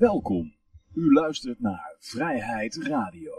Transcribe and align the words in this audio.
Welkom. 0.00 0.54
U 0.94 1.12
luistert 1.12 1.60
naar 1.60 1.96
Vrijheid 1.98 2.78
Radio. 2.82 3.32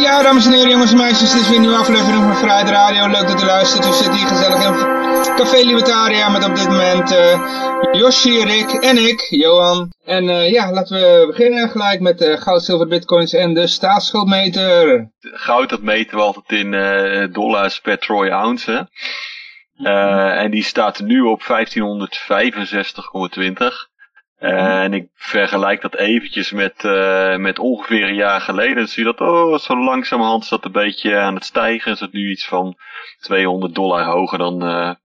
Ja, 0.00 0.22
dames 0.22 0.46
en 0.46 0.52
heren, 0.52 0.70
jongens 0.70 0.90
en 0.90 0.96
meisjes, 0.96 1.30
dit 1.30 1.40
is 1.40 1.46
weer 1.48 1.56
een 1.56 1.60
nieuwe 1.60 1.76
aflevering 1.76 2.22
van 2.22 2.36
Vrijheid 2.36 2.68
Radio. 2.68 3.06
Leuk 3.06 3.28
dat 3.28 3.42
u 3.42 3.44
luistert. 3.44 3.86
We 3.86 3.92
zitten 3.92 4.14
hier 4.14 4.26
gezellig 4.26 4.64
in 4.66 5.01
Café 5.22 5.64
Libertaria 5.64 6.28
met 6.28 6.44
op 6.44 6.54
dit 6.54 6.68
moment 6.68 7.12
uh, 7.12 7.48
Yoshi, 7.92 8.44
Rick 8.44 8.70
en 8.70 8.96
ik, 8.96 9.20
Johan. 9.30 9.92
En 10.04 10.24
uh, 10.24 10.50
ja, 10.50 10.72
laten 10.72 10.96
we 10.96 11.24
beginnen 11.26 11.68
gelijk 11.68 12.00
met 12.00 12.22
uh, 12.22 12.36
goud, 12.40 12.62
zilver, 12.62 12.86
bitcoins 12.88 13.32
en 13.32 13.54
de 13.54 13.66
staatsschuldmeter. 13.66 15.10
Goud, 15.20 15.68
dat 15.68 15.82
meten 15.82 16.16
we 16.16 16.22
altijd 16.22 16.50
in 16.50 16.70
dollars 17.32 17.80
per 17.80 17.98
troy 17.98 18.28
ounce. 18.28 18.88
en 19.76 20.50
die 20.50 20.64
staat 20.64 21.00
nu 21.00 21.20
op 21.20 21.42
1565,20. 21.42 21.46
Uh, 24.40 24.82
en 24.82 24.94
ik 24.94 25.08
vergelijk 25.14 25.80
dat 25.80 25.96
eventjes 25.96 26.52
met, 26.52 26.82
met 27.38 27.58
ongeveer 27.58 28.08
een 28.08 28.14
jaar 28.14 28.40
geleden. 28.40 28.76
Dan 28.76 28.86
zie 28.86 29.04
je 29.04 29.12
dat, 29.16 29.28
oh, 29.28 29.58
zo 29.58 29.84
langzamerhand 29.84 30.42
is 30.42 30.48
dat 30.48 30.64
een 30.64 30.72
beetje 30.72 31.16
aan 31.16 31.34
het 31.34 31.44
stijgen. 31.44 31.92
Is 31.92 32.00
het 32.00 32.12
nu 32.12 32.30
iets 32.30 32.46
van 32.46 32.76
200 33.20 33.74
dollar 33.74 34.04
hoger 34.04 34.38
dan 34.38 34.60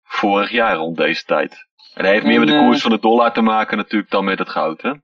vorig 0.09 0.51
jaar 0.51 0.75
rond 0.75 0.97
deze 0.97 1.23
tijd. 1.23 1.67
En 1.93 2.03
dat 2.03 2.13
heeft 2.13 2.25
meer 2.25 2.39
met 2.39 2.47
de 2.47 2.57
koers 2.57 2.81
van 2.81 2.91
de 2.91 2.99
dollar 2.99 3.33
te 3.33 3.41
maken 3.41 3.77
natuurlijk 3.77 4.11
dan 4.11 4.25
met 4.25 4.39
het 4.39 4.49
goud, 4.49 4.81
hè? 4.81 4.89
Ja, 4.89 5.01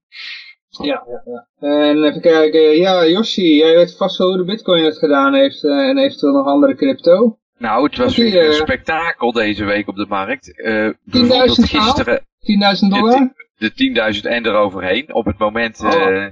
ja, 0.84 1.22
ja. 1.26 1.48
En 1.59 2.04
even 2.04 2.22
kijken, 2.22 2.78
ja, 2.78 3.05
Yoshi, 3.05 3.55
jij 3.55 3.76
weet 3.76 3.98
vast 3.98 4.18
wel 4.18 4.28
hoe 4.28 4.38
de 4.38 4.44
bitcoin 4.44 4.84
het 4.84 4.98
gedaan 4.98 5.33
heeft 5.33 5.64
en 5.64 5.98
eventueel 5.98 6.33
nog 6.33 6.45
andere 6.45 6.76
crypto. 6.76 7.38
Nou, 7.58 7.83
het 7.83 7.98
was 7.98 8.17
weer 8.17 8.48
een 8.48 8.53
spektakel 8.53 9.31
deze 9.31 9.64
week 9.64 9.88
op 9.88 9.95
de 9.95 10.06
markt. 10.09 10.53
10.000 10.58 11.00
gisteren. 11.64 12.20
10.000 12.20 12.88
dollar? 12.89 13.33
de 13.58 14.16
10.000 14.16 14.30
en 14.30 14.45
eroverheen. 14.45 15.14
Op 15.14 15.26
het 15.26 15.38
moment 15.38 15.83
uh, 15.83 16.26
10.3, 16.26 16.31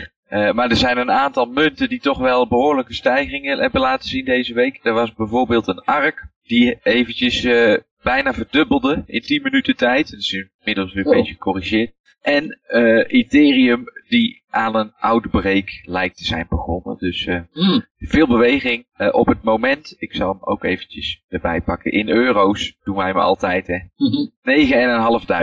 10.4. 0.00 0.10
Uh, 0.28 0.52
maar 0.52 0.70
er 0.70 0.76
zijn 0.76 0.98
een 0.98 1.10
aantal 1.10 1.46
munten 1.46 1.88
die 1.88 2.00
toch 2.00 2.18
wel 2.18 2.48
behoorlijke 2.48 2.94
stijgingen 2.94 3.58
hebben 3.58 3.80
laten 3.80 4.08
zien 4.08 4.24
deze 4.24 4.54
week. 4.54 4.80
Er 4.82 4.92
was 4.92 5.14
bijvoorbeeld 5.14 5.66
een 5.68 5.84
ARK 5.84 6.30
die 6.42 6.78
eventjes 6.82 7.44
uh, 7.44 7.76
bijna 8.02 8.34
verdubbelde 8.34 9.02
in 9.06 9.20
10 9.20 9.42
minuten 9.42 9.76
tijd. 9.76 10.10
Dat 10.10 10.20
is 10.20 10.46
inmiddels 10.58 10.92
weer 10.92 11.06
een 11.06 11.12
beetje 11.12 11.32
gecorrigeerd. 11.32 11.92
En 12.20 12.60
uh, 12.68 13.04
Ethereum 13.06 13.84
die 14.08 14.42
aan 14.48 14.76
een 14.76 14.92
outbreak 14.98 15.80
lijkt 15.82 16.16
te 16.16 16.24
zijn 16.24 16.46
begonnen. 16.48 16.96
Dus 16.98 17.26
uh, 17.26 17.40
mm. 17.52 17.86
veel 17.98 18.26
beweging 18.26 18.86
uh, 18.96 19.08
op 19.10 19.26
het 19.26 19.42
moment. 19.42 19.94
Ik 19.98 20.14
zal 20.14 20.28
hem 20.28 20.38
ook 20.40 20.64
eventjes 20.64 21.24
erbij 21.28 21.60
pakken. 21.60 21.92
In 21.92 22.08
euro's 22.08 22.76
doen 22.82 22.96
wij 22.96 23.12
me 23.12 23.20
altijd 23.20 23.66
hè. 23.66 23.78
Mm 23.96 24.12
-hmm. 24.12 24.30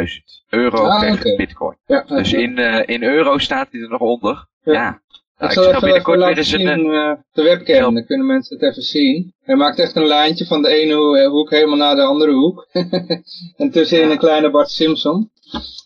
9.500 0.09 0.49
euro 0.49 0.77
ah, 0.77 0.99
per 0.99 1.13
okay. 1.13 1.35
bitcoin. 1.35 1.77
Ja, 1.85 2.01
dus 2.01 2.33
in, 2.33 2.57
in 2.87 3.03
euro 3.03 3.37
staat 3.37 3.71
hij 3.71 3.81
er 3.81 3.89
nog 3.89 4.01
onder. 4.01 4.47
Ja. 4.63 4.73
ja. 4.73 5.01
Ik 5.39 5.51
zal 5.51 5.73
even, 5.73 5.93
even 5.93 6.17
laten 6.17 6.45
zien 6.45 6.67
een, 6.67 6.85
uh, 6.85 7.13
de 7.31 7.43
webcam, 7.43 7.93
dan 7.93 8.05
kunnen 8.05 8.25
mensen 8.25 8.57
het 8.57 8.69
even 8.69 8.83
zien. 8.83 9.33
Hij 9.41 9.55
maakt 9.55 9.79
echt 9.79 9.95
een 9.95 10.05
lijntje 10.05 10.45
van 10.45 10.61
de 10.61 10.69
ene 10.69 11.27
hoek 11.27 11.49
helemaal 11.49 11.77
naar 11.77 11.95
de 11.95 12.01
andere 12.01 12.31
hoek. 12.31 12.67
en 13.57 13.71
tussenin 13.71 14.09
een 14.09 14.17
kleine 14.17 14.49
Bart 14.49 14.69
Simpson. 14.69 15.31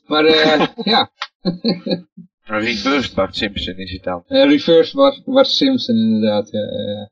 Maar 0.05 0.25
ja. 0.83 1.11
reverse 2.43 3.13
Bart 3.13 3.35
Simpson 3.35 3.75
is 3.75 3.91
het 3.91 4.03
dan. 4.03 4.23
Reverse 4.27 4.95
Bart, 4.95 5.21
Bart 5.25 5.47
Simpson 5.47 5.95
inderdaad. 5.95 6.49
Ja, 6.51 7.09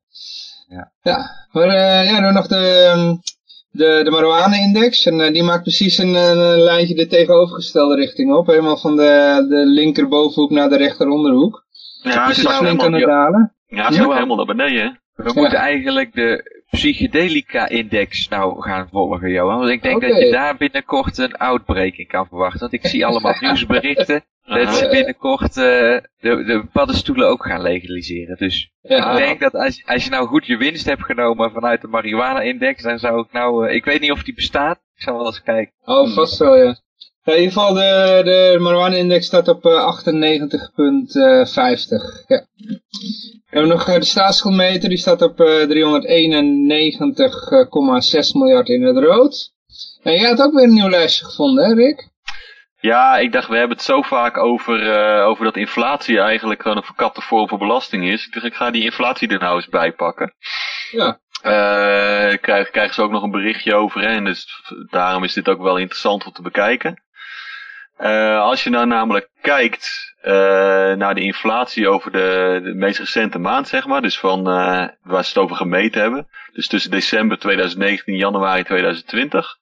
ja. 0.67 0.91
ja. 1.01 1.47
maar 1.51 1.73
ja, 2.05 2.21
dan 2.21 2.33
nog 2.33 2.47
de, 2.47 3.17
de, 3.71 4.01
de 4.03 4.09
marijuana-index. 4.09 5.05
En 5.05 5.33
die 5.33 5.43
maakt 5.43 5.63
precies 5.63 5.97
een, 5.97 6.13
een, 6.15 6.59
lijntje 6.59 6.95
de 6.95 7.07
tegenovergestelde 7.07 7.95
richting 7.95 8.33
op. 8.33 8.47
Helemaal 8.47 8.77
van 8.77 8.95
de, 8.95 9.45
de 9.49 9.65
linkerbovenhoek 9.65 10.51
naar 10.51 10.69
de 10.69 10.77
rechteronderhoek. 10.77 11.69
Ja, 12.01 12.27
dus 12.27 12.37
is 12.37 12.43
het 12.43 13.05
dalen. 13.05 13.55
Ja, 13.67 13.89
helemaal 13.89 14.35
naar 14.35 14.45
beneden. 14.45 14.99
We 15.13 15.31
moeten 15.33 15.59
eigenlijk 15.59 16.13
de 16.13 16.61
psychedelica-index 16.69 18.27
nou 18.27 18.61
gaan 18.61 18.87
volgen, 18.91 19.29
Johan. 19.29 19.57
Want 19.57 19.69
ik 19.69 19.81
denk 19.81 19.95
okay. 19.95 20.09
dat 20.09 20.19
je 20.19 20.31
daar 20.31 20.57
binnenkort 20.57 21.17
een 21.17 21.35
outbreaking 21.35 22.07
kan 22.07 22.27
verwachten. 22.27 22.59
Want 22.59 22.73
ik 22.73 22.85
zie 22.85 23.05
allemaal 23.05 23.35
nieuwsberichten 23.39 24.23
dat 24.43 24.75
ze 24.75 24.89
binnenkort 24.89 25.57
uh, 25.57 25.63
de, 25.63 26.03
de 26.19 26.65
paddenstoelen 26.71 27.27
ook 27.27 27.45
gaan 27.45 27.61
legaliseren. 27.61 28.37
Dus 28.37 28.71
ja. 28.81 29.11
ik 29.11 29.17
denk 29.17 29.39
dat 29.39 29.53
als, 29.53 29.83
als 29.85 30.03
je 30.03 30.09
nou 30.09 30.27
goed 30.27 30.45
je 30.45 30.57
winst 30.57 30.85
hebt 30.85 31.03
genomen 31.03 31.51
vanuit 31.51 31.81
de 31.81 31.87
marihuana-index, 31.87 32.83
dan 32.83 32.99
zou 32.99 33.21
ik 33.21 33.31
nou... 33.31 33.67
Uh, 33.67 33.75
ik 33.75 33.85
weet 33.85 34.01
niet 34.01 34.11
of 34.11 34.23
die 34.23 34.33
bestaat. 34.33 34.77
Ik 34.95 35.01
zal 35.01 35.17
wel 35.17 35.25
eens 35.25 35.43
kijken. 35.43 35.73
Oh, 35.83 36.13
vast 36.13 36.37
wel, 36.37 36.55
ja. 36.55 36.75
Ja, 37.23 37.33
in 37.33 37.39
ieder 37.39 37.53
geval, 37.53 37.73
de, 37.73 38.21
de 38.23 38.57
marijuana-index 38.59 39.25
staat 39.25 39.47
op 39.47 39.65
uh, 39.65 39.99
98,50. 40.01 40.11
Ja. 42.27 42.45
We 43.51 43.57
hebben 43.57 43.69
nog 43.69 43.85
de 43.85 44.05
staatsschuldmeter, 44.05 44.89
die 44.89 44.97
staat 44.97 45.21
op 45.21 45.39
uh, 45.39 45.47
391,6 45.47 45.47
miljard 48.33 48.69
in 48.69 48.83
het 48.83 48.97
rood. 48.97 49.51
En 50.03 50.13
jij 50.13 50.29
had 50.29 50.41
ook 50.41 50.53
weer 50.53 50.63
een 50.63 50.73
nieuw 50.73 50.89
lijstje 50.89 51.25
gevonden, 51.25 51.65
hè 51.65 51.73
Rick? 51.73 52.09
Ja, 52.79 53.17
ik 53.17 53.31
dacht, 53.31 53.47
we 53.47 53.57
hebben 53.57 53.77
het 53.77 53.85
zo 53.85 54.01
vaak 54.01 54.37
over, 54.37 54.83
uh, 54.83 55.25
over 55.27 55.45
dat 55.45 55.55
inflatie 55.55 56.19
eigenlijk 56.19 56.61
gewoon 56.61 56.77
een 56.77 56.83
verkapte 56.83 57.21
vorm 57.21 57.47
van 57.47 57.57
belasting 57.57 58.09
is. 58.09 58.25
Ik 58.25 58.33
dacht, 58.33 58.45
ik 58.45 58.55
ga 58.55 58.71
die 58.71 58.83
inflatie 58.83 59.27
er 59.27 59.39
nou 59.39 59.55
eens 59.55 59.67
bij 59.67 59.91
pakken. 59.91 60.33
Ja. 60.91 61.19
Uh, 61.43 62.37
krijgen, 62.37 62.71
krijgen 62.71 62.93
ze 62.93 63.01
ook 63.01 63.11
nog 63.11 63.23
een 63.23 63.31
berichtje 63.31 63.75
over, 63.75 64.01
hè? 64.01 64.07
en 64.07 64.23
dus 64.23 64.47
daarom 64.89 65.23
is 65.23 65.33
dit 65.33 65.49
ook 65.49 65.61
wel 65.61 65.77
interessant 65.77 66.25
om 66.25 66.31
te 66.31 66.41
bekijken. 66.41 67.03
Uh, 68.01 68.39
als 68.39 68.63
je 68.63 68.69
nou 68.69 68.85
namelijk 68.85 69.29
kijkt 69.41 70.15
uh, 70.23 70.31
naar 70.93 71.15
de 71.15 71.21
inflatie 71.21 71.87
over 71.87 72.11
de, 72.11 72.59
de 72.63 72.73
meest 72.73 72.99
recente 72.99 73.39
maand, 73.39 73.67
zeg 73.67 73.85
maar, 73.85 74.01
dus 74.01 74.19
van 74.19 74.39
uh, 74.39 74.87
waar 75.01 75.23
ze 75.23 75.29
het 75.29 75.37
over 75.37 75.55
gemeten 75.55 76.01
hebben, 76.01 76.27
dus 76.53 76.67
tussen 76.67 76.91
december 76.91 77.39
2019 77.39 78.13
en 78.13 78.19
januari 78.19 78.63
2020, 78.63 79.57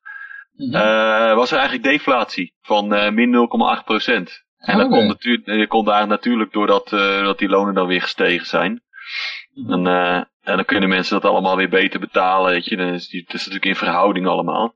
mm 0.54 0.74
-hmm. 0.74 1.36
was 1.36 1.52
er 1.52 1.58
eigenlijk 1.58 1.88
deflatie 1.88 2.54
van 2.62 2.88
min 3.14 3.50
0,8 3.80 3.84
procent. 3.86 4.44
En 4.58 4.78
dat 4.78 4.90
komt, 4.90 5.08
natuurlijk, 5.08 5.70
komt 5.70 5.88
daar 5.88 6.08
natuurlijk 6.08 6.52
doordat 6.52 6.90
dat 7.24 7.38
die 7.38 7.50
lonen 7.50 7.74
dan 7.74 7.88
weer 7.88 8.02
gestegen 8.02 8.46
zijn. 8.46 8.82
Mm 9.54 9.66
-hmm. 9.66 9.88
en, 9.88 10.28
en, 10.44 10.56
dan 10.56 10.66
kunnen 10.66 10.90
mensen 10.90 11.22
dat 11.22 11.32
allemaal 11.32 11.56
weer 11.56 11.70
beter 11.70 12.00
betalen, 12.00 12.52
weet 12.52 12.66
je. 12.66 12.78
Dan 12.78 12.94
is 12.94 13.08
die, 13.08 13.22
het 13.22 13.34
is 13.34 13.40
natuurlijk 13.40 13.66
in 13.66 13.76
verhouding 13.76 14.28
allemaal. 14.28 14.76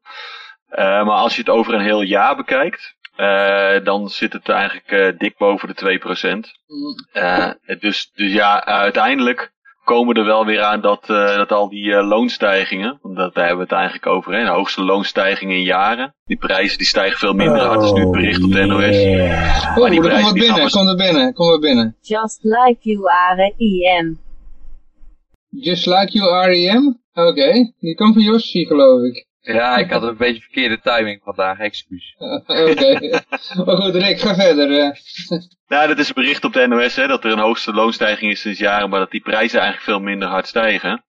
maar 0.75 1.05
als 1.05 1.35
je 1.35 1.41
het 1.41 1.49
over 1.49 1.73
een 1.73 1.81
heel 1.81 2.01
jaar 2.01 2.35
bekijkt, 2.35 3.01
uh, 3.17 3.83
dan 3.83 4.09
zit 4.09 4.33
het 4.33 4.49
eigenlijk 4.49 4.91
uh, 4.91 5.17
dik 5.17 5.37
boven 5.37 5.75
de 5.75 5.99
2%. 6.03 6.61
Uh, 7.13 7.49
dus, 7.79 8.11
dus 8.13 8.33
ja, 8.33 8.65
uiteindelijk 8.65 9.51
komen 9.83 10.13
we 10.13 10.19
er 10.19 10.25
wel 10.25 10.45
weer 10.45 10.61
aan 10.61 10.81
dat, 10.81 11.05
dat 11.07 11.51
al 11.51 11.69
die 11.69 12.03
loonstijgingen, 12.03 12.99
want 13.01 13.15
dat, 13.15 13.33
daar 13.33 13.45
hebben 13.47 13.67
we 13.67 13.69
het 13.69 13.79
eigenlijk 13.81 14.07
over, 14.07 14.33
hè, 14.33 14.43
de 14.43 14.49
hoogste 14.49 14.83
loonstijgingen 14.83 15.55
in 15.55 15.63
jaren. 15.63 16.15
Die 16.25 16.37
prijzen 16.37 16.77
die 16.77 16.87
stijgen 16.87 17.19
veel 17.19 17.33
minder 17.33 17.61
hard, 17.61 17.73
dat 17.73 17.83
is 17.83 17.91
nu 17.91 18.01
het 18.01 18.11
bericht 18.11 18.43
op 18.43 18.51
de 18.51 18.65
NOS. 18.65 18.85
Yeah. 18.85 19.77
Oh, 19.77 19.89
die 19.89 20.01
kom 20.01 20.09
er 20.09 20.33
binnen, 20.33 20.69
kom 20.69 20.87
er 20.87 20.95
binnen, 20.95 21.33
kom 21.33 21.49
er 21.49 21.59
binnen. 21.59 21.95
Just 22.01 22.43
like 22.43 22.77
you 22.79 23.09
are 23.09 23.53
EM. 23.57 24.19
Just 25.49 25.85
like 25.85 26.11
you 26.11 26.31
are 26.31 26.55
EM? 26.55 27.01
Oké, 27.13 27.27
okay. 27.27 27.73
die 27.79 27.95
komt 27.95 28.13
van 28.13 28.23
Yoshi 28.23 28.65
geloof 28.65 29.03
ik. 29.03 29.27
Ja, 29.45 29.77
ik 29.77 29.91
had 29.91 30.03
een 30.03 30.17
beetje 30.17 30.41
verkeerde 30.41 30.79
timing 30.79 31.21
vandaag, 31.23 31.59
excuus. 31.59 32.15
Oké, 32.47 33.21
maar 33.65 33.77
goed 33.77 33.95
Rick, 33.95 34.19
ga 34.19 34.35
verder. 34.35 34.67
nou, 35.67 35.87
dat 35.87 35.99
is 35.99 36.07
een 36.07 36.13
bericht 36.13 36.43
op 36.43 36.53
de 36.53 36.67
NOS, 36.67 36.95
hè, 36.95 37.07
dat 37.07 37.23
er 37.23 37.31
een 37.31 37.39
hoogste 37.39 37.73
loonstijging 37.73 38.31
is 38.31 38.41
sinds 38.41 38.59
jaren, 38.59 38.89
maar 38.89 38.99
dat 38.99 39.11
die 39.11 39.21
prijzen 39.21 39.59
eigenlijk 39.59 39.89
veel 39.89 39.99
minder 39.99 40.27
hard 40.27 40.47
stijgen. 40.47 41.03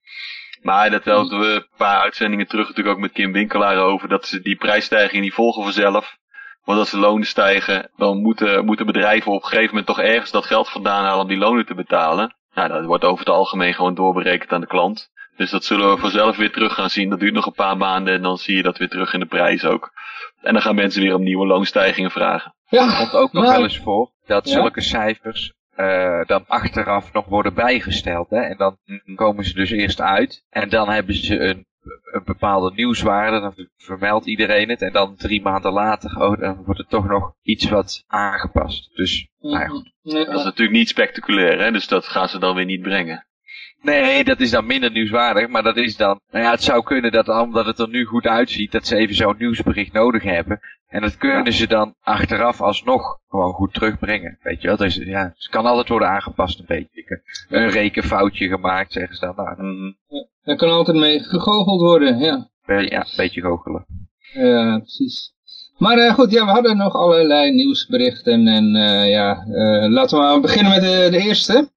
Maar 0.63 0.91
dat 0.91 1.05
hadden 1.05 1.41
we 1.41 1.47
een 1.47 1.67
paar 1.77 2.01
uitzendingen 2.01 2.47
terug 2.47 2.69
natuurlijk 2.69 2.97
ook 2.97 3.03
met 3.03 3.13
Kim 3.13 3.33
Winkelaar 3.33 3.77
over, 3.77 4.09
dat 4.09 4.27
ze 4.27 4.41
die 4.41 4.57
prijsstijgingen 4.57 5.23
die 5.23 5.35
volgen 5.35 5.63
vanzelf. 5.63 6.17
Want 6.65 6.79
als 6.79 6.91
de 6.91 6.99
lonen 6.99 7.27
stijgen, 7.27 7.91
dan 7.97 8.19
moeten, 8.19 8.65
moeten 8.65 8.87
bedrijven 8.87 9.33
op 9.33 9.43
een 9.43 9.49
gegeven 9.49 9.69
moment 9.69 9.87
toch 9.87 10.01
ergens 10.01 10.31
dat 10.31 10.47
geld 10.47 10.69
vandaan 10.69 11.05
halen 11.05 11.23
om 11.23 11.29
die 11.29 11.39
lonen 11.39 11.67
te 11.67 11.75
betalen. 11.75 12.37
Nou, 12.55 12.69
dat 12.69 12.85
wordt 12.85 13.05
over 13.05 13.19
het 13.19 13.35
algemeen 13.35 13.75
gewoon 13.75 13.95
doorberekend 13.95 14.53
aan 14.53 14.61
de 14.61 14.67
klant. 14.67 15.11
Dus 15.37 15.51
dat 15.51 15.65
zullen 15.65 15.91
we 15.95 16.01
vanzelf 16.01 16.37
weer 16.37 16.53
terug 16.53 16.75
gaan 16.75 16.91
zien. 16.91 17.11
Dat 17.11 17.21
duurt 17.21 17.35
nog 17.35 17.47
een 17.47 17.53
paar 17.53 17.77
maanden 17.77 18.15
en 18.15 18.23
dan 18.23 18.39
zie 18.39 18.57
je 18.57 18.63
dat 18.63 18.79
weer 18.79 18.89
terug 18.89 19.13
in 19.13 19.21
de 19.21 19.27
prijs 19.27 19.65
ook. 19.65 19.93
En 20.41 20.53
dan 20.53 20.63
gaan 20.63 20.75
mensen 20.75 21.03
weer 21.03 21.15
om 21.15 21.23
nieuwe 21.23 21.47
loonstijgingen 21.47 22.11
vragen. 22.11 22.55
Ja. 22.69 22.87
Het 22.87 22.97
komt 22.97 23.23
ook 23.23 23.33
nog 23.33 23.45
wel 23.45 23.63
eens 23.63 23.79
voor 23.79 24.13
dat 24.27 24.49
zulke 24.49 24.81
cijfers 24.81 25.53
uh, 25.77 26.25
dan 26.25 26.45
achteraf 26.47 27.13
nog 27.13 27.27
worden 27.27 27.55
bijgesteld. 27.55 28.31
Hè? 28.31 28.41
En 28.41 28.57
dan 28.57 28.79
komen 29.15 29.45
ze 29.45 29.55
dus 29.55 29.71
eerst 29.71 30.01
uit. 30.01 30.45
En 30.51 30.69
dan 30.69 30.89
hebben 30.89 31.15
ze 31.15 31.41
een 31.41 31.67
een 32.13 32.25
bepaalde 32.25 32.73
nieuwswaarde, 32.75 33.41
dan 33.41 33.69
vermeldt 33.77 34.27
iedereen 34.27 34.69
het. 34.69 34.83
En 34.83 34.93
dan 34.93 35.17
drie 35.17 35.43
maanden 35.43 35.73
later, 35.73 36.21
oh, 36.21 36.41
dan 36.41 36.65
wordt 36.65 36.81
het 36.81 36.89
toch 36.89 37.07
nog 37.07 37.35
iets 37.43 37.69
wat 37.69 38.05
aangepast. 38.07 38.91
Dus, 38.95 39.29
nou 39.39 39.59
ja, 39.59 39.67
goed. 39.67 39.93
Dat 40.03 40.29
is 40.29 40.45
natuurlijk 40.45 40.77
niet 40.79 40.89
spectaculair, 40.89 41.59
hè? 41.59 41.71
dus 41.71 41.89
dat 41.89 42.07
gaan 42.07 42.29
ze 42.29 42.39
dan 42.39 42.55
weer 42.55 42.65
niet 42.65 42.83
brengen. 42.83 43.27
Nee, 43.85 44.25
dat 44.25 44.41
is 44.41 44.51
dan 44.51 44.67
minder 44.67 44.91
nieuwswaardig, 44.91 45.49
maar 45.49 45.63
dat 45.63 45.77
is 45.77 45.97
dan... 45.97 46.21
Nou 46.31 46.45
ja, 46.45 46.51
het 46.51 46.63
zou 46.63 46.83
kunnen 46.83 47.13
dat 47.13 47.29
omdat 47.29 47.67
het 47.67 47.79
er 47.79 47.89
nu 47.89 48.05
goed 48.05 48.27
uitziet, 48.27 48.73
dat 48.73 48.87
ze 48.87 48.97
even 48.97 49.15
zo'n 49.15 49.35
nieuwsbericht 49.39 49.93
nodig 49.93 50.23
hebben. 50.23 50.61
En 50.87 51.01
dat 51.01 51.17
kunnen 51.17 51.53
ze 51.53 51.67
dan 51.67 51.95
achteraf 52.01 52.61
alsnog 52.61 53.19
gewoon 53.29 53.53
goed 53.53 53.75
terugbrengen. 53.75 54.39
Weet 54.43 54.61
je 54.61 54.69
wel, 54.69 54.77
dus, 54.77 54.95
ja, 54.95 55.33
het 55.35 55.49
kan 55.51 55.67
altijd 55.67 55.89
worden 55.89 56.09
aangepast 56.09 56.59
een 56.59 56.65
beetje. 56.69 57.23
Een 57.49 57.71
rekenfoutje 57.71 58.49
gemaakt, 58.49 58.93
zeggen 58.93 59.17
ze 59.17 59.33
dan. 59.35 59.35
Nou, 59.37 59.63
Mhm. 59.63 59.93
Daar 60.45 60.57
kan 60.57 60.71
altijd 60.71 60.97
mee 60.97 61.21
gegoocheld 61.21 61.81
worden, 61.81 62.19
ja. 62.19 62.51
ja, 62.67 63.01
een 63.01 63.17
beetje 63.17 63.41
goochelen. 63.41 63.87
Ja, 64.33 64.79
precies. 64.79 65.33
Maar 65.79 65.99
eh, 65.99 66.15
goed, 66.15 66.31
ja, 66.31 66.45
we 66.45 66.51
hadden 66.51 66.77
nog 66.77 66.95
allerlei 66.95 67.53
nieuwsberichten 67.53 68.47
en 68.47 68.75
eh, 68.77 69.11
ja, 69.11 69.47
eh, 69.47 69.91
laten 69.91 70.19
we 70.19 70.25
maar 70.25 70.41
beginnen 70.41 70.73
met 70.73 70.81
de, 70.81 71.09
de 71.11 71.19
eerste. 71.19 71.69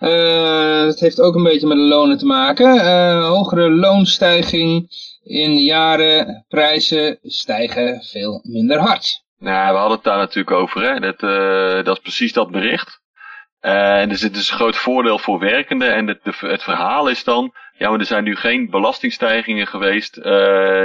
Eh, 0.00 0.84
het 0.84 1.00
heeft 1.00 1.20
ook 1.20 1.34
een 1.34 1.42
beetje 1.42 1.66
met 1.66 1.76
de 1.76 1.82
lonen 1.82 2.18
te 2.18 2.26
maken. 2.26 2.78
Eh, 2.78 3.26
hogere 3.26 3.70
loonstijging 3.70 4.88
in 5.22 5.56
jaren, 5.56 6.44
prijzen 6.48 7.18
stijgen 7.22 8.02
veel 8.02 8.40
minder 8.42 8.78
hard. 8.78 9.22
Nou, 9.38 9.72
we 9.72 9.78
hadden 9.78 9.96
het 9.96 10.04
daar 10.04 10.16
natuurlijk 10.16 10.56
over, 10.56 10.82
hè. 10.82 11.00
Dat, 11.00 11.22
eh, 11.22 11.84
dat 11.84 11.96
is 11.96 12.02
precies 12.02 12.32
dat 12.32 12.50
bericht. 12.50 13.00
En 13.60 14.10
er 14.10 14.16
zit 14.16 14.34
dus 14.34 14.50
een 14.50 14.56
groot 14.56 14.76
voordeel 14.76 15.18
voor 15.18 15.38
werkenden. 15.38 15.94
En 15.94 16.06
het, 16.06 16.20
het 16.40 16.62
verhaal 16.62 17.08
is 17.08 17.24
dan, 17.24 17.52
ja, 17.78 17.90
maar 17.90 17.98
er 17.98 18.06
zijn 18.06 18.24
nu 18.24 18.36
geen 18.36 18.70
belastingstijgingen 18.70 19.66
geweest 19.66 20.14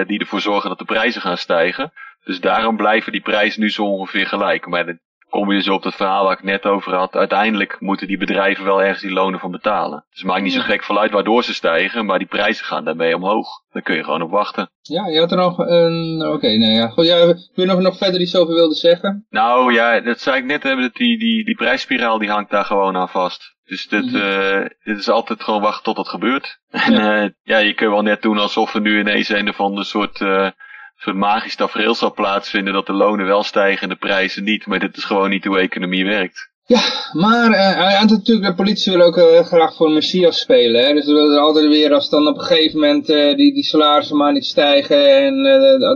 die 0.07 0.19
ervoor 0.19 0.41
zorgen 0.41 0.69
dat 0.69 0.79
de 0.79 0.85
prijzen 0.85 1.21
gaan 1.21 1.37
stijgen. 1.37 1.93
Dus 2.23 2.39
daarom 2.39 2.77
blijven 2.77 3.11
die 3.11 3.21
prijzen 3.21 3.61
nu 3.61 3.69
zo 3.69 3.83
ongeveer 3.83 4.27
gelijk. 4.27 4.67
Maar 4.67 4.97
kom 5.35 5.51
je 5.51 5.57
dus 5.57 5.69
op 5.69 5.83
het 5.83 5.95
verhaal 5.95 6.23
waar 6.23 6.37
ik 6.37 6.43
net 6.43 6.65
over 6.65 6.93
had. 6.93 7.15
Uiteindelijk 7.15 7.75
moeten 7.79 8.07
die 8.07 8.17
bedrijven 8.17 8.65
wel 8.65 8.81
ergens 8.81 9.01
die 9.01 9.11
lonen 9.11 9.39
van 9.39 9.51
betalen. 9.51 10.05
Dus 10.09 10.19
het 10.19 10.29
maakt 10.29 10.43
niet 10.43 10.53
zo 10.53 10.61
gek 10.61 10.83
vanuit 10.83 11.11
waardoor 11.11 11.43
ze 11.43 11.53
stijgen, 11.53 12.05
maar 12.05 12.17
die 12.19 12.27
prijzen 12.27 12.65
gaan 12.65 12.83
daarmee 12.85 13.15
omhoog. 13.15 13.47
Daar 13.71 13.81
kun 13.81 13.95
je 13.95 14.03
gewoon 14.03 14.21
op 14.21 14.29
wachten. 14.31 14.69
Ja, 14.81 15.07
je 15.07 15.19
had 15.19 15.31
er 15.31 15.37
nog 15.37 15.57
een... 15.57 16.25
Oké, 16.33 16.57
nou 16.57 16.71
ja. 16.71 16.87
Goed, 16.87 17.05
ja, 17.05 17.25
wil 17.25 17.35
je 17.53 17.65
nog, 17.65 17.79
nog 17.79 17.97
verder 17.97 18.21
iets 18.21 18.35
over 18.35 18.53
wilde 18.53 18.75
zeggen? 18.75 19.25
Nou 19.29 19.73
ja, 19.73 19.99
dat 19.99 20.19
zei 20.19 20.37
ik 20.37 20.45
net, 20.45 20.63
hè, 20.63 20.75
dat 20.75 20.93
die, 20.93 21.19
die, 21.19 21.45
die 21.45 21.55
prijsspiraal 21.55 22.17
die 22.17 22.29
hangt 22.29 22.51
daar 22.51 22.65
gewoon 22.65 22.97
aan 22.97 23.09
vast. 23.09 23.53
Dus 23.65 23.87
dit, 23.87 24.05
Mhm. 24.11 24.15
eh, 24.15 24.65
dit 24.83 24.97
is 24.97 25.09
altijd 25.09 25.43
gewoon 25.43 25.61
wachten 25.61 25.83
tot 25.83 25.97
het 25.97 26.07
gebeurt. 26.09 26.59
En 26.69 26.93
eh, 26.93 27.29
ja, 27.43 27.57
je 27.57 27.73
kunt 27.73 27.91
wel 27.91 28.01
net 28.01 28.21
doen 28.21 28.37
alsof 28.37 28.73
er 28.73 28.81
nu 28.81 28.99
ineens 28.99 29.29
een 29.29 29.49
of 29.49 29.59
ander 29.59 29.85
soort, 29.85 30.21
eh, 30.21 30.47
soort 30.97 31.15
magisch 31.15 31.55
tafereel 31.55 31.95
zal 31.95 32.13
plaatsvinden 32.13 32.73
dat 32.73 32.85
de 32.85 32.93
lonen 32.93 33.25
wel 33.25 33.43
stijgen 33.43 33.81
en 33.81 33.89
de 33.89 33.95
prijzen 33.95 34.43
niet. 34.43 34.65
Maar 34.65 34.79
dit 34.79 34.97
is 34.97 35.03
gewoon 35.03 35.29
niet 35.29 35.45
hoe 35.45 35.59
economie 35.59 36.05
werkt. 36.05 36.53
Ja, 36.67 36.81
maar 37.13 37.51
eh, 37.51 38.01
en 38.01 38.07
natuurlijk, 38.07 38.47
de 38.47 38.55
politie 38.55 38.93
wil 38.93 39.05
ook 39.05 39.17
eh, 39.17 39.45
graag 39.45 39.75
voor 39.75 39.91
Messias 39.91 40.39
spelen. 40.39 40.85
Hè? 40.85 40.93
Dus 40.93 41.05
we 41.05 41.13
willen 41.13 41.41
altijd 41.41 41.67
weer, 41.67 41.93
als 41.93 42.09
dan 42.09 42.27
op 42.27 42.37
een 42.37 42.45
gegeven 42.45 42.79
moment 42.79 43.09
eh, 43.09 43.35
die, 43.35 43.53
die 43.53 43.63
salarissen 43.63 44.17
maar 44.17 44.31
niet 44.33 44.45
stijgen 44.45 45.23
en 45.23 45.43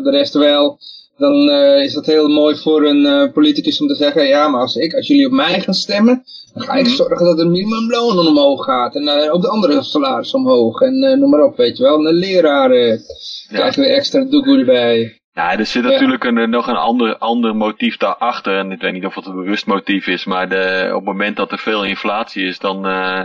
de 0.04 0.10
rest 0.12 0.34
wel. 0.34 0.80
Dan 1.20 1.50
eh, 1.50 1.84
is 1.84 1.94
dat 1.94 2.06
heel 2.06 2.28
mooi 2.28 2.56
voor 2.56 2.86
een 2.86 3.06
eh, 3.06 3.32
politicus 3.34 3.82
om 3.82 3.88
te 3.88 3.96
zeggen, 3.96 4.28
ja, 4.28 4.48
maar 4.48 4.62
als, 4.62 4.76
ik, 4.76 4.94
als 4.94 5.08
jullie 5.08 5.26
op 5.26 5.32
mij 5.32 5.62
gaan 5.62 5.74
stemmen, 5.74 6.24
dan 6.54 6.64
ga 6.64 6.74
ik 6.74 6.86
Mhm. 6.86 6.96
zorgen 6.96 7.26
dat 7.26 7.38
het 7.38 7.48
minimumloon 7.48 8.28
omhoog 8.28 8.64
gaat. 8.66 8.96
En 8.96 9.08
eh, 9.08 9.34
ook 9.34 9.42
de 9.42 9.48
andere 9.50 9.84
salaris 9.84 10.34
omhoog. 10.34 10.82
En 10.82 11.00
noem 11.20 11.30
maar 11.30 11.44
op, 11.44 11.58
weet 11.58 11.78
je 11.78 11.84
wel. 11.84 11.98
En 11.98 12.04
de 12.04 12.14
leraren 12.14 13.02
krijgen 13.48 13.82
weer 13.84 13.94
extra 13.94 14.24
doekoe 14.24 14.58
erbij. 14.60 15.14
Ja, 15.34 15.58
er 15.58 15.66
zit 15.66 15.84
Ja. 15.84 15.90
natuurlijk 15.90 16.24
een, 16.24 16.50
nog 16.50 16.68
een 16.68 16.76
ander, 16.76 17.18
ander 17.18 17.56
motief 17.56 17.98
daarachter. 17.98 18.58
En 18.58 18.72
ik 18.72 18.82
weet 18.82 18.94
niet 18.94 19.06
of 19.06 19.16
het 19.16 19.26
een 19.26 19.36
bewust 19.36 19.66
motief 19.66 20.08
is, 20.08 20.26
maar 20.26 20.50
de, 20.50 20.86
op 20.90 20.96
het 20.96 21.06
moment 21.06 21.36
dat 21.38 21.52
er 21.52 21.58
veel 21.60 21.86
inflatie 21.86 22.46
is, 22.46 22.60
dan, 22.60 22.82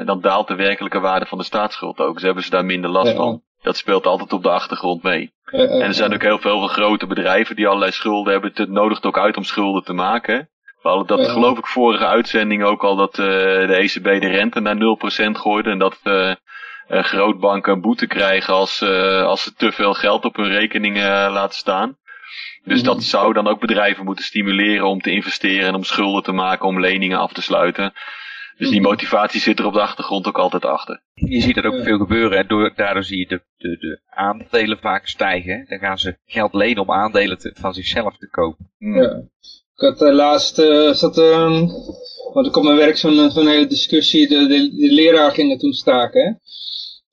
dan 0.07 0.21
daalt 0.21 0.49
de 0.49 0.55
werkelijke 0.55 1.01
waarde 1.01 1.27
van 1.27 1.39
de 1.39 1.45
staatsschuld 1.45 1.99
ook. 1.99 2.15
Dus 2.15 2.23
hebben 2.23 2.43
ze 2.45 2.51
daar 2.51 2.65
minder 2.65 2.91
last 2.91 3.11
Ja. 3.11 3.17
van. 3.17 3.43
Dat 3.65 3.77
speelt 3.77 4.07
altijd 4.07 4.33
op 4.33 4.43
de 4.43 4.51
achtergrond 4.51 5.03
mee. 5.03 5.33
Eh, 5.45 5.63
eh, 5.63 5.71
En 5.71 5.81
er 5.81 5.95
zijn 5.95 6.15
ook 6.15 6.23
heel 6.23 6.39
veel 6.39 6.67
grote 6.67 7.07
bedrijven 7.07 7.57
die 7.57 7.67
allerlei 7.67 7.93
schulden 7.93 8.33
hebben. 8.33 8.51
Het 8.55 8.69
nodigt 8.69 9.05
ook 9.05 9.19
uit 9.19 9.37
om 9.37 9.45
schulden 9.45 9.85
te 9.85 9.93
maken. 9.93 10.49
We 10.83 10.89
hadden 10.89 11.07
dat 11.07 11.29
geloof 11.29 11.59
ik 11.59 11.67
vorige 11.67 12.07
uitzending 12.07 12.65
ook 12.65 12.83
al 12.85 12.97
dat 12.97 13.19
eh, 13.19 13.27
de 13.67 13.75
ECB 13.77 14.05
de 14.21 14.29
rente 14.29 14.61
naar 14.61 14.77
0% 14.77 15.39
gooide. 15.39 15.71
En 15.71 15.79
dat 15.79 16.01
eh, 16.03 16.31
eh, 16.89 17.03
grootbanken 17.05 17.73
een 17.73 17.81
boete 17.81 18.07
krijgen 18.07 18.55
als, 18.55 18.81
eh, 18.81 19.23
als 19.23 19.43
ze 19.43 19.55
te 19.55 19.73
veel 19.73 19.95
geld 19.95 20.25
op 20.25 20.37
hun 20.37 20.49
rekening 20.51 20.97
eh, 20.97 21.03
laten 21.33 21.59
staan. 21.59 21.97
Dus 22.65 22.83
dat 22.83 23.03
zou 23.03 23.33
dan 23.33 23.49
ook 23.49 23.61
bedrijven 23.61 24.05
moeten 24.05 24.25
stimuleren 24.25 24.87
om 24.87 25.01
te 25.01 25.11
investeren 25.11 25.69
en 25.69 25.75
om 25.75 25.85
schulden 25.85 26.23
te 26.23 26.33
maken, 26.33 26.69
om 26.69 26.81
leningen 26.81 27.19
af 27.19 27.33
te 27.33 27.43
sluiten. 27.43 27.93
Dus 28.59 28.71
die 28.71 28.81
motivatie 28.81 29.41
zit 29.41 29.59
er 29.59 29.67
op 29.67 29.73
de 29.73 29.81
achtergrond 29.81 30.27
ook 30.27 30.39
altijd 30.39 30.65
achter. 30.65 31.03
Je 31.15 31.41
ziet 31.41 31.55
dat 31.55 31.65
ook 31.65 31.83
veel 31.83 31.99
gebeuren 31.99 32.39
en 32.39 32.47
door, 32.49 32.73
daardoor 32.77 33.05
zie 33.05 33.19
je 33.19 33.27
de, 33.27 33.43
de, 33.57 33.77
de 33.79 34.01
aandelen 34.11 34.79
vaak 34.79 35.07
stijgen. 35.07 35.67
Dan 35.69 35.79
gaan 35.79 35.99
ze 35.99 36.17
geld 36.27 36.55
lenen 36.55 36.83
om 36.83 36.91
aandelen 36.91 37.39
te- 37.39 37.53
van 37.55 37.75
zichzelf 37.75 38.17
te 38.17 38.29
kopen. 38.29 38.71
Hmm. 38.79 39.03
Ja. 39.03 39.23
Ik 39.77 39.81
had 39.81 40.03
uh, 40.03 40.13
laatst, 40.13 40.59
uh, 40.59 40.91
zat, 40.93 41.19
uh, 41.19 41.61
want 42.33 42.47
ik 42.47 42.57
op 42.57 42.63
mijn 42.63 42.77
werk 42.77 42.97
zo'n 42.97 43.31
zo'n 43.31 43.49
hele 43.49 43.67
discussie, 43.67 44.29
de, 44.29 44.47
de, 44.47 44.75
de 44.77 44.93
leraar 44.93 45.31
ging 45.31 45.53
er 45.53 45.59
toen 45.59 45.73
staken. 45.73 46.23
Hè? 46.25 46.33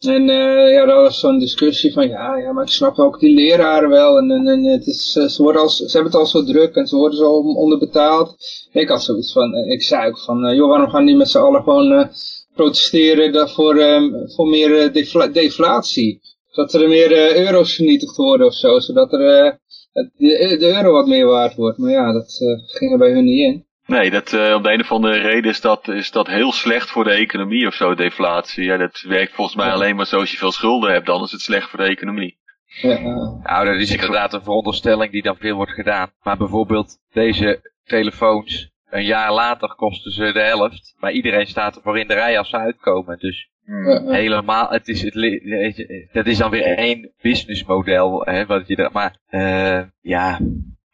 En 0.08 0.22
uh, 0.22 0.74
ja, 0.74 0.86
dat 0.86 0.96
was 0.96 1.20
zo'n 1.20 1.40
discussie 1.40 1.94
van, 1.94 2.08
ja, 2.08 2.38
ja, 2.38 2.52
maar 2.52 2.64
ik 2.64 2.70
snap 2.70 3.00
ook 3.00 3.20
die 3.20 3.34
leraren 3.34 3.90
wel. 3.90 4.18
En, 4.18 4.32
en, 4.32 4.48
en 4.48 4.64
het 4.64 4.88
is, 4.88 5.16
uh, 5.16 5.28
ze, 5.28 5.44
worden 5.44 5.62
al, 5.62 5.70
ze 5.70 5.84
hebben 5.84 6.12
het 6.12 6.22
al 6.22 6.26
zo 6.26 6.44
druk 6.44 6.76
en 6.76 6.88
ze 6.88 6.96
worden 6.96 7.18
zo 7.18 7.32
onderbetaald. 7.40 8.36
Ik 8.72 8.90
had 8.90 9.04
zoiets 9.04 9.32
van, 9.32 9.56
uh, 9.56 9.72
ik 9.72 9.84
zei 9.84 10.08
ook 10.10 10.20
van, 10.20 10.56
joh, 10.56 10.70
waarom 10.70 10.90
gaan 10.90 11.06
die 11.06 11.16
met 11.16 11.30
z'n 11.30 11.38
allen 11.38 11.64
gewoon 11.64 11.92
uh, 11.92 12.06
protesteren 12.54 13.32
daarvoor, 13.32 13.78
um, 13.82 14.30
voor 14.30 14.48
meer 14.48 14.86
uh, 14.86 14.94
defla 14.94 15.28
deflatie? 15.28 16.22
Zodat 16.50 16.74
er 16.74 16.90
meer 16.90 17.38
euro's 17.38 17.76
vernietigd 17.76 18.16
worden 18.16 18.48
of 18.48 18.54
zo, 18.54 18.80
zodat 18.80 19.14
er... 19.14 19.60
De, 19.94 20.56
de 20.60 20.76
euro 20.76 20.92
wat 20.92 21.08
meer 21.08 21.26
waard 21.26 21.56
wordt. 21.56 21.78
Maar 21.78 21.92
ja, 21.92 22.12
dat 22.12 22.38
ging 22.68 22.92
er 22.92 22.98
bij 22.98 23.12
hun 23.12 23.24
niet 23.24 23.40
in. 23.40 23.66
Nee, 23.92 24.10
dat, 24.12 24.32
uh, 24.34 24.54
om 24.56 24.64
de 24.64 24.72
een 24.74 24.80
of 24.82 24.92
andere 24.92 25.18
reden 25.18 25.52
is 25.52 25.62
dat, 25.62 25.88
is 25.88 26.12
dat 26.12 26.28
heel 26.28 26.52
slecht 26.52 26.90
voor 26.90 27.04
de 27.04 27.12
economie 27.12 27.68
of 27.68 27.74
zo, 27.74 27.96
deflatie. 27.96 28.64
Ja, 28.64 28.78
dat 28.78 29.02
werkt 29.08 29.34
volgens 29.36 29.58
mij 29.58 29.72
alleen 29.72 29.96
maar 29.96 30.06
zo 30.06 30.20
als 30.20 30.32
je 30.32 30.38
veel 30.38 30.52
schulden 30.52 30.92
hebt, 30.92 31.06
dan 31.06 31.24
is 31.24 31.32
het 31.32 31.42
slecht 31.42 31.70
voor 31.70 31.80
de 31.80 31.86
economie. 31.86 32.38
Ja, 32.82 33.00
Nou, 33.44 33.66
dat 33.66 33.76
is 33.82 33.92
inderdaad 33.92 34.34
een 34.34 34.44
veronderstelling 34.44 35.12
die 35.12 35.22
dan 35.22 35.36
veel 35.38 35.56
wordt 35.56 35.72
gedaan. 35.72 36.12
Maar 36.24 36.38
bijvoorbeeld 36.38 36.98
deze 37.14 37.72
telefoons, 37.84 38.70
een 38.90 39.04
jaar 39.06 39.34
later 39.34 39.76
kosten 39.76 40.12
ze 40.12 40.32
de 40.34 40.42
helft. 40.42 40.96
Maar 41.00 41.12
iedereen 41.12 41.48
staat 41.48 41.76
ervoor 41.76 42.00
in 42.00 42.08
de 42.08 42.14
rij 42.14 42.38
als 42.38 42.50
ze 42.50 42.58
uitkomen. 42.58 43.18
Dus 43.20 43.50
ja, 43.66 44.12
helemaal, 44.12 44.70
het 44.70 44.88
is, 44.88 45.02
het, 45.02 45.16
li- 45.16 45.42
weet 45.44 45.76
je, 45.76 46.10
dat 46.12 46.26
is 46.26 46.38
dan 46.38 46.50
weer 46.50 46.64
één 46.78 47.12
businessmodel. 47.22 48.22
Hè, 48.26 48.46
wat 48.46 48.68
je 48.68 48.76
er, 48.76 48.90
maar 48.92 49.16
eh, 49.28 49.82
ja, 50.02 50.40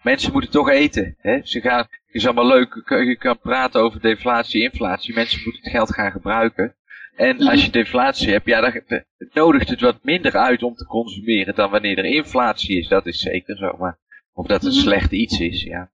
mensen 0.08 0.32
moeten 0.32 0.52
toch 0.52 0.70
eten. 0.70 1.16
Hè? 1.18 1.40
Ze 1.44 1.62
gaan, 1.62 1.80
het 1.80 2.16
is 2.16 2.26
allemaal 2.26 2.48
leuk, 2.48 2.84
je 2.90 3.16
kan- 3.20 3.40
praten 3.40 3.82
over 3.82 4.02
deflatie, 4.02 4.62
inflatie. 4.62 5.14
Mensen 5.14 5.42
moeten 5.44 5.62
het 5.64 5.72
geld 5.72 5.94
gaan 5.94 6.12
gebruiken. 6.12 6.76
En 7.16 7.48
als 7.48 7.66
je 7.66 7.72
deflatie 7.72 8.30
hebt, 8.30 8.46
ja, 8.46 8.62
dan 8.62 8.82
het 9.18 9.34
nodigt 9.34 9.70
het 9.70 9.82
wat 9.82 9.98
minder 10.04 10.32
uit 10.38 10.64
om 10.64 10.76
te 10.76 10.86
consumeren 10.86 11.56
dan 11.56 11.70
wanneer 11.70 11.98
er 11.98 12.06
inflatie 12.06 12.78
is. 12.80 12.88
Dat 12.88 13.06
is 13.06 13.20
zeker 13.20 13.58
zo. 13.58 13.76
Maar 13.80 14.00
of 14.34 14.48
dat 14.48 14.64
een 14.64 14.72
Mhm. 14.72 14.80
slecht 14.80 15.12
iets 15.12 15.40
is, 15.40 15.64
ja. 15.64 15.92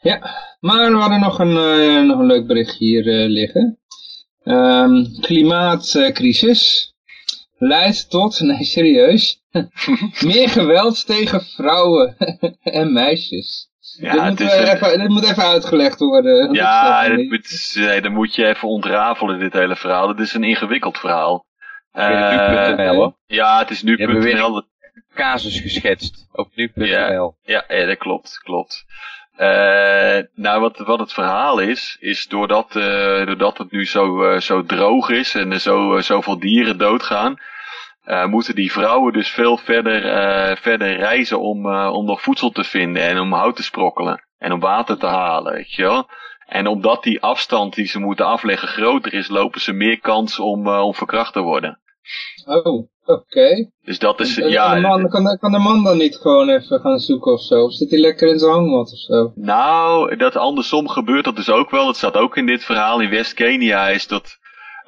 ja. 0.00 0.18
maar 0.60 0.90
we 0.92 0.96
hadden 0.98 1.20
nog 1.20 1.38
een, 1.38 1.48
uh, 1.56 2.06
nog 2.08 2.18
een 2.18 2.26
leuk 2.26 2.46
bericht 2.46 2.76
hier 2.76 3.06
uh, 3.06 3.28
liggen. 3.28 3.78
Um, 4.44 5.20
klimaatcrisis 5.20 6.92
leidt 7.58 8.10
tot, 8.10 8.40
nee 8.48 8.64
serieus, 8.64 9.37
meer 10.32 10.48
geweld 10.48 11.06
tegen 11.06 11.40
vrouwen 11.44 12.16
en 12.62 12.92
meisjes. 12.92 13.66
Ja, 14.00 14.12
dit, 14.12 14.20
het 14.22 14.30
moet 14.30 14.40
is 14.40 14.68
even, 14.68 14.98
dit 14.98 15.08
moet 15.08 15.24
even 15.30 15.42
uitgelegd 15.46 15.98
worden. 15.98 16.52
Ja, 16.52 17.02
dat 17.08 17.16
moet, 17.24 17.72
nee, 17.74 18.00
dan 18.00 18.12
moet 18.12 18.34
je 18.34 18.46
even 18.46 18.68
ontrafelen, 18.68 19.38
dit 19.38 19.52
hele 19.52 19.76
verhaal. 19.76 20.06
Dat 20.06 20.20
is 20.20 20.34
een 20.34 20.44
ingewikkeld 20.44 20.98
verhaal. 20.98 21.46
Eh, 21.92 22.70
nu.nl 22.70 22.94
hoor. 22.94 23.16
ja, 23.26 23.58
het 23.58 23.70
is 23.70 23.80
Die 23.80 23.94
hebben 23.94 24.20
weer- 24.20 24.34
nu.nl. 24.34 24.62
Casus 25.14 25.60
geschetst 25.60 26.28
op 26.32 26.48
nu.nl. 26.54 26.84
Ja. 26.86 27.32
Ja, 27.42 27.64
ja, 27.68 27.86
dat 27.86 27.98
klopt, 27.98 28.38
klopt. 28.42 28.84
Eh, 29.36 30.18
nou, 30.34 30.60
wat, 30.60 30.78
wat 30.78 30.98
het 30.98 31.12
verhaal 31.12 31.58
is, 31.58 31.96
is 32.00 32.26
doordat, 32.26 32.76
eh, 32.76 33.26
doordat 33.26 33.58
het 33.58 33.70
nu 33.70 33.86
zo, 33.86 34.24
eh, 34.24 34.40
zo 34.40 34.62
droog 34.64 35.10
is 35.10 35.34
en 35.34 35.52
er 35.52 35.60
zo, 35.60 36.00
zoveel 36.00 36.38
dieren 36.38 36.78
doodgaan, 36.78 37.36
eh, 38.08 38.26
moeten 38.26 38.54
die 38.54 38.72
vrouwen 38.72 39.12
dus 39.12 39.28
veel 39.28 39.56
verder, 39.56 40.04
eh, 40.04 40.56
verder 40.56 40.96
reizen 40.96 41.40
om, 41.40 41.66
eh, 41.66 41.90
om 41.92 42.04
nog 42.04 42.22
voedsel 42.22 42.50
te 42.50 42.64
vinden 42.64 43.02
en 43.02 43.20
om 43.20 43.32
hout 43.32 43.56
te 43.56 43.62
sprokkelen 43.62 44.24
en 44.38 44.52
om 44.52 44.60
water 44.60 44.98
te 44.98 45.06
halen, 45.06 45.52
weet 45.52 45.72
je 45.72 45.82
wel. 45.82 46.06
En 46.46 46.66
omdat 46.66 47.02
die 47.02 47.22
afstand 47.22 47.74
die 47.74 47.86
ze 47.86 47.98
moeten 47.98 48.26
afleggen 48.26 48.68
groter 48.68 49.14
is, 49.14 49.28
lopen 49.28 49.60
ze 49.60 49.72
meer 49.72 50.00
kans 50.00 50.38
om, 50.38 50.68
om 50.68 50.94
verkracht 50.94 51.32
te 51.32 51.40
worden. 51.40 51.80
Oh, 52.46 52.88
oké. 53.04 53.70
Dus 53.82 53.98
dat 53.98 54.20
is, 54.20 54.38
en 54.38 54.50
ja, 54.50 54.74
de 54.74 54.80
man, 54.80 55.08
kan, 55.08 55.24
de, 55.24 55.38
kan 55.38 55.52
de 55.52 55.58
man 55.58 55.84
dan 55.84 55.98
niet 55.98 56.16
gewoon 56.16 56.48
even 56.48 56.80
gaan 56.80 56.98
zoeken 56.98 57.32
of 57.32 57.42
zo? 57.42 57.62
Of 57.62 57.72
zit 57.72 57.90
hij 57.90 58.00
lekker 58.00 58.28
in 58.28 58.38
zijn 58.38 58.52
hangmat 58.52 58.92
of 58.92 58.98
zo? 58.98 59.32
Nou, 59.34 60.16
dat 60.16 60.36
andersom 60.36 60.88
gebeurt 60.88 61.24
dat 61.24 61.36
dus 61.36 61.50
ook 61.50 61.70
wel. 61.70 61.86
Dat 61.86 61.96
staat 61.96 62.16
ook 62.16 62.36
in 62.36 62.46
dit 62.46 62.64
verhaal. 62.64 63.00
In 63.00 63.10
West-Kenia 63.10 63.88
is 63.88 64.06
dat, 64.06 64.38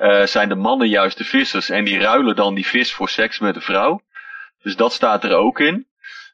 eh, 0.00 0.26
zijn 0.26 0.49
de 0.49 0.54
mannen 0.54 0.88
juist 0.88 1.19
de 1.19 1.25
vissers. 1.25 1.71
En 1.71 1.85
die 1.85 1.99
ruilen 1.99 2.37
dan 2.37 2.54
die 2.54 2.66
vis 2.66 2.92
voor 2.92 3.09
seks 3.09 3.38
met 3.38 3.54
de 3.54 3.61
vrouw. 3.61 4.00
Dus 4.62 4.76
dat 4.76 4.92
staat 4.92 5.25
er 5.25 5.37
ook 5.37 5.61
in. 5.61 5.87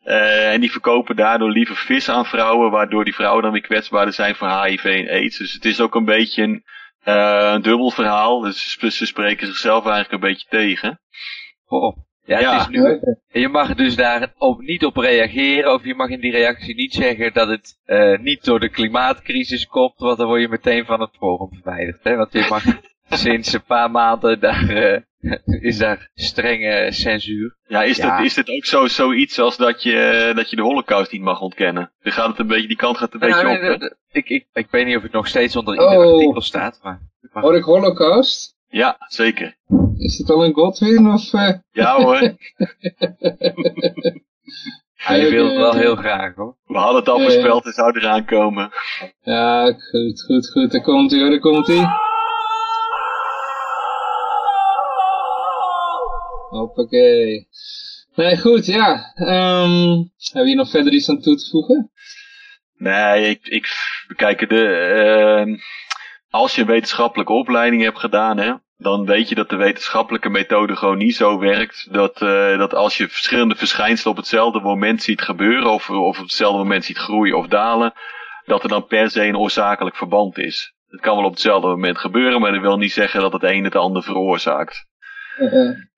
Eh, 0.02 0.52
en 0.52 0.60
die 0.60 0.70
verkopen 0.70 1.16
daardoor 1.16 1.50
liever 1.50 1.76
vis 1.76 2.08
aan 2.08 2.26
vrouwen. 2.26 2.70
Waardoor 2.70 3.04
die 3.04 3.14
vrouwen 3.14 3.42
dan 3.42 3.52
weer 3.52 3.60
kwetsbaarder 3.60 4.14
zijn 4.14 4.34
voor 4.34 4.62
HIV 4.62 4.84
en 4.84 5.08
AIDS. 5.08 5.38
Dus 5.38 5.52
het 5.52 5.64
is 5.64 5.80
ook 5.80 5.94
een 5.94 6.04
beetje 6.04 6.42
een, 6.42 6.64
eh, 7.02 7.50
een 7.54 7.62
dubbel 7.62 7.90
verhaal. 7.90 8.40
Dus 8.40 8.76
ze, 8.78 9.06
spreken 9.06 9.46
zichzelf 9.46 9.84
eigenlijk 9.84 10.12
een 10.12 10.28
beetje 10.30 10.48
tegen. 10.48 11.00
Oh. 11.66 11.96
Ja, 12.24 12.38
Ja. 12.38 12.52
het 12.52 12.60
is 12.60 12.68
nu, 12.68 13.00
je 13.40 13.48
mag 13.48 13.74
dus 13.74 13.96
daar 13.96 14.32
op, 14.38 14.60
niet 14.60 14.84
op 14.84 14.96
reageren, 14.96 15.72
of 15.72 15.84
je 15.84 15.94
mag 15.94 16.08
in 16.08 16.20
die 16.20 16.32
reactie 16.32 16.74
niet 16.74 16.94
zeggen 16.94 17.32
dat 17.32 17.48
het 17.48 17.80
eh, 17.84 18.18
niet 18.18 18.44
door 18.44 18.60
de 18.60 18.68
klimaatcrisis 18.68 19.66
komt, 19.66 19.98
want 19.98 20.18
dan 20.18 20.26
word 20.26 20.40
je 20.40 20.48
meteen 20.48 20.84
van 20.84 21.00
het 21.00 21.16
forum 21.16 21.48
verwijderd. 21.52 22.04
Hè? 22.04 22.16
Want 22.16 22.32
je 22.32 22.46
mag 22.48 22.64
sinds 23.08 23.52
een 23.52 23.64
paar 23.64 23.90
maanden 23.90 24.40
daar, 24.40 24.68
eh, 24.68 25.00
is 25.60 25.78
daar 25.78 26.10
strenge 26.14 26.88
censuur. 26.92 27.56
Ja, 27.66 27.82
is, 27.82 27.96
Ja. 27.96 28.16
Dat, 28.16 28.26
is 28.26 28.34
dit 28.34 28.50
ook 28.50 28.64
zo, 28.64 28.86
zoiets 28.86 29.38
als 29.38 29.56
dat 29.56 29.82
je, 29.82 30.32
dat 30.34 30.50
je 30.50 30.56
de 30.56 30.62
holocaust 30.62 31.12
niet 31.12 31.22
mag 31.22 31.40
ontkennen? 31.40 31.92
Dan 32.02 32.12
gaat 32.12 32.28
het 32.28 32.38
een 32.38 32.46
beetje, 32.46 32.68
die 32.68 32.76
kant 32.76 32.98
gaat 32.98 33.14
een 33.14 33.20
beetje 33.20 33.42
Nou, 33.42 33.54
op. 33.56 33.62
hè? 33.62 33.68
nee, 33.76 33.90
ik, 34.12 34.28
ik, 34.28 34.46
ik 34.52 34.66
weet 34.70 34.86
niet 34.86 34.96
of 34.96 35.02
het 35.02 35.12
nog 35.12 35.26
steeds 35.26 35.56
onder 35.56 35.74
ieder 35.74 35.98
Oh. 35.98 36.12
artikel 36.14 36.40
staat, 36.40 36.80
maar... 36.82 37.00
Hoor 37.32 37.56
ik 37.56 37.62
holocaust? 37.64 38.54
Ja, 38.68 38.96
zeker. 39.08 39.56
Is 39.96 40.18
het 40.18 40.30
al 40.30 40.44
in 40.44 40.52
Godwin 40.52 41.06
of... 41.12 41.32
eh? 41.32 41.52
Ja 41.70 41.94
hoor, 42.02 42.20
je 45.08 45.28
wil 45.30 45.46
het 45.46 45.56
wel 45.56 45.74
heel 45.74 45.96
graag 45.96 46.34
hoor. 46.34 46.56
we 46.66 46.78
hadden 46.78 46.96
het 46.96 47.08
al 47.08 47.20
voorspeld, 47.20 47.64
het 47.64 47.74
zou 47.74 47.98
eraan 47.98 48.24
komen. 48.24 48.70
Ja, 49.20 49.64
goed, 49.72 50.22
goed, 50.24 50.50
goed. 50.50 50.72
Daar 50.72 50.82
komt 50.82 51.10
hij 51.10 51.20
hoor, 51.20 51.30
daar 51.30 51.38
komt 51.38 51.66
hij. 51.66 51.86
Hoppakee. 56.56 57.48
Nee, 58.14 58.38
goed, 58.38 58.66
ja. 58.66 59.12
Ehm 59.14 60.04
hebben 60.36 60.42
we 60.42 60.46
hier 60.46 60.56
nog 60.56 60.70
verder 60.70 60.92
iets 60.92 61.08
aan 61.08 61.20
toe 61.20 61.36
te 61.36 61.50
voegen? 61.50 61.90
Nee, 62.76 63.28
ik, 63.28 63.46
ik 63.46 64.48
de, 64.48 64.66
ehm, 64.66 65.56
als 66.30 66.54
je 66.54 66.60
een 66.60 66.66
wetenschappelijke 66.66 67.32
opleiding 67.32 67.82
hebt 67.82 67.98
gedaan, 67.98 68.38
hè, 68.38 68.52
dan 68.76 69.06
weet 69.06 69.28
je 69.28 69.34
dat 69.34 69.48
de 69.48 69.56
wetenschappelijke 69.56 70.28
methode 70.28 70.76
gewoon 70.76 70.98
niet 70.98 71.16
zo 71.16 71.38
werkt. 71.38 71.88
Dat, 71.90 72.22
eh, 72.22 72.58
dat 72.58 72.74
als 72.74 72.96
je 72.96 73.08
verschillende 73.08 73.54
verschijnselen 73.54 74.12
op 74.12 74.18
hetzelfde 74.18 74.60
moment 74.60 75.02
ziet 75.02 75.20
gebeuren, 75.20 75.72
of, 75.72 75.90
of 75.90 76.16
op 76.16 76.22
hetzelfde 76.22 76.58
moment 76.58 76.84
ziet 76.84 76.98
groeien 76.98 77.36
of 77.36 77.46
dalen, 77.46 77.92
dat 78.44 78.62
er 78.62 78.68
dan 78.68 78.86
per 78.86 79.10
se 79.10 79.26
een 79.26 79.36
oorzakelijk 79.36 79.96
verband 79.96 80.38
is. 80.38 80.74
Het 80.88 81.00
kan 81.00 81.16
wel 81.16 81.24
op 81.24 81.32
hetzelfde 81.32 81.68
moment 81.68 81.98
gebeuren, 81.98 82.40
maar 82.40 82.52
dat 82.52 82.60
wil 82.60 82.76
niet 82.76 82.92
zeggen 82.92 83.20
dat 83.20 83.32
het 83.32 83.42
een 83.42 83.64
het 83.64 83.76
ander 83.76 84.02
veroorzaakt. 84.02 84.86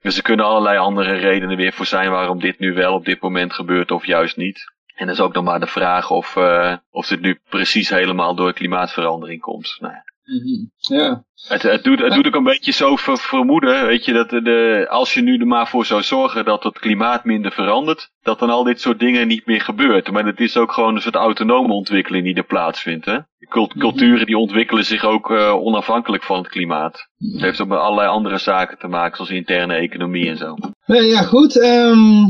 Dus 0.00 0.16
er 0.16 0.22
kunnen 0.22 0.46
allerlei 0.46 0.78
andere 0.78 1.12
redenen 1.12 1.56
weer 1.56 1.72
voor 1.72 1.86
zijn 1.86 2.10
waarom 2.10 2.40
dit 2.40 2.58
nu 2.58 2.74
wel 2.74 2.94
op 2.94 3.04
dit 3.04 3.20
moment 3.20 3.52
gebeurt 3.52 3.90
of 3.90 4.06
juist 4.06 4.36
niet. 4.36 4.72
En 4.94 5.06
dat 5.06 5.14
is 5.14 5.20
ook 5.20 5.34
nog 5.34 5.44
maar 5.44 5.60
de 5.60 5.66
vraag 5.66 6.10
of, 6.10 6.36
eh, 6.36 6.76
of 6.90 7.06
dit 7.06 7.20
nu 7.20 7.40
precies 7.48 7.88
helemaal 7.88 8.34
door 8.34 8.52
klimaatverandering 8.52 9.40
komt. 9.40 9.76
Nou, 9.80 9.92
ja. 9.92 10.04
Mhm. 10.28 10.64
Ja. 10.98 11.22
het, 11.48 11.62
het, 11.62 11.84
doet, 11.84 11.98
het 12.00 12.12
doet 12.14 12.26
ook 12.26 12.34
een 12.34 12.42
beetje 12.44 12.72
zo 12.72 12.96
ver- 12.96 13.18
vermoeden, 13.18 13.86
weet 13.86 14.04
je, 14.04 14.12
dat 14.12 14.30
de- 14.30 14.86
als 14.90 15.14
je 15.14 15.22
nu 15.22 15.36
er 15.38 15.46
maar 15.46 15.68
voor 15.68 15.84
zou 15.84 16.02
zorgen 16.02 16.44
dat 16.44 16.62
het 16.62 16.78
klimaat 16.78 17.24
minder 17.24 17.52
verandert, 17.52 18.10
dat 18.22 18.38
dan 18.38 18.50
al 18.50 18.64
dit 18.64 18.80
soort 18.80 18.98
dingen 18.98 19.28
niet 19.28 19.46
meer 19.46 19.60
gebeurt. 19.60 20.10
Maar 20.10 20.24
het 20.26 20.40
is 20.40 20.56
ook 20.56 20.72
gewoon 20.72 20.94
een 20.94 21.00
soort 21.00 21.14
autonome 21.14 21.72
ontwikkeling 21.72 22.24
die 22.24 22.34
er 22.34 22.44
plaatsvindt. 22.46 23.04
Hè? 23.04 23.18
Cult- 23.48 23.74
culturen 23.78 24.26
die 24.26 24.38
ontwikkelen 24.38 24.84
zich 24.84 25.04
ook 25.04 25.30
eh, 25.30 25.54
onafhankelijk 25.54 26.22
van 26.22 26.38
het 26.38 26.48
klimaat. 26.48 27.08
Het 27.32 27.40
heeft 27.40 27.60
ook 27.60 27.68
met 27.68 27.78
allerlei 27.78 28.08
andere 28.08 28.38
zaken 28.38 28.78
te 28.78 28.86
maken, 28.88 29.16
zoals 29.16 29.30
interne 29.30 29.74
economie 29.74 30.28
en 30.28 30.36
zo. 30.36 30.54
Ja, 30.86 31.22
goed. 31.22 31.60
ehm, 31.60 32.24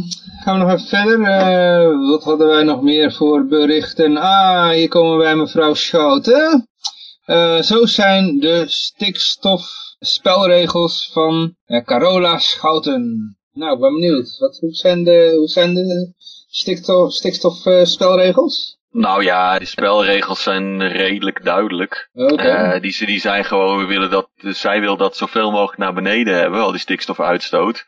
gaan 0.45 0.59
we 0.59 0.64
nog 0.64 0.73
even 0.73 0.87
verder. 0.87 1.21
Eh, 1.23 2.09
wat 2.11 2.25
hadden 2.25 2.49
wij 2.49 2.62
nog 2.62 2.83
meer 2.83 3.12
voor 3.12 3.47
berichten? 3.47 4.17
Ah, 4.17 4.69
hier 4.71 4.88
komen 4.88 5.19
wij 5.19 5.37
mevrouw 5.37 5.75
Schouten. 5.75 6.67
Eh, 7.28 7.61
zo 7.61 7.87
zijn 7.87 8.38
de 8.38 8.64
stikstofspelregels 8.66 11.11
van 11.12 11.54
eh, 11.66 11.85
Carola 11.85 12.38
Schouten. 12.38 13.37
Nou, 13.52 13.75
ik 13.75 13.80
ben 13.80 13.92
benieuwd. 13.92 14.37
Wat, 14.38 14.58
hoe 14.61 14.73
zijn 14.73 15.04
de, 15.04 15.35
hoe 15.37 15.49
zijn 15.49 15.75
de 15.75 16.12
stikstof, 16.49 17.12
stikstofspelregels? 17.12 18.78
Nou 18.90 19.25
ja, 19.25 19.58
de 19.58 19.64
spelregels 19.64 20.42
zijn 20.42 20.88
redelijk 20.88 21.44
duidelijk. 21.44 22.11
Oké. 22.14 22.42
Eh, 22.42 22.80
die, 22.80 23.06
die 23.06 23.20
zijn 23.20 23.44
gewoon, 23.44 23.78
we 23.78 23.85
willen 23.85 24.11
dat, 24.11 24.28
zij 24.37 24.80
wil 24.80 24.97
dat 24.97 25.16
zoveel 25.16 25.50
mogelijk 25.50 25.78
naar 25.78 25.94
beneden 25.94 26.35
hebben, 26.35 26.61
al 26.61 26.70
die 26.70 26.80
stikstofuitstoot. 26.80 27.85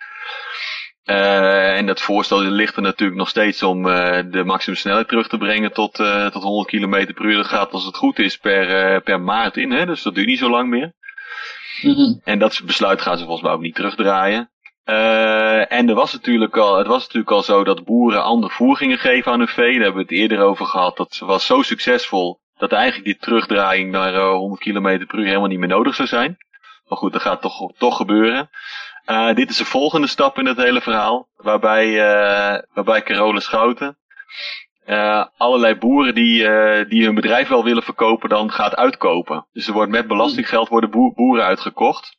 Eh, 1.05 1.77
en 1.77 1.87
dat 1.87 2.01
voorstel 2.01 2.41
ligt 2.41 2.77
er 2.77 2.83
natuurlijk 2.83 3.19
nog 3.19 3.29
steeds 3.29 3.63
om 3.63 3.89
eh, 3.89 4.23
de 4.31 4.45
maximumsnelheid 4.45 5.09
terug 5.09 5.29
te 5.29 5.39
brengen 5.39 5.73
tot, 5.73 5.99
eh, 5.99 6.27
tot 6.27 6.43
100 6.43 6.69
km 6.69 7.13
per 7.15 7.25
uur. 7.25 7.37
Dat 7.37 7.47
gaat 7.47 7.73
als 7.73 7.85
het 7.85 7.97
goed 7.97 8.19
is 8.19 8.37
per, 8.37 9.01
per 9.01 9.21
maart 9.21 9.57
in, 9.57 9.73
hè? 9.73 9.87
dus 9.87 10.03
dat 10.03 10.15
duurt 10.15 10.27
niet 10.27 10.39
zo 10.39 10.51
lang 10.51 10.69
meer. 10.69 10.93
Mhm. 11.83 12.19
En 12.25 12.39
dat 12.39 12.61
besluit 12.65 13.03
gaan 13.03 13.19
ze 13.19 13.25
volgens 13.25 13.43
mij 13.43 13.53
ook 13.53 13.61
niet 13.61 13.75
terugdraaien. 13.75 14.51
En 15.69 15.89
er 15.89 15.95
was 15.95 16.13
natuurlijk 16.13 16.57
al, 16.57 16.79
het 16.79 16.87
was 16.87 17.03
natuurlijk 17.03 17.31
al 17.31 17.43
zo 17.43 17.65
dat 17.65 17.85
boeren 17.85 18.23
ander 18.23 18.51
voer 18.51 18.77
gingen 18.77 18.99
geven 18.99 19.33
aan 19.33 19.39
hun 19.39 19.49
vee. 19.49 19.73
Daar 19.73 19.83
hebben 19.83 20.07
we 20.07 20.15
het 20.15 20.19
eerder 20.19 20.41
over 20.41 20.67
gehad. 20.67 20.97
Dat 20.97 21.19
was 21.19 21.47
zo 21.47 21.63
succesvol 21.63 22.41
dat 22.61 22.73
eigenlijk 22.73 23.05
die 23.05 23.17
terugdraaiing 23.17 23.91
naar 23.91 24.15
eh, 24.15 24.33
100 24.33 24.61
km 24.61 25.07
per 25.07 25.19
uur 25.19 25.27
helemaal 25.27 25.49
niet 25.49 25.59
meer 25.59 25.69
nodig 25.69 25.95
zou 25.95 26.09
zijn. 26.09 26.37
Maar 26.89 26.99
goed, 26.99 27.13
dat 27.13 27.23
gaat 27.23 27.41
toch, 27.41 27.73
toch 27.79 27.97
gebeuren. 27.97 28.51
Eh, 29.05 29.35
dit 29.35 29.51
is 29.51 29.57
de 29.57 29.65
volgende 29.65 30.07
stap 30.07 30.39
in 30.39 30.47
het 30.47 30.57
hele 30.57 30.81
verhaal. 30.81 31.29
Waarbij, 31.37 31.87
eh, 31.87 32.63
waarbij 32.73 33.03
Carole 33.03 33.41
Schouten 33.41 33.99
eh, 34.85 35.25
allerlei 35.37 35.75
boeren 35.75 36.15
die, 36.15 36.49
die 36.87 37.05
hun 37.05 37.15
bedrijf 37.15 37.49
wel 37.49 37.65
willen 37.65 37.83
verkopen, 37.83 38.29
dan 38.29 38.53
gaat 38.53 38.77
uitkopen. 38.77 39.47
Dus 39.53 39.67
er 39.67 39.73
wordt 39.73 39.91
met 39.91 40.07
belastinggeld 40.07 40.69
worden 40.69 40.91
boer- 40.91 41.15
boeren 41.15 41.45
uitgekocht. 41.45 42.19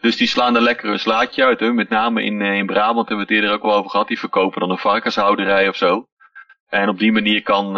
Dus 0.00 0.16
die 0.16 0.26
slaan 0.26 0.54
er 0.54 0.62
lekker 0.62 0.90
een 0.90 0.98
slaatje 0.98 1.44
uit. 1.44 1.60
Hè? 1.60 1.72
Met 1.72 1.88
name 1.88 2.22
in, 2.22 2.40
in 2.40 2.66
Brabant 2.66 3.08
hebben 3.08 3.26
we 3.26 3.32
het 3.32 3.42
eerder 3.42 3.56
ook 3.56 3.62
wel 3.62 3.74
over 3.74 3.90
gehad. 3.90 4.08
Die 4.08 4.18
verkopen 4.18 4.60
dan 4.60 4.70
een 4.70 4.78
varkenshouderij 4.78 5.68
of 5.68 5.76
zo. 5.76 6.06
En 6.68 6.88
op 6.88 6.98
die 6.98 7.12
manier 7.12 7.42
kan, 7.42 7.72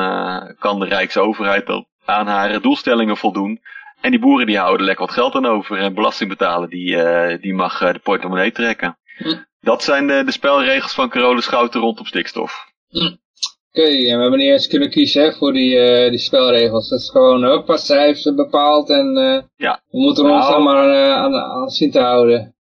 kan 0.59 0.81
de 0.81 0.87
Rijksoverheid 0.87 1.67
dan 1.67 1.87
aan 2.05 2.27
haar 2.27 2.61
doelstellingen 2.61 3.17
voldoen. 3.17 3.61
En 4.01 4.11
die 4.11 4.21
boeren 4.21 4.47
die 4.47 4.59
houden 4.59 4.87
lekker 4.87 5.07
wat 5.07 5.15
geld 5.15 5.35
aan 5.35 5.47
over. 5.47 5.77
En 5.79 5.95
belasting 5.95 6.29
betalen, 6.31 6.69
die, 6.69 7.03
eh, 7.03 7.41
die 7.43 7.55
mag 7.55 7.81
eh, 7.83 7.93
de 7.93 7.99
portemonnee 7.99 8.53
trekken. 8.53 8.99
Hm. 9.17 9.35
Dat 9.61 9.83
zijn 9.83 10.07
de, 10.07 10.23
de 10.25 10.33
spelregels 10.33 10.93
van 10.95 11.09
Carole 11.09 11.41
Schouten 11.41 11.81
rondom 11.81 12.07
stikstof. 12.07 12.67
Oké, 12.91 13.83
en 13.87 14.17
we 14.17 14.21
hebben 14.23 14.39
niet 14.39 14.51
eens 14.51 14.67
kunnen 14.67 14.91
kiezen 14.91 15.23
hè, 15.23 15.33
voor 15.33 15.53
die, 15.53 15.79
eh, 15.79 16.11
die 16.11 16.19
spelregels. 16.19 16.89
Dat 16.89 17.01
is 17.01 17.11
gewoon, 17.11 17.45
hoppa, 17.45 17.77
zij 17.77 18.05
heeft 18.07 18.23
ze 18.23 18.35
bepaald 18.35 18.91
en 18.91 19.15
Ja. 19.57 19.81
we 19.91 19.99
moeten 19.99 20.25
ons 20.25 20.49
Nou. 20.49 20.53
dan 20.53 20.63
maar 20.63 20.89
eh, 20.89 21.13
aan, 21.15 21.35
aan 21.35 21.69
zien 21.69 21.91
te 21.91 22.01
houden. 22.01 22.55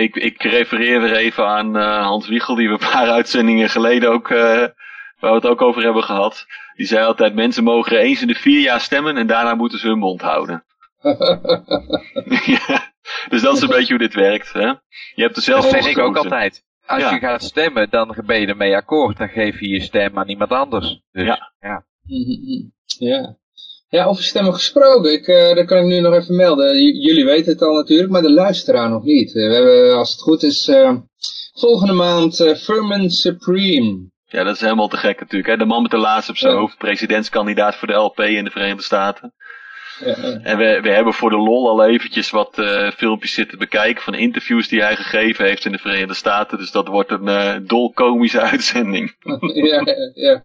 Ik, 0.00 0.16
ik 0.16 0.42
refereer 0.42 1.00
weer 1.00 1.16
even 1.16 1.46
aan 1.46 1.74
Hans 2.02 2.28
Wiegel, 2.28 2.54
die 2.54 2.66
we 2.68 2.72
een 2.72 2.90
paar 2.92 3.10
uitzendingen 3.10 3.68
geleden 3.68 4.10
ook, 4.10 4.28
waar 4.28 4.74
we 5.20 5.28
het 5.28 5.46
ook 5.46 5.62
over 5.62 5.82
hebben 5.82 6.02
gehad. 6.04 6.46
Die 6.78 6.86
zei 6.86 7.04
altijd, 7.04 7.34
mensen 7.34 7.64
mogen 7.64 7.98
eens 7.98 8.20
in 8.20 8.26
de 8.26 8.34
vier 8.34 8.60
jaar 8.60 8.80
stemmen 8.80 9.16
en 9.16 9.26
daarna 9.26 9.54
moeten 9.54 9.78
ze 9.78 9.86
hun 9.88 9.98
mond 9.98 10.20
houden. 10.20 10.64
ja, 12.66 12.92
dus 13.28 13.42
dat 13.42 13.56
is 13.56 13.60
een 13.62 13.68
beetje 13.68 13.94
hoe 13.96 14.02
dit 14.06 14.14
werkt. 14.14 14.52
Hè? 14.52 14.66
Je 15.14 15.22
hebt 15.22 15.36
er 15.36 15.42
zelf 15.42 15.62
Dat 15.64 15.72
vind 15.72 15.86
ik 15.86 15.98
ook 15.98 16.16
altijd. 16.16 16.64
Als 16.86 17.02
Ja. 17.02 17.10
je 17.12 17.18
gaat 17.18 17.42
stemmen, 17.42 17.90
dan 17.90 18.16
ben 18.26 18.40
je 18.40 18.46
ermee 18.46 18.76
akkoord. 18.76 19.18
Dan 19.18 19.28
geef 19.28 19.60
je 19.60 19.68
je 19.68 19.80
stem 19.80 20.18
aan 20.18 20.28
iemand 20.28 20.50
anders. 20.50 21.00
Dus, 21.12 21.24
Ja. 21.26 21.52
ja. 21.60 21.84
ja. 22.98 23.36
Ja, 23.88 24.04
over 24.04 24.22
stemmen 24.24 24.52
gesproken, 24.54 25.12
ik, 25.12 25.26
eh, 25.26 25.54
dat 25.54 25.66
kan 25.66 25.78
ik 25.78 25.84
nu 25.84 26.00
nog 26.00 26.14
even 26.14 26.36
melden. 26.36 26.82
J- 26.82 27.06
jullie 27.06 27.24
weten 27.24 27.52
het 27.52 27.62
al 27.62 27.74
natuurlijk, 27.74 28.10
maar 28.10 28.22
de 28.22 28.30
luisteraar 28.32 28.90
nog 28.90 29.02
niet. 29.04 29.28
Eh, 29.36 29.48
we 29.48 29.54
hebben, 29.54 29.96
als 29.96 30.10
het 30.10 30.20
goed 30.20 30.42
is, 30.42 30.68
eh, 30.68 30.94
volgende 31.54 31.92
maand 31.92 32.40
eh 32.40 32.54
Furman 32.54 33.10
Supreme. 33.10 34.06
Ja, 34.30 34.44
dat 34.44 34.54
is 34.54 34.60
helemaal 34.60 34.88
te 34.88 34.96
gek 34.96 35.20
natuurlijk. 35.20 35.50
Hè? 35.50 35.56
De 35.56 35.64
man 35.64 35.82
met 35.82 35.90
de 35.90 35.96
laars 35.96 36.28
op 36.28 36.36
zijn 36.36 36.52
Ja. 36.52 36.58
hoofd, 36.58 36.78
presidentskandidaat 36.78 37.76
voor 37.76 37.88
de 37.88 37.94
LP 37.94 38.20
in 38.20 38.44
de 38.44 38.50
Verenigde 38.50 38.82
Staten. 38.82 39.32
Ja, 40.04 40.06
eh, 40.06 40.50
En 40.50 40.58
we, 40.58 40.80
we 40.82 40.90
hebben 40.90 41.12
voor 41.14 41.30
de 41.30 41.36
lol 41.36 41.68
al 41.68 41.84
eventjes 41.84 42.30
wat 42.30 42.58
eh, 42.58 42.90
filmpjes 42.90 43.32
zitten 43.34 43.58
bekijken 43.58 44.02
van 44.02 44.14
interviews 44.14 44.68
die 44.68 44.82
hij 44.82 44.96
gegeven 44.96 45.44
heeft 45.44 45.64
in 45.64 45.72
de 45.72 45.78
Verenigde 45.78 46.14
Staten. 46.14 46.58
Dus 46.58 46.70
dat 46.70 46.88
wordt 46.88 47.10
een 47.10 47.28
eh 47.28 47.56
dolkomische 47.62 48.40
uitzending. 48.50 49.16
ja, 49.54 49.82
ja. 50.14 50.44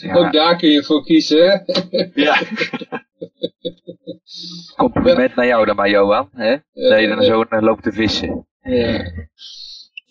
Ja. 0.00 0.14
Ook 0.14 0.32
daar 0.32 0.56
kun 0.56 0.68
je 0.70 0.82
voor 0.84 1.04
kiezen. 1.04 1.62
hè? 1.66 2.04
Ja, 2.14 2.36
Compliment 4.76 5.34
naar 5.34 5.46
jou 5.46 5.66
dan 5.66 5.76
maar, 5.76 5.88
Johan. 5.90 6.28
Hè? 6.32 6.56
Dat 6.72 7.00
je 7.00 7.08
dan 7.08 7.22
zo 7.22 7.44
naar 7.50 7.62
loopt 7.62 7.82
te 7.82 7.92
vissen. 7.92 8.46
Ja. 8.60 9.12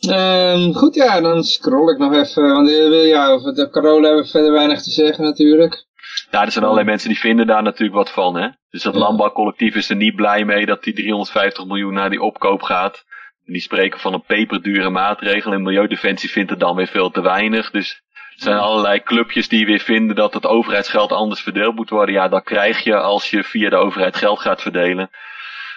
Ehm, 0.07 0.71
goed, 0.74 0.95
ja, 0.95 1.21
dan 1.21 1.43
scroll 1.43 1.91
ik 1.91 1.97
nog 1.97 2.13
even. 2.13 2.51
Want 2.53 2.69
eh, 2.69 3.07
ja, 3.07 3.27
over 3.29 3.53
de 3.53 3.69
corona 3.69 4.05
hebben 4.05 4.24
we 4.24 4.29
verder 4.29 4.51
weinig 4.51 4.81
te 4.83 4.89
zeggen 4.91 5.24
natuurlijk. 5.24 5.85
Ja, 6.31 6.41
er 6.45 6.51
zijn 6.51 6.63
allerlei 6.63 6.88
mensen 6.88 7.09
die 7.09 7.19
vinden 7.19 7.47
daar 7.47 7.63
natuurlijk 7.63 7.97
wat 7.97 8.12
van. 8.12 8.35
Hè? 8.35 8.47
Dus 8.69 8.83
dat 8.83 8.93
Ja. 8.93 9.00
landbouwcollectief 9.00 9.75
is 9.75 9.89
er 9.89 9.95
niet 9.95 10.15
blij 10.15 10.45
mee 10.45 10.65
dat 10.65 10.83
die 10.83 10.93
350 10.93 11.65
miljoen 11.65 11.93
naar 11.93 12.09
die 12.09 12.21
opkoop 12.21 12.62
gaat. 12.62 13.03
En 13.45 13.53
die 13.53 13.62
spreken 13.62 14.00
van 14.00 14.13
een 14.13 14.24
peperdure 14.27 14.89
maatregel. 14.89 15.51
En 15.51 15.62
Milieudefensie 15.63 16.29
vindt 16.29 16.50
het 16.50 16.59
dan 16.59 16.75
weer 16.75 16.88
veel 16.88 17.09
te 17.12 17.21
weinig. 17.21 17.71
Dus 17.71 18.01
er 18.35 18.41
zijn 18.43 18.57
allerlei 18.57 19.03
clubjes 19.03 19.47
die 19.50 19.65
weer 19.65 19.79
vinden 19.79 20.15
dat 20.15 20.33
het 20.33 20.45
overheidsgeld 20.45 21.12
anders 21.12 21.41
verdeeld 21.41 21.75
moet 21.75 21.89
worden. 21.89 22.15
Ja, 22.15 22.27
dat 22.27 22.43
krijg 22.43 22.83
je 22.83 22.95
als 22.97 23.29
je 23.29 23.43
via 23.43 23.69
de 23.69 23.75
overheid 23.75 24.15
geld 24.15 24.39
gaat 24.39 24.62
verdelen. 24.62 25.09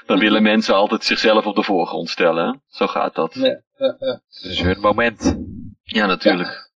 Dan 0.06 0.18
willen 0.18 0.42
mensen 0.42 0.74
altijd 0.74 1.04
zichzelf 1.04 1.46
op 1.46 1.56
de 1.56 1.62
voorgrond 1.62 2.08
stellen. 2.10 2.46
hè? 2.46 2.52
Zo 2.68 2.86
gaat 2.86 3.14
dat. 3.14 3.34
Ja, 3.34 3.60
ja, 3.78 3.96
ja. 3.98 4.20
Is 4.42 4.62
hun 4.62 4.80
moment. 4.80 5.38
Ja, 5.82 6.06
natuurlijk. 6.06 6.68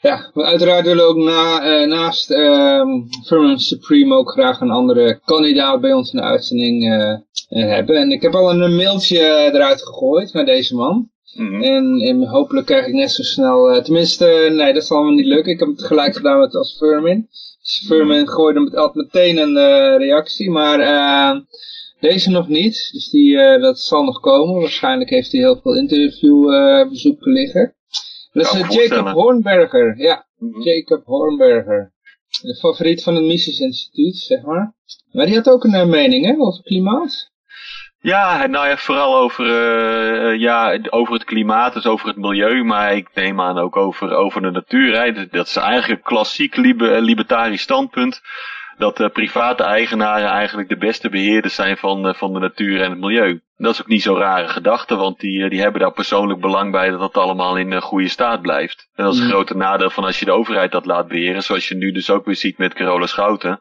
Ja, 0.00 0.30
we 0.34 0.44
uiteraard 0.44 0.84
willen 0.84 1.04
we 1.04 1.10
ook 1.10 1.16
na, 1.16 1.62
eh, 1.62 1.88
naast 1.88 2.30
ehm 2.30 2.88
Firman 3.24 3.58
Supreme 3.58 4.14
ook 4.14 4.30
graag 4.30 4.60
een 4.60 4.70
andere 4.70 5.20
kandidaat 5.24 5.80
bij 5.80 5.92
ons 5.92 6.12
in 6.12 6.18
de 6.18 6.24
uitzending 6.24 6.92
eh, 6.92 7.10
eh, 7.12 7.18
hebben. 7.48 7.96
En 7.96 8.10
ik 8.10 8.22
heb 8.22 8.34
al 8.34 8.50
een 8.50 8.76
mailtje 8.76 9.18
eruit 9.52 9.82
gegooid 9.82 10.32
naar 10.32 10.44
deze 10.44 10.74
man. 10.74 11.10
Mhm. 11.34 11.62
En, 11.62 12.00
en 12.00 12.26
hopelijk 12.26 12.66
krijg 12.66 12.86
ik 12.86 12.94
net 12.94 13.10
zo 13.10 13.22
snel, 13.22 13.82
tenminste, 13.82 14.48
nee, 14.52 14.72
dat 14.72 14.84
zal 14.84 15.02
me 15.02 15.10
niet 15.10 15.26
lukken. 15.26 15.52
Ik 15.52 15.58
heb 15.58 15.68
het 15.68 15.84
gelijk 15.84 16.16
gedaan 16.16 16.38
met 16.38 16.54
als 16.54 16.76
Furman. 16.76 17.26
Dus 17.62 17.84
Furman 17.86 18.28
gooide 18.28 18.60
met, 18.60 18.74
had 18.74 18.94
meteen 18.94 19.38
een 19.38 19.56
reactie, 19.98 20.50
maar 20.50 20.78
deze 22.08 22.30
nog 22.30 22.48
niet. 22.48 22.88
Dus 22.92 23.08
die, 23.10 23.38
eh, 23.40 23.62
dat 23.62 23.78
zal 23.78 24.04
nog 24.04 24.20
komen. 24.20 24.60
Waarschijnlijk 24.60 25.10
heeft 25.10 25.32
hij 25.32 25.40
heel 25.40 25.60
veel 25.62 25.76
interviewbezoeken 25.76 27.32
liggen. 27.32 27.74
Dat 28.32 28.54
is 28.54 28.60
eh, 28.60 28.68
Jacob. 28.68 29.08
Hornberger, 29.08 29.98
ja. 29.98 30.26
Mhm. 30.38 30.60
Jacob 30.62 31.04
Hornberger. 31.04 31.92
De 32.42 32.56
favoriet 32.56 33.02
van 33.02 33.14
het 33.14 33.24
Mises 33.24 33.58
Instituut, 33.60 34.16
zeg 34.16 34.42
maar. 34.42 34.74
Maar 35.12 35.26
die 35.26 35.34
had 35.34 35.48
ook 35.48 35.64
een 35.64 35.88
mening, 35.90 36.26
hè, 36.26 36.34
over 36.38 36.62
klimaat. 36.62 37.30
Ja, 37.98 38.46
nou 38.46 38.68
ja, 38.68 38.76
vooral 38.76 39.16
over, 39.16 39.46
ja, 40.34 40.78
over 40.90 41.14
het 41.14 41.24
klimaat, 41.24 41.72
dus 41.72 41.86
over 41.86 42.08
het 42.08 42.16
milieu, 42.16 42.64
maar 42.64 42.96
ik 42.96 43.08
neem 43.14 43.40
aan 43.40 43.58
ook 43.58 43.76
over, 43.76 44.14
over 44.14 44.42
de 44.42 44.50
natuur. 44.50 45.00
Hè. 45.02 45.28
Dat- 45.30 45.46
is 45.46 45.56
eigenlijk 45.56 46.00
een 46.00 46.06
klassiek 46.06 46.56
libe- 46.56 47.00
libertarisch 47.00 47.62
standpunt. 47.62 48.20
Dat 48.78 49.00
eh, 49.00 49.08
private 49.08 49.62
eigenaren 49.62 50.28
eigenlijk 50.28 50.68
de 50.68 50.76
beste 50.76 51.08
beheerders 51.08 51.54
zijn 51.54 51.76
van, 51.76 52.08
eh, 52.08 52.14
van 52.14 52.32
de 52.32 52.38
natuur 52.38 52.82
en 52.82 52.90
het 52.90 52.98
milieu. 53.00 53.40
Dat 53.56 53.72
is 53.72 53.80
ook 53.80 53.86
niet 53.86 54.02
zo'n 54.02 54.16
rare 54.18 54.48
gedachte, 54.48 54.96
want 54.96 55.20
die, 55.20 55.44
eh, 55.44 55.50
die 55.50 55.60
hebben 55.60 55.80
daar 55.80 55.92
persoonlijk 55.92 56.40
belang 56.40 56.72
bij 56.72 56.90
dat 56.90 57.00
dat 57.00 57.16
allemaal 57.16 57.56
in 57.56 57.72
een 57.72 57.82
goede 57.82 58.08
staat 58.08 58.40
blijft. 58.40 58.88
En 58.94 59.04
dat 59.04 59.12
is 59.12 59.18
een 59.18 59.24
Mhm. 59.26 59.34
grote 59.34 59.56
nadeel 59.56 59.90
van 59.90 60.04
als 60.04 60.18
je 60.18 60.24
de 60.24 60.32
overheid 60.32 60.72
dat 60.72 60.86
laat 60.86 61.08
beheren, 61.08 61.42
zoals 61.42 61.68
je 61.68 61.74
nu 61.74 61.92
dus 61.92 62.10
ook 62.10 62.24
weer 62.24 62.36
ziet 62.36 62.58
met 62.58 62.74
Carola 62.74 63.06
Schouten. 63.06 63.60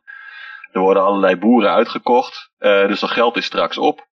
Er 0.72 0.82
worden 0.82 1.04
allerlei 1.04 1.36
boeren 1.36 1.72
uitgekocht, 1.72 2.52
eh, 2.58 2.88
dus 2.88 3.00
dat 3.00 3.12
geld 3.12 3.38
is 3.38 3.46
straks 3.46 3.78
op. 3.78 4.06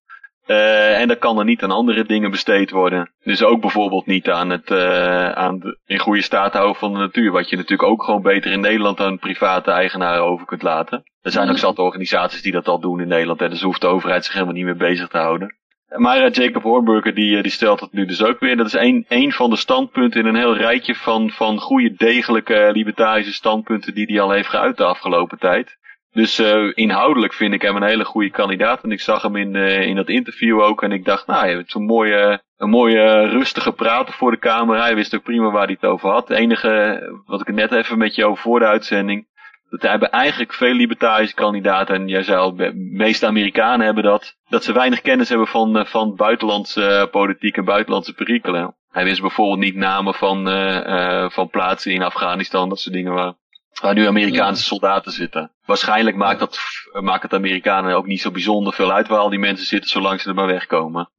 Eh, 0.46 1.00
en 1.00 1.08
dan 1.08 1.18
kan 1.18 1.40
er 1.40 1.46
niet 1.46 1.64
aan 1.64 1.72
andere 1.72 2.06
dingen 2.06 2.32
besteed 2.32 2.72
worden. 2.72 3.12
Dus 3.24 3.44
ook 3.44 3.62
bijvoorbeeld 3.62 4.06
niet 4.06 4.30
aan 4.30 4.50
het 4.50 4.72
eh, 4.72 5.32
aan 5.32 5.60
de, 5.60 5.78
in 5.86 6.00
goede 6.00 6.22
staat 6.22 6.54
houden 6.54 6.76
van 6.76 6.94
de 6.94 7.00
natuur. 7.00 7.32
Wat 7.32 7.50
je 7.50 7.56
natuurlijk 7.56 7.90
ook 7.90 8.04
gewoon 8.04 8.22
beter 8.22 8.52
in 8.52 8.60
Nederland 8.60 9.00
aan 9.00 9.20
private 9.20 9.72
eigenaren 9.72 10.24
over 10.24 10.46
kunt 10.46 10.62
laten. 10.62 11.04
Er 11.22 11.32
zijn 11.32 11.50
ook 11.50 11.58
zat 11.58 11.80
organisaties 11.80 12.42
die 12.42 12.52
dat 12.52 12.68
al 12.68 12.80
doen 12.80 13.02
in 13.02 13.08
Nederland. 13.08 13.42
En 13.42 13.50
dus 13.50 13.62
hoeft 13.62 13.82
de 13.82 13.88
overheid 13.88 14.26
zich 14.26 14.34
helemaal 14.34 14.56
niet 14.56 14.66
meer 14.66 14.78
bezig 14.78 15.08
te 15.08 15.18
houden. 15.18 15.56
Maar 15.96 16.22
eh, 16.22 16.32
Jacob 16.32 16.64
Hornberger 16.64 17.16
die, 17.16 17.42
die 17.42 17.52
stelt 17.52 17.80
het 17.80 17.92
nu 17.92 18.06
dus 18.06 18.24
ook 18.24 18.40
weer. 18.40 18.58
Dat 18.58 18.66
is 18.66 18.76
één 18.76 19.06
één 19.08 19.32
van 19.32 19.50
de 19.50 19.56
standpunten 19.56 20.20
in 20.20 20.26
een 20.26 20.36
heel 20.36 20.58
rijtje 20.58 20.96
van, 20.96 21.30
van 21.30 21.60
goede, 21.60 21.94
degelijke, 21.94 22.70
libertarische 22.74 23.34
standpunten 23.34 23.94
die 23.94 24.06
hij 24.06 24.22
al 24.22 24.32
heeft 24.32 24.50
geuit 24.50 24.78
de 24.78 24.84
afgelopen 24.84 25.40
tijd. 25.40 25.78
Dus 26.14 26.40
eh, 26.40 26.72
inhoudelijk 26.74 27.34
vind 27.34 27.54
ik 27.54 27.62
hem 27.62 27.76
een 27.76 27.84
hele 27.84 28.06
goede 28.06 28.30
kandidaat. 28.30 28.84
En 28.84 28.92
ik 28.92 29.02
zag 29.02 29.22
hem 29.22 29.36
in, 29.36 29.56
eh, 29.56 29.82
in 29.82 29.96
dat 29.96 30.10
interview 30.10 30.62
ook. 30.62 30.84
En 30.84 30.92
ik 30.92 31.06
dacht, 31.06 31.28
nou, 31.28 31.48
je 31.48 31.56
hebt 31.56 31.72
zo'n 31.72 31.86
mooie, 31.86 32.42
een 32.58 32.70
mooie 32.70 33.28
rustige 33.28 33.72
prater 33.72 34.14
voor 34.14 34.32
de 34.32 34.40
camera. 34.40 34.82
Hij 34.82 34.96
wist 34.96 35.16
ook 35.16 35.24
prima 35.24 35.52
waar 35.52 35.66
hij 35.66 35.78
het 35.80 35.90
over 35.90 36.10
had. 36.10 36.28
Het 36.28 36.38
enige, 36.38 37.02
wat 37.26 37.42
ik 37.42 37.54
net 37.54 37.72
even 37.72 37.98
met 37.98 38.24
over 38.24 38.44
voor 38.44 38.60
de 38.60 38.66
uitzending. 38.66 39.28
Dat 39.70 39.82
hebben 39.82 40.10
eigenlijk 40.12 40.54
veel 40.54 40.74
libertarische 40.74 41.36
kandidaten. 41.36 41.96
En 41.96 42.08
jij 42.08 42.24
zei 42.24 42.38
al, 42.38 42.56
de 42.56 42.72
meeste 42.76 43.28
Amerikanen 43.28 43.86
hebben 43.86 44.04
dat. 44.04 44.36
Dat 44.50 44.64
ze 44.64 44.74
weinig 44.74 45.02
kennis 45.02 45.30
hebben 45.30 45.48
van, 45.48 45.78
eh, 45.78 45.86
van 45.86 46.16
buitenlandse 46.16 46.86
eh, 46.86 47.10
politiek 47.12 47.58
en 47.58 47.66
buitenlandse 47.66 48.14
perikelen. 48.14 48.76
Hij 48.94 49.04
wist 49.04 49.22
bijvoorbeeld 49.22 49.60
niet 49.60 49.76
namen 49.76 50.14
van, 50.14 50.48
eh, 50.48 51.24
eh, 51.24 51.30
van 51.30 51.50
plaatsen 51.50 51.92
in 51.92 52.02
Afghanistan. 52.02 52.70
Dat 52.70 52.80
soort 52.80 52.96
dingen 52.96 53.14
waar, 53.14 53.34
waar 53.82 53.94
nu 53.94 54.08
Amerikaanse 54.08 54.64
soldaten 54.64 55.12
zitten. 55.12 55.52
Waarschijnlijk 55.66 56.16
maakt, 56.16 56.40
dat, 56.40 56.58
maakt 57.02 57.24
het 57.24 57.34
Amerikanen 57.34 57.96
ook 57.96 58.06
niet 58.06 58.22
zo 58.22 58.32
bijzonder 58.32 58.74
veel 58.74 58.92
uit 58.92 59.08
waar 59.08 59.20
al 59.20 59.30
die 59.30 59.40
mensen 59.40 59.66
zitten, 59.66 59.90
zolang 59.90 60.22
ze 60.22 60.30
er 60.30 60.36
maar 60.36 60.48
wegkomen. 60.48 61.10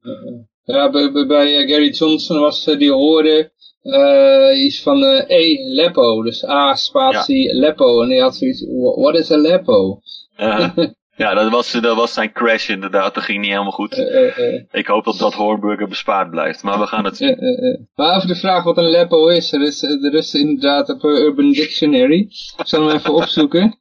Ja, 0.65 0.91
bij, 0.91 1.27
bij, 1.27 1.57
eh, 1.57 1.69
Gary 1.71 1.91
Johnson 1.91 2.39
was 2.41 2.67
eh, 2.67 2.79
die 2.79 2.93
hoorde 2.93 3.53
eh, 3.83 4.65
iets 4.65 4.83
van 4.83 5.05
eh 5.05 5.39
E, 5.39 5.57
Leppo. 5.75 6.23
Dus 6.23 6.45
A, 6.49 6.75
spatie, 6.75 7.55
Leppo. 7.55 8.03
En 8.03 8.09
die 8.09 8.21
had 8.21 8.37
zoiets, 8.37 8.65
"Wha- 8.69 9.01
what 9.01 9.15
is 9.15 9.31
a 9.31 9.37
Leppo? 9.37 10.01
Ja, 11.17 11.35
dat 11.35 11.51
was, 11.51 11.73
dat 11.73 11.97
was 11.97 12.13
zijn 12.13 12.33
crash 12.33 12.69
inderdaad. 12.69 13.15
Dat 13.15 13.23
ging 13.25 13.41
niet 13.41 13.51
helemaal 13.51 13.73
goed. 13.73 13.93
Eh, 13.93 14.17
eh, 14.39 14.55
eh, 14.55 14.63
Ik 14.73 14.87
hoop 14.87 15.05
dat 15.05 15.19
dat 15.19 15.35
Hornburger 15.35 15.89
bespaard 15.89 16.31
blijft. 16.31 16.63
Maar 16.63 16.79
we 16.79 16.87
gaan 16.87 17.05
het 17.05 17.17
zien. 17.17 17.37
eh, 17.37 17.49
eh, 17.49 17.73
eh. 17.75 17.81
Maar 17.95 18.17
over 18.17 18.29
de 18.29 18.37
vraag 18.37 18.65
wat 18.65 18.77
een 18.77 18.91
Leppo 18.91 19.29
is, 19.29 19.53
er 19.53 19.63
is, 19.63 19.83
er 19.83 20.15
is 20.15 20.35
inderdaad 20.35 20.89
op 20.89 21.03
Urban 21.05 21.53
Dictionary. 21.53 22.19
Ik 22.57 22.67
zal 22.67 22.87
hem 22.87 22.97
even 22.97 23.15
opzoeken. 23.15 23.79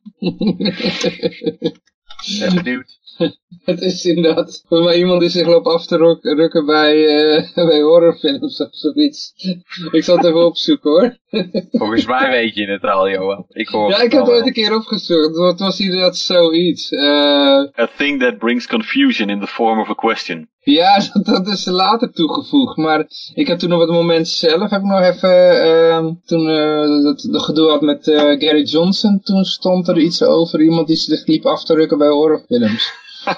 Ben 2.39 2.55
benieuwd. 2.55 2.99
Het 3.65 3.81
is 3.81 4.05
inderdaad 4.05 4.63
voor 4.67 4.83
mij 4.83 4.97
iemand 4.97 5.19
die 5.19 5.29
zich 5.29 5.47
loopt 5.47 5.67
af 5.67 5.85
te 5.85 5.97
ruk- 5.97 6.23
rukken 6.23 6.65
bij, 6.65 7.05
eh, 7.07 7.55
bij 7.67 7.81
horrorfilms 7.81 8.59
of 8.59 8.67
zoiets. 8.71 9.33
Ik 9.91 10.03
zal 10.03 10.17
het 10.17 10.25
even 10.25 10.45
opzoeken 10.45 10.91
hoor. 10.91 11.17
Volgens 11.71 12.05
mij 12.05 12.29
weet 12.29 12.55
je 12.55 12.65
het 12.65 12.83
al, 12.83 13.09
Johan. 13.09 13.45
Ik 13.49 13.67
hoor 13.67 13.89
Ja, 13.89 13.95
het 13.95 14.05
ik 14.05 14.11
heb 14.11 14.21
het 14.21 14.31
ooit 14.31 14.45
een 14.45 14.53
keer 14.53 14.75
opgezocht. 14.75 15.37
Het 15.37 15.59
was 15.59 15.79
inderdaad 15.79 16.17
zoiets. 16.17 16.91
Eh 16.91 17.79
A 17.79 17.89
thing 17.97 18.19
that 18.19 18.37
brings 18.37 18.67
confusion 18.67 19.29
in 19.29 19.39
the 19.39 19.47
form 19.47 19.79
of 19.79 19.89
a 19.89 19.93
question. 19.95 20.49
Ja, 20.63 20.99
dat, 21.13 21.25
dat 21.25 21.47
is 21.47 21.65
later 21.65 22.11
toegevoegd. 22.11 22.77
Maar 22.77 23.05
ik 23.33 23.47
heb 23.47 23.59
toen 23.59 23.73
op 23.73 23.79
het 23.79 23.89
moment 23.89 24.27
zelf, 24.27 24.69
heb 24.69 24.81
ik 24.81 24.87
nog 24.87 25.01
even, 25.01 25.63
ehm, 25.63 26.13
toen 26.25 26.49
eh 26.49 27.03
dat, 27.03 27.27
dat 27.31 27.41
gedoe 27.41 27.69
had 27.69 27.81
met 27.81 28.07
eh, 28.07 28.21
Gary 28.21 28.63
Johnson, 28.63 29.21
toen 29.23 29.43
stond 29.43 29.87
er 29.87 29.97
iets 29.97 30.23
over 30.23 30.61
iemand 30.61 30.87
die 30.87 30.95
zich 30.95 31.25
liep 31.25 31.45
af 31.45 31.63
te 31.63 31.73
rukken 31.73 31.97
bij 31.97 32.07
horrorfilms. 32.07 32.91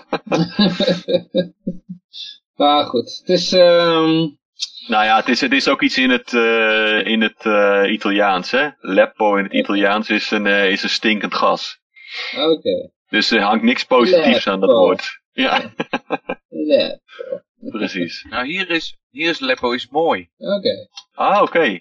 maar 2.55 2.85
goed, 2.85 3.17
het 3.19 3.29
is, 3.29 3.51
ehm 3.53 4.27
Nou 4.87 5.05
ja, 5.05 5.15
het 5.15 5.27
is, 5.27 5.41
het 5.41 5.51
is 5.51 5.67
ook 5.67 5.81
iets 5.81 5.97
in 5.97 6.09
het, 6.09 6.33
eh, 6.33 7.05
in 7.05 7.21
het 7.21 7.45
Italiaans, 7.89 8.51
hè. 8.51 8.67
Leppo 8.79 9.35
in 9.35 9.43
het 9.43 9.53
Italiaans 9.53 10.09
is 10.09 10.31
een, 10.31 10.45
is 10.45 10.83
een 10.83 10.89
stinkend 10.89 11.33
gas. 11.33 11.79
oké. 12.37 12.89
Dus 13.09 13.31
er 13.31 13.41
hangt 13.41 13.63
niks 13.63 13.83
positiefs 13.83 14.47
aan 14.47 14.59
dat 14.59 14.71
woord. 14.71 15.23
Ja, 15.35 15.71
Ja, 16.49 16.99
precies. 17.69 18.25
Nou, 18.29 18.45
hier 18.45 18.69
is, 18.69 18.97
hier 19.09 19.29
is 19.29 19.39
Leppo 19.39 19.71
is 19.71 19.89
mooi. 19.89 20.29
oké. 20.37 20.87
Ah, 21.13 21.41
oké. 21.41 21.79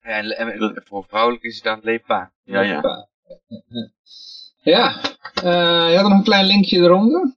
En, 0.00 0.36
en 0.36 0.82
voor 0.84 1.04
vrouwelijk 1.08 1.42
is 1.42 1.54
het 1.54 1.64
dan 1.64 1.80
Lepa. 1.82 2.32
Ja, 2.42 2.60
ja. 2.60 3.08
Ja, 4.62 5.00
eh 5.34 5.90
je 5.90 5.96
had 5.96 6.08
nog 6.08 6.18
een 6.18 6.24
klein 6.24 6.46
linkje 6.46 6.76
eronder. 6.78 7.36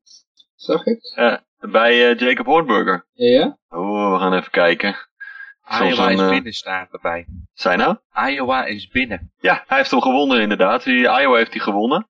Zag 0.55 0.85
ik. 0.85 0.99
Eh, 1.15 1.37
bij 1.59 2.09
eh, 2.09 2.17
Jacob 2.19 2.45
Hornburger. 2.45 3.05
Ja. 3.13 3.57
Oh, 3.69 4.13
we 4.13 4.19
gaan 4.19 4.33
even 4.33 4.51
kijken. 4.51 4.95
Iowa 5.81 6.11
een, 6.11 6.19
is 6.19 6.29
binnen 6.29 6.53
staat 6.53 6.91
erbij. 6.91 7.25
Zijn 7.53 7.77
nou? 7.77 7.97
Iowa 8.29 8.65
is 8.65 8.87
binnen. 8.87 9.31
Ja, 9.39 9.63
hij 9.67 9.77
heeft 9.77 9.91
hem 9.91 10.01
gewonnen 10.01 10.41
inderdaad. 10.41 10.85
Iowa 10.85 11.35
heeft 11.37 11.53
hij 11.53 11.61
gewonnen. 11.61 12.07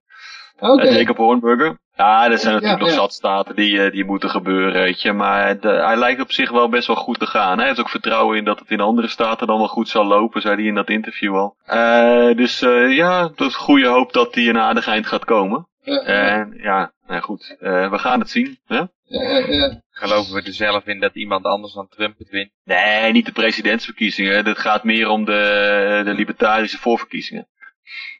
Jacob 0.59 1.17
Hornburger. 1.17 1.77
Ja, 1.95 2.31
er 2.31 2.37
zijn 2.37 2.53
Ja, 2.53 2.59
natuurlijk 2.59 2.79
nog 2.81 2.89
ja. 2.89 2.95
zat 2.95 3.13
staten 3.13 3.55
die, 3.55 3.81
eh, 3.83 3.91
die 3.91 4.05
moeten 4.05 4.29
gebeuren, 4.29 4.81
weet 4.81 5.01
je. 5.01 5.13
Maar 5.13 5.59
de- 5.59 5.67
hij 5.67 5.95
lijkt 5.97 6.21
op 6.21 6.31
zich 6.31 6.51
wel 6.51 6.69
best 6.69 6.87
wel 6.87 6.95
goed 6.95 7.19
te 7.19 7.25
gaan. 7.25 7.57
Hij 7.57 7.67
heeft 7.67 7.79
ook 7.79 7.89
vertrouwen 7.89 8.37
in 8.37 8.43
dat 8.43 8.59
het 8.59 8.69
in 8.71 8.79
andere 8.79 9.07
staten 9.07 9.47
dan 9.47 9.57
wel 9.57 9.67
goed 9.67 9.89
zal 9.89 10.05
lopen, 10.05 10.41
zei 10.41 10.55
hij 10.55 10.63
in 10.65 10.75
dat 10.75 10.89
interview 10.89 11.35
al. 11.35 11.55
Eh, 11.65 12.35
dus 12.35 12.61
eh, 12.61 12.95
ja, 12.95 13.21
dat 13.35 13.47
is 13.47 13.55
goede 13.55 13.87
hoop 13.87 14.13
dat 14.13 14.35
hij 14.35 14.47
een 14.49 14.57
aardig 14.59 14.87
eind 14.87 15.07
gaat 15.07 15.25
komen. 15.25 15.67
Ja, 15.81 15.93
ja, 15.93 16.01
En 16.07 16.53
ja, 16.61 16.91
nou 17.07 17.21
goed, 17.21 17.55
eh, 17.59 17.89
we 17.91 17.97
gaan 17.99 18.19
het 18.19 18.29
zien. 18.29 18.59
Hè? 18.65 18.75
ja, 19.03 19.37
ja. 19.47 19.81
Geloven 19.89 20.33
we 20.33 20.41
er 20.41 20.53
zelf 20.53 20.85
in 20.87 20.99
dat 20.99 21.15
iemand 21.15 21.45
anders 21.45 21.73
dan 21.73 21.87
Trump 21.89 22.17
het 22.17 22.29
wint? 22.29 22.51
Nee, 22.63 23.11
niet 23.11 23.25
de 23.25 23.31
presidentsverkiezingen. 23.31 24.45
Het 24.45 24.57
gaat 24.59 24.83
meer 24.83 25.07
om 25.07 25.25
de, 25.25 26.01
de 26.05 26.13
libertarische 26.13 26.77
voorverkiezingen. 26.77 27.47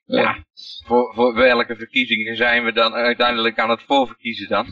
Ja. 0.05 0.45
Voor, 0.85 1.13
voor 1.13 1.33
welke 1.33 1.75
verkiezingen 1.75 2.35
zijn 2.35 2.63
we 2.63 2.71
dan 2.71 2.93
uiteindelijk 2.93 3.59
aan 3.59 3.69
het 3.69 3.83
voorverkiezen 3.83 4.49
dan? 4.49 4.67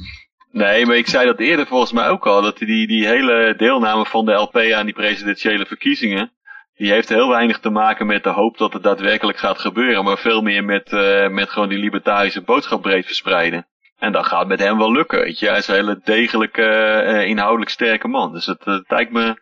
Nee, 0.51 0.85
maar 0.85 0.95
ik 0.95 1.07
zei 1.07 1.25
dat 1.25 1.39
eerder 1.39 1.67
volgens 1.67 1.91
mij 1.91 2.09
ook 2.09 2.27
al. 2.27 2.41
Dat 2.41 2.57
die, 2.57 2.87
die 2.87 3.07
hele 3.07 3.53
deelname 3.57 4.05
van 4.05 4.25
de 4.25 4.33
LP 4.33 4.57
aan 4.57 4.85
die 4.85 4.93
presidentiële 4.93 5.65
verkiezingen. 5.65 6.31
Die 6.75 6.91
heeft 6.91 7.09
heel 7.09 7.29
weinig 7.29 7.59
te 7.59 7.69
maken 7.69 8.05
met 8.05 8.23
de 8.23 8.29
hoop 8.29 8.57
dat 8.57 8.73
het 8.73 8.83
daadwerkelijk 8.83 9.37
gaat 9.37 9.59
gebeuren. 9.59 10.03
Maar 10.03 10.17
veel 10.17 10.41
meer 10.41 10.63
met, 10.63 10.91
uh, 10.91 11.27
met 11.27 11.49
gewoon 11.49 11.69
die 11.69 11.77
libertarische 11.77 12.41
boodschap 12.41 12.81
breed 12.81 13.05
verspreiden. 13.05 13.67
En 13.97 14.11
dat 14.11 14.25
gaat 14.25 14.47
met 14.47 14.59
hem 14.59 14.77
wel 14.77 14.91
lukken, 14.91 15.19
weet 15.19 15.39
je. 15.39 15.47
Hij 15.47 15.57
is 15.57 15.67
een 15.67 15.75
hele 15.75 16.01
degelijke, 16.03 16.61
uh, 17.07 17.27
inhoudelijk 17.27 17.71
sterke 17.71 18.07
man. 18.07 18.33
Dus 18.33 18.45
het, 18.45 18.65
het 18.65 18.89
lijkt, 18.89 19.11
me, 19.11 19.41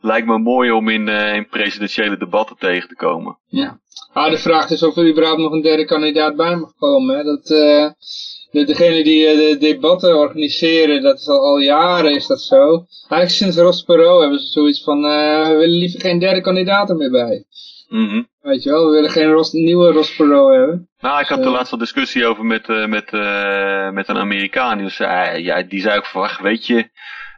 lijkt 0.00 0.26
me 0.26 0.38
mooi 0.38 0.70
om 0.70 0.88
in, 0.88 1.08
in 1.08 1.48
presidentiële 1.48 2.16
debatten 2.16 2.56
tegen 2.56 2.88
te 2.88 2.94
komen. 2.94 3.38
Ja. 3.46 3.80
Ah, 4.12 4.30
de 4.30 4.38
vraag 4.38 4.70
is 4.70 4.82
of 4.82 4.96
er 4.96 5.08
überhaupt 5.08 5.40
nog 5.40 5.52
een 5.52 5.62
derde 5.62 5.84
kandidaat 5.84 6.36
bij 6.36 6.56
mag 6.56 6.72
komen. 6.78 7.16
Hè? 7.16 7.22
Dat, 7.22 7.50
uh, 7.50 7.90
de, 8.50 8.64
degene 8.64 9.04
die 9.04 9.36
de 9.36 9.56
debatten 9.60 10.18
organiseren, 10.18 11.02
dat 11.02 11.18
is 11.18 11.28
al, 11.28 11.40
al 11.40 11.58
jaren 11.58 12.14
is 12.14 12.26
dat 12.26 12.40
zo. 12.40 12.86
Eigenlijk 13.08 13.30
sinds 13.30 13.56
Ross 13.56 13.82
Perot 13.82 14.20
hebben 14.20 14.38
ze 14.38 14.46
zoiets 14.46 14.82
van, 14.82 15.02
we 15.02 15.54
willen 15.58 15.78
liever 15.78 16.00
geen 16.00 16.18
derde 16.18 16.40
kandidaat 16.40 16.90
er 16.90 16.96
meer 16.96 17.10
bij. 17.10 17.44
Mm 17.88 18.08
-hmm. 18.08 18.28
Weet 18.40 18.62
je 18.62 18.70
wel, 18.70 18.86
we 18.86 18.94
willen 18.94 19.10
geen 19.10 19.30
Ros, 19.30 19.52
nieuwe 19.52 19.92
Ross 19.92 20.16
Perot 20.16 20.50
hebben. 20.50 20.88
Nou, 21.00 21.20
ik 21.20 21.28
had 21.28 21.42
de 21.42 21.48
laatste 21.48 21.78
discussie 21.78 22.26
over 22.26 22.44
met, 22.44 22.68
uh, 22.68 22.86
met, 22.86 23.12
uh, 23.12 23.90
met 23.90 24.08
een 24.08 24.16
Amerikaan. 24.16 24.78
Die 24.78 24.88
zei, 24.88 25.42
ja, 25.42 25.62
die 25.62 25.80
zei 25.80 25.96
ook 25.96 26.06
van, 26.06 26.28
weet 26.42 26.66
je, 26.66 26.76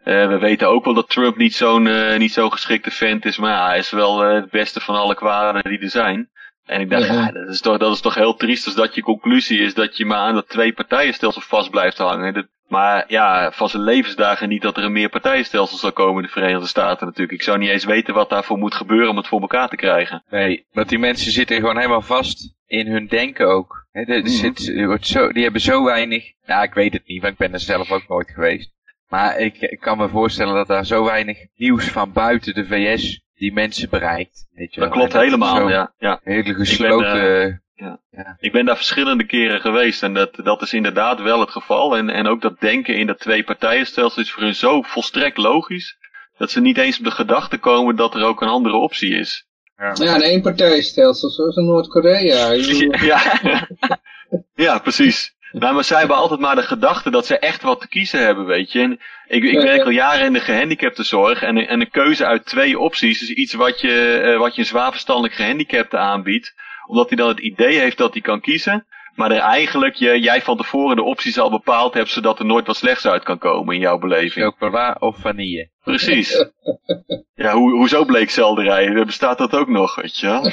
uh, 0.05 0.29
we 0.29 0.38
weten 0.38 0.69
ook 0.69 0.85
wel 0.85 0.95
dat 0.95 1.09
Trump 1.09 1.37
niet 1.37 1.55
zo'n 1.55 1.88
niet 2.19 2.33
zo'n 2.33 2.53
geschikte 2.53 2.90
vent 2.90 3.25
is, 3.25 3.38
maar 3.38 3.51
ja, 3.51 3.67
hij 3.67 3.79
is 3.79 3.90
wel 3.90 4.21
het 4.21 4.51
beste 4.51 4.81
van 4.81 4.95
alle 4.95 5.14
kwaden 5.14 5.62
die 5.62 5.79
er 5.79 5.90
zijn. 5.90 6.31
En 6.64 6.81
ik 6.81 6.90
dacht, 6.90 7.07
ja. 7.07 7.12
ja, 7.12 7.31
dat, 7.31 7.48
is 7.48 7.61
toch, 7.61 7.79
dat 7.79 7.94
is 7.94 8.00
toch 8.00 8.14
heel 8.14 8.35
triest 8.35 8.66
als 8.66 8.74
dat 8.74 8.94
je 8.94 9.03
conclusie 9.03 9.59
is 9.59 9.74
dat 9.74 9.96
je 9.96 10.07
maar 10.07 10.18
aan 10.18 10.35
dat 10.35 10.48
twee 10.48 10.72
partijenstelsel 10.72 11.42
vast 11.42 11.70
blijft 11.70 11.98
hangen. 11.98 12.35
Dat, 12.35 12.46
maar 12.68 13.05
ja, 13.09 13.53
van 13.53 13.68
zijn 13.68 13.83
levensdagen 13.83 14.48
niet 14.48 14.62
dat 14.62 14.77
er 14.77 14.85
een 14.85 14.92
meer 14.92 15.09
partijenstelsel 15.09 15.79
zal 15.79 15.92
komen 15.92 16.16
in 16.16 16.27
de 16.27 16.33
Verenigde 16.33 16.66
Staten 16.66 17.07
natuurlijk. 17.07 17.38
Ik 17.38 17.42
zou 17.42 17.59
niet 17.59 17.68
eens 17.68 17.85
weten 17.85 18.14
wat 18.14 18.31
daarvoor 18.31 18.59
moet 18.59 18.74
gebeuren 18.74 19.09
om 19.09 19.16
het 19.16 19.27
voor 19.27 19.40
elkaar 19.40 19.68
te 19.68 19.77
krijgen. 19.77 20.24
Nee, 20.31 20.66
want 20.72 20.88
die 20.88 20.98
mensen 20.98 21.33
zitten 21.33 21.57
gewoon 21.57 21.77
helemaal 21.77 22.03
vast 22.03 22.55
in 22.66 22.87
hun 22.87 23.07
denken 23.07 23.48
ook. 23.48 23.87
He, 23.92 24.03
er 24.03 24.29
zit, 24.29 24.85
wordt 24.85 25.07
zo, 25.07 25.33
die 25.33 25.42
hebben 25.42 25.61
zo 25.61 25.85
weinig, 25.85 26.33
nou 26.46 26.62
ik 26.62 26.74
weet 26.74 26.92
het 26.92 27.07
niet, 27.07 27.20
want 27.20 27.33
ik 27.33 27.38
ben 27.38 27.53
er 27.53 27.61
zelf 27.61 27.90
ook 27.90 28.09
nooit 28.09 28.31
geweest. 28.31 28.72
Maar 29.09 29.38
ik, 29.38 29.57
ik 29.61 29.81
kan 29.81 29.98
me 29.98 30.09
voorstellen 30.09 30.55
dat 30.55 30.66
daar 30.66 30.87
zo 30.87 31.05
weinig 31.05 31.38
nieuws 31.55 31.88
van 31.88 32.12
buiten 32.12 32.55
de 32.55 32.66
VS 32.66 33.20
die 33.44 33.52
mensen 33.52 33.88
bereikt. 33.90 34.46
Weet 34.54 34.74
je 34.74 34.80
dat 34.80 34.90
klopt 34.90 35.12
helemaal, 35.12 35.68
ja, 35.68 35.94
ja. 35.98 36.20
Hele 36.22 36.54
gesloten... 36.54 37.62
Ja. 37.74 38.00
ja. 38.11 38.37
Ik 38.40 38.52
ben 38.52 38.64
daar 38.64 38.76
verschillende 38.76 39.26
keren 39.26 39.61
geweest 39.61 40.02
en 40.02 40.14
dat, 40.14 40.30
dat 40.35 40.62
is 40.62 40.72
inderdaad 40.72 41.20
wel 41.20 41.40
het 41.40 41.50
geval. 41.50 41.96
En, 41.96 42.11
en 42.11 42.26
ook 42.26 42.42
dat 42.42 42.61
denken 42.61 42.96
in 42.96 43.07
dat 43.07 43.18
twee 43.18 43.44
partijenstelsel 43.44 44.22
is 44.22 44.33
voor 44.33 44.42
hun 44.42 44.54
zo 44.54 44.83
volstrekt 44.83 45.37
logisch, 45.37 45.96
dat 46.37 46.50
ze 46.50 46.61
niet 46.61 46.78
eens 46.78 46.98
op 46.98 47.04
de 47.04 47.11
gedachte 47.11 47.59
komen 47.59 47.96
dat 47.96 48.14
er 48.14 48.24
ook 48.24 48.42
een 48.42 48.48
andere 48.48 48.76
optie 48.76 49.14
is. 49.14 49.46
Ja, 49.76 49.92
ja 49.94 50.14
een 50.14 50.22
eenpartijstelsel, 50.22 51.30
zoals 51.30 51.57
in 51.57 51.64
Noord-Korea. 51.64 52.52
Ja, 53.11 53.38
ja, 54.66 54.78
precies. 54.78 55.34
Nou, 55.59 55.75
maar 55.75 55.85
zij 55.85 55.99
hebben 55.99 56.17
altijd 56.17 56.40
maar 56.40 56.55
de 56.55 56.62
gedachte 56.62 57.11
dat 57.11 57.27
ze 57.27 57.38
echt 57.38 57.62
wat 57.62 57.81
te 57.81 57.88
kiezen 57.88 58.25
hebben, 58.25 58.45
weet 58.47 58.73
je. 58.73 58.81
En 58.81 59.01
ik, 59.27 59.45
ik 59.45 59.61
werk 59.61 59.83
al 59.83 59.90
jaren 59.90 60.27
in 60.27 60.33
de 60.33 60.40
gehandicaptenzorg 60.40 61.43
en, 61.43 61.57
en 61.57 61.81
een 61.81 61.90
keuze 61.90 62.27
uit 62.27 62.45
twee 62.45 62.79
opties 62.79 63.23
is 63.23 63.31
iets 63.31 63.55
wat 63.55 63.81
je, 63.81 64.23
uh, 64.25 64.38
wat 64.38 64.55
je 64.55 64.61
een 64.61 64.67
zwaar 64.67 64.90
verstandelijk 64.90 65.35
gehandicapte 65.35 65.99
aanbiedt 65.99 66.55
omdat 66.87 67.09
hij 67.09 67.17
dan 67.17 67.29
het 67.29 67.38
idee 67.38 67.79
heeft 67.79 67.99
dat 67.99 68.12
hij 68.12 68.23
kan 68.23 68.40
kiezen. 68.40 68.87
Maar 69.14 69.31
er 69.31 69.38
eigenlijk 69.38 69.94
je, 69.94 70.20
jij 70.20 70.42
van 70.42 70.57
tevoren 70.57 70.96
de 70.96 71.03
opties 71.03 71.38
al 71.38 71.50
bepaald 71.50 71.94
hebt, 71.94 72.09
zodat 72.09 72.38
er 72.38 72.44
nooit 72.44 72.66
wat 72.66 72.77
slechts 72.77 73.07
uit 73.07 73.22
kan 73.22 73.38
komen 73.38 73.74
in 73.74 73.81
jouw 73.81 73.98
beleving. 73.98 74.44
Chocola 74.44 74.96
of 74.98 75.16
vanille. 75.18 75.68
Precies. 75.85 76.44
ja, 77.35 77.53
ho 77.53 77.70
hoezo 77.70 78.05
bleek 78.05 78.31
selderij? 78.31 79.05
Bestaat 79.05 79.38
dat 79.38 79.55
ook 79.55 79.68
nog, 79.68 79.94
weet 79.94 80.18
je 80.18 80.27
wel? 80.27 80.50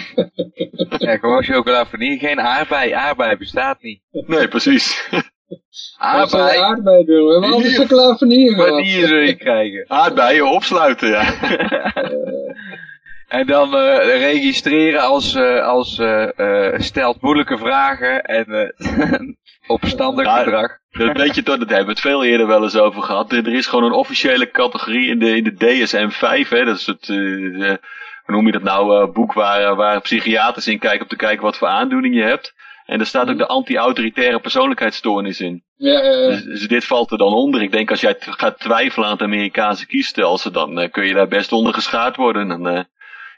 ja, 1.07 1.17
gewoon 1.17 1.43
chocola 1.43 1.85
vanille. 1.85 2.19
Geen 2.19 2.39
aardbei. 2.39 2.91
Aardbei 2.91 3.37
bestaat 3.37 3.81
niet. 3.81 4.01
Nee, 4.11 4.47
precies. 4.47 5.09
Aardbei. 5.97 6.57
aardbei 6.57 7.05
doen. 7.05 7.25
We 7.25 7.31
hebben 7.31 7.51
altijd 7.51 7.75
chocola 7.75 8.15
vanille 8.15 8.55
Vanille 8.55 9.07
zul 9.07 9.17
je 9.17 9.35
krijgen. 9.35 9.85
Aardbeien 9.87 10.51
opsluiten, 10.51 11.09
ja. 11.09 11.23
En 13.31 13.45
dan 13.45 13.75
uh, 13.75 13.97
registreren 14.05 15.01
als, 15.01 15.35
uh, 15.35 15.67
als 15.67 15.97
uh, 15.97 16.73
stelt 16.77 17.21
moeilijke 17.21 17.57
vragen 17.57 18.23
en 18.23 18.75
opstandig 19.67 20.25
ja, 20.25 20.37
gedrag. 20.37 20.77
Dat 20.89 21.17
weet 21.17 21.35
je 21.35 21.43
toch, 21.43 21.57
dat 21.57 21.67
hebben 21.67 21.85
we 21.85 21.91
het 21.91 22.01
veel 22.01 22.23
eerder 22.23 22.47
wel 22.47 22.63
eens 22.63 22.77
over 22.77 23.01
gehad. 23.01 23.31
Er 23.31 23.53
is 23.53 23.67
gewoon 23.67 23.85
een 23.85 23.91
officiële 23.91 24.51
categorie 24.51 25.09
in 25.09 25.19
de, 25.19 25.35
in 25.35 25.43
de 25.43 25.53
DSM-5. 25.53 26.49
Hè? 26.49 26.65
Dat 26.65 26.77
is 26.77 26.85
het, 26.85 27.07
hoe 27.07 27.79
noem 28.25 28.45
je 28.45 28.51
dat 28.51 28.63
nou, 28.63 29.11
boek 29.11 29.33
waar, 29.33 29.75
waar 29.75 30.01
psychiaters 30.01 30.67
in 30.67 30.79
kijken 30.79 31.01
om 31.01 31.07
te 31.07 31.15
kijken 31.15 31.43
wat 31.43 31.57
voor 31.57 31.67
aandoening 31.67 32.15
je 32.15 32.23
hebt. 32.23 32.53
En 32.85 32.99
er 32.99 33.05
staat 33.05 33.29
ook 33.29 33.37
de 33.37 33.47
anti-autoritaire 33.47 34.39
persoonlijkheidsstoornis 34.39 35.39
in. 35.39 35.63
Ja, 35.75 36.03
uh, 36.03 36.27
dus, 36.27 36.43
dus, 36.43 36.67
dit 36.67 36.85
valt 36.85 37.11
er 37.11 37.17
dan 37.17 37.33
onder. 37.33 37.61
Ik 37.61 37.71
denk 37.71 37.89
als 37.89 38.01
jij 38.01 38.15
gaat 38.19 38.59
twijfelen 38.59 39.07
aan 39.07 39.13
het 39.13 39.21
Amerikaanse 39.21 39.85
kiesstelsel, 39.85 40.51
dan 40.51 40.89
kun 40.89 41.05
je 41.05 41.13
daar 41.13 41.27
best 41.27 41.51
onder 41.51 41.73
geschaard 41.73 42.15
worden. 42.15 42.51
En, 42.51 42.89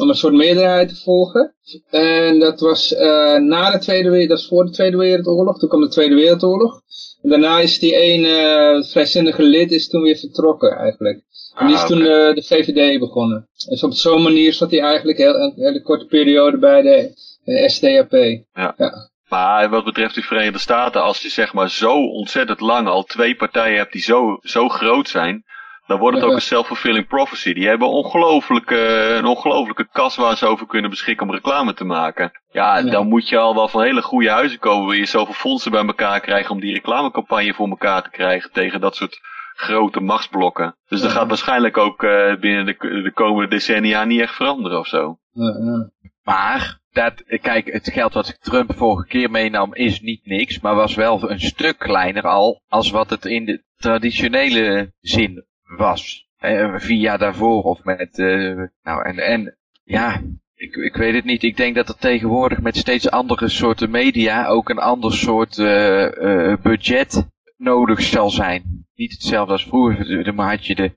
om 0.01 0.09
een 0.09 0.15
soort 0.15 0.33
meerderheid 0.33 0.89
te 0.89 0.95
volgen. 0.95 1.55
En 1.89 2.39
dat 2.39 2.59
was 2.59 2.91
uh, 2.91 3.37
na 3.37 3.71
de 3.71 3.79
Tweede 3.79 4.09
Wereldoorlog, 4.09 4.27
dat 4.27 4.39
is 4.39 4.47
voor 4.47 4.65
de 4.65 4.71
Tweede 4.71 4.97
Wereldoorlog, 4.97 5.59
toen 5.59 5.69
kwam 5.69 5.81
de 5.81 5.87
Tweede 5.87 6.15
Wereldoorlog. 6.15 6.81
En 7.21 7.29
daarna 7.29 7.59
is 7.59 7.79
die 7.79 7.95
ene 7.95 8.85
vrijzinnige 8.89 9.43
lid 9.43 9.71
is 9.71 9.87
toen 9.87 10.01
weer 10.01 10.17
vertrokken 10.17 10.77
eigenlijk. 10.77 11.21
En 11.55 11.65
die 11.65 11.75
is 11.75 11.81
Ah, 11.81 11.87
toen 11.87 11.99
de 11.99 12.43
VVD 12.45 12.99
begonnen. 12.99 13.47
Dus 13.69 13.83
op 13.83 13.93
zo'n 13.93 14.21
manier 14.21 14.53
zat 14.53 14.71
hij 14.71 14.79
eigenlijk 14.79 15.17
heel, 15.17 15.35
een 15.35 15.53
hele 15.55 15.81
korte 15.81 16.05
periode 16.05 16.57
bij 16.57 16.81
de 16.81 17.11
eh, 17.43 17.67
SDAP. 17.67 18.11
Ja. 18.11 18.73
Ja. 18.77 19.09
Maar 19.29 19.69
wat 19.69 19.83
betreft 19.83 20.15
de 20.15 20.21
Verenigde 20.21 20.59
Staten, 20.59 21.03
als 21.03 21.21
je 21.21 21.29
zeg 21.29 21.53
maar 21.53 21.69
zo 21.69 21.93
ontzettend 22.05 22.59
lang 22.59 22.87
al 22.87 23.03
twee 23.03 23.35
partijen 23.35 23.77
hebt 23.77 23.91
die 23.91 24.01
zo, 24.01 24.37
zo 24.41 24.69
groot 24.69 25.09
zijn, 25.09 25.43
dan 25.87 25.99
wordt 25.99 26.17
het 26.17 26.25
ook 26.25 26.33
een 26.33 26.41
self-fulfilling 26.41 27.07
prophecy. 27.07 27.53
Die 27.53 27.67
hebben 27.67 27.87
ongelooflijke, 27.89 28.77
een 29.17 29.25
ongelooflijke 29.25 29.87
kas 29.91 30.15
waar 30.15 30.37
ze 30.37 30.45
over 30.45 30.67
kunnen 30.67 30.89
beschikken 30.89 31.27
om 31.27 31.33
reclame 31.33 31.73
te 31.73 31.83
maken. 31.83 32.31
Ja, 32.51 32.77
Ja. 32.77 32.89
dan 32.91 33.07
moet 33.07 33.29
je 33.29 33.37
al 33.37 33.55
wel 33.55 33.67
van 33.67 33.81
hele 33.81 34.01
goede 34.01 34.29
huizen 34.29 34.59
komen. 34.59 34.87
Wil 34.87 34.97
je 34.97 35.05
zoveel 35.05 35.33
fondsen 35.33 35.71
bij 35.71 35.85
elkaar 35.85 36.19
krijgen 36.19 36.51
om 36.51 36.59
die 36.59 36.73
reclamecampagne 36.73 37.53
voor 37.53 37.67
elkaar 37.69 38.03
te 38.03 38.09
krijgen 38.09 38.51
tegen 38.51 38.81
dat 38.81 38.95
soort 38.95 39.19
grote 39.55 39.99
machtsblokken. 39.99 40.75
Dus 40.87 41.01
dat 41.01 41.11
Ja. 41.11 41.17
gaat 41.17 41.27
waarschijnlijk 41.27 41.77
ook 41.77 42.03
eh, 42.03 42.35
binnen 42.39 42.65
de, 42.65 43.01
de 43.03 43.11
komende 43.13 43.47
decennia 43.49 44.03
niet 44.03 44.21
echt 44.21 44.35
veranderen 44.35 44.79
of 44.79 44.87
zo. 44.87 45.17
Ja, 45.31 45.45
ja. 45.45 45.89
Maar, 46.23 46.79
dat, 46.97 47.23
kijk, 47.41 47.71
het 47.73 47.91
geld 47.91 48.13
wat 48.13 48.37
Trump 48.39 48.75
vorige 48.75 49.07
keer 49.07 49.31
meenam 49.31 49.73
is 49.73 50.01
niet 50.01 50.25
niks, 50.25 50.59
maar 50.59 50.75
was 50.75 50.95
wel 50.95 51.31
een 51.31 51.39
stuk 51.39 51.77
kleiner 51.77 52.23
al 52.23 52.61
als 52.67 52.89
wat 52.89 53.09
het 53.09 53.25
in 53.25 53.45
de 53.45 53.63
traditionele 53.75 54.93
zin 54.99 55.45
was. 55.77 56.25
Eh, 56.37 56.75
vier 56.77 56.99
jaar 56.99 57.17
daarvoor 57.17 57.63
of 57.63 57.83
met, 57.83 58.19
eh, 58.19 58.63
nou 58.83 59.03
en, 59.03 59.17
en 59.17 59.57
ja, 59.83 60.21
ik, 60.57 60.75
ik 60.75 60.95
weet 60.95 61.13
het 61.13 61.25
niet. 61.25 61.43
Ik 61.43 61.57
denk 61.57 61.75
dat 61.75 61.89
er 61.89 61.97
tegenwoordig 61.97 62.61
met 62.61 62.77
steeds 62.77 63.09
andere 63.09 63.47
soorten 63.47 63.89
media 63.89 64.47
ook 64.47 64.69
een 64.69 64.79
ander 64.79 65.13
soort 65.13 65.57
eh, 65.57 66.51
eh, 66.51 66.59
budget 66.61 67.27
nodig 67.57 68.01
zal 68.01 68.29
zijn. 68.29 68.85
niet 68.95 69.11
hetzelfde 69.11 69.51
als 69.51 69.65
vroeger. 69.65 70.23
Dan 70.23 70.39
had 70.39 70.65
je 70.65 70.75
de, 70.75 70.95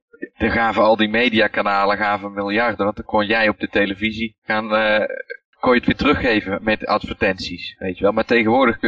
gaven 0.51 0.83
al 0.83 0.97
die 0.97 1.09
mediakanalen 1.09 1.97
gaven 1.97 2.33
miljarden. 2.33 2.85
Want 2.85 2.97
dan 2.97 3.05
kon 3.05 3.27
jij 3.27 3.49
op 3.49 3.61
de 3.61 3.69
televisie 3.69 4.37
gaan, 4.43 4.69
kon 5.61 5.73
je 5.73 5.77
het 5.77 5.87
weer 5.87 5.97
teruggeven 5.97 6.59
met 6.63 6.87
advertenties. 6.87 7.75
Weet 7.79 7.97
je 7.99 8.05
wel. 8.05 8.13
Maar 8.13 8.25
tegenwoordig 8.25 8.79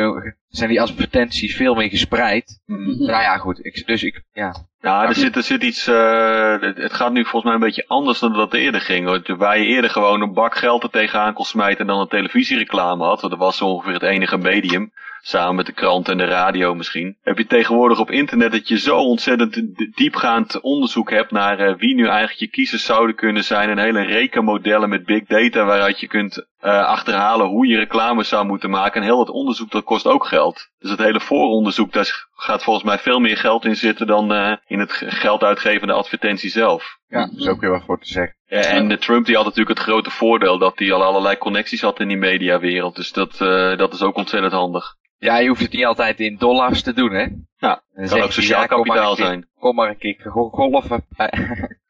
zijn 0.48 0.68
die 0.68 0.80
advertenties 0.80 1.56
veel 1.56 1.74
meer 1.74 1.88
gespreid. 1.88 2.60
Mhm. 2.66 3.04
Nou 3.04 3.22
ja, 3.22 3.36
goed. 3.36 3.64
Ik, 3.64 3.86
dus 3.86 4.02
ik, 4.02 4.22
ja. 4.32 4.54
Ja, 4.80 5.08
er 5.08 5.14
zit, 5.14 5.36
er 5.36 5.42
zit 5.42 5.62
iets, 5.62 5.88
uh, 5.88 6.60
het 6.60 6.92
gaat 6.92 7.12
nu 7.12 7.22
volgens 7.22 7.44
mij 7.44 7.54
een 7.54 7.60
beetje 7.60 7.84
anders 7.86 8.18
dan 8.18 8.32
dat 8.32 8.52
het 8.52 8.60
eerder 8.60 8.80
ging. 8.80 9.06
Want 9.06 9.26
waar 9.26 9.58
je 9.58 9.64
eerder 9.64 9.90
gewoon 9.90 10.22
een 10.22 10.32
bak 10.32 10.56
geld 10.56 10.82
er 10.82 10.90
tegenaan 10.90 11.32
kon 11.32 11.44
smijten 11.44 11.80
en 11.80 11.86
dan 11.86 12.00
een 12.00 12.08
televisiereclame 12.08 13.04
had. 13.04 13.20
Want 13.20 13.32
dat 13.32 13.42
was 13.42 13.60
ongeveer 13.60 13.92
het 13.92 14.02
enige 14.02 14.38
medium 14.38 14.92
samen 15.24 15.54
met 15.54 15.66
de 15.66 15.72
krant 15.72 16.08
en 16.08 16.16
de 16.18 16.24
radio 16.24 16.74
misschien. 16.74 17.16
Heb 17.22 17.38
je 17.38 17.46
tegenwoordig 17.46 17.98
op 17.98 18.10
internet 18.10 18.52
dat 18.52 18.68
je 18.68 18.78
zo 18.78 18.96
ontzettend 18.96 19.62
diepgaand 19.94 20.60
onderzoek 20.60 21.10
hebt 21.10 21.30
naar 21.30 21.60
uh, 21.60 21.76
wie 21.76 21.94
nu 21.94 22.06
eigenlijk 22.06 22.38
je 22.38 22.46
kiezers 22.46 22.84
zouden 22.84 23.16
kunnen 23.16 23.44
zijn. 23.44 23.70
En 23.70 23.78
hele 23.78 24.02
rekenmodellen 24.02 24.88
met 24.88 25.04
big 25.04 25.24
data 25.24 25.64
waaruit 25.64 26.00
je 26.00 26.06
kunt 26.06 26.36
uh, 26.36 26.44
achterhalen 26.86 27.46
hoe 27.46 27.66
je 27.66 27.78
reclame 27.78 28.22
zou 28.22 28.46
moeten 28.46 28.70
maken. 28.70 29.00
En 29.00 29.06
heel 29.06 29.16
wat 29.16 29.30
onderzoek 29.30 29.70
dat 29.70 29.84
kost 29.84 30.06
ook 30.06 30.26
geld. 30.26 30.68
Dus 30.78 30.90
het 30.90 31.00
hele 31.00 31.20
vooronderzoek, 31.20 31.92
daar 31.92 32.26
gaat 32.34 32.62
volgens 32.62 32.84
mij 32.84 32.98
veel 32.98 33.18
meer 33.18 33.36
geld 33.36 33.64
in 33.64 33.76
zitten 33.76 34.06
dan 34.06 34.32
uh, 34.32 34.52
in 34.66 34.78
het 34.78 34.92
geld 35.06 35.42
uitgevende 35.42 35.92
advertentie 35.92 36.50
zelf. 36.50 37.00
Ja, 37.12 37.26
daar 37.26 37.38
is 37.38 37.48
ook 37.48 37.60
weer 37.60 37.70
wat 37.70 37.84
voor 37.84 38.00
te 38.00 38.08
zeggen. 38.08 38.36
Ja, 38.46 38.60
en 38.60 38.88
de 38.88 38.98
Trump 38.98 39.26
die 39.26 39.34
had 39.34 39.44
natuurlijk 39.44 39.78
het 39.78 39.86
grote 39.86 40.10
voordeel 40.10 40.58
dat 40.58 40.78
hij 40.78 40.92
al 40.92 41.02
allerlei 41.02 41.38
connecties 41.38 41.80
had 41.80 42.00
in 42.00 42.08
die 42.08 42.16
mediawereld. 42.16 42.96
Dus 42.96 43.12
dat, 43.12 43.40
uh, 43.40 43.76
dat 43.76 43.92
is 43.92 44.02
ook 44.02 44.16
ontzettend 44.16 44.52
handig. 44.52 44.96
Ja, 45.18 45.38
je 45.38 45.48
hoeft 45.48 45.60
het 45.60 45.72
niet 45.72 45.84
altijd 45.84 46.20
in 46.20 46.36
dollars 46.36 46.82
te 46.82 46.92
doen, 46.92 47.12
hè? 47.12 47.26
Ja, 47.56 47.82
dat 47.94 48.10
kan 48.10 48.22
ook 48.22 48.32
sociaal 48.32 48.60
ja, 48.60 48.66
kapitaal 48.66 49.16
zijn. 49.16 49.48
Kom 49.58 49.74
maar 49.74 49.88
een 49.88 49.98
keer 49.98 50.30
golven 50.30 51.06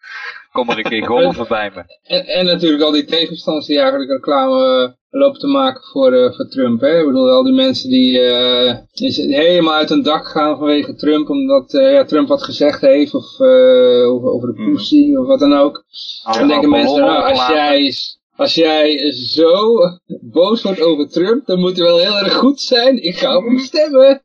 Kom 0.53 0.67
maar 0.67 0.77
een 0.77 0.83
keer 0.83 1.07
golven 1.07 1.49
bij 1.59 1.71
me. 1.75 1.83
En, 2.03 2.27
en, 2.27 2.45
natuurlijk 2.45 2.83
al 2.83 2.91
die 2.91 3.05
tegenstanders 3.05 3.67
die 3.67 3.79
eigenlijk 3.79 4.11
reclame 4.11 4.97
lopen 5.11 5.41
te 5.41 5.47
maken 5.47 5.83
voor, 5.83 6.13
uh, 6.13 6.33
voor 6.33 6.49
Trump. 6.49 6.81
Hè? 6.81 6.99
Ik 6.99 7.07
bedoel, 7.07 7.31
al 7.31 7.43
die 7.43 7.53
mensen 7.53 7.91
die 7.91 8.19
uh, 8.19 8.75
helemaal 8.95 9.75
uit 9.75 9.89
hun 9.89 10.03
dak 10.03 10.27
gaan 10.27 10.59
vanwege 10.59 10.95
Trump, 10.95 11.31
omdat 11.31 11.75
uh, 11.75 11.93
ja, 11.93 12.05
Trump 12.05 12.29
wat 12.29 12.43
gezegd 12.43 12.81
heeft, 12.81 13.15
of 13.15 13.41
over, 13.41 14.29
over 14.29 14.55
de 14.55 14.65
pussy, 14.65 15.07
mm. 15.07 15.19
of 15.19 15.27
wat 15.27 15.39
dan 15.41 15.53
ook. 15.53 15.85
Oh, 16.27 16.35
dan 16.35 16.49
denken 16.49 16.69
mensen, 16.69 17.01
nou, 17.01 17.31
als 17.31 17.47
jij, 17.47 17.95
als 18.37 18.55
jij 18.55 19.13
zo 19.13 19.77
boos 20.21 20.63
wordt 20.63 20.83
over 20.83 21.09
Trump, 21.09 21.47
dan 21.47 21.59
moet 21.59 21.77
hij 21.77 21.87
wel 21.87 21.99
heel 21.99 22.19
erg 22.19 22.35
goed 22.35 22.61
zijn. 22.61 23.03
Ik 23.03 23.17
ga 23.17 23.37
op 23.37 23.45
hem 23.45 23.59
stemmen. 23.59 24.23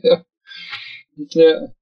ja. 0.00 0.24
ja. 1.26 1.72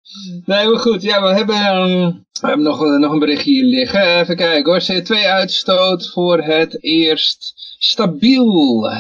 Nee, 0.45 0.67
maar 0.67 0.79
goed. 0.79 1.03
Ja, 1.03 1.23
we 1.23 1.35
hebben, 1.35 1.57
um, 1.57 2.27
we 2.41 2.47
hebben 2.47 2.65
nog, 2.67 2.81
nog 2.99 3.13
een 3.13 3.19
berichtje 3.19 3.51
hier 3.51 3.65
liggen. 3.65 4.19
Even 4.21 4.37
kijken 4.37 4.73
hoor. 4.73 4.81
CO2-uitstoot 4.81 6.11
voor 6.13 6.43
het 6.43 6.83
eerst 6.83 7.53
stabiel. 7.79 8.91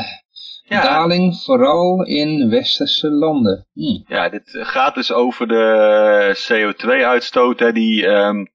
Ja. 0.69 0.83
Daling 0.83 1.37
vooral 1.45 2.05
in 2.05 2.51
westerse 2.51 3.11
landen. 3.11 3.67
Hm. 3.73 4.13
Ja, 4.15 4.29
dit 4.29 4.43
gaat 4.51 4.95
dus 4.95 5.13
over 5.13 5.49
de 5.49 6.75
CO2-uitstoot. 6.75 7.75
Die 7.75 8.07
um, 8.07 8.49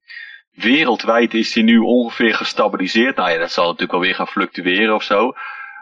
wereldwijd 0.52 1.34
is 1.34 1.54
die 1.54 1.63
nu 1.63 1.78
ongeveer 1.78 2.34
gestabiliseerd. 2.34 3.15
Nou 3.15 3.32
ja, 3.32 3.38
dat 3.38 3.52
zal 3.52 3.65
natuurlijk 3.65 3.94
alweer 3.94 4.15
gaan 4.15 4.28
fluctueren 4.28 4.96
of 4.96 5.04
zo. 5.04 5.34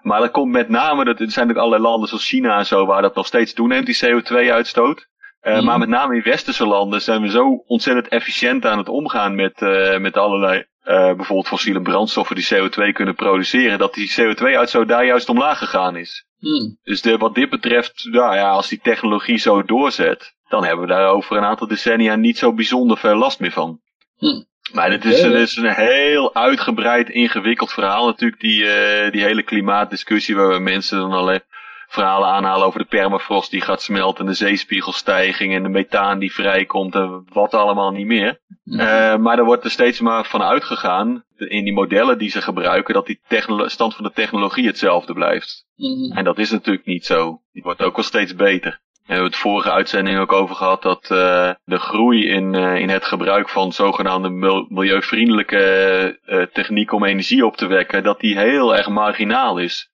Maar 0.02 0.20
dat 0.20 0.32
komt 0.32 0.52
met 0.52 0.70
name, 0.70 1.06
dat, 1.06 1.20
er 1.20 1.32
zijn 1.32 1.48
natuurlijk 1.48 1.58
allerlei 1.58 1.84
landen 1.84 2.08
zoals 2.10 2.28
China 2.28 2.58
en 2.58 2.66
zo, 2.66 2.86
waar 2.86 3.02
dat 3.02 3.16
nog 3.16 3.28
steeds 3.28 3.54
toeneemt, 3.54 3.86
die 3.86 4.00
CO2-uitstoot. 4.06 5.08
Uh, 5.43 5.60
mm. 5.60 5.65
Maar 5.65 5.80
met 5.80 5.89
name 5.89 6.15
in 6.15 6.21
westerse 6.21 6.65
landen 6.65 7.02
zijn 7.02 7.21
we 7.21 7.30
zo 7.30 7.63
ontzettend 7.65 8.08
efficiënt 8.08 8.65
aan 8.65 8.78
het 8.78 8.89
omgaan 8.89 9.36
met, 9.36 9.62
uh, 9.62 9.97
met 9.97 10.17
allerlei 10.17 10.58
uh, 10.60 11.13
bijvoorbeeld 11.13 11.47
fossiele 11.47 11.82
brandstoffen 11.82 12.36
die 12.36 12.47
CO2 12.54 12.93
kunnen 12.93 13.15
produceren, 13.15 13.80
dat 13.80 13.93
die 13.93 14.13
CO2-uitstoot 14.19 14.88
daar 14.88 15.06
juist 15.06 15.30
omlaag 15.30 15.58
gegaan 15.58 15.95
is. 15.95 16.25
Mm. 16.39 16.78
Dus 16.84 17.02
de, 17.02 17.17
wat 17.17 17.36
dit 17.36 17.49
betreft, 17.49 18.08
nou 18.12 18.36
ja, 18.36 18.49
als 18.49 18.67
die 18.67 18.80
technologie 18.82 19.38
zo 19.38 19.63
doorzet, 19.63 20.36
dan 20.47 20.63
hebben 20.63 20.88
we 20.88 20.93
daar 20.93 21.08
over 21.08 21.38
een 21.38 21.43
aantal 21.43 21.67
decennia 21.67 22.15
niet 22.15 22.38
zo 22.38 22.54
bijzonder 22.54 22.97
veel 22.97 23.15
last 23.15 23.39
meer 23.39 23.52
van. 23.52 23.80
Mm. 24.17 24.47
Maar 24.73 24.89
dit 24.89 25.06
is, 25.06 25.21
dit 25.21 25.34
is 25.34 25.56
een 25.56 25.73
heel 25.73 26.36
uitgebreid, 26.36 27.10
ingewikkeld 27.10 27.73
verhaal 27.73 28.06
natuurlijk, 28.06 28.41
die, 28.41 28.63
die 29.12 29.23
hele 29.23 29.43
klimaatdiscussie 29.43 30.36
waar 30.36 30.49
we 30.49 30.60
mensen 30.60 30.99
dan 30.99 31.12
alleen 31.12 31.41
verhalen 31.89 32.30
aanhalen 32.30 32.67
over 32.67 32.80
de 32.80 32.86
permafrost 32.86 33.52
die 33.52 33.62
gaat 33.62 33.82
smelten, 33.82 34.25
de 34.25 34.34
zeespiegelstijging 34.34 35.54
en 35.54 35.63
de 35.63 35.69
methaan 35.69 36.19
die 36.19 36.34
vrijkomt 36.34 36.95
en 36.95 37.25
wat 37.34 37.54
allemaal 37.54 37.91
niet 37.91 38.06
meer. 38.06 38.39
Uh, 38.65 39.15
maar 39.15 39.38
er 39.38 39.45
wordt 39.45 39.63
er 39.63 39.71
steeds 39.71 39.99
maar 39.99 40.25
van 40.25 40.41
uitgegaan, 40.41 41.23
in 41.38 41.63
die 41.63 41.73
modellen 41.73 42.17
die 42.17 42.30
ze 42.30 42.41
gebruiken, 42.41 42.93
dat 42.93 43.06
die 43.06 43.19
stand 43.65 43.95
van 43.95 44.04
de 44.04 44.12
technologie 44.12 44.67
hetzelfde 44.67 45.13
blijft. 45.13 45.65
Mm. 45.75 46.12
En 46.12 46.23
dat 46.23 46.38
is 46.38 46.52
natuurlijk 46.52 46.86
niet 46.86 47.06
zo. 47.06 47.41
Die 47.52 47.63
wordt 47.63 47.82
ook 47.82 47.95
wel 47.95 48.06
steeds 48.06 48.36
beter. 48.36 48.80
We 49.10 49.15
hebben 49.15 49.32
het 49.32 49.41
vorige 49.41 49.71
uitzending 49.71 50.19
ook 50.19 50.32
over 50.32 50.56
gehad 50.56 50.82
dat 50.82 51.10
uh, 51.12 51.52
de 51.63 51.78
groei 51.78 52.28
in, 52.28 52.54
uh, 52.54 52.75
in 52.75 52.89
het 52.89 53.06
gebruik 53.06 53.49
van 53.49 53.71
zogenaamde 53.71 54.30
milieuvriendelijke 54.69 56.19
uh, 56.25 56.41
techniek 56.41 56.91
om 56.91 57.04
energie 57.04 57.45
op 57.45 57.58
te 57.58 57.67
wekken, 57.67 58.04
dat 58.04 58.19
die 58.19 58.38
heel 58.38 58.75
erg 58.75 58.88
marginaal 58.88 59.58
is. 59.58 59.88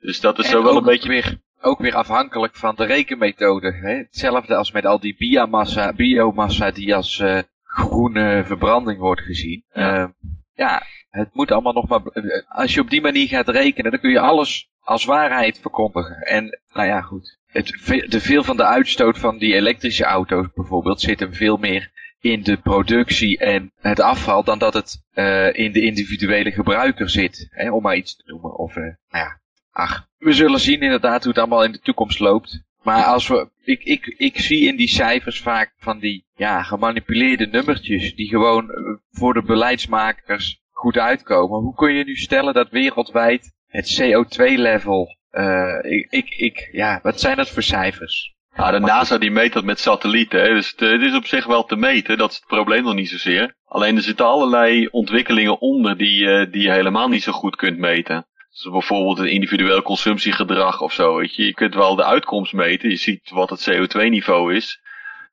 Dus 0.00 0.20
dat 0.20 0.38
is 0.38 0.44
en 0.44 0.50
zo 0.50 0.62
wel 0.62 0.76
een 0.76 0.84
beetje... 0.84 1.08
Weer, 1.08 1.40
ook 1.60 1.78
weer 1.78 1.94
afhankelijk 1.94 2.56
van 2.56 2.74
de 2.74 2.84
rekenmethode. 2.84 3.72
Hè? 3.72 3.96
Hetzelfde 3.96 4.56
als 4.56 4.72
met 4.72 4.86
al 4.86 5.00
die 5.00 5.16
biomassa, 5.18 5.92
biomassa 5.92 6.70
die 6.70 6.94
als 6.94 7.18
uh, 7.18 7.38
groene 7.64 8.42
verbranding 8.46 8.98
wordt 8.98 9.20
gezien. 9.20 9.64
Ja. 9.72 10.02
Uh, 10.02 10.08
ja, 10.54 10.82
het 11.10 11.28
moet 11.32 11.50
allemaal 11.50 11.72
nog 11.72 11.88
maar... 11.88 12.00
Als 12.48 12.74
je 12.74 12.80
op 12.80 12.90
die 12.90 13.00
manier 13.00 13.28
gaat 13.28 13.48
rekenen, 13.48 13.90
dan 13.90 14.00
kun 14.00 14.10
je 14.10 14.20
alles 14.20 14.70
als 14.80 15.04
waarheid 15.04 15.58
verkondigen. 15.58 16.16
En 16.16 16.60
nou 16.72 16.86
ja, 16.86 17.00
goed. 17.00 17.38
Het, 17.46 17.66
de 18.08 18.20
veel 18.20 18.44
van 18.44 18.56
de 18.56 18.64
uitstoot 18.64 19.18
van 19.18 19.38
die 19.38 19.54
elektrische 19.54 20.04
auto's 20.04 20.46
bijvoorbeeld 20.54 21.00
zit 21.00 21.20
hem 21.20 21.34
veel 21.34 21.56
meer 21.56 21.90
in 22.20 22.42
de 22.42 22.56
productie 22.56 23.38
en 23.38 23.72
het 23.80 24.00
afval 24.00 24.44
dan 24.44 24.58
dat 24.58 24.74
het 24.74 25.02
uh, 25.14 25.54
in 25.54 25.72
de 25.72 25.80
individuele 25.80 26.50
gebruiker 26.50 27.10
zit. 27.10 27.48
Hè, 27.50 27.70
om 27.70 27.82
maar 27.82 27.96
iets 27.96 28.16
te 28.16 28.22
noemen. 28.26 28.58
Of, 28.58 28.76
uh, 28.76 28.82
nou 28.82 28.94
ja, 29.10 29.39
ach, 29.80 30.06
we 30.18 30.32
zullen 30.32 30.60
zien 30.60 30.80
inderdaad 30.80 31.22
hoe 31.22 31.32
het 31.32 31.40
allemaal 31.40 31.64
in 31.64 31.72
de 31.72 31.80
toekomst 31.80 32.18
loopt. 32.18 32.62
Maar 32.82 33.04
als 33.04 33.28
we, 33.28 33.50
ik, 33.64 33.82
ik, 33.82 34.06
ik 34.06 34.40
zie 34.40 34.68
in 34.68 34.76
die 34.76 34.88
cijfers 34.88 35.40
vaak 35.40 35.72
van 35.78 35.98
die 35.98 36.24
ja, 36.34 36.62
gemanipuleerde 36.62 37.46
nummertjes 37.46 38.14
die 38.14 38.28
gewoon 38.28 38.70
voor 39.10 39.34
de 39.34 39.42
beleidsmakers 39.42 40.60
goed 40.70 40.98
uitkomen. 40.98 41.60
Hoe 41.60 41.74
kun 41.74 41.92
je 41.92 42.04
nu 42.04 42.16
stellen 42.16 42.54
dat 42.54 42.70
wereldwijd 42.70 43.52
het 43.66 44.00
CO2-level, 44.00 45.16
uh, 45.32 45.78
ik, 45.82 46.06
ik, 46.10 46.28
ik, 46.28 46.68
ja, 46.72 47.00
wat 47.02 47.20
zijn 47.20 47.36
dat 47.36 47.50
voor 47.50 47.62
cijfers? 47.62 48.34
Ja, 48.56 48.70
de 48.70 48.78
NASA 48.78 49.18
die 49.18 49.30
meet 49.30 49.52
dat 49.52 49.64
met 49.64 49.78
satellieten, 49.78 50.40
hè? 50.40 50.54
dus 50.54 50.70
het, 50.70 50.80
het, 50.80 51.02
is 51.02 51.14
op 51.14 51.26
zich 51.26 51.46
wel 51.46 51.64
te 51.64 51.76
meten, 51.76 52.18
dat 52.18 52.30
is 52.30 52.36
het 52.36 52.46
probleem 52.46 52.82
nog 52.82 52.94
niet 52.94 53.08
zozeer. 53.08 53.54
Alleen 53.64 53.96
er 53.96 54.02
zitten 54.02 54.26
allerlei 54.26 54.86
ontwikkelingen 54.86 55.60
onder 55.60 55.96
die, 55.96 56.22
uh, 56.22 56.52
die 56.52 56.62
je 56.62 56.70
helemaal 56.70 57.08
niet 57.08 57.22
zo 57.22 57.32
goed 57.32 57.56
kunt 57.56 57.78
meten. 57.78 58.26
Dus 58.62 58.72
bijvoorbeeld 58.72 59.18
het 59.18 59.28
individueel 59.28 59.82
consumptiegedrag 59.82 60.80
of 60.80 60.92
zo. 60.92 61.16
Weet 61.16 61.34
je. 61.34 61.44
je 61.44 61.54
kunt 61.54 61.74
wel 61.74 61.96
de 61.96 62.04
uitkomst 62.04 62.52
meten, 62.52 62.90
je 62.90 62.96
ziet 62.96 63.30
wat 63.30 63.50
het 63.50 63.70
CO2-niveau 63.70 64.54
is. 64.54 64.80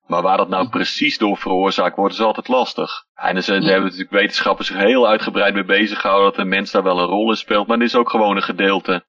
Maar 0.05 0.21
waar 0.21 0.37
dat 0.37 0.49
nou 0.49 0.69
precies 0.69 1.17
door 1.17 1.37
veroorzaakt 1.37 1.95
wordt, 1.95 2.13
is 2.13 2.21
altijd 2.21 2.47
lastig. 2.47 3.05
En 3.15 3.35
er 3.35 3.43
zijn, 3.43 3.61
daar 3.61 3.69
hebben 3.69 3.89
natuurlijk 3.89 4.15
wetenschappers 4.15 4.67
zich 4.67 4.77
heel 4.77 5.07
uitgebreid 5.07 5.53
mee 5.53 5.65
bezig 5.65 6.01
gehouden 6.01 6.31
dat 6.31 6.39
een 6.39 6.47
mens 6.47 6.71
daar 6.71 6.83
wel 6.83 6.99
een 6.99 7.05
rol 7.05 7.29
in 7.29 7.37
speelt. 7.37 7.67
Maar 7.67 7.77
dit 7.77 7.87
is 7.87 7.95
ook 7.95 8.09
gewoon 8.09 8.35
een 8.35 8.43
gedeelte 8.43 9.05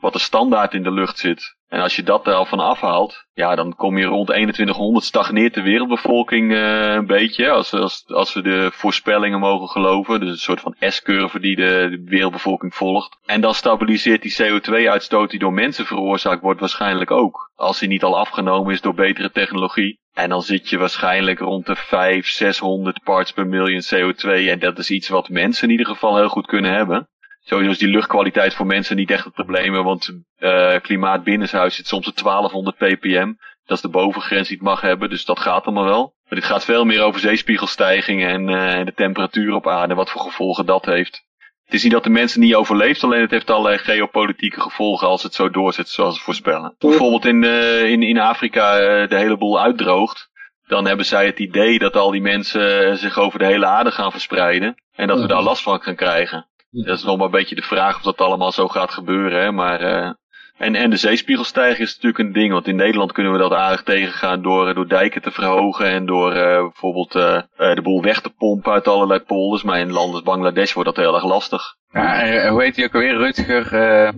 wat 0.00 0.14
er 0.14 0.20
standaard 0.20 0.74
in 0.74 0.82
de 0.82 0.92
lucht 0.92 1.18
zit. 1.18 1.56
En 1.72 1.80
als 1.80 1.96
je 1.96 2.02
dat 2.02 2.26
er 2.26 2.34
al 2.34 2.44
van 2.44 2.60
afhaalt, 2.60 3.26
ja, 3.32 3.54
dan 3.54 3.74
kom 3.76 3.98
je 3.98 4.04
rond 4.04 4.26
2100 4.26 5.04
stagneert 5.04 5.54
de 5.54 5.62
wereldbevolking 5.62 6.52
uh, 6.52 6.92
een 6.92 7.06
beetje. 7.06 7.50
Als, 7.50 7.72
als, 7.72 8.04
als 8.06 8.34
we 8.34 8.42
de 8.42 8.70
voorspellingen 8.72 9.38
mogen 9.40 9.68
geloven. 9.68 10.20
Dus 10.20 10.28
een 10.28 10.38
soort 10.38 10.60
van 10.60 10.74
S-curve 10.78 11.40
die 11.40 11.56
de, 11.56 11.88
de, 11.90 12.02
wereldbevolking 12.04 12.74
volgt. 12.74 13.18
En 13.24 13.40
dan 13.40 13.54
stabiliseert 13.54 14.22
die 14.22 14.36
CO2-uitstoot 14.42 15.30
die 15.30 15.38
door 15.38 15.52
mensen 15.52 15.86
veroorzaakt 15.86 16.42
wordt 16.42 16.60
waarschijnlijk 16.60 17.10
ook. 17.10 17.50
Als 17.54 17.78
die 17.78 17.88
niet 17.88 18.02
al 18.02 18.18
afgenomen 18.18 18.72
is 18.72 18.80
door 18.80 18.94
betere 18.94 19.30
technologie. 19.30 20.00
En 20.12 20.28
dan 20.28 20.42
zit 20.42 20.68
je 20.68 20.78
waarschijnlijk 20.78 21.38
rond 21.38 21.66
de 21.66 21.76
5, 21.76 22.28
600 22.28 23.02
parts 23.02 23.32
per 23.32 23.46
miljoen 23.46 23.84
CO2. 23.94 24.28
En 24.28 24.58
dat 24.58 24.78
is 24.78 24.90
iets 24.90 25.08
wat 25.08 25.28
mensen 25.28 25.64
in 25.64 25.70
ieder 25.70 25.86
geval 25.86 26.16
heel 26.16 26.28
goed 26.28 26.46
kunnen 26.46 26.72
hebben. 26.72 27.08
Sowieso 27.44 27.70
is 27.70 27.78
die 27.78 27.88
luchtkwaliteit 27.88 28.54
voor 28.54 28.66
mensen 28.66 28.96
niet 28.96 29.10
echt 29.10 29.24
het 29.24 29.34
probleem, 29.34 29.72
want 29.72 30.12
uh, 30.38 30.74
klimaat 30.82 31.24
binnenshuis 31.24 31.76
zit 31.76 31.86
soms 31.86 32.06
op 32.06 32.16
1200 32.16 32.76
ppm. 32.76 33.32
Dat 33.64 33.76
is 33.76 33.82
de 33.82 33.88
bovengrens 33.88 34.48
die 34.48 34.56
het 34.56 34.66
mag 34.66 34.80
hebben, 34.80 35.10
dus 35.10 35.24
dat 35.24 35.40
gaat 35.40 35.64
allemaal 35.64 35.84
wel. 35.84 36.14
Maar 36.28 36.38
dit 36.38 36.48
gaat 36.48 36.64
veel 36.64 36.84
meer 36.84 37.02
over 37.02 37.20
zeespiegelstijgingen 37.20 38.28
en, 38.28 38.48
uh, 38.48 38.84
de 38.84 38.94
temperatuur 38.94 39.54
op 39.54 39.68
aarde, 39.68 39.94
wat 39.94 40.10
voor 40.10 40.20
gevolgen 40.20 40.66
dat 40.66 40.84
heeft. 40.84 41.24
Het 41.64 41.74
is 41.74 41.82
niet 41.82 41.92
dat 41.92 42.04
de 42.04 42.10
mensen 42.10 42.40
niet 42.40 42.54
overleeft, 42.54 43.04
alleen 43.04 43.20
het 43.20 43.30
heeft 43.30 43.50
allerlei 43.50 43.78
geopolitieke 43.78 44.60
gevolgen 44.60 45.08
als 45.08 45.22
het 45.22 45.34
zo 45.34 45.50
doorzet 45.50 45.88
zoals 45.88 46.16
ze 46.16 46.22
voorspellen. 46.22 46.74
Bijvoorbeeld 46.78 47.24
in, 47.24 47.42
uh, 47.42 47.84
in, 47.84 48.02
in 48.02 48.18
Afrika 48.18 48.76
de 49.06 49.16
hele 49.16 49.36
boel 49.36 49.60
uitdroogt. 49.60 50.30
Dan 50.66 50.86
hebben 50.86 51.06
zij 51.06 51.26
het 51.26 51.38
idee 51.38 51.78
dat 51.78 51.96
al 51.96 52.10
die 52.10 52.20
mensen 52.20 52.98
zich 52.98 53.18
over 53.18 53.38
de 53.38 53.46
hele 53.46 53.66
aarde 53.66 53.90
gaan 53.90 54.10
verspreiden. 54.10 54.74
En 54.92 55.06
dat 55.06 55.20
we 55.20 55.26
daar 55.26 55.42
last 55.42 55.62
van 55.62 55.82
gaan 55.82 55.96
krijgen. 55.96 56.46
Dat 56.72 56.96
is 56.98 57.04
nog 57.04 57.16
maar 57.16 57.24
een 57.26 57.30
beetje 57.32 57.54
de 57.54 57.62
vraag 57.62 57.96
of 57.96 58.02
dat 58.02 58.18
allemaal 58.20 58.52
zo 58.52 58.68
gaat 58.68 58.90
gebeuren. 58.90 59.40
Hè? 59.42 59.52
Maar 59.52 59.82
uh, 59.82 60.10
en, 60.56 60.74
en 60.74 60.90
de 60.90 60.96
zeespiegelstijging 60.96 61.78
is 61.88 61.94
natuurlijk 61.94 62.18
een 62.18 62.32
ding, 62.32 62.52
want 62.52 62.66
in 62.66 62.76
Nederland 62.76 63.12
kunnen 63.12 63.32
we 63.32 63.38
dat 63.38 63.52
aardig 63.52 63.82
tegengaan 63.82 64.42
door, 64.42 64.74
door 64.74 64.88
dijken 64.88 65.22
te 65.22 65.30
verhogen 65.30 65.86
en 65.86 66.06
door 66.06 66.30
uh, 66.36 66.42
bijvoorbeeld 66.60 67.14
uh, 67.14 67.40
de 67.56 67.80
boel 67.82 68.02
weg 68.02 68.20
te 68.20 68.30
pompen 68.30 68.72
uit 68.72 68.88
allerlei 68.88 69.20
polders. 69.20 69.62
Maar 69.62 69.80
in 69.80 69.92
landen 69.92 70.14
als 70.14 70.22
Bangladesh 70.22 70.72
wordt 70.72 70.94
dat 70.94 71.04
heel 71.04 71.14
erg 71.14 71.24
lastig. 71.24 71.62
Ja, 71.90 72.48
hoe 72.48 72.62
heet 72.62 72.74
die 72.74 72.84
ook 72.84 72.94
alweer? 72.94 73.16
Rutger 73.16 73.72
uh, 73.72 74.10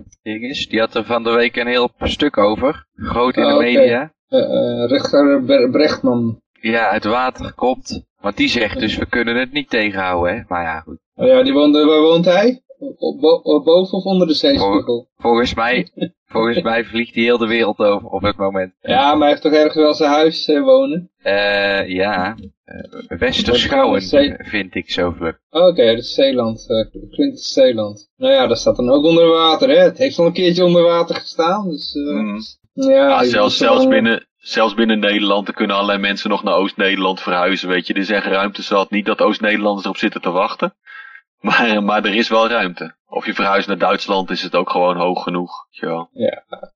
die 0.69 0.79
had 0.79 0.95
er 0.95 1.05
van 1.05 1.23
de 1.23 1.31
week 1.31 1.55
een 1.55 1.67
heel 1.67 1.89
stuk 1.99 2.37
over. 2.37 2.85
Groot 2.95 3.35
in 3.35 3.43
de 3.43 3.49
Oh, 3.49 3.55
oké. 3.55 3.63
media. 3.63 4.13
Uh, 4.29 4.87
Rechter 4.89 5.43
Bre- 5.43 5.69
Brechtman. 5.69 6.41
Ja, 6.51 6.91
het 6.91 7.03
water 7.03 7.53
komt. 7.53 8.05
Want 8.19 8.37
die 8.37 8.47
zegt 8.47 8.79
dus, 8.79 8.97
we 8.97 9.05
kunnen 9.05 9.35
het 9.35 9.51
niet 9.51 9.69
tegenhouden, 9.69 10.35
hè. 10.35 10.41
Maar 10.47 10.63
ja, 10.63 10.79
goed. 10.79 10.97
Oh 11.15 11.27
ja, 11.27 11.43
die 11.43 11.53
woonde, 11.53 11.85
waar 11.85 12.01
woont 12.01 12.25
hij? 12.25 12.59
Boven 13.63 13.97
of 13.97 14.03
onder 14.03 14.27
de 14.27 14.33
zeespiegel? 14.33 15.07
Volgens 15.17 15.53
mij, 15.53 15.87
volgens 16.33 16.61
mij 16.61 16.83
vliegt 16.85 17.15
hij 17.15 17.23
heel 17.23 17.37
de 17.37 17.47
wereld 17.47 17.77
over 17.79 18.07
op 18.09 18.21
het 18.21 18.37
moment. 18.37 18.73
Ja, 18.81 19.09
maar 19.11 19.19
hij 19.19 19.29
heeft 19.29 19.41
toch 19.41 19.51
ergens 19.53 19.75
wel 19.75 19.93
zijn 19.93 20.11
huis 20.11 20.47
eh, 20.47 20.61
wonen? 20.61 21.09
Eh, 21.21 21.87
ja. 21.89 22.35
Uh, 22.65 23.17
Westerschouwen 23.19 24.01
Zee- 24.01 24.35
vind 24.39 24.75
ik 24.75 24.91
zo 24.91 25.11
vlug. 25.17 25.37
Oké, 25.49 25.85
dat 25.85 25.97
is 25.97 26.13
Zeeland. 26.13 26.65
eh, 26.69 27.09
klinkt 27.11 27.39
Zeeland. 27.41 28.09
Nou 28.17 28.33
ja, 28.33 28.47
dat 28.47 28.57
staat 28.59 28.75
dan 28.75 28.89
ook 28.89 29.03
onder 29.05 29.27
water, 29.27 29.69
hè? 29.69 29.77
Het 29.77 29.97
heeft 29.97 30.19
al 30.19 30.25
een 30.25 30.33
keertje 30.33 30.65
onder 30.65 30.83
water 30.83 31.15
gestaan, 31.15 31.69
dus... 31.69 31.95
eh, 31.95 32.13
Mm. 32.13 32.37
Ja, 32.73 32.91
Ja, 32.91 33.21
je 33.21 33.27
zelfs, 33.29 33.57
zelfs, 33.57 33.87
binnen, 33.87 34.27
zelfs 34.37 34.73
binnen 34.73 34.99
Nederland, 34.99 35.47
er 35.47 35.53
kunnen 35.53 35.75
allerlei 35.75 35.99
mensen 35.99 36.29
nog 36.29 36.43
naar 36.43 36.55
Oost-Nederland 36.55 37.21
verhuizen, 37.21 37.69
weet 37.69 37.87
je. 37.87 37.93
Er 37.93 37.99
is 37.99 38.09
echt 38.09 38.25
ruimte 38.25 38.61
zat. 38.63 38.89
Niet 38.91 39.05
dat 39.05 39.21
Oost-Nederlanders 39.21 39.83
erop 39.85 39.97
zitten 39.97 40.21
te 40.21 40.31
wachten. 40.31 40.73
Maar, 41.45 41.83
maar 41.83 42.05
er 42.05 42.15
is 42.15 42.29
wel 42.29 42.47
ruimte. 42.47 42.95
Of 43.09 43.25
je 43.25 43.33
verhuist 43.33 43.67
naar 43.67 43.77
Duitsland, 43.77 44.29
is 44.29 44.41
het 44.41 44.55
ook 44.55 44.69
gewoon 44.69 44.97
hoog 44.97 45.23
genoeg. 45.23 45.65
weet 45.69 45.79
je 45.79 45.85
wel. 45.85 46.09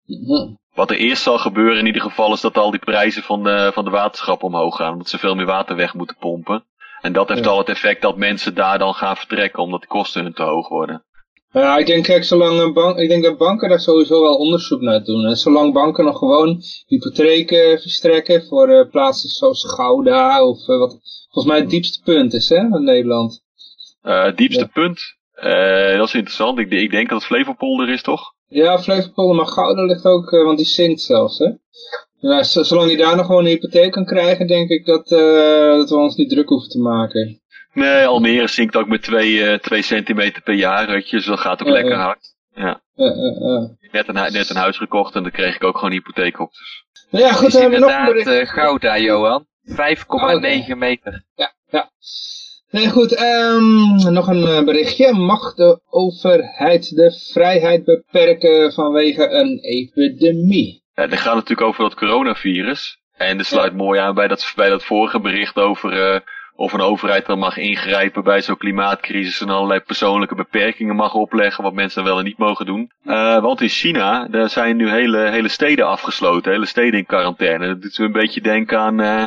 Mhm. 0.05 0.53
Wat 0.73 0.89
er 0.89 0.97
eerst 0.97 1.23
zal 1.23 1.37
gebeuren 1.37 1.77
in 1.79 1.85
ieder 1.85 2.01
geval 2.01 2.33
is 2.33 2.41
dat 2.41 2.57
al 2.57 2.71
die 2.71 2.79
prijzen 2.79 3.23
van 3.23 3.43
de, 3.43 3.71
van 3.73 3.83
de 3.85 3.89
waterschap 3.91 4.43
omhoog 4.43 4.75
gaan. 4.75 4.91
Omdat 4.91 5.09
ze 5.09 5.17
veel 5.17 5.35
meer 5.35 5.45
water 5.45 5.75
weg 5.75 5.93
moeten 5.93 6.15
pompen. 6.19 6.63
En 7.01 7.13
dat 7.13 7.29
heeft 7.29 7.43
Ja. 7.43 7.49
al 7.49 7.57
het 7.57 7.69
effect 7.69 8.01
dat 8.01 8.17
mensen 8.17 8.55
daar 8.55 8.79
dan 8.79 8.93
gaan 8.93 9.15
vertrekken 9.17 9.63
omdat 9.63 9.81
de 9.81 9.87
kosten 9.87 10.23
hun 10.23 10.33
te 10.33 10.43
hoog 10.43 10.67
worden. 10.67 11.03
Ja, 11.51 11.77
ik 11.77 11.85
denk, 11.85 12.03
kijk, 12.03 12.23
zolang 12.23 12.59
een 12.59 12.73
bank, 12.73 12.97
ik 12.97 13.09
denk 13.09 13.23
dat 13.23 13.37
banken 13.37 13.69
daar 13.69 13.79
sowieso 13.79 14.21
wel 14.21 14.35
onderzoek 14.37 14.81
naar 14.81 15.03
doen. 15.03 15.25
En 15.25 15.35
zolang 15.35 15.73
banken 15.73 16.05
nog 16.05 16.17
gewoon 16.17 16.61
hypotheken 16.87 17.79
verstrekken 17.81 18.45
voor 18.45 18.67
eh, 18.67 18.89
plaatsen 18.89 19.29
zoals 19.29 19.65
Gouda 19.73 20.45
of 20.45 20.59
eh, 20.67 20.77
wat 20.77 20.97
volgens 21.31 21.45
mij 21.53 21.57
het 21.61 21.69
diepste 21.69 22.01
punt 22.03 22.33
is, 22.33 22.49
hè, 22.49 22.55
in 22.55 22.83
Nederland. 22.83 23.41
Eh, 24.01 24.23
het 24.23 24.37
diepste 24.37 24.61
Ja. 24.61 24.67
punt, 24.73 25.01
eh, 25.33 25.97
dat 25.97 26.07
is 26.07 26.13
interessant. 26.13 26.59
Ik, 26.59 26.69
ik 26.71 26.91
denk 26.91 27.09
dat 27.09 27.17
het 27.17 27.27
Flevopolder 27.27 27.89
is, 27.89 28.01
toch? 28.01 28.33
Ja, 28.47 28.79
Flevopolder, 28.79 29.35
maar 29.35 29.45
Gouda 29.47 29.81
ligt 29.83 30.05
ook, 30.05 30.31
eh, 30.31 30.43
want 30.43 30.57
die 30.57 30.67
zinkt 30.67 31.01
zelfs, 31.01 31.37
hè. 31.37 31.49
Ja, 32.21 32.43
zolang 32.43 32.87
die 32.87 32.97
daar 32.97 33.15
nog 33.15 33.25
gewoon 33.25 33.45
een 33.45 33.51
hypotheek 33.51 33.91
kan 33.91 34.05
krijgen, 34.05 34.47
denk 34.47 34.69
ik 34.69 34.85
dat, 34.85 35.11
eh, 35.11 35.19
dat 35.77 35.89
we 35.89 35.95
ons 35.95 36.15
niet 36.15 36.29
druk 36.29 36.49
hoeven 36.49 36.69
te 36.69 36.79
maken. 36.79 37.41
Nee, 37.73 38.05
Almere 38.05 38.47
zinkt 38.47 38.75
ook 38.75 38.87
met 38.87 39.01
2 39.03 39.81
centimeter 39.81 40.41
per 40.41 40.53
jaar, 40.53 40.87
weet 40.87 41.09
je. 41.09 41.15
Dus 41.15 41.25
dat 41.25 41.39
gaat 41.39 41.61
ook 41.61 41.67
Ja, 41.67 41.73
lekker 41.73 41.91
ja. 41.91 42.03
hard. 42.03 42.35
Ja. 42.53 42.81
Eh, 42.95 43.05
eh, 43.05 43.55
eh. 43.55 43.69
Net 43.91 44.07
een, 44.07 44.13
net 44.33 44.49
een 44.49 44.55
huis 44.55 44.77
gekocht 44.77 45.15
en 45.15 45.23
daar 45.23 45.31
kreeg 45.31 45.55
ik 45.55 45.63
ook 45.63 45.75
gewoon 45.75 45.91
hypotheek 45.91 46.39
op. 46.39 46.49
Dus. 46.51 46.83
Nou 47.09 47.25
ja, 47.25 47.31
goed, 47.31 47.51
we 47.53 47.59
hebben 47.59 47.79
nog 47.79 47.91
een 47.91 48.05
bericht. 48.05 48.27
eh, 48.27 48.47
Gouda, 48.47 48.97
Johan. 48.97 49.47
5,9 49.63 50.77
meter. 50.77 51.23
Nee, 52.71 52.89
goed, 52.89 53.15
ehm, 53.15 54.13
nog 54.13 54.27
een 54.27 54.43
eh, 54.43 54.63
berichtje. 54.63 55.13
Mag 55.13 55.53
de 55.53 55.79
overheid 55.89 56.95
de 56.95 57.11
vrijheid 57.31 57.83
beperken 57.83 58.73
vanwege 58.73 59.29
een 59.29 59.59
epidemie? 59.61 60.83
Ja, 60.93 61.07
dit 61.07 61.19
gaat 61.19 61.35
natuurlijk 61.35 61.67
over 61.67 61.83
dat 61.83 61.95
coronavirus. 61.95 62.97
En 63.15 63.37
dat 63.37 63.45
sluit 63.45 63.75
mooi 63.75 63.99
aan 63.99 64.15
bij 64.15 64.27
dat, 64.27 64.53
bij 64.55 64.69
dat 64.69 64.83
vorige 64.83 65.19
bericht 65.19 65.55
over 65.55 66.13
eh, 66.13 66.19
of 66.59 66.73
een 66.73 66.81
overheid 66.81 67.25
dan 67.25 67.39
mag 67.39 67.57
ingrijpen 67.57 68.23
bij 68.23 68.41
zo'n 68.41 68.57
klimaatcrisis 68.57 69.41
en 69.41 69.49
allerlei 69.49 69.79
persoonlijke 69.79 70.35
beperkingen 70.35 70.95
mag 70.95 71.13
opleggen 71.13 71.63
wat 71.63 71.73
mensen 71.73 72.03
wel 72.03 72.17
en 72.17 72.23
niet 72.23 72.37
mogen 72.37 72.65
doen. 72.65 72.91
Eh, 73.03 73.41
want 73.41 73.61
in 73.61 73.69
China, 73.69 74.27
daar 74.27 74.49
zijn 74.49 74.77
nu 74.77 74.89
hele, 74.89 75.29
hele 75.29 75.47
steden 75.47 75.87
afgesloten, 75.87 76.51
hele 76.51 76.65
steden 76.65 76.99
in 76.99 77.05
quarantaine. 77.05 77.67
Dat 77.67 77.81
doet 77.81 77.97
me 77.97 78.05
een 78.05 78.11
beetje 78.11 78.41
denken 78.41 78.79
aan, 78.79 78.99
eh, 78.99 79.23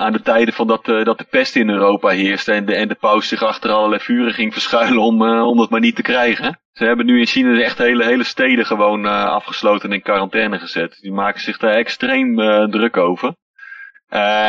aan 0.00 0.12
de 0.12 0.22
tijden 0.22 0.54
van 0.54 0.66
dat, 0.66 0.88
eh, 0.88 1.04
dat 1.04 1.18
de 1.18 1.26
pest 1.30 1.56
in 1.56 1.70
Europa 1.70 2.08
heerste 2.08 2.52
en 2.52 2.64
de, 2.64 2.74
en 2.74 2.88
de 2.88 2.94
paus 2.94 3.28
zich 3.28 3.42
achter 3.42 3.70
allerlei 3.70 4.00
vuren 4.00 4.32
ging 4.32 4.52
verschuilen 4.52 5.02
om, 5.02 5.24
eh, 5.24 5.46
om 5.46 5.60
het 5.60 5.70
maar 5.70 5.80
niet 5.80 5.96
te 5.96 6.02
krijgen. 6.02 6.60
Ze 6.72 6.84
hebben 6.84 7.06
nu 7.06 7.18
in 7.18 7.26
China 7.26 7.60
echt 7.60 7.78
hele, 7.78 8.04
hele 8.04 8.24
steden 8.24 8.66
gewoon 8.66 9.06
eh, 9.06 9.24
afgesloten 9.24 9.88
en 9.88 9.94
in 9.94 10.02
quarantaine 10.02 10.58
gezet. 10.58 10.98
Die 11.00 11.12
maken 11.12 11.40
zich 11.40 11.58
daar 11.58 11.74
extreem 11.74 12.36
druk 12.70 12.96
over. 12.96 13.34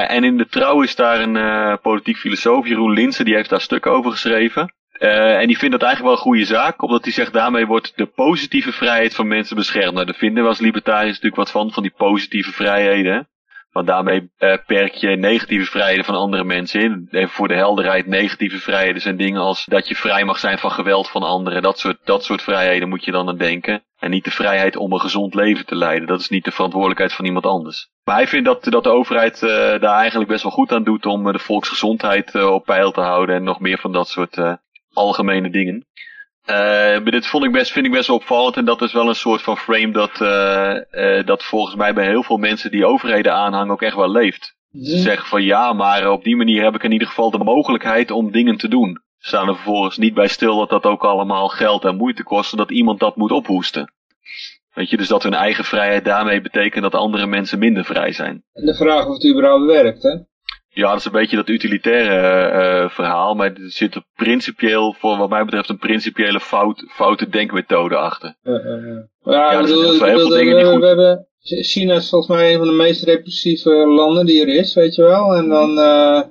En 0.07 0.23
in 0.23 0.37
de 0.37 0.47
trouw 0.47 0.81
is 0.81 0.95
daar 0.95 1.19
een 1.19 1.79
politiek 1.79 2.17
filosoof, 2.17 2.67
Jeroen 2.67 2.93
Linsen, 2.93 3.25
die 3.25 3.35
heeft 3.35 3.49
daar 3.49 3.61
stukken 3.61 3.91
over 3.91 4.11
geschreven. 4.11 4.73
En 4.99 5.47
die 5.47 5.57
vindt 5.57 5.79
dat 5.79 5.83
eigenlijk 5.83 6.01
wel 6.01 6.11
een 6.11 6.31
goede 6.31 6.45
zaak, 6.45 6.81
omdat 6.81 7.03
hij 7.03 7.13
zegt 7.13 7.33
daarmee 7.33 7.65
wordt 7.65 7.93
de 7.95 8.05
positieve 8.05 8.71
vrijheid 8.71 9.15
van 9.15 9.27
mensen 9.27 9.55
beschermd. 9.55 9.93
Nou, 9.93 10.05
daar 10.05 10.15
vinden 10.15 10.43
we 10.43 10.49
als 10.49 10.59
libertariërs 10.59 11.19
natuurlijk 11.19 11.35
wat 11.35 11.51
van, 11.51 11.71
van 11.71 11.83
die 11.83 11.93
positieve 11.97 12.51
vrijheden. 12.51 13.27
Want 13.71 13.87
daarmee 13.87 14.31
eh, 14.37 14.57
perk 14.65 14.93
je 14.93 15.07
negatieve 15.07 15.71
vrijheden 15.71 16.05
van 16.05 16.15
andere 16.15 16.43
mensen 16.43 16.81
in. 16.81 17.07
Even 17.11 17.29
voor 17.29 17.47
de 17.47 17.55
helderheid, 17.55 18.05
negatieve 18.05 18.59
vrijheden 18.59 19.01
zijn 19.01 19.17
dingen 19.17 19.41
als 19.41 19.65
dat 19.65 19.87
je 19.87 19.95
vrij 19.95 20.25
mag 20.25 20.39
zijn 20.39 20.57
van 20.57 20.71
geweld 20.71 21.09
van 21.09 21.23
anderen. 21.23 21.61
Dat 21.61 21.79
soort, 21.79 21.97
dat 22.03 22.23
soort 22.23 22.41
vrijheden 22.41 22.89
moet 22.89 23.05
je 23.05 23.11
dan 23.11 23.27
aan 23.27 23.37
denken. 23.37 23.83
En 23.99 24.09
niet 24.09 24.23
de 24.23 24.31
vrijheid 24.31 24.75
om 24.75 24.93
een 24.93 24.99
gezond 24.99 25.33
leven 25.33 25.65
te 25.65 25.75
leiden. 25.75 26.07
Dat 26.07 26.19
is 26.19 26.29
niet 26.29 26.43
de 26.43 26.51
verantwoordelijkheid 26.51 27.13
van 27.13 27.25
iemand 27.25 27.45
anders. 27.45 27.89
Maar 28.03 28.15
hij 28.15 28.27
vindt 28.27 28.45
dat, 28.45 28.63
dat 28.63 28.83
de 28.83 28.89
overheid 28.89 29.43
eh, 29.43 29.49
daar 29.79 29.99
eigenlijk 29.99 30.29
best 30.29 30.43
wel 30.43 30.51
goed 30.51 30.71
aan 30.71 30.83
doet 30.83 31.05
om 31.05 31.27
eh, 31.27 31.33
de 31.33 31.39
volksgezondheid 31.39 32.35
op 32.35 32.65
peil 32.65 32.91
te 32.91 33.01
houden. 33.01 33.35
En 33.35 33.43
nog 33.43 33.59
meer 33.59 33.77
van 33.77 33.91
dat 33.91 34.07
soort 34.07 34.37
algemene 34.93 35.49
dingen. 35.49 35.85
Eh, 36.45 36.55
maar 37.01 37.11
dit 37.11 37.27
vond 37.27 37.43
ik 37.43 37.51
best, 37.51 37.71
vind 37.71 37.85
ik 37.85 37.91
best 37.91 38.07
wel 38.07 38.15
opvallend 38.15 38.57
en 38.57 38.65
dat 38.65 38.81
is 38.81 38.93
wel 38.93 39.07
een 39.07 39.15
soort 39.15 39.41
van 39.41 39.57
frame 39.57 39.91
dat, 39.91 40.21
eh, 40.21 41.17
eh, 41.19 41.25
dat 41.25 41.43
volgens 41.43 41.75
mij 41.75 41.93
bij 41.93 42.05
heel 42.05 42.23
veel 42.23 42.37
mensen 42.37 42.71
die 42.71 42.85
overheden 42.85 43.33
aanhangen 43.33 43.71
ook 43.71 43.81
echt 43.81 43.95
wel 43.95 44.11
leeft. 44.11 44.55
Ze 44.71 44.97
zeggen 44.97 45.27
van 45.27 45.43
ja, 45.43 45.73
maar 45.73 46.11
op 46.11 46.23
die 46.23 46.35
manier 46.35 46.63
heb 46.63 46.75
ik 46.75 46.83
in 46.83 46.91
ieder 46.91 47.07
geval 47.07 47.31
de 47.31 47.43
mogelijkheid 47.43 48.11
om 48.11 48.31
dingen 48.31 48.57
te 48.57 48.67
doen. 48.67 49.01
Ze 49.17 49.27
staan 49.27 49.47
er 49.47 49.55
vervolgens 49.55 49.97
niet 49.97 50.13
bij 50.13 50.27
stil 50.27 50.57
dat 50.57 50.69
dat 50.69 50.83
ook 50.85 51.03
allemaal 51.03 51.47
geld 51.47 51.85
en 51.85 51.97
moeite 51.97 52.23
kost, 52.23 52.51
en 52.51 52.57
dat 52.57 52.71
iemand 52.71 52.99
dat 52.99 53.15
moet 53.15 53.31
ophoesten. 53.31 53.93
Weet 54.73 54.89
je, 54.89 54.97
dus 54.97 55.07
dat 55.07 55.23
hun 55.23 55.33
eigen 55.33 55.63
vrijheid 55.63 56.05
daarmee 56.05 56.41
betekent 56.41 56.83
dat 56.83 56.95
andere 56.95 57.27
mensen 57.27 57.59
minder 57.59 57.85
vrij 57.85 58.11
zijn. 58.11 58.43
En 58.53 58.65
de 58.65 58.75
vraag 58.75 59.07
of 59.07 59.13
het 59.13 59.29
überhaupt 59.29 59.65
werkt, 59.65 60.03
hè? 60.03 60.17
Ja, 60.73 60.89
dat 60.89 60.99
is 60.99 61.05
een 61.05 61.11
beetje 61.11 61.35
dat 61.35 61.47
utilitaire 61.47 62.47
eh, 62.47 62.89
verhaal, 62.89 63.33
maar 63.35 63.47
er 63.47 63.71
zit 63.71 63.95
er 63.95 64.03
principieel, 64.15 64.95
voor 64.99 65.17
wat 65.17 65.29
mij 65.29 65.45
betreft, 65.45 65.69
een 65.69 65.77
principiële 65.77 66.39
fout, 66.39 66.83
foute 66.87 67.29
denkmethode 67.29 67.95
achter. 67.95 68.35
Eh, 68.43 68.53
eh. 68.53 68.97
Ja, 69.23 69.51
Ja, 69.51 69.61
bedoel, 69.61 69.81
heel 69.81 70.19
veel 70.19 70.27
dingen 70.29 70.55
die 70.55 70.65
goed- 70.65 70.79
we 70.81 70.87
hebben, 70.87 71.27
China 71.43 71.95
is 71.95 72.09
volgens 72.09 72.37
mij 72.37 72.51
een 72.51 72.57
van 72.57 72.67
de 72.67 72.73
meest 72.73 73.03
repressieve 73.03 73.69
landen 73.69 74.25
die 74.25 74.41
er 74.41 74.47
is, 74.47 74.73
weet 74.73 74.95
je 74.95 75.01
wel. 75.03 75.35
En 75.35 75.49
dan, 75.49 75.79
eh, 75.79 76.21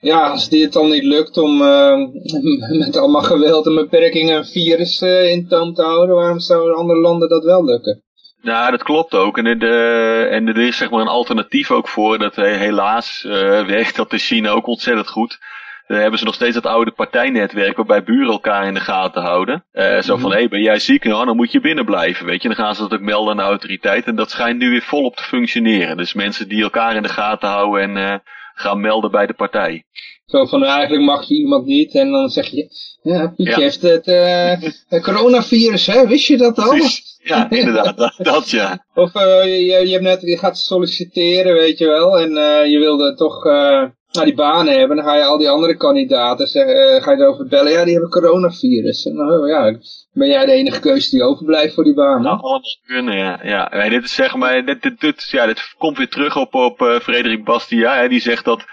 ja, 0.00 0.30
als 0.30 0.48
die 0.48 0.62
het 0.62 0.72
dan 0.72 0.90
niet 0.90 1.04
lukt 1.04 1.36
om 1.36 1.62
eh, 1.62 1.98
met 2.84 2.96
allemaal 2.96 3.22
geweld 3.22 3.66
en 3.66 3.74
beperkingen 3.74 4.36
een 4.36 4.44
virus 4.46 5.02
in 5.02 5.46
toom 5.48 5.74
te 5.74 5.82
houden, 5.82 6.14
waarom 6.16 6.38
zouden 6.40 6.76
andere 6.76 7.00
landen 7.00 7.28
dat 7.28 7.44
wel 7.44 7.64
lukken? 7.64 8.02
Ja, 8.44 8.70
dat 8.70 8.82
klopt 8.82 9.14
ook. 9.14 9.38
En, 9.38 9.58
de, 9.58 10.28
en 10.30 10.48
er 10.48 10.58
is 10.58 10.76
zeg 10.76 10.90
maar 10.90 11.00
een 11.00 11.06
alternatief 11.08 11.70
ook 11.70 11.88
voor. 11.88 12.18
Dat 12.18 12.36
he- 12.36 12.56
helaas 12.56 13.24
eh, 13.24 13.32
werkt 13.76 13.96
dat 13.96 14.12
in 14.12 14.18
China 14.18 14.50
ook 14.50 14.66
ontzettend 14.66 15.08
goed. 15.08 15.38
Dan 15.86 15.98
hebben 15.98 16.18
ze 16.18 16.24
nog 16.24 16.34
steeds 16.34 16.54
dat 16.54 16.66
oude 16.66 16.90
partijnetwerk 16.90 17.76
waarbij 17.76 18.02
buren 18.02 18.32
elkaar 18.32 18.66
in 18.66 18.74
de 18.74 18.80
gaten 18.80 19.22
houden. 19.22 19.64
Eh, 19.72 20.00
zo 20.00 20.16
van, 20.16 20.30
hé, 20.30 20.36
hey, 20.38 20.48
ben 20.48 20.62
jij 20.62 20.78
ziek? 20.78 21.04
Nou, 21.04 21.24
dan 21.26 21.36
moet 21.36 21.52
je 21.52 21.60
binnen 21.60 21.84
blijven, 21.84 22.26
weet 22.26 22.42
je. 22.42 22.48
Dan 22.48 22.56
gaan 22.56 22.74
ze 22.74 22.82
dat 22.82 22.92
ook 22.94 23.00
melden 23.00 23.30
aan 23.30 23.36
de 23.36 23.42
autoriteit. 23.42 24.06
En 24.06 24.14
dat 24.16 24.30
schijnt 24.30 24.58
nu 24.58 24.70
weer 24.70 24.82
volop 24.82 25.16
te 25.16 25.22
functioneren. 25.22 25.96
Dus 25.96 26.12
mensen 26.14 26.48
die 26.48 26.62
elkaar 26.62 26.96
in 26.96 27.02
de 27.02 27.08
gaten 27.08 27.48
houden 27.48 27.82
en 27.82 27.96
eh, 28.12 28.18
gaan 28.54 28.80
melden 28.80 29.10
bij 29.10 29.26
de 29.26 29.34
partij. 29.34 29.84
Zo 30.26 30.44
van, 30.44 30.64
eigenlijk 30.64 31.02
mag 31.02 31.28
je 31.28 31.34
iemand 31.34 31.66
niet 31.66 31.94
en 31.94 32.10
dan 32.10 32.28
zeg 32.28 32.46
je, 32.46 32.68
ja, 33.02 33.32
Pietje 33.36 33.52
Ja. 33.52 33.58
heeft 33.58 33.82
het 33.82 34.06
eh, 34.06 34.70
het 34.88 35.02
coronavirus, 35.02 35.86
hè? 35.86 36.06
Wist 36.06 36.26
je 36.26 36.36
dat 36.36 36.58
al? 36.58 36.76
Ja, 37.22 37.50
inderdaad. 37.50 37.96
Dat, 37.98 38.14
dat 38.16 38.50
ja. 38.50 38.84
Of 38.94 39.14
eh, 39.14 39.44
je, 39.44 39.86
je, 39.86 39.92
hebt 39.92 40.02
net, 40.02 40.20
je 40.20 40.38
gaat 40.38 40.58
solliciteren, 40.58 41.54
weet 41.54 41.78
je 41.78 41.86
wel, 41.86 42.18
en 42.20 42.36
eh, 42.36 42.70
je 42.70 42.78
wilde 42.78 43.14
toch, 43.14 43.44
nou, 43.44 44.24
die 44.24 44.34
banen 44.34 44.78
hebben, 44.78 44.96
dan 44.96 45.06
ga 45.06 45.16
je 45.16 45.24
al 45.24 45.38
die 45.38 45.48
andere 45.48 45.76
kandidaten 45.76 46.46
zeggen, 46.46 47.02
ga 47.02 47.10
je 47.10 47.18
erover 47.18 47.46
bellen, 47.46 47.72
ja, 47.72 47.84
die 47.84 47.92
hebben 47.92 48.10
coronavirus. 48.10 49.06
En 49.06 49.14
dan 49.14 49.46
ja, 49.46 49.78
ben 50.12 50.28
jij 50.28 50.46
de 50.46 50.52
enige 50.52 50.80
keuze 50.80 51.10
die 51.10 51.22
overblijft 51.22 51.74
voor 51.74 51.84
die 51.84 51.94
baan. 51.94 52.22
Nou, 52.22 52.40
allemaal 52.40 52.60
kunnen, 52.86 53.16
ja. 53.16 53.40
ja. 53.42 53.70
Nee, 53.74 53.90
dit 53.90 54.04
is 54.04 54.14
zeg 54.14 54.34
maar, 54.34 54.64
dit, 54.64 54.82
dit, 54.82 55.00
dit, 55.00 55.28
ja, 55.30 55.46
dit 55.46 55.74
komt 55.78 55.98
weer 55.98 56.08
terug 56.08 56.36
op, 56.36 56.54
op 56.54 56.80
uh, 56.80 56.98
Frederik 56.98 57.44
Bastia, 57.44 57.96
hè, 57.96 58.08
die 58.08 58.20
zegt 58.20 58.44
dat 58.44 58.64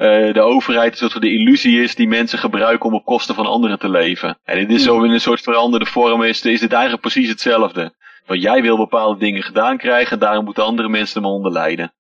uh, 0.00 0.32
de 0.32 0.40
overheid 0.40 0.92
een 0.92 0.98
soort 0.98 1.12
van 1.12 1.20
de 1.20 1.32
illusie 1.32 1.82
is 1.82 1.94
die 1.94 2.08
mensen 2.08 2.38
gebruiken 2.38 2.86
om 2.86 2.94
op 2.94 3.04
kosten 3.04 3.34
van 3.34 3.46
anderen 3.46 3.78
te 3.78 3.88
leven. 3.88 4.38
En 4.44 4.58
dit 4.58 4.70
is 4.70 4.82
zo 4.82 5.02
in 5.02 5.10
een 5.10 5.20
soort 5.20 5.40
veranderde 5.40 5.86
vorm, 5.86 6.22
is, 6.22 6.44
is 6.44 6.60
dit 6.60 6.72
eigenlijk 6.72 7.02
precies 7.02 7.28
hetzelfde. 7.28 7.94
Want 8.26 8.42
jij 8.42 8.62
wil 8.62 8.76
bepaalde 8.76 9.18
dingen 9.18 9.42
gedaan 9.42 9.76
krijgen, 9.76 10.18
daarom 10.18 10.44
moeten 10.44 10.64
andere 10.64 10.88
mensen 10.88 11.22
hem 11.22 11.30
onder 11.30 11.52
lijden. 11.52 11.92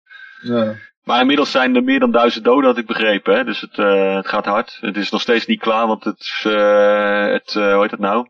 Ja. 0.42 0.74
Maar 1.04 1.20
inmiddels 1.20 1.50
zijn 1.50 1.76
er 1.76 1.84
meer 1.84 2.00
dan 2.00 2.10
duizend 2.10 2.44
doden, 2.44 2.64
had 2.64 2.78
ik 2.78 2.86
begrepen. 2.86 3.36
Hè? 3.36 3.44
Dus 3.44 3.60
het, 3.60 3.76
uh, 3.78 4.14
het 4.14 4.28
gaat 4.28 4.44
hard. 4.44 4.78
Het 4.80 4.96
is 4.96 5.10
nog 5.10 5.20
steeds 5.20 5.46
niet 5.46 5.60
klaar, 5.60 5.86
want 5.86 6.04
het, 6.04 6.44
uh, 6.46 7.26
het 7.26 7.52
hoe 7.52 7.80
heet 7.80 7.90
het 7.90 8.00
nou? 8.00 8.28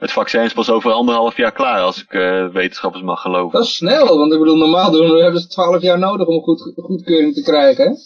Het 0.00 0.12
vaccin 0.12 0.42
is 0.42 0.52
pas 0.52 0.70
over 0.70 0.92
anderhalf 0.92 1.36
jaar 1.36 1.52
klaar, 1.52 1.80
als 1.80 2.02
ik 2.02 2.10
wetenschappers 2.52 3.02
mag 3.02 3.20
geloven. 3.20 3.58
Dat 3.58 3.66
is 3.68 3.76
snel, 3.76 4.18
want 4.18 4.32
ik 4.32 4.38
bedoel, 4.38 4.56
normaal 4.56 4.90
doen 4.90 5.12
we 5.12 5.22
hebben 5.22 5.40
ze 5.40 5.48
twaalf 5.48 5.82
jaar 5.82 5.98
nodig 5.98 6.26
om 6.26 6.34
een 6.34 6.42
goed, 6.42 6.72
goedkeuring 6.76 7.34
te 7.34 7.42
krijgen. 7.42 7.84
Hè? 7.84 7.98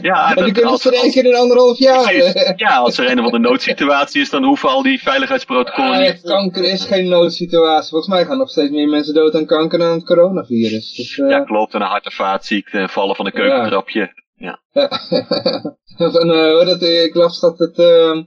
Ja, 0.00 0.28
en 0.36 0.44
die 0.44 0.52
kunnen 0.52 0.78
ze 0.78 1.00
één 1.00 1.10
keer 1.10 1.24
in 1.24 1.36
anderhalf 1.36 1.78
jaar. 1.78 2.14
Ja, 2.56 2.76
als 2.76 2.98
er 2.98 3.10
een 3.10 3.18
of 3.18 3.24
andere 3.24 3.42
noodsituatie 3.42 4.20
is, 4.20 4.30
dan 4.30 4.44
hoeven 4.44 4.68
al 4.68 4.82
die 4.82 5.02
veiligheidsprotocollen 5.02 6.00
niet... 6.00 6.20
Kanker 6.22 6.64
is 6.64 6.84
geen 6.84 7.08
noodsituatie. 7.08 7.90
Volgens 7.90 8.10
mij 8.10 8.24
gaan 8.24 8.38
nog 8.38 8.50
steeds 8.50 8.70
meer 8.70 8.88
mensen 8.88 9.14
dood 9.14 9.34
aan 9.34 9.46
kanker 9.46 9.78
dan 9.78 9.88
aan 9.88 9.94
het 9.94 10.06
coronavirus. 10.06 10.94
Dus, 10.94 11.16
uh... 11.16 11.30
Ja, 11.30 11.40
klopt. 11.40 11.74
En 11.74 11.80
een 11.80 11.86
hart- 11.86 12.04
en 12.04 12.12
vaatziekte, 12.12 12.88
vallen 12.88 13.16
van 13.16 13.26
een 13.26 13.32
keukentrapje. 13.32 14.12
Ja. 14.36 14.60
ja. 14.72 14.88
van, 16.12 16.30
uh, 16.30 16.66
dat, 16.66 16.82
ik 16.82 17.14
las 17.14 17.40
dat 17.40 17.58
het... 17.58 17.78
Uh, 17.78 18.22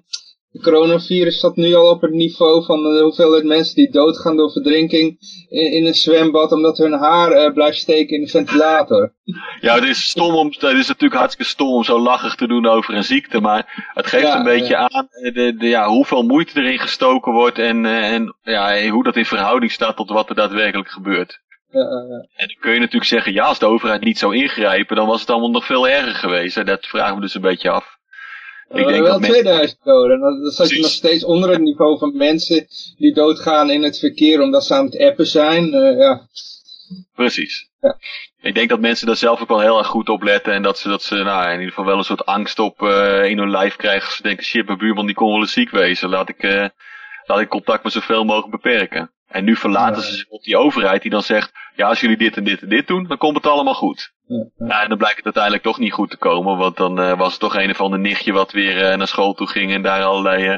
het 0.58 0.66
coronavirus 0.66 1.40
zat 1.40 1.56
nu 1.56 1.74
al 1.74 1.90
op 1.90 2.02
het 2.02 2.12
niveau 2.12 2.66
van 2.66 2.84
de 2.84 3.02
hoeveelheid 3.02 3.44
mensen 3.44 3.76
die 3.76 3.92
doodgaan 3.92 4.38
door 4.38 4.52
verdrinking 4.52 5.18
in, 5.50 5.72
in 5.72 5.86
een 5.86 5.96
zwembad 5.96 6.52
omdat 6.52 6.78
hun 6.78 6.94
haar 6.94 7.32
uh, 7.32 7.54
blijft 7.54 7.78
steken 7.78 8.16
in 8.16 8.24
de 8.24 8.30
ventilator. 8.30 9.14
Ja, 9.60 9.76
het 9.76 9.84
is 9.84 10.10
stom 10.10 10.36
om, 10.36 10.48
het 10.48 10.64
is 10.64 10.88
natuurlijk 10.88 11.20
hartstikke 11.20 11.52
stom 11.52 11.74
om 11.74 11.84
zo 11.84 12.00
lachig 12.00 12.36
te 12.36 12.48
doen 12.48 12.68
over 12.68 12.94
een 12.94 13.04
ziekte, 13.04 13.42
maar 13.42 13.90
het 13.94 14.08
geeft 14.08 14.34
een 14.34 14.44
beetje 14.44 14.76
aan 14.76 15.08
eh, 15.10 15.34
de, 15.34 15.56
de, 15.58 15.68
ja, 15.68 15.88
hoeveel 15.88 16.24
moeite 16.24 16.60
erin 16.60 16.80
gestoken 16.80 17.32
wordt 17.32 17.60
en, 17.60 17.84
uh, 17.84 18.14
en 18.14 18.36
ja, 18.44 18.90
hoe 18.90 19.04
dat 19.04 19.16
in 19.16 19.26
verhouding 19.26 19.72
staat 19.72 19.96
tot 19.96 20.10
wat 20.10 20.30
er 20.30 20.36
daadwerkelijk 20.36 20.90
gebeurt. 20.90 21.40
Ja, 21.72 21.82
en 22.36 22.48
dan 22.48 22.56
kun 22.60 22.74
je 22.74 22.80
natuurlijk 22.80 23.06
zeggen, 23.06 23.34
ja, 23.34 23.46
als 23.46 23.60
de 23.60 23.66
overheid 23.66 24.04
niet 24.04 24.18
zou 24.18 24.36
ingrijpen, 24.36 24.96
dan 24.96 25.08
was 25.08 25.20
het 25.20 25.30
allemaal 25.30 25.50
nog 25.50 25.66
veel 25.66 25.88
erger 25.88 26.16
geweest. 26.16 26.58
En 26.58 26.66
dat 26.66 26.86
vragen 26.86 27.16
we 27.16 27.22
dus 27.22 27.36
een 27.36 27.42
beetje 27.42 27.70
af. 27.70 27.97
Ik 28.70 28.88
denk 28.88 29.04
wel 29.04 29.20
2000 29.20 29.80
doden. 29.84 30.20
Dan, 30.20 30.52
zat 30.52 30.70
je 30.70 30.82
nog 30.82 30.92
steeds 30.92 31.24
onder 31.24 31.50
het 31.50 31.62
niveau 31.62 31.98
van 31.98 32.18
mensen 32.18 32.68
die 32.98 33.14
doodgaan 33.14 33.70
in 33.70 33.84
het 33.84 34.00
verkeer 34.00 34.42
omdat 34.42 34.66
ze 34.66 34.74
aan 34.74 34.86
het 34.86 35.00
appen 35.00 35.28
zijn. 35.28 35.74
Uh, 35.74 35.98
ja. 35.98 36.28
Precies. 37.16 37.70
Ja. 37.82 37.98
Ik 38.42 38.56
denk 38.56 38.70
dat 38.70 38.80
mensen 38.80 39.08
daar 39.08 39.16
zelf 39.16 39.42
ook 39.42 39.48
wel 39.48 39.60
heel 39.60 39.78
erg 39.78 39.88
goed 39.88 40.10
op 40.10 40.22
letten. 40.22 40.54
En 40.54 40.62
dat 40.62 40.80
ze, 40.80 40.90
dat 40.90 41.04
ze 41.04 41.16
nou, 41.16 41.46
in 41.46 41.52
ieder 41.52 41.68
geval 41.68 41.86
wel 41.86 41.98
een 41.98 42.04
soort 42.04 42.26
angst 42.26 42.60
op 42.60 42.82
uh, 42.82 43.26
in 43.26 43.38
hun 43.38 43.52
lijf 43.52 43.76
krijgen. 43.76 44.14
Ze 44.14 44.22
denken, 44.22 44.46
shit, 44.46 44.66
mijn 44.66 44.78
buurman 44.78 45.06
die 45.06 45.16
kon 45.16 45.32
wel 45.32 45.40
eens 45.40 45.52
ziek 45.52 45.70
wezen. 45.70 46.10
Laat 46.10 46.30
ik, 46.30 46.44
uh, 46.44 46.68
laat 47.26 47.40
ik 47.40 47.50
contact 47.50 47.84
met 47.84 47.94
zoveel 47.94 48.24
mogelijk 48.24 48.52
beperken. 48.52 49.12
En 49.28 49.44
nu 49.44 49.56
verlaten 49.56 50.02
ze 50.02 50.14
zich 50.14 50.28
op 50.28 50.44
die 50.44 50.58
overheid 50.58 51.02
die 51.02 51.12
dan 51.12 51.24
zegt, 51.24 51.52
ja, 51.76 51.88
als 51.88 52.00
jullie 52.00 52.18
dit 52.18 52.38
en 52.38 52.44
dit 52.44 52.62
en 52.62 52.70
dit 52.70 52.88
doen, 52.88 53.08
dan 53.08 53.18
komt 53.18 53.36
het 53.36 53.48
allemaal 53.48 53.74
goed. 53.74 54.14
Ja, 54.28 54.46
ja. 54.58 54.84
En 54.84 54.90
dan 54.90 54.98
blijkt 54.98 55.16
het 55.16 55.26
uiteindelijk 55.26 55.64
toch 55.64 55.80
niet 55.80 55.94
goed 55.94 56.10
te 56.10 56.18
komen, 56.18 56.58
want 56.58 56.78
dan 56.78 57.00
uh, 57.00 57.18
was 57.18 57.32
het 57.32 57.40
toch 57.40 57.56
een 57.56 57.70
of 57.70 57.82
ander 57.82 58.00
nichtje 58.00 58.32
wat 58.32 58.52
weer 58.52 58.92
uh, 58.92 58.98
naar 58.98 59.08
school 59.08 59.34
toe 59.34 59.48
ging 59.48 59.74
en 59.74 59.82
daar 59.82 60.04
allerlei 60.04 60.50
uh, 60.50 60.58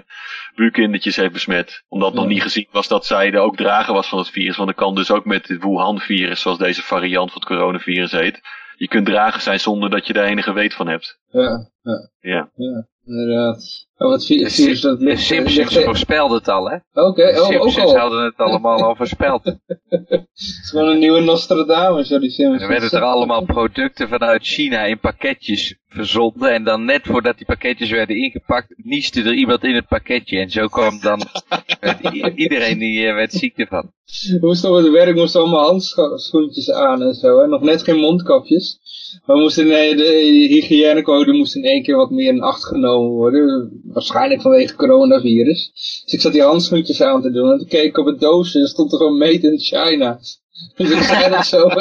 buurkindertjes 0.56 1.16
heeft 1.16 1.34
besmet. 1.34 1.84
Omdat 1.88 2.14
nog 2.14 2.28
niet 2.28 2.42
gezien 2.42 2.68
was 2.72 2.88
dat 2.88 3.06
zij 3.06 3.32
er 3.32 3.40
ook 3.40 3.56
drager 3.56 3.94
was 3.94 4.08
van 4.08 4.20
het 4.20 4.30
virus, 4.30 4.56
want 4.56 4.68
dat 4.68 4.78
kan 4.78 4.96
dus 4.96 5.12
ook 5.12 5.26
met 5.26 5.48
het 5.48 5.64
Wuhan-virus, 5.64 6.42
zoals 6.42 6.58
deze 6.58 6.82
variant 6.82 7.32
van 7.32 7.42
het 7.42 7.50
coronavirus 7.50 8.12
heet. 8.12 8.42
Je 8.76 8.88
kunt 8.88 9.06
drager 9.06 9.42
zijn 9.42 9.60
zonder 9.60 9.90
dat 9.90 10.08
je 10.08 10.14
daar 10.14 10.26
enige 10.26 10.54
weet 10.54 10.74
van 10.74 10.88
hebt. 10.88 11.20
Ja, 11.28 11.70
ja. 11.82 12.10
ja. 12.20 12.50
ja 12.56 12.88
inderdaad. 13.06 13.88
Oh, 14.02 14.10
wat 14.10 14.26
virus 14.26 14.82
dat 14.82 15.02
ligt, 15.02 15.18
de 15.18 15.24
Simpsons 15.24 15.74
ligt, 15.74 15.86
voorspelden 15.86 16.38
het 16.38 16.48
al, 16.48 16.70
hè? 16.70 16.76
Oké, 16.76 17.08
okay, 17.08 17.38
oh, 17.38 17.62
ook 17.62 17.78
al. 17.78 17.98
hadden 17.98 18.24
het 18.24 18.38
allemaal 18.38 18.84
al 18.84 18.96
voorspeld. 18.96 19.44
het 19.90 20.28
is 20.34 20.70
gewoon 20.70 20.88
een 20.88 21.00
nieuwe 21.00 21.20
Nostradamus, 21.20 22.10
ja, 22.10 22.20
die 22.20 22.30
Simpsons. 22.30 22.62
Er 22.62 22.68
werden 22.68 22.92
er 22.92 23.02
allemaal 23.02 23.46
producten 23.46 24.08
vanuit 24.08 24.46
China 24.46 24.84
in 24.84 25.00
pakketjes 25.00 25.78
verzonden. 25.88 26.54
En 26.54 26.64
dan 26.64 26.86
net 26.86 27.02
voordat 27.04 27.38
die 27.38 27.46
pakketjes 27.46 27.90
werden 27.90 28.16
ingepakt, 28.16 28.74
nieste 28.78 29.22
er 29.22 29.34
iemand 29.34 29.64
in 29.64 29.76
het 29.76 29.88
pakketje. 29.88 30.40
En 30.40 30.50
zo 30.50 30.68
kwam 30.68 31.00
dan 31.02 31.22
iedereen 32.36 32.78
die 32.80 33.06
uh, 33.06 33.14
werd 33.14 33.34
ziek 33.34 33.58
ervan. 33.58 33.92
moest 34.42 34.66
op 34.66 34.76
het 34.76 34.90
werk 34.90 35.16
moesten 35.16 35.42
allemaal 35.42 35.66
handschoentjes 35.66 36.72
aan 36.72 37.02
en 37.02 37.14
zo. 37.14 37.40
Hè? 37.40 37.48
Nog 37.48 37.62
net 37.62 37.84
geen 37.84 38.00
mondkapjes. 38.00 38.80
Maar 39.26 39.36
we 39.36 39.42
moesten, 39.42 39.68
nee, 39.68 39.96
de 39.96 40.48
hygiënecode 40.50 41.34
moest 41.34 41.56
in 41.56 41.64
één 41.64 41.84
keer 41.84 41.96
wat 41.96 42.10
meer 42.10 42.34
in 42.34 42.42
acht 42.42 42.66
genomen 42.66 43.10
worden. 43.10 43.82
Waarschijnlijk 43.94 44.42
vanwege 44.42 44.76
coronavirus. 44.76 45.72
Dus 46.06 46.14
ik 46.14 46.22
zat 46.22 46.32
die 46.32 46.42
handschoentjes 46.42 47.02
aan 47.02 47.22
te 47.22 47.32
doen. 47.32 47.52
En 47.52 47.58
toen 47.58 47.68
keek 47.68 47.84
ik 47.84 47.98
op 47.98 48.06
het 48.06 48.20
doosje 48.20 48.60
en 48.60 48.68
stond 48.68 48.92
er 48.92 48.98
gewoon 48.98 49.18
made 49.18 49.52
in 49.52 49.60
China. 49.60 50.20
Dus 50.76 50.90
ik 50.90 51.02
zei 51.02 51.30
dat 51.30 51.46
zo. 51.46 51.68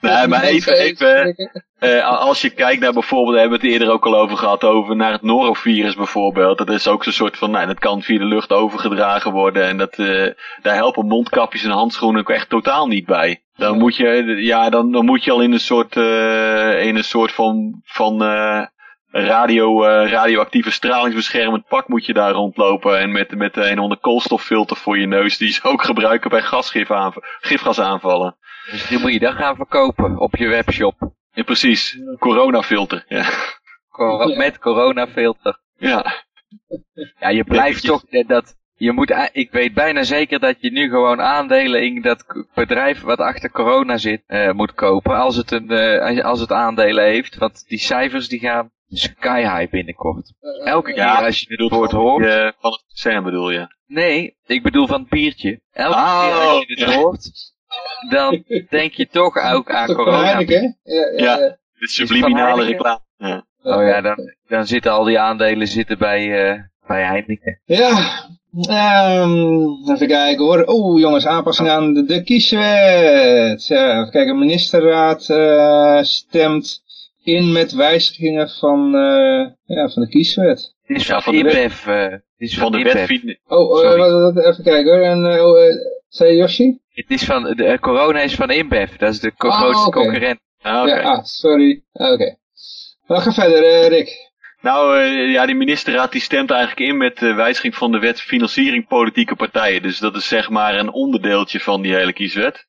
nee, 0.00 0.26
maar 0.26 0.42
even, 0.42 0.76
even 0.76 1.34
uh, 1.80 2.20
als 2.20 2.40
je 2.40 2.50
kijkt 2.50 2.80
naar 2.80 2.92
bijvoorbeeld, 2.92 3.32
daar 3.32 3.40
hebben 3.40 3.60
we 3.60 3.66
het 3.66 3.74
eerder 3.74 3.94
ook 3.94 4.06
al 4.06 4.16
over 4.16 4.36
gehad, 4.36 4.64
over 4.64 4.96
naar 4.96 5.12
het 5.12 5.22
norovirus 5.22 5.94
bijvoorbeeld. 5.94 6.58
Dat 6.58 6.70
is 6.70 6.88
ook 6.88 7.04
zo'n 7.04 7.12
soort 7.12 7.36
van, 7.36 7.50
nou, 7.50 7.66
dat 7.66 7.78
kan 7.78 8.02
via 8.02 8.18
de 8.18 8.24
lucht 8.24 8.52
overgedragen 8.52 9.32
worden. 9.32 9.66
En 9.66 9.76
dat, 9.76 9.98
uh, 9.98 10.26
daar 10.62 10.74
helpen 10.74 11.06
mondkapjes 11.06 11.64
en 11.64 11.70
handschoenen 11.70 12.20
ook 12.20 12.30
echt 12.30 12.48
totaal 12.48 12.86
niet 12.86 13.06
bij. 13.06 13.42
Dan 13.56 13.78
moet 13.78 13.96
je, 13.96 14.36
ja, 14.42 14.70
dan, 14.70 14.92
dan 14.92 15.04
moet 15.04 15.24
je 15.24 15.30
al 15.30 15.42
in 15.42 15.52
een 15.52 15.60
soort, 15.60 15.96
uh, 15.96 16.86
in 16.86 16.96
een 16.96 17.04
soort 17.04 17.32
van, 17.32 17.80
van 17.84 18.22
radio, 19.10 19.84
uh, 19.84 20.10
radioactieve 20.10 20.70
stralingsbeschermend 20.70 21.66
pak 21.66 21.88
moet 21.88 22.06
je 22.06 22.12
daar 22.12 22.32
rondlopen. 22.32 22.98
En 22.98 23.12
met, 23.12 23.36
met 23.36 23.56
een 23.56 23.78
onder 23.78 23.98
koolstoffilter 23.98 24.76
voor 24.76 24.98
je 24.98 25.06
neus. 25.06 25.38
Die 25.38 25.52
ze 25.52 25.62
ook 25.62 25.82
gebruiken 25.82 26.30
bij 26.30 26.42
gifgasaanvallen. 27.40 28.36
Dus 28.70 28.88
die 28.88 28.98
moet 28.98 29.12
je 29.12 29.18
dan 29.18 29.34
gaan 29.34 29.56
verkopen 29.56 30.18
op 30.18 30.36
je 30.36 30.48
webshop. 30.48 31.12
Ja, 31.32 31.42
precies. 31.42 31.98
Coronafilter. 32.18 33.04
Ja. 33.08 33.24
Cor 33.90 34.36
met 34.36 34.58
coronafilter. 34.58 35.60
Ja. 35.76 36.24
Ja, 37.18 37.28
je 37.28 37.44
blijft 37.44 37.84
toch 37.84 38.04
dat... 38.26 38.58
Je 38.80 38.92
moet, 38.92 39.28
ik 39.32 39.50
weet 39.50 39.74
bijna 39.74 40.02
zeker 40.02 40.38
dat 40.38 40.56
je 40.60 40.70
nu 40.70 40.88
gewoon 40.88 41.20
aandelen 41.20 41.82
in 41.82 42.02
dat 42.02 42.24
bedrijf 42.54 43.00
wat 43.00 43.18
achter 43.18 43.50
corona 43.50 43.96
zit, 43.96 44.22
uh, 44.26 44.52
moet 44.52 44.74
kopen. 44.74 45.16
Als 45.16 45.36
het, 45.36 45.50
een, 45.50 45.72
uh, 45.72 46.24
als 46.24 46.40
het 46.40 46.52
aandelen 46.52 47.04
heeft. 47.04 47.36
Want 47.36 47.64
die 47.68 47.78
cijfers 47.78 48.28
die 48.28 48.38
gaan 48.38 48.70
sky 48.88 49.40
high 49.40 49.70
binnenkort. 49.70 50.32
Elke 50.64 50.92
keer 50.92 51.04
als 51.04 51.40
je 51.40 51.46
het 51.48 51.70
woord 51.70 51.90
hoort... 51.90 52.24
Uh, 52.24 52.48
van 52.58 52.70
het 52.70 52.82
zijn 52.86 53.22
bedoel 53.22 53.50
je? 53.50 53.74
Nee, 53.86 54.36
ik 54.46 54.62
bedoel 54.62 54.86
van 54.86 55.00
het 55.00 55.08
biertje. 55.08 55.60
Elke 55.70 55.96
oh, 55.96 56.24
keer 56.24 56.34
als 56.34 56.64
je 56.66 56.84
het 56.84 56.94
hoort, 56.94 57.30
dan 58.10 58.44
denk 58.68 58.92
je 58.92 59.06
toch 59.06 59.52
ook 59.52 59.70
aan 59.70 59.94
corona. 59.94 60.38
Ja, 60.38 60.38
ja, 60.38 60.74
ja. 60.82 61.12
ja. 61.16 61.36
De 61.78 61.88
subliminale 61.88 62.64
reclame. 62.64 63.00
Ja. 63.16 63.46
Oh 63.62 63.82
ja, 63.82 64.00
dan, 64.00 64.16
dan 64.48 64.66
zitten 64.66 64.92
al 64.92 65.04
die 65.04 65.18
aandelen 65.18 65.66
zitten 65.66 65.98
bij, 65.98 66.52
uh, 66.52 66.62
bij 66.86 67.02
Heineken. 67.04 67.60
Ja, 67.64 68.28
um, 68.52 69.90
even 69.90 70.06
kijken 70.06 70.44
hoor. 70.44 70.64
Oeh 70.68 71.00
jongens, 71.00 71.26
aanpassing 71.26 71.68
aan 71.68 71.94
de, 71.94 72.04
de 72.04 72.22
kieswet. 72.22 73.66
Ja, 73.66 73.98
even 73.98 74.10
kijken, 74.10 74.38
ministerraad 74.38 75.28
uh, 75.28 76.02
stemt 76.02 76.82
in 77.22 77.52
met 77.52 77.72
wijzigingen 77.72 78.48
van, 78.48 78.94
uh, 78.94 79.46
ja, 79.64 79.88
van 79.88 80.02
de 80.02 80.08
kieswet. 80.08 80.74
Het 80.82 80.96
is 80.96 81.06
ja, 81.06 81.20
van 81.20 81.36
de 81.36 81.42
wet. 81.42 81.84
Uh, 81.88 82.14
is 82.36 82.58
van, 82.58 82.72
van 82.72 82.82
de 82.82 82.92
wet. 82.92 83.38
Oh, 83.46 83.82
uh, 83.82 83.96
wat, 83.96 84.34
wat, 84.34 84.44
even 84.44 84.64
kijken 84.64 84.92
hoor. 84.92 85.02
En, 85.02 85.18
uh, 85.18 85.34
uh, 85.34 85.74
zei 86.08 86.36
Yoshi? 86.36 86.78
Het 86.90 87.10
is 87.10 87.24
van, 87.24 87.42
de, 87.42 87.78
corona 87.80 88.20
is 88.20 88.34
van 88.34 88.50
InBev. 88.50 88.96
Dat 88.96 89.12
is 89.12 89.20
de 89.20 89.32
oh, 89.38 89.60
grootste 89.60 89.86
okay. 89.86 90.02
concurrent. 90.02 90.40
Ah, 90.60 90.82
okay. 90.82 91.00
ja, 91.00 91.02
ah, 91.02 91.24
sorry. 91.24 91.82
Ah, 91.92 92.12
Oké. 92.12 92.36
Okay. 93.06 93.20
ga 93.20 93.32
verder, 93.32 93.88
Rick. 93.88 94.29
Nou, 94.62 94.98
uh, 94.98 95.32
ja, 95.32 95.46
die 95.46 95.54
ministerraad 95.54 96.12
die 96.12 96.20
stemt 96.20 96.50
eigenlijk 96.50 96.90
in 96.90 96.96
met 96.96 97.18
de 97.18 97.34
wijziging 97.34 97.74
van 97.74 97.92
de 97.92 97.98
wet 97.98 98.20
financiering 98.20 98.86
politieke 98.86 99.36
partijen. 99.36 99.82
Dus 99.82 99.98
dat 99.98 100.16
is 100.16 100.28
zeg 100.28 100.50
maar 100.50 100.74
een 100.74 100.92
onderdeeltje 100.92 101.60
van 101.60 101.82
die 101.82 101.94
hele 101.94 102.12
kieswet. 102.12 102.66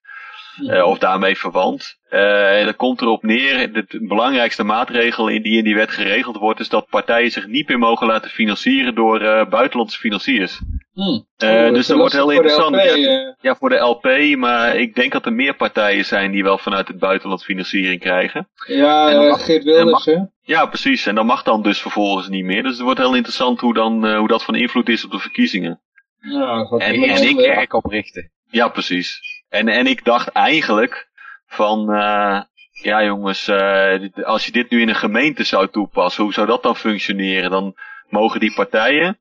Eh, 0.68 0.86
of 0.86 0.97
daarmee 0.97 1.38
verwant. 1.38 1.99
Uh, 2.10 2.66
dat 2.66 2.76
komt 2.76 3.02
erop 3.02 3.24
neer, 3.24 3.74
de, 3.74 3.86
belangrijkste 4.08 4.64
maatregel 4.64 5.28
in 5.28 5.41
die 5.41 5.58
in 5.58 5.64
die 5.64 5.76
wet 5.76 5.91
geregeld 5.91 6.38
wordt, 6.38 6.60
is 6.60 6.70
dat 6.70 6.89
partijen 6.89 7.32
zich 7.32 7.47
niet 7.47 7.68
meer 7.68 7.80
mogen 7.80 8.08
laten 8.08 8.30
financieren 8.32 8.95
door 8.95 9.22
uh, 9.22 9.45
buitenlandse 9.49 9.97
financiers. 9.99 10.60
Hmm. 10.93 11.28
Uh, 11.43 11.74
dus 11.74 11.88
dat 11.88 11.97
wordt 11.97 12.14
heel 12.14 12.30
interessant. 12.30 12.76
LP, 12.76 12.82
ja, 12.82 13.36
ja, 13.41 13.56
voor 13.56 13.70
de 13.70 13.78
LP, 13.78 14.38
maar 14.38 14.76
ik 14.76 14.95
denk 14.95 15.12
dat 15.12 15.26
er 15.26 15.34
meer 15.34 15.56
partijen 15.56 16.06
zijn 16.06 16.32
die 16.32 16.43
wel 16.43 16.58
vanuit 16.58 16.88
het 16.88 16.99
buitenland 16.99 17.43
financiering 17.43 17.99
krijgen. 17.99 18.49
Ja, 18.68 19.12
mag- 19.22 19.45
Geert 19.45 19.64
Wilders, 19.64 20.06
hè? 20.06 20.18
Ja, 20.41 20.66
precies. 20.66 21.06
En 21.06 21.16
dat 21.16 21.26
mag 21.26 21.43
dan 21.43 21.62
dus 21.62 21.82
vervolgens 21.82 22.28
niet 22.28 22.45
meer. 22.45 22.64
Dus 22.64 22.72
het 22.72 22.82
wordt 22.82 22.99
heel 22.99 23.16
interessant 23.16 23.60
hoe, 23.60 23.74
dan, 23.74 24.06
uh, 24.06 24.18
hoe 24.18 24.28
dat 24.28 24.43
van 24.43 24.56
invloed 24.56 24.89
is 24.89 25.06
op 25.06 25.12
de 25.12 25.20
verkiezingen. 25.20 25.82
Ja, 26.20 26.68
En- 26.78 27.04
en 27.04 27.24
ik. 27.30 27.38
Kerk 27.38 27.74
oprichten. 27.74 28.32
Ja, 28.49 28.68
precies. 28.68 29.20
En, 29.52 29.68
en 29.68 29.88
ik 29.88 30.06
dacht 30.06 30.28
eigenlijk 30.28 31.10
van, 31.47 31.95
uh, 31.95 32.41
ja 32.82 33.04
jongens, 33.04 33.47
uh, 33.47 34.10
als 34.24 34.45
je 34.45 34.52
dit 34.52 34.70
nu 34.70 34.82
in 34.82 34.89
een 34.89 34.95
gemeente 34.95 35.43
zou 35.43 35.68
toepassen, 35.68 36.24
hoe 36.24 36.34
zou 36.34 36.47
dat 36.47 36.64
dan 36.64 36.76
functioneren? 36.76 37.52
Dan 37.52 37.76
mogen 38.10 38.39
die 38.39 38.54
partijen 38.54 39.20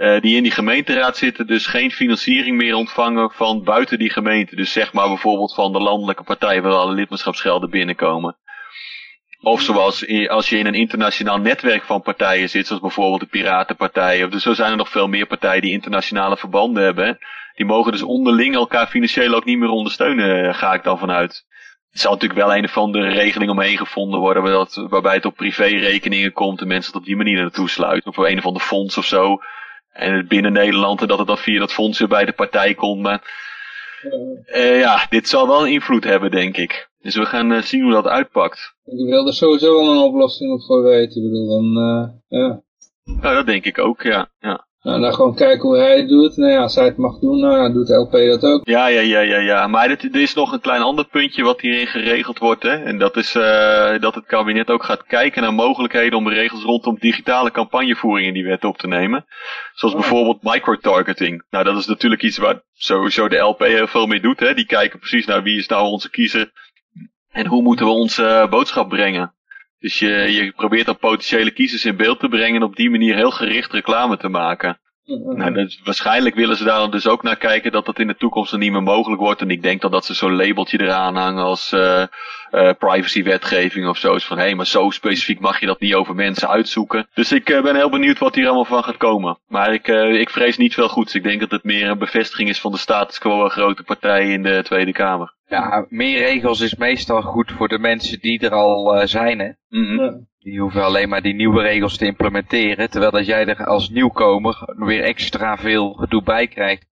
uh, 0.00 0.20
die 0.20 0.36
in 0.36 0.42
die 0.42 0.52
gemeenteraad 0.52 1.16
zitten 1.16 1.46
dus 1.46 1.66
geen 1.66 1.90
financiering 1.90 2.56
meer 2.56 2.74
ontvangen 2.74 3.30
van 3.30 3.64
buiten 3.64 3.98
die 3.98 4.10
gemeente. 4.10 4.56
Dus 4.56 4.72
zeg 4.72 4.92
maar 4.92 5.08
bijvoorbeeld 5.08 5.54
van 5.54 5.72
de 5.72 5.80
landelijke 5.80 6.22
partijen 6.22 6.62
waar 6.62 6.72
alle 6.72 6.92
lidmaatschapsgelden 6.92 7.70
binnenkomen. 7.70 8.36
Of 9.42 9.60
zoals 9.60 10.28
als 10.28 10.48
je 10.48 10.58
in 10.58 10.66
een 10.66 10.74
internationaal 10.74 11.38
netwerk 11.38 11.82
van 11.82 12.02
partijen 12.02 12.48
zit, 12.48 12.66
zoals 12.66 12.82
bijvoorbeeld 12.82 13.20
de 13.20 13.26
Piratenpartij. 13.26 14.24
Of 14.24 14.30
dus 14.30 14.42
zo 14.42 14.52
zijn 14.54 14.70
er 14.70 14.76
nog 14.76 14.88
veel 14.88 15.08
meer 15.08 15.26
partijen 15.26 15.62
die 15.62 15.72
internationale 15.72 16.36
verbanden 16.36 16.82
hebben. 16.82 17.18
Die 17.54 17.66
mogen 17.66 17.92
dus 17.92 18.02
onderling 18.02 18.54
elkaar 18.54 18.86
financieel 18.86 19.34
ook 19.34 19.44
niet 19.44 19.58
meer 19.58 19.68
ondersteunen, 19.68 20.44
eh, 20.48 20.54
ga 20.54 20.74
ik 20.74 20.82
dan 20.82 20.98
vanuit. 20.98 21.44
Er 21.90 21.98
zal 21.98 22.12
natuurlijk 22.12 22.40
wel 22.40 22.56
een 22.56 22.64
of 22.64 22.76
andere 22.76 23.08
regeling 23.08 23.50
omheen 23.50 23.76
gevonden 23.76 24.20
worden, 24.20 24.44
dat- 24.44 24.86
waarbij 24.88 25.14
het 25.14 25.24
op 25.24 25.36
privérekeningen 25.36 26.32
komt 26.32 26.60
en 26.60 26.66
mensen 26.68 26.92
het 26.92 27.00
op 27.00 27.06
die 27.06 27.16
manier 27.16 27.40
naartoe 27.40 27.68
sluiten. 27.68 28.08
Of 28.08 28.14
voor 28.14 28.28
een 28.28 28.38
of 28.38 28.46
ander 28.46 28.62
fonds 28.62 28.98
of 28.98 29.04
zo. 29.04 29.38
En 29.92 30.14
het 30.14 30.28
binnen 30.28 30.52
Nederland 30.52 31.00
en 31.00 31.06
dat 31.06 31.18
het 31.18 31.26
dan 31.26 31.38
via 31.38 31.58
dat 31.58 31.72
fonds 31.72 31.98
weer 31.98 32.08
bij 32.08 32.24
de 32.24 32.32
partij 32.32 32.74
komt. 32.74 33.02
Eh, 34.44 34.78
ja, 34.78 35.06
dit 35.10 35.28
zal 35.28 35.46
wel 35.46 35.62
een 35.62 35.72
invloed 35.72 36.04
hebben, 36.04 36.30
denk 36.30 36.56
ik. 36.56 36.90
Dus 37.00 37.14
we 37.14 37.26
gaan 37.26 37.52
eh, 37.52 37.62
zien 37.62 37.82
hoe 37.82 37.92
dat 37.92 38.06
uitpakt. 38.06 38.74
Ik 38.84 39.08
wil 39.08 39.26
er 39.26 39.34
sowieso 39.34 39.74
wel 39.74 39.90
een 39.90 40.02
oplossing 40.02 40.62
voor 40.62 40.82
weten. 40.82 41.22
Ik 41.22 41.30
bedoel, 41.30 41.48
dan, 41.48 41.76
eh, 41.76 42.38
ja. 42.40 42.62
Nou, 43.04 43.34
dat 43.34 43.46
denk 43.46 43.64
ik 43.64 43.78
ook, 43.78 44.02
ja. 44.02 44.30
ja. 44.38 44.66
Nou, 44.82 45.00
dan 45.00 45.14
gewoon 45.14 45.34
kijken 45.34 45.68
hoe 45.68 45.78
hij 45.78 45.96
het 45.96 46.08
doet. 46.08 46.36
Nou 46.36 46.52
ja, 46.52 46.60
als 46.60 46.74
hij 46.74 46.84
het 46.84 46.96
mag 46.96 47.18
doen, 47.18 47.40
nou, 47.40 47.56
ja, 47.56 47.72
doet 47.72 47.86
de 47.86 47.94
LP 47.94 48.12
dat 48.12 48.44
ook. 48.44 48.68
Ja, 48.68 48.86
ja, 48.86 49.00
ja, 49.00 49.20
ja, 49.20 49.38
ja. 49.38 49.66
Maar 49.66 49.88
dit, 49.88 50.14
er 50.14 50.20
is 50.20 50.34
nog 50.34 50.52
een 50.52 50.60
klein 50.60 50.82
ander 50.82 51.04
puntje 51.04 51.42
wat 51.42 51.60
hierin 51.60 51.86
geregeld 51.86 52.38
wordt. 52.38 52.62
Hè? 52.62 52.74
En 52.84 52.98
dat 52.98 53.16
is 53.16 53.34
uh, 53.34 53.98
dat 53.98 54.14
het 54.14 54.26
kabinet 54.26 54.70
ook 54.70 54.84
gaat 54.84 55.04
kijken 55.06 55.42
naar 55.42 55.54
mogelijkheden 55.54 56.18
om 56.18 56.28
regels 56.28 56.62
rondom 56.62 56.96
digitale 56.98 57.50
campagnevoering 57.50 58.26
in 58.28 58.34
die 58.34 58.44
wet 58.44 58.64
op 58.64 58.78
te 58.78 58.86
nemen. 58.86 59.24
Zoals 59.74 59.94
Oh. 59.94 60.00
bijvoorbeeld 60.00 60.42
microtargeting. 60.42 61.44
Nou, 61.50 61.64
dat 61.64 61.76
is 61.76 61.86
natuurlijk 61.86 62.22
iets 62.22 62.38
waar 62.38 62.62
sowieso 62.72 63.28
de 63.28 63.36
LP 63.36 63.58
heel 63.58 63.86
veel 63.86 64.06
mee 64.06 64.20
doet. 64.20 64.40
Hè? 64.40 64.54
Die 64.54 64.66
kijken 64.66 64.98
precies 64.98 65.26
naar 65.26 65.42
wie 65.42 65.58
is 65.58 65.68
nou 65.68 65.86
onze 65.86 66.10
kiezer 66.10 66.50
en 67.30 67.46
hoe 67.46 67.62
moeten 67.62 67.86
we 67.86 67.92
onze 67.92 68.22
uh, 68.22 68.48
boodschap 68.48 68.88
brengen. 68.88 69.34
Dus 69.80 69.98
je, 69.98 70.08
je 70.08 70.52
probeert 70.52 70.86
dan 70.86 70.98
potentiële 70.98 71.50
kiezers 71.50 71.84
in 71.84 71.96
beeld 71.96 72.20
te 72.20 72.28
brengen 72.28 72.56
en 72.56 72.62
op 72.62 72.76
die 72.76 72.90
manier 72.90 73.14
heel 73.14 73.30
gericht 73.30 73.72
reclame 73.72 74.16
te 74.16 74.28
maken. 74.28 74.78
Nou, 75.18 75.52
dus 75.52 75.80
waarschijnlijk 75.84 76.34
willen 76.34 76.56
ze 76.56 76.64
daar 76.64 76.78
dan 76.78 76.90
dus 76.90 77.08
ook 77.08 77.22
naar 77.22 77.36
kijken 77.36 77.72
dat 77.72 77.86
dat 77.86 77.98
in 77.98 78.06
de 78.06 78.16
toekomst 78.16 78.50
dan 78.50 78.60
niet 78.60 78.72
meer 78.72 78.82
mogelijk 78.82 79.20
wordt. 79.20 79.40
En 79.40 79.50
ik 79.50 79.62
denk 79.62 79.80
dan 79.80 79.90
dat 79.90 80.04
ze 80.04 80.14
zo'n 80.14 80.36
labeltje 80.36 80.80
eraan 80.80 81.16
hangen 81.16 81.44
als 81.44 81.72
uh, 81.72 82.04
uh, 82.52 82.70
privacywetgeving 82.78 83.88
of 83.88 83.98
zo. 83.98 84.14
Is 84.14 84.24
van 84.24 84.38
hé, 84.38 84.44
hey, 84.44 84.54
maar 84.54 84.66
zo 84.66 84.90
specifiek 84.90 85.40
mag 85.40 85.60
je 85.60 85.66
dat 85.66 85.80
niet 85.80 85.94
over 85.94 86.14
mensen 86.14 86.48
uitzoeken. 86.48 87.08
Dus 87.14 87.32
ik 87.32 87.50
uh, 87.50 87.62
ben 87.62 87.76
heel 87.76 87.90
benieuwd 87.90 88.18
wat 88.18 88.34
hier 88.34 88.46
allemaal 88.46 88.64
van 88.64 88.84
gaat 88.84 88.96
komen. 88.96 89.38
Maar 89.46 89.72
ik, 89.72 89.88
ik 90.18 90.30
vrees 90.30 90.56
niet 90.56 90.74
veel 90.74 90.88
goeds. 90.88 91.14
Ik 91.14 91.22
denk 91.22 91.40
dat 91.40 91.50
het 91.50 91.64
meer 91.64 91.88
een 91.88 91.98
bevestiging 91.98 92.48
is 92.48 92.60
van 92.60 92.72
de 92.72 92.78
status 92.78 93.18
quo 93.18 93.44
een 93.44 93.50
grote 93.50 93.82
partij 93.82 94.32
in 94.32 94.42
de 94.42 94.62
Tweede 94.62 94.92
Kamer. 94.92 95.34
Ja, 95.46 95.86
meer 95.88 96.18
regels 96.18 96.60
is 96.60 96.74
meestal 96.74 97.22
goed 97.22 97.52
voor 97.52 97.68
de 97.68 97.78
mensen 97.78 98.20
die 98.20 98.40
er 98.40 98.52
al 98.52 99.06
zijn, 99.06 99.38
hè. 99.38 99.50
Mm 99.68 99.96
-hmm. 99.96 100.28
Die 100.42 100.60
hoeven 100.60 100.84
alleen 100.84 101.08
maar 101.08 101.22
die 101.22 101.34
nieuwe 101.34 101.62
regels 101.62 101.96
te 101.96 102.06
implementeren, 102.06 102.90
terwijl 102.90 103.12
dat 103.12 103.26
jij 103.26 103.46
er 103.46 103.66
als 103.66 103.90
nieuwkomer 103.90 104.74
weer 104.76 105.02
extra 105.02 105.56
veel 105.56 105.92
gedoe 105.92 106.22
bij 106.22 106.46
krijgt. 106.46 106.86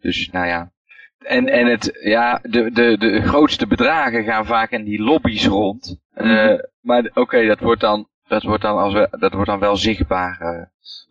Dus, 0.00 0.28
nou 0.32 0.46
ja. 0.46 0.72
En, 1.18 1.48
en 1.48 1.66
het, 1.66 1.98
ja, 2.02 2.38
de, 2.42 2.70
de, 2.72 2.98
de 2.98 3.22
grootste 3.22 3.66
bedragen 3.66 4.24
gaan 4.24 4.46
vaak 4.46 4.70
in 4.70 4.84
die 4.84 5.02
lobby's 5.02 5.46
rond. 5.46 5.98
Mm 6.14 6.26
-hmm. 6.26 6.50
uh, 6.50 6.58
maar 6.80 7.04
oké, 7.04 7.20
okay, 7.20 7.46
dat 7.46 7.60
wordt 7.60 7.80
dan, 7.80 8.08
dat 8.28 8.42
wordt 8.42 8.62
dan 8.62 8.78
als 8.78 8.92
we, 8.92 9.08
dat 9.18 9.32
wordt 9.32 9.48
dan 9.48 9.58
wel 9.58 9.76
zichtbaar. 9.76 10.38
Uh. 10.40 10.62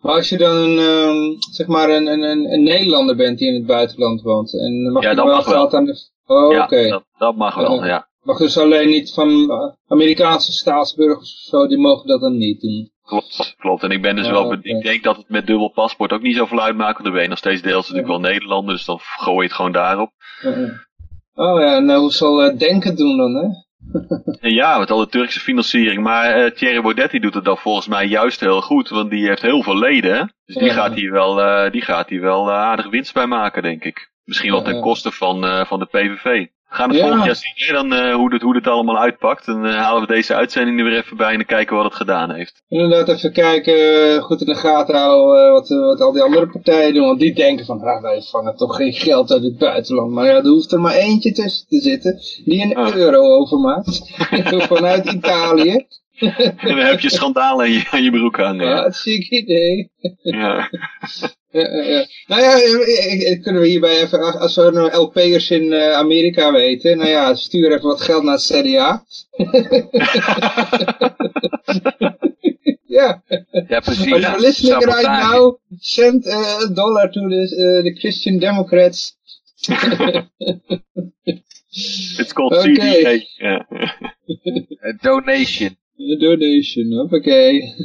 Maar 0.02 0.14
als 0.14 0.30
je 0.30 0.38
dan 0.38 0.56
een, 0.56 0.78
um, 0.78 1.36
zeg 1.52 1.68
maar 1.68 1.89
een, 1.89 2.08
een, 2.08 2.22
een, 2.22 2.64
Nederlander 2.64 3.16
bent 3.16 3.38
die 3.38 3.48
in 3.48 3.54
het 3.54 3.66
buitenland 3.66 4.22
woont, 4.22 4.54
en 4.54 4.91
mag 4.91 5.04
ja, 5.04 5.10
je 5.10 5.16
dat 5.16 5.26
wel 5.26 5.36
mag 5.36 5.46
wel. 5.46 5.74
aan 5.74 5.86
de... 5.86 6.10
Oh, 6.26 6.52
ja, 6.52 6.64
oké. 6.64 6.74
Okay. 6.74 6.89
Dat, 6.89 7.06
dat 7.18 7.36
mag 7.36 7.56
wel, 7.56 7.82
uh, 7.82 7.88
ja. 7.88 8.08
Mag 8.24 8.38
dus 8.38 8.57
alleen 8.57 8.89
niet 8.89 9.13
van 9.13 9.51
Amerikaanse 9.88 10.51
staatsburgers 10.51 11.34
of 11.34 11.49
zo, 11.49 11.67
die 11.67 11.78
mogen 11.78 12.07
dat 12.07 12.21
dan 12.21 12.38
niet 12.38 12.61
doen. 12.61 12.91
Klopt, 13.03 13.55
klopt. 13.57 13.84
En 13.84 13.91
ik 13.91 14.01
ben 14.01 14.15
dus 14.15 14.30
wel, 14.30 14.45
okay. 14.45 14.59
ik 14.61 14.84
denk 14.84 15.03
dat 15.03 15.17
het 15.17 15.30
met 15.30 15.47
dubbel 15.47 15.69
paspoort 15.69 16.11
ook 16.11 16.21
niet 16.21 16.36
zoveel 16.36 16.61
uitmaakt, 16.61 16.93
want 16.93 17.03
dan 17.03 17.13
ben 17.13 17.21
je 17.21 17.30
nog 17.30 17.38
steeds 17.38 17.61
deels 17.61 17.89
natuurlijk 17.89 18.07
ja. 18.07 18.21
wel 18.21 18.32
Nederlander, 18.32 18.76
dus 18.76 18.86
dan 18.86 18.99
gooi 18.99 19.38
je 19.38 19.43
het 19.43 19.53
gewoon 19.53 19.71
daarop. 19.71 20.11
Oh 21.36 21.59
ja, 21.61 21.80
nou 21.80 21.99
hoe 21.99 22.11
zal 22.11 22.45
uh, 22.45 22.57
Denken 22.57 22.95
doen 22.95 23.17
dan, 23.17 23.36
hè? 23.36 23.47
ja, 24.49 24.78
met 24.78 24.91
al 24.91 24.99
de 24.99 25.07
Turkse 25.07 25.39
financiering. 25.39 26.03
Maar 26.03 26.39
uh, 26.39 26.51
Thierry 26.51 26.82
Baudet 26.82 27.11
die 27.11 27.19
doet 27.19 27.34
het 27.34 27.45
dan 27.45 27.57
volgens 27.57 27.88
mij 27.88 28.05
juist 28.05 28.39
heel 28.39 28.61
goed, 28.61 28.89
want 28.89 29.09
die 29.09 29.28
heeft 29.28 29.41
heel 29.41 29.63
veel 29.63 29.78
leden. 29.78 30.34
Dus 30.45 30.55
die 30.55 30.69
gaat 30.69 30.93
hier 30.93 31.11
wel, 31.11 31.39
uh, 31.39 31.71
die 31.71 31.82
gaat 31.82 32.09
hier 32.09 32.21
wel 32.21 32.51
aardig 32.51 32.89
winst 32.89 33.13
bij 33.13 33.28
maken, 33.28 33.61
denk 33.61 33.84
ik. 33.84 34.11
Misschien 34.24 34.51
wel 34.51 34.61
ten 34.61 34.82
koste 34.82 35.11
van, 35.11 35.65
van 35.65 35.80
de 35.80 35.86
PVV. 35.86 36.47
We 36.74 36.80
gaan 36.80 36.89
het 36.89 36.97
ja. 36.97 37.03
volgend 37.03 37.26
jaar 37.26 37.36
zien 37.36 37.74
dan, 37.74 37.93
uh, 37.93 38.15
hoe, 38.15 38.30
dit, 38.30 38.41
hoe 38.41 38.53
dit 38.53 38.67
allemaal 38.67 38.99
uitpakt. 38.99 39.47
En 39.47 39.63
uh, 39.63 39.76
halen 39.76 40.01
we 40.01 40.13
deze 40.13 40.36
uitzending 40.36 40.80
er 40.80 40.86
weer 40.86 40.97
even 40.97 41.17
bij 41.17 41.32
en 41.32 41.36
dan 41.36 41.45
kijken 41.45 41.76
wat 41.76 41.86
het 41.86 41.95
gedaan 41.95 42.32
heeft. 42.32 42.63
Inderdaad, 42.67 43.07
even 43.07 43.32
kijken, 43.32 44.21
goed 44.21 44.41
in 44.41 44.45
de 44.45 44.55
gaten 44.55 44.95
houden 44.95 45.51
wat, 45.51 45.69
wat 45.69 46.01
al 46.01 46.11
die 46.11 46.21
andere 46.21 46.47
partijen 46.47 46.93
doen. 46.93 47.05
Want 47.05 47.19
die 47.19 47.34
denken 47.34 47.65
van, 47.65 47.82
ah, 47.82 48.01
wij 48.01 48.21
vangen 48.21 48.55
toch 48.55 48.76
geen 48.76 48.93
geld 48.93 49.32
uit 49.32 49.43
het 49.43 49.57
buitenland. 49.57 50.11
Maar 50.11 50.26
ja, 50.26 50.36
er 50.36 50.47
hoeft 50.47 50.71
er 50.71 50.80
maar 50.80 50.95
eentje 50.95 51.32
tussen 51.32 51.67
te 51.67 51.80
zitten 51.80 52.19
die 52.45 52.61
een 52.61 52.78
oh. 52.78 52.95
euro 52.95 53.21
overmaakt. 53.21 54.11
Vanuit 54.74 55.11
Italië. 55.11 55.86
en 56.19 56.55
dan 56.61 56.78
heb 56.78 56.99
je 56.99 57.09
schandalen 57.09 57.65
aan 57.65 57.71
je, 57.71 57.88
aan 57.91 58.03
je 58.03 58.11
broek 58.11 58.38
hangen. 58.38 58.67
Ja, 58.67 58.84
het 58.84 58.95
ziek 58.95 59.30
idee. 59.30 59.91
Ja. 60.21 60.69
Ja, 61.54 61.84
ja. 61.84 62.06
Nou 62.28 62.41
ja, 62.41 62.58
kunnen 63.41 63.62
we 63.62 63.68
hierbij 63.68 64.01
even, 64.01 64.39
als 64.39 64.56
we 64.56 64.72
nou 64.72 64.97
LP'ers 64.97 65.51
in 65.51 65.64
uh, 65.64 65.93
Amerika 65.93 66.51
weten, 66.51 66.97
nou 66.97 67.10
ja, 67.10 67.36
stuur 67.36 67.72
even 67.72 67.88
wat 67.88 68.01
geld 68.01 68.24
naar 68.24 68.34
het 68.34 68.43
CDA. 68.43 69.04
ja. 72.97 73.24
Ja, 73.68 73.80
precies. 73.80 74.06
You 74.06 74.39
listening 74.39 74.86
right 74.86 75.32
now? 75.32 75.58
Send 75.80 76.28
a 76.28 76.66
dollar 76.74 77.12
to 77.12 77.28
the, 77.28 77.36
uh, 77.36 77.84
the 77.84 77.93
Christian 77.99 78.39
Democrats. 78.39 79.16
It's 82.20 82.34
called 82.34 82.54
okay. 82.54 82.76
CDA. 82.76 83.26
Yeah. 83.39 83.66
A 84.84 84.93
donation. 85.01 85.78
A 86.00 86.16
donation, 86.18 87.00
oké. 87.00 87.16
Okay. 87.16 87.76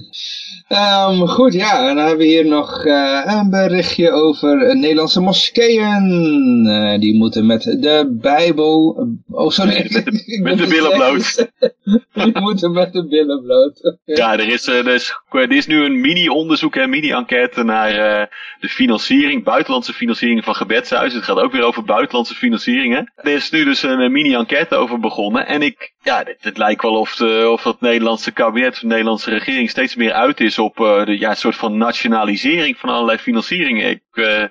Um, 0.69 1.29
goed, 1.29 1.53
ja, 1.55 1.89
en 1.89 1.97
dan 1.97 2.07
hebben 2.07 2.27
we 2.27 2.33
hier 2.33 2.47
nog 2.47 2.85
uh, 2.85 3.23
een 3.27 3.51
berichtje 3.51 4.11
over 4.11 4.77
Nederlandse 4.77 5.21
moskeeën. 5.21 6.67
Uh, 6.67 6.99
die 6.99 7.17
moeten 7.17 7.47
met 7.47 7.63
de 7.63 8.19
Bijbel... 8.21 9.07
Oh, 9.31 9.51
sorry. 9.51 9.89
Met 9.93 10.05
de, 10.05 10.41
met 10.43 10.59
de 10.59 10.67
billen 10.67 10.93
bloot. 10.99 11.49
die 12.13 12.41
moeten 12.41 12.73
met 12.73 12.93
de 12.93 13.07
billen 13.07 13.43
bloot. 13.43 13.85
Okay. 13.85 14.17
Ja, 14.17 14.33
er 14.33 14.49
is, 14.53 14.67
er, 14.67 14.89
is, 14.89 15.13
er 15.31 15.53
is 15.53 15.67
nu 15.67 15.85
een 15.85 16.01
mini-onderzoek, 16.01 16.75
een 16.75 16.91
mini-enquête 16.91 17.63
naar 17.63 17.91
de 18.61 18.69
financiering, 18.69 19.45
buitenlandse 19.45 19.93
financiering 19.93 20.45
van 20.45 20.55
gebedshuizen. 20.55 21.19
Het 21.19 21.29
gaat 21.29 21.39
ook 21.39 21.53
weer 21.53 21.65
over 21.65 21.85
buitenlandse 21.85 22.35
financieringen. 22.35 23.13
Er 23.17 23.33
is 23.33 23.51
nu 23.51 23.65
dus 23.65 23.83
een 23.83 24.13
mini-enquête 24.13 24.75
over 24.75 25.01
begonnen. 25.01 25.47
En 25.47 25.63
ik, 25.63 25.93
ja, 26.09 26.23
het, 26.25 26.37
het 26.41 26.59
lijkt 26.59 26.83
wel 26.83 26.99
of, 26.99 27.15
de, 27.17 27.49
of 27.51 27.63
dat 27.63 27.81
Nederlandse 27.81 28.33
kabinet, 28.33 28.73
of 28.73 28.79
de 28.79 28.87
Nederlandse 28.87 29.31
regering 29.31 29.71
steeds 29.71 29.95
meer 29.95 30.13
uit 30.13 30.41
is 30.41 30.59
op 30.59 30.79
uh, 30.79 31.05
de 31.05 31.19
ja, 31.19 31.35
soort 31.35 31.57
van 31.57 31.77
nationalisering 31.77 32.77
van 32.77 32.89
allerlei 32.91 33.19
financieringen. 33.19 33.91
Ik, 33.91 34.03
uh, 34.13 34.45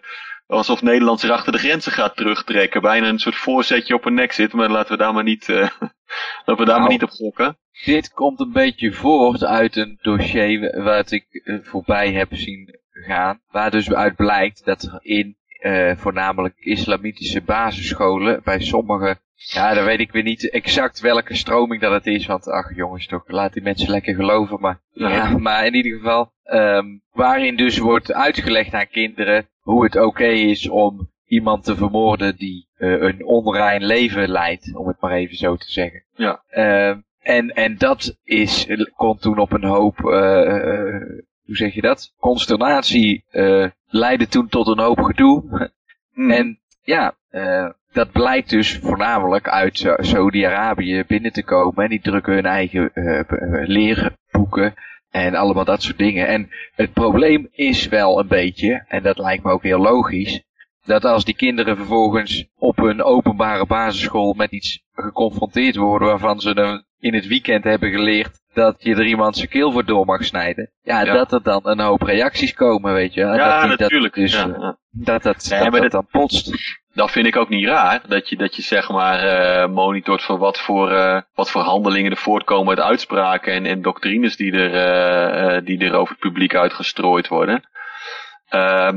alsof 0.47 0.81
Nederland 0.81 1.19
zich 1.19 1.29
achter 1.29 1.51
de 1.51 1.57
grenzen 1.57 1.91
gaat 1.91 2.15
terugtrekken. 2.15 2.81
Bijna 2.81 3.07
een 3.07 3.19
soort 3.19 3.35
voorzetje 3.35 3.93
op 3.93 4.05
een 4.05 4.13
nek 4.13 4.31
zit, 4.31 4.53
maar 4.53 4.69
laten 4.69 4.91
we 4.91 5.03
daar 5.03 5.13
maar 5.13 5.23
niet, 5.23 5.47
uh, 5.47 5.57
laten 6.45 6.57
we 6.57 6.65
daar 6.65 6.65
nou, 6.65 6.79
maar 6.79 6.89
niet 6.89 7.03
op 7.03 7.09
gokken. 7.09 7.57
Dit 7.85 8.13
komt 8.13 8.39
een 8.39 8.51
beetje 8.51 8.93
voort 8.93 9.43
uit 9.43 9.75
een 9.75 9.97
dossier 10.01 10.83
wat 10.83 11.11
ik 11.11 11.25
voorbij 11.63 12.11
heb 12.11 12.27
zien 12.31 12.79
gaan. 12.91 13.41
Waar 13.47 13.71
dus 13.71 13.93
uit 13.93 14.15
blijkt 14.15 14.65
dat 14.65 14.81
er 14.81 14.99
in 15.01 15.37
eh, 15.57 15.95
voornamelijk 15.95 16.55
islamitische 16.57 17.41
basisscholen. 17.41 18.41
Bij 18.43 18.59
sommige, 18.59 19.19
ja, 19.37 19.73
dan 19.73 19.85
weet 19.85 19.99
ik 19.99 20.11
weer 20.11 20.23
niet 20.23 20.49
exact 20.49 20.99
welke 20.99 21.35
stroming 21.35 21.81
dat 21.81 21.91
het 21.91 22.07
is. 22.07 22.25
Want 22.25 22.47
ach 22.47 22.75
jongens 22.75 23.07
toch, 23.07 23.23
laat 23.25 23.53
die 23.53 23.61
mensen 23.61 23.89
lekker 23.89 24.15
geloven. 24.15 24.59
Maar, 24.59 24.79
ja. 24.91 25.37
maar 25.37 25.65
in 25.65 25.73
ieder 25.73 25.97
geval, 25.97 26.31
ehm, 26.43 26.85
waarin 27.11 27.55
dus 27.55 27.77
wordt 27.77 28.13
uitgelegd 28.13 28.73
aan 28.73 28.87
kinderen 28.87 29.49
hoe 29.59 29.83
het 29.83 29.95
oké 29.95 30.27
is 30.27 30.69
om 30.69 31.11
iemand 31.25 31.63
te 31.63 31.75
vermoorden 31.75 32.35
die 32.35 32.67
uh, 32.77 33.01
een 33.01 33.25
onrein 33.25 33.85
leven 33.85 34.29
leidt, 34.29 34.75
om 34.75 34.87
het 34.87 35.01
maar 35.01 35.11
even 35.11 35.35
zo 35.35 35.55
te 35.55 35.71
zeggen. 35.71 36.03
Ja. 36.15 36.43
Uh, 36.51 36.95
en, 37.19 37.49
en 37.49 37.77
dat 37.77 38.17
is, 38.23 38.67
kon 38.95 39.17
toen 39.17 39.39
op 39.39 39.51
een 39.51 39.63
hoop, 39.63 39.99
uh, 39.99 41.01
hoe 41.43 41.55
zeg 41.55 41.73
je 41.73 41.81
dat? 41.81 42.13
Consternatie 42.17 43.25
leidde 43.87 44.27
toen 44.27 44.47
tot 44.47 44.67
een 44.67 44.79
hoop 44.79 44.99
gedoe. 44.99 45.71
Hmm. 46.13 46.31
En 46.31 46.59
ja, 46.81 47.15
dat 47.91 48.11
blijkt 48.11 48.49
dus 48.49 48.77
voornamelijk 48.77 49.49
uit 49.49 49.95
Saudi-Arabië 49.97 51.03
binnen 51.07 51.31
te 51.31 51.43
komen. 51.43 51.83
En 51.83 51.89
die 51.89 52.01
drukken 52.01 52.33
hun 52.33 52.45
eigen 52.45 52.91
leerboeken 53.65 54.73
en 55.09 55.35
allemaal 55.35 55.65
dat 55.65 55.83
soort 55.83 55.97
dingen. 55.97 56.27
En 56.27 56.49
het 56.75 56.93
probleem 56.93 57.47
is 57.51 57.87
wel 57.87 58.19
een 58.19 58.27
beetje, 58.27 58.83
en 58.87 59.03
dat 59.03 59.17
lijkt 59.17 59.43
me 59.43 59.51
ook 59.51 59.63
heel 59.63 59.79
logisch, 59.79 60.43
dat 60.85 61.05
als 61.05 61.25
die 61.25 61.35
kinderen 61.35 61.75
vervolgens 61.75 62.47
op 62.55 62.79
een 62.79 63.03
openbare 63.03 63.65
basisschool 63.65 64.33
met 64.33 64.51
iets 64.51 64.83
geconfronteerd 64.93 65.75
worden 65.75 66.07
waarvan 66.07 66.39
ze 66.39 66.83
in 66.99 67.13
het 67.13 67.27
weekend 67.27 67.63
hebben 67.63 67.91
geleerd 67.91 68.39
dat 68.53 68.75
je 68.83 68.95
er 68.95 69.05
iemand 69.05 69.35
zijn 69.35 69.49
keel 69.49 69.71
voor 69.71 69.85
door 69.85 70.05
mag 70.05 70.23
snijden. 70.23 70.71
Ja, 70.81 71.03
dat 71.03 71.31
er 71.31 71.43
dan 71.43 71.61
een 71.63 71.79
hoop 71.79 72.01
reacties 72.01 72.53
komen, 72.53 72.93
weet 72.93 73.13
je. 73.13 73.21
Ja, 73.21 73.67
dat 73.67 73.79
natuurlijk. 73.79 74.13
Dus, 74.13 74.33
ja, 74.33 74.47
ja. 74.47 74.77
Dat 74.91 75.23
dat, 75.23 75.47
nee, 75.49 75.69
dat, 75.69 75.81
dat 75.81 75.91
dan 75.91 76.07
potst. 76.11 76.51
Dat 76.97 77.11
vind 77.11 77.27
ik 77.27 77.35
ook 77.35 77.49
niet 77.49 77.65
raar, 77.65 78.01
dat 78.07 78.29
je, 78.29 78.35
dat 78.35 78.55
je 78.55 78.61
zeg 78.61 78.89
maar 78.89 79.23
uh, 79.23 79.73
monitort 79.73 80.21
voor 80.23 80.37
wat 80.37 80.59
voor, 80.59 80.91
uh, 80.91 81.21
wat 81.35 81.51
voor 81.51 81.61
handelingen 81.61 82.11
er 82.11 82.17
voortkomen 82.17 82.69
uit 82.69 82.87
uitspraken 82.87 83.53
en, 83.53 83.65
en 83.65 83.81
doctrines 83.81 84.35
die 84.35 84.51
er, 84.51 84.71
uh, 85.55 85.65
die 85.65 85.79
er 85.79 85.93
over 85.93 86.09
het 86.09 86.19
publiek 86.19 86.55
uitgestrooid 86.55 87.27
worden. 87.27 87.69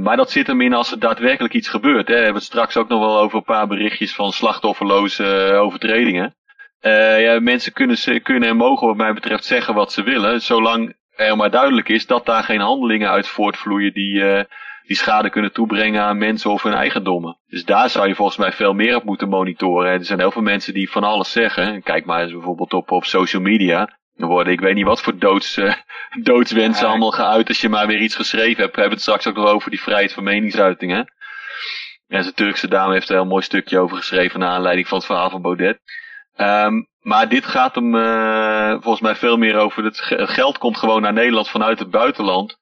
Maar 0.02 0.16
dat 0.16 0.30
zit 0.30 0.46
hem 0.46 0.60
in 0.60 0.74
als 0.74 0.92
er 0.92 0.98
daadwerkelijk 0.98 1.54
iets 1.54 1.68
gebeurt. 1.68 2.08
Hè. 2.08 2.14
We 2.14 2.20
hebben 2.20 2.42
het 2.42 2.50
straks 2.50 2.76
ook 2.76 2.88
nog 2.88 3.00
wel 3.00 3.18
over 3.18 3.36
een 3.36 3.44
paar 3.44 3.66
berichtjes 3.66 4.14
van 4.14 4.32
slachtofferloze 4.32 5.52
overtredingen. 5.54 6.34
Ja, 6.80 7.40
mensen 7.40 7.72
kunnen, 7.72 8.22
kunnen 8.22 8.48
en 8.48 8.56
mogen 8.56 8.86
wat 8.86 8.96
mij 8.96 9.12
betreft 9.12 9.44
zeggen 9.44 9.74
wat 9.74 9.92
ze 9.92 10.02
willen, 10.02 10.40
zolang 10.40 10.94
er 11.16 11.36
maar 11.36 11.50
duidelijk 11.50 11.88
is 11.88 12.06
dat 12.06 12.26
daar 12.26 12.42
geen 12.42 12.60
handelingen 12.60 13.10
uit 13.10 13.28
voortvloeien 13.28 13.92
die, 13.92 14.46
die 14.90 14.98
schade 14.98 15.30
kunnen 15.30 15.52
toebrengen 15.52 16.02
aan 16.02 16.18
mensen 16.18 16.50
of 16.50 16.62
hun 16.62 16.72
eigendommen. 16.72 17.38
Dus 17.46 17.64
daar 17.64 17.90
zou 17.90 18.08
je 18.08 18.14
volgens 18.14 18.36
mij 18.36 18.52
veel 18.52 18.72
meer 18.72 18.96
op 18.96 19.04
moeten 19.04 19.28
monitoren. 19.28 19.92
Er 19.92 20.04
zijn 20.04 20.18
heel 20.18 20.30
veel 20.30 20.42
mensen 20.42 20.74
die 20.74 20.90
van 20.90 21.04
alles 21.04 21.32
zeggen. 21.32 21.82
Kijk 21.82 22.04
maar 22.04 22.22
eens 22.22 22.32
bijvoorbeeld 22.32 22.72
op, 22.72 22.90
op 22.90 23.04
social 23.04 23.42
media. 23.42 23.98
Er 24.16 24.26
worden, 24.26 24.52
ik 24.52 24.60
weet 24.60 24.74
niet 24.74 24.84
wat 24.84 25.02
voor 25.02 25.18
doods, 25.18 25.58
uh, 25.58 25.74
doodswensen 26.22 26.84
ja. 26.84 26.90
allemaal 26.90 27.10
geuit 27.10 27.48
als 27.48 27.60
je 27.60 27.68
maar 27.68 27.86
weer 27.86 28.00
iets 28.00 28.16
geschreven 28.16 28.62
hebt. 28.62 28.74
We 28.74 28.80
hebben 28.80 28.98
het 28.98 29.00
straks 29.00 29.26
ook 29.26 29.34
nog 29.34 29.46
over 29.46 29.70
die 29.70 29.82
vrijheid 29.82 30.12
van 30.12 30.24
meningsuiting, 30.24 30.92
hè. 30.92 31.02
En 32.06 32.22
zijn 32.22 32.34
Turkse 32.34 32.68
dame 32.68 32.92
heeft 32.92 33.08
er 33.08 33.14
een 33.14 33.20
heel 33.20 33.30
mooi 33.30 33.42
stukje 33.42 33.78
over 33.78 33.96
geschreven 33.96 34.40
naar 34.40 34.50
aanleiding 34.50 34.88
van 34.88 34.98
het 34.98 35.06
verhaal 35.06 35.30
van 35.30 35.42
Baudet. 35.42 35.80
Um, 36.36 36.88
maar 37.00 37.28
dit 37.28 37.46
gaat 37.46 37.74
hem 37.74 37.94
uh, 37.94 38.70
volgens 38.70 39.00
mij 39.00 39.14
veel 39.14 39.36
meer 39.36 39.56
over 39.56 39.84
het 39.84 40.00
geld 40.30 40.58
komt 40.58 40.76
gewoon 40.76 41.02
naar 41.02 41.12
Nederland 41.12 41.48
vanuit 41.48 41.78
het 41.78 41.90
buitenland. 41.90 42.58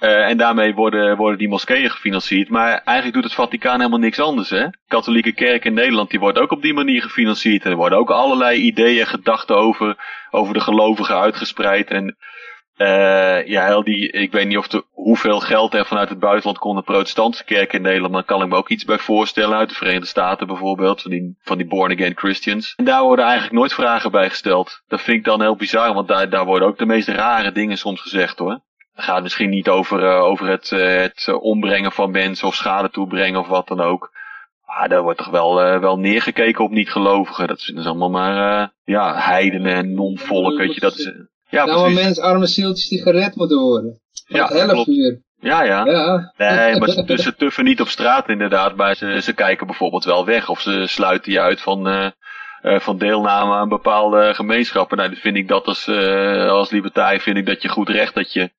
Uh, 0.00 0.28
en 0.28 0.36
daarmee 0.36 0.74
worden, 0.74 1.16
worden 1.16 1.38
die 1.38 1.48
moskeeën 1.48 1.90
gefinancierd. 1.90 2.48
Maar 2.48 2.82
eigenlijk 2.84 3.14
doet 3.14 3.24
het 3.24 3.34
Vaticaan 3.34 3.78
helemaal 3.78 3.98
niks 3.98 4.20
anders. 4.20 4.50
Hè? 4.50 4.66
Katholieke 4.86 5.32
kerk 5.32 5.64
in 5.64 5.74
Nederland 5.74 6.10
die 6.10 6.20
wordt 6.20 6.38
ook 6.38 6.52
op 6.52 6.62
die 6.62 6.74
manier 6.74 7.02
gefinancierd. 7.02 7.64
En 7.64 7.70
er 7.70 7.76
worden 7.76 7.98
ook 7.98 8.10
allerlei 8.10 8.60
ideeën, 8.60 9.06
gedachten 9.06 9.56
over, 9.56 9.96
over 10.30 10.54
de 10.54 10.60
gelovigen 10.60 11.20
uitgespreid. 11.20 11.90
En 11.90 12.16
uh, 12.76 13.46
ja, 13.46 13.66
heel 13.66 13.84
die, 13.84 14.10
ik 14.10 14.32
weet 14.32 14.46
niet 14.46 14.58
of 14.58 14.68
de, 14.68 14.84
hoeveel 14.90 15.40
geld 15.40 15.74
er 15.74 15.86
vanuit 15.86 16.08
het 16.08 16.18
buitenland 16.18 16.58
komt 16.58 16.76
de 16.76 16.92
protestantse 16.92 17.44
kerk 17.44 17.72
in 17.72 17.82
Nederland. 17.82 18.12
Maar 18.12 18.24
kan 18.24 18.42
ik 18.42 18.48
me 18.48 18.56
ook 18.56 18.68
iets 18.68 18.84
bij 18.84 18.98
voorstellen. 18.98 19.58
Uit 19.58 19.68
de 19.68 19.74
Verenigde 19.74 20.06
Staten 20.06 20.46
bijvoorbeeld. 20.46 21.02
Van 21.02 21.10
die, 21.10 21.38
van 21.42 21.56
die 21.56 21.66
born 21.66 21.92
again 21.92 22.16
Christians. 22.16 22.72
En 22.76 22.84
daar 22.84 23.02
worden 23.02 23.24
eigenlijk 23.24 23.54
nooit 23.54 23.74
vragen 23.74 24.10
bij 24.10 24.28
gesteld. 24.28 24.82
Dat 24.88 25.00
vind 25.00 25.18
ik 25.18 25.24
dan 25.24 25.40
heel 25.40 25.56
bizar. 25.56 25.94
Want 25.94 26.08
daar, 26.08 26.30
daar 26.30 26.44
worden 26.44 26.68
ook 26.68 26.78
de 26.78 26.86
meest 26.86 27.08
rare 27.08 27.52
dingen 27.52 27.78
soms 27.78 28.00
gezegd 28.00 28.38
hoor. 28.38 28.60
Het 29.00 29.08
gaat 29.08 29.22
misschien 29.22 29.50
niet 29.50 29.68
over, 29.68 30.02
uh, 30.02 30.22
over 30.22 30.48
het, 30.48 30.70
uh, 30.70 31.00
het 31.00 31.32
ombrengen 31.40 31.92
van 31.92 32.10
mensen 32.10 32.48
of 32.48 32.54
schade 32.54 32.90
toebrengen 32.90 33.40
of 33.40 33.46
wat 33.46 33.68
dan 33.68 33.80
ook. 33.80 34.12
Maar 34.66 34.88
daar 34.88 35.02
wordt 35.02 35.18
toch 35.18 35.30
wel, 35.30 35.66
uh, 35.66 35.80
wel 35.80 35.98
neergekeken 35.98 36.64
op 36.64 36.70
niet-gelovigen. 36.70 37.46
Dat 37.48 37.60
zijn 37.60 37.76
dus 37.76 37.86
allemaal 37.86 38.10
maar 38.10 38.70
ja, 38.84 39.20
heidenen 39.20 39.74
en 39.74 39.94
non-volk. 39.94 40.80
Dat 40.80 40.98
is, 40.98 41.12
ja, 41.48 41.64
nou, 41.64 41.92
mensen, 41.92 42.22
arme 42.22 42.46
zieltjes 42.46 42.88
die 42.88 43.02
gered 43.02 43.36
moeten 43.36 43.58
worden. 43.58 44.00
Ja, 44.26 44.46
helft 44.46 44.88
uur. 44.88 45.22
Ja, 45.38 45.62
ja, 45.62 45.84
ja. 45.84 46.32
Nee, 46.36 46.78
maar 46.78 46.88
ze, 46.88 47.16
ze 47.22 47.34
tuffen 47.36 47.64
niet 47.64 47.80
op 47.80 47.88
straat 47.88 48.28
inderdaad. 48.28 48.76
Maar 48.76 48.94
ze, 48.94 49.20
ze 49.22 49.32
kijken 49.32 49.66
bijvoorbeeld 49.66 50.04
wel 50.04 50.24
weg. 50.24 50.48
Of 50.48 50.60
ze 50.60 50.86
sluiten 50.86 51.32
je 51.32 51.40
uit 51.40 51.60
van, 51.60 51.88
uh, 51.88 52.80
van 52.80 52.98
deelname 52.98 53.54
aan 53.54 53.68
bepaalde 53.68 54.34
gemeenschappen. 54.34 54.96
Nou, 54.96 55.16
vind 55.16 55.36
ik 55.36 55.48
dat 55.48 55.66
als, 55.66 55.86
uh, 55.86 56.50
als 56.50 56.70
libertariër 56.70 57.20
vind 57.20 57.36
ik 57.36 57.46
dat 57.46 57.62
je 57.62 57.68
goed 57.68 57.88
recht 57.88 58.14
dat 58.14 58.32
je 58.32 58.50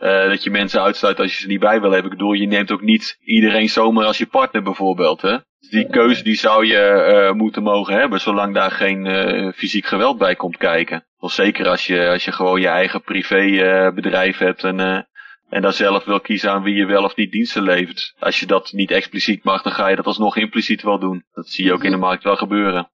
uh, 0.00 0.28
dat 0.28 0.42
je 0.42 0.50
mensen 0.50 0.82
uitsluit 0.82 1.18
als 1.18 1.32
je 1.32 1.40
ze 1.42 1.46
niet 1.46 1.60
bij 1.60 1.80
wil 1.80 1.90
hebben. 1.90 2.12
Ik 2.12 2.18
bedoel, 2.18 2.32
je 2.32 2.46
neemt 2.46 2.70
ook 2.70 2.82
niet 2.82 3.18
iedereen 3.20 3.68
zomaar 3.68 4.04
als 4.04 4.18
je 4.18 4.26
partner 4.26 4.62
bijvoorbeeld. 4.62 5.22
Hè? 5.22 5.36
Die 5.70 5.88
keuze 5.90 6.22
die 6.22 6.36
zou 6.36 6.66
je 6.66 7.24
uh, 7.28 7.36
moeten 7.36 7.62
mogen 7.62 7.94
hebben, 7.94 8.20
zolang 8.20 8.54
daar 8.54 8.70
geen 8.70 9.06
uh, 9.06 9.52
fysiek 9.52 9.86
geweld 9.86 10.18
bij 10.18 10.34
komt 10.34 10.56
kijken. 10.56 11.06
Of 11.18 11.32
zeker 11.32 11.68
als 11.68 11.86
je, 11.86 12.08
als 12.08 12.24
je 12.24 12.32
gewoon 12.32 12.60
je 12.60 12.68
eigen 12.68 13.02
privébedrijf 13.02 14.38
hebt 14.38 14.64
en, 14.64 15.08
en 15.54 15.62
daar 15.62 15.72
zelf 15.72 16.04
wil 16.04 16.20
kiezen 16.20 16.50
aan 16.50 16.62
wie 16.62 16.74
je 16.74 16.86
wel 16.86 17.04
of 17.04 17.16
niet 17.16 17.32
diensten 17.32 17.62
levert. 17.62 18.14
Als 18.18 18.40
je 18.40 18.46
dat 18.46 18.72
niet 18.72 18.90
expliciet 18.90 19.44
mag, 19.44 19.62
dan 19.62 19.72
ga 19.72 19.88
je 19.88 19.96
dat 19.96 20.06
alsnog 20.06 20.36
impliciet 20.36 20.82
wel 20.82 20.98
doen. 20.98 21.24
Dat 21.32 21.48
zie 21.48 21.64
je 21.64 21.72
ook 21.72 21.84
in 21.84 21.90
de 21.90 21.96
markt 21.96 22.22
wel 22.22 22.36
gebeuren. 22.36 22.90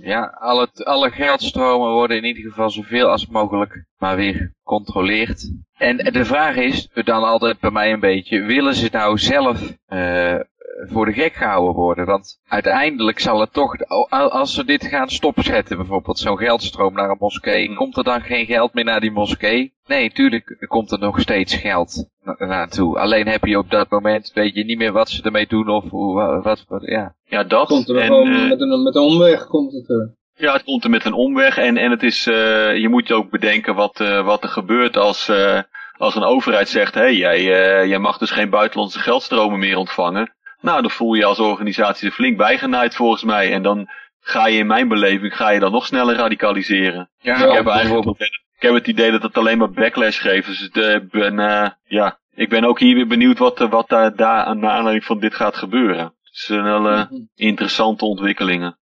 Ja, 0.00 0.36
alle, 0.38 0.68
alle 0.72 1.10
geldstromen 1.10 1.90
worden 1.90 2.16
in 2.16 2.24
ieder 2.24 2.42
geval 2.42 2.70
zoveel 2.70 3.08
als 3.08 3.26
mogelijk 3.26 3.84
maar 3.98 4.16
weer 4.16 4.52
gecontroleerd. 4.58 5.52
En 5.76 5.96
de 5.96 6.24
vraag 6.24 6.56
is 6.56 6.88
dan 6.92 7.22
altijd 7.22 7.60
bij 7.60 7.70
mij 7.70 7.92
een 7.92 8.00
beetje, 8.00 8.42
willen 8.42 8.74
ze 8.74 8.88
nou 8.92 9.18
zelf 9.18 9.76
uh, 9.88 10.40
voor 10.78 11.06
de 11.06 11.12
gek 11.12 11.34
gehouden 11.34 11.74
worden? 11.74 12.06
Want 12.06 12.40
uiteindelijk 12.48 13.18
zal 13.18 13.40
het 13.40 13.52
toch, 13.52 13.76
als 14.08 14.54
ze 14.54 14.64
dit 14.64 14.86
gaan 14.86 15.08
stopzetten, 15.08 15.76
bijvoorbeeld 15.76 16.18
zo'n 16.18 16.38
geldstroom 16.38 16.94
naar 16.94 17.10
een 17.10 17.16
moskee, 17.20 17.74
komt 17.74 17.96
er 17.96 18.04
dan 18.04 18.20
geen 18.20 18.46
geld 18.46 18.74
meer 18.74 18.84
naar 18.84 19.00
die 19.00 19.10
moskee? 19.10 19.72
Nee, 19.86 20.10
tuurlijk 20.10 20.64
komt 20.68 20.92
er 20.92 20.98
nog 20.98 21.20
steeds 21.20 21.54
geld 21.54 22.08
naartoe. 22.38 22.98
Alleen 22.98 23.26
heb 23.26 23.44
je 23.44 23.58
op 23.58 23.70
dat 23.70 23.90
moment, 23.90 24.30
weet 24.34 24.54
je 24.54 24.64
niet 24.64 24.78
meer 24.78 24.92
wat 24.92 25.08
ze 25.08 25.22
ermee 25.22 25.46
doen 25.46 25.68
of 25.68 25.90
hoe, 25.90 26.40
wat, 26.42 26.64
wat 26.68 26.82
ja. 26.84 27.14
Ja, 27.24 27.44
dat. 27.44 27.66
Komt 27.66 27.88
er 27.88 27.96
en, 27.96 28.06
gewoon 28.06 28.28
uh, 28.28 28.48
met, 28.48 28.60
een, 28.60 28.82
met 28.82 28.94
een 28.94 29.02
omweg 29.02 29.46
komt 29.46 29.72
het 29.72 29.90
er. 29.90 30.14
Ja, 30.34 30.52
het 30.52 30.64
komt 30.64 30.84
er 30.84 30.90
met 30.90 31.04
een 31.04 31.12
omweg 31.12 31.58
en, 31.58 31.76
en 31.76 31.90
het 31.90 32.02
is, 32.02 32.26
uh, 32.26 32.76
je 32.76 32.88
moet 32.88 33.08
je 33.08 33.14
ook 33.14 33.30
bedenken 33.30 33.74
wat, 33.74 34.00
uh, 34.00 34.24
wat 34.24 34.42
er 34.42 34.48
gebeurt 34.48 34.96
als, 34.96 35.28
uh, 35.28 35.60
als 35.96 36.14
een 36.14 36.24
overheid 36.24 36.68
zegt, 36.68 36.94
hé, 36.94 37.00
hey, 37.00 37.16
jij, 37.16 37.42
jij 37.88 37.98
mag 37.98 38.18
dus 38.18 38.30
geen 38.30 38.50
buitenlandse 38.50 38.98
geldstromen 38.98 39.58
meer 39.58 39.76
ontvangen. 39.76 40.34
Nou, 40.60 40.80
dan 40.80 40.90
voel 40.90 41.14
je 41.14 41.24
als 41.24 41.38
organisatie 41.38 42.08
er 42.08 42.14
flink 42.14 42.36
bijgenaaid 42.36 42.94
volgens 42.94 43.24
mij. 43.24 43.52
En 43.52 43.62
dan 43.62 43.88
ga 44.20 44.46
je 44.46 44.58
in 44.58 44.66
mijn 44.66 44.88
beleving, 44.88 45.36
ga 45.36 45.50
je 45.50 45.60
dan 45.60 45.72
nog 45.72 45.86
sneller 45.86 46.16
radicaliseren. 46.16 47.10
Ja, 47.18 47.44
ik 47.44 47.52
heb 47.52 47.66
eigenlijk 47.66 48.38
ik 48.56 48.66
heb 48.66 48.74
het 48.74 48.86
idee 48.86 49.10
dat 49.10 49.22
het 49.22 49.36
alleen 49.36 49.58
maar 49.58 49.70
backlash 49.70 50.20
geeft. 50.20 50.46
Dus 50.46 50.62
ik 50.62 51.10
ben, 51.10 51.36
ja, 51.84 52.18
ik 52.34 52.48
ben 52.48 52.64
ook 52.64 52.78
hier 52.78 52.94
weer 52.94 53.06
benieuwd 53.06 53.38
wat, 53.38 53.58
wat 53.58 53.88
daar, 53.88 54.16
daar 54.16 54.56
naar 54.56 54.70
aanleiding 54.70 55.04
van 55.04 55.20
dit 55.20 55.34
gaat 55.34 55.56
gebeuren. 55.56 56.04
Het 56.04 56.38
zijn 56.38 56.62
wel 56.62 57.08
interessante 57.34 58.04
ontwikkelingen. 58.04 58.78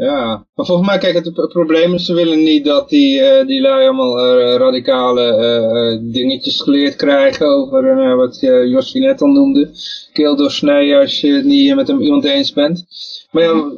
Ja, 0.00 0.46
maar 0.54 0.66
volgens 0.66 0.88
mij, 0.88 0.98
kijk, 0.98 1.14
het, 1.14 1.48
probleem 1.48 1.94
is, 1.94 2.04
ze 2.04 2.14
willen 2.14 2.42
niet 2.42 2.64
dat 2.64 2.88
die, 2.88 3.20
uh, 3.20 3.46
die 3.46 3.60
lui 3.60 3.84
allemaal 3.84 4.40
uh, 4.40 4.54
radicale 4.54 5.26
uh, 6.02 6.12
dingetjes 6.12 6.60
geleerd 6.60 6.96
krijgen 6.96 7.46
over 7.46 8.16
wat 8.16 8.40
Josje 8.40 8.98
net 8.98 9.20
al 9.20 9.28
noemde. 9.28 9.70
Keel 10.12 10.36
doorsnijden 10.36 11.00
als 11.00 11.20
je 11.20 11.32
het 11.32 11.44
niet 11.44 11.74
met 11.74 11.88
hem 11.88 12.00
iemand 12.00 12.24
eens 12.24 12.52
bent. 12.52 12.86
Maar 13.30 13.42
ja, 13.42 13.70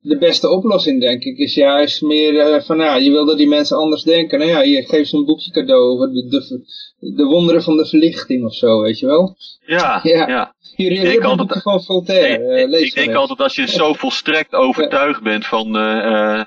de 0.00 0.18
beste 0.18 0.50
oplossing 0.50 1.00
denk 1.00 1.24
ik 1.24 1.38
is 1.38 1.54
juist 1.54 2.02
meer 2.02 2.62
van, 2.62 2.78
ja, 2.78 2.96
je 2.96 3.10
wil 3.10 3.26
dat 3.26 3.38
die 3.38 3.48
mensen 3.48 3.76
anders 3.76 4.02
denken. 4.02 4.38
Nou 4.38 4.50
ja, 4.50 4.62
je 4.62 4.82
geeft 4.82 5.08
ze 5.08 5.16
een 5.16 5.24
boekje 5.24 5.50
cadeau 5.50 5.82
over 5.82 6.12
de, 6.12 6.26
de, 6.28 7.14
de 7.14 7.24
wonderen 7.24 7.62
van 7.62 7.76
de 7.76 7.86
verlichting 7.86 8.44
of 8.44 8.54
zo, 8.54 8.82
weet 8.82 8.98
je 8.98 9.06
wel. 9.06 9.36
Ja, 9.66 10.00
ja. 10.02 10.28
ja. 10.28 10.54
Hier, 10.76 10.90
hier, 10.90 11.00
hier 11.00 11.24
een 11.24 11.36
boekje 11.36 11.60
van 11.60 11.82
Voltaire. 11.82 12.66
Ik, 12.66 12.84
ik 12.84 12.94
denk 12.94 13.14
altijd 13.14 13.40
als 13.40 13.56
je 13.56 13.68
zo 13.68 13.92
volstrekt 13.92 14.54
overtuigd 14.66 15.22
bent 15.22 15.46
van, 15.46 15.76
uh, 15.76 16.44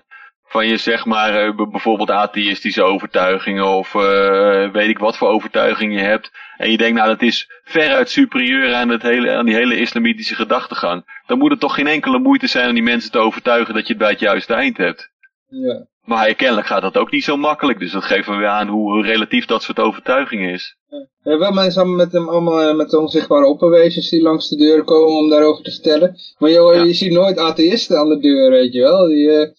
van 0.52 0.68
je 0.68 0.78
zeg 0.78 1.06
maar 1.06 1.36
eh, 1.36 1.56
bijvoorbeeld 1.56 2.12
atheïstische 2.12 2.84
overtuigingen 2.84 3.68
of 3.68 3.96
eh, 3.96 4.72
weet 4.72 4.90
ik 4.90 4.98
wat 4.98 5.18
voor 5.18 5.28
overtuiging 5.28 5.94
je 5.94 6.00
hebt. 6.00 6.32
En 6.58 6.72
je 6.72 6.78
denkt 6.78 6.98
nou 6.98 7.08
dat 7.08 7.22
is 7.22 7.50
veruit 7.64 8.10
superieur 8.10 8.74
aan, 8.74 8.90
het 8.90 9.02
hele, 9.02 9.32
aan 9.32 9.46
die 9.46 9.56
hele 9.56 9.76
islamitische 9.76 10.36
gedachtegang. 10.36 11.22
Dan 11.26 11.38
moet 11.38 11.52
het 11.52 11.60
toch 11.60 11.76
geen 11.76 11.88
enkele 11.88 12.20
moeite 12.20 12.48
zijn 12.48 12.68
om 12.68 12.74
die 12.74 12.84
mensen 12.84 13.12
te 13.12 13.18
overtuigen 13.18 13.74
dat 13.74 13.84
je 13.88 13.94
het 13.94 14.02
bij 14.02 14.12
het 14.12 14.20
juiste 14.20 14.54
eind 14.54 14.78
hebt. 14.78 15.11
Ja. 15.52 15.86
Maar 16.02 16.36
kennelijk 16.36 16.68
gaat 16.68 16.82
dat 16.82 16.98
ook 16.98 17.12
niet 17.12 17.24
zo 17.24 17.38
makkelijk. 17.38 17.80
Dus 17.80 17.92
dat 17.92 18.04
geeft 18.04 18.28
me 18.28 18.38
weer 18.38 18.48
aan 18.48 18.68
hoe, 18.68 19.04
relatief 19.04 19.46
dat 19.46 19.64
soort 19.64 19.80
overtuigingen 19.80 20.50
is. 20.54 20.76
We 20.90 21.08
hebben 21.30 21.40
wel 21.40 21.52
mensen 21.64 21.96
met 21.96 22.12
hem 22.12 22.30
allemaal 22.30 22.62
eh, 22.62 22.76
met 22.76 22.90
de 22.90 23.00
onzichtbare 23.00 23.46
opperwezens 23.46 24.10
die 24.10 24.22
langs 24.22 24.50
de 24.50 24.56
deur 24.56 24.84
komen 24.84 25.18
om 25.18 25.30
daarover 25.30 25.64
te 25.64 25.72
stellen. 25.72 26.16
Maar 26.38 26.50
joh, 26.50 26.76
Ja. 26.76 26.84
je 26.84 26.94
ziet 26.94 27.12
nooit 27.12 27.38
atheïsten 27.38 27.98
aan 27.98 28.10
de 28.10 28.20
deur, 28.20 28.50
weet 28.50 28.74
je 28.74 28.82
wel. 28.82 29.08
Die, 29.08 29.32
eh, 29.32 29.50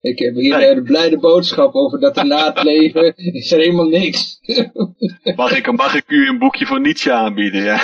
ik 0.12 0.18
heb 0.18 0.34
hier 0.34 0.56
Nee. 0.56 0.70
een 0.70 0.82
blijde 0.82 1.18
boodschap 1.18 1.74
over 1.74 2.00
dat 2.00 2.16
er 2.16 2.26
na 2.26 2.46
het 2.52 2.62
leven 2.72 3.16
is 3.16 3.52
er 3.52 3.58
helemaal 3.58 3.88
niks. 3.88 4.38
Mag 5.36 5.56
ik, 5.56 5.72
mag 5.72 5.94
ik 5.94 6.04
u 6.06 6.28
een 6.28 6.38
boekje 6.38 6.66
van 6.66 6.82
Nietzsche 6.82 7.12
aanbieden? 7.12 7.62
Ja. 7.62 7.80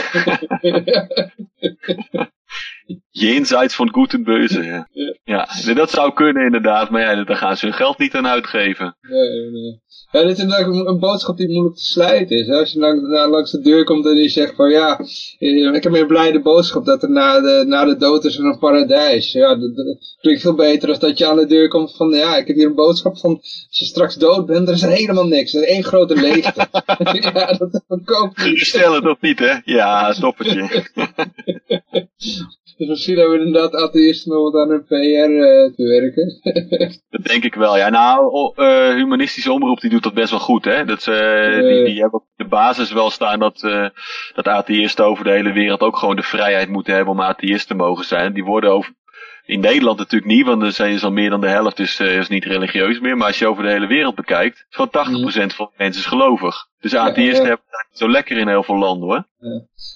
Jenseits 3.11 3.75
van 3.75 3.93
Gutenbeuze. 3.93 4.63
Ja. 4.63 4.89
ja, 5.25 5.75
dat 5.75 5.91
zou 5.91 6.13
kunnen 6.13 6.45
inderdaad. 6.45 6.91
Maar 6.91 7.01
ja, 7.01 7.25
daar 7.25 7.37
gaan 7.37 7.57
ze 7.57 7.65
hun 7.67 7.75
geld 7.75 7.99
niet 7.99 8.15
aan 8.15 8.27
uitgeven. 8.27 8.97
Nee, 9.01 9.51
nee. 9.51 9.83
Ja, 10.11 10.23
dit 10.23 10.37
is 10.37 10.43
inderdaad 10.43 10.87
een 10.87 10.99
boodschap 10.99 11.37
die 11.37 11.49
moeilijk 11.49 11.77
te 11.77 11.85
slijten 11.85 12.39
is. 12.39 12.47
hè. 12.47 12.55
Als 12.59 12.73
je 12.73 12.79
lang, 12.79 13.09
na- 13.09 13.29
langs 13.29 13.51
de 13.51 13.61
deur 13.61 13.85
komt 13.85 14.07
en 14.07 14.15
die 14.15 14.29
zegt 14.29 14.55
van 14.55 14.71
ja, 14.71 14.99
eh, 15.39 15.75
ik 15.75 15.83
heb 15.83 15.95
een 15.95 16.07
blijde 16.07 16.41
boodschap 16.41 16.85
dat 16.85 17.03
er 17.03 17.11
na 17.11 17.41
de, 17.41 17.65
na 17.67 17.85
de 17.85 17.97
dood 17.97 18.25
is 18.25 18.39
er 18.39 18.45
een 18.45 18.59
paradijs. 18.59 19.33
Ja, 19.33 19.55
dat, 19.57 19.77
dat 19.77 20.17
klinkt 20.21 20.41
veel 20.43 20.55
beter 20.55 20.89
dan 20.89 20.99
dat 20.99 21.19
je 21.19 21.27
aan 21.27 21.37
de 21.37 21.47
deur 21.47 21.69
komt 21.69 21.97
van 21.97 22.11
ja, 22.11 22.37
ik 22.37 22.47
heb 22.47 22.57
hier 22.57 22.67
een 22.67 22.75
boodschap 22.75 23.19
van 23.19 23.31
als 23.41 23.67
je 23.71 23.85
straks 23.85 24.15
dood 24.15 24.47
bent, 24.47 24.69
er 24.69 24.75
is 24.75 24.83
helemaal 24.83 25.27
niks. 25.27 25.55
Er 25.55 25.63
is 25.63 25.69
één 25.69 25.85
grote 25.85 26.15
leegte. 26.21 26.67
ja, 27.35 27.53
dat 27.53 27.83
verkoopt 27.89 28.45
niet. 28.45 28.59
Stel 28.61 28.95
het 28.95 29.07
of 29.07 29.21
niet, 29.21 29.39
hè? 29.39 29.55
Ja, 29.65 30.13
stoppertje. 30.13 30.69
Dus 32.77 32.89
misschien 32.89 33.19
hebben 33.19 33.39
we 33.39 33.45
inderdaad 33.45 33.75
atheïsten 33.75 34.33
nog 34.33 34.53
wat 34.53 34.63
aan 34.63 34.69
hun 34.69 34.85
PR 34.85 34.95
eh, 34.95 35.75
te 35.75 35.83
werken. 35.83 36.41
Dat 37.11 37.25
denk 37.25 37.45
ik 37.45 37.55
wel, 37.55 37.77
ja. 37.77 37.89
Nou, 37.89 38.53
eh, 38.55 38.95
humanistische 38.95 39.53
omroep 39.53 39.81
die 39.81 39.91
doet 39.91 40.03
dat 40.03 40.15
best 40.15 40.31
wel 40.31 40.41
goed, 40.41 40.65
hè. 40.65 40.85
Dat, 40.85 41.03
ze, 41.03 41.67
die, 41.69 41.85
die 41.85 42.01
hebben 42.01 42.21
op 42.21 42.27
de 42.37 42.45
basis 42.45 42.93
wel 42.93 43.11
staan 43.11 43.39
dat, 43.39 43.63
eh, 43.63 43.89
dat 44.35 44.49
atheïsten 44.49 45.05
over 45.05 45.25
de 45.25 45.31
hele 45.31 45.53
wereld 45.53 45.81
ook 45.81 45.97
gewoon 45.97 46.17
de 46.17 46.23
vrijheid 46.23 46.69
moeten 46.69 46.95
hebben 46.95 47.13
om 47.13 47.21
atheïst 47.21 47.67
te 47.67 47.75
mogen 47.75 48.05
zijn. 48.05 48.33
Die 48.33 48.45
worden 48.45 48.71
over, 48.71 48.93
in 49.47 49.61
Nederland 49.61 49.99
natuurlijk 49.99 50.33
niet, 50.33 50.47
want 50.47 50.63
er 50.63 50.73
zijn 50.73 51.01
al 51.01 51.13
meer 51.13 51.31
dan 51.31 51.41
de 51.41 51.49
helft 51.49 51.79
is, 51.79 52.01
eh, 52.01 52.17
is 52.17 52.29
niet 52.29 52.45
religieus 52.45 53.01
meer. 53.01 53.17
Maar 53.17 53.27
als 53.27 53.39
je 53.39 53.47
over 53.47 53.63
de 53.63 53.71
hele 53.71 53.87
wereld 53.87 54.15
bekijkt, 54.15 54.57
is 54.57 54.77
gewoon 54.77 54.91
80% 54.91 55.55
van 55.55 55.67
de 55.67 55.75
mensen 55.77 56.03
is 56.03 56.09
gelovig. 56.09 56.67
Dus 56.85 56.95
atheïsten 56.95 57.43
ja. 57.43 57.49
hebben 57.49 57.67
het 57.67 57.75
eigenlijk 57.75 57.97
zo 57.97 58.09
lekker 58.11 58.37
in 58.37 58.49
heel 58.49 58.63
veel 58.63 58.79
landen, 58.79 59.09
hoor. 59.09 59.25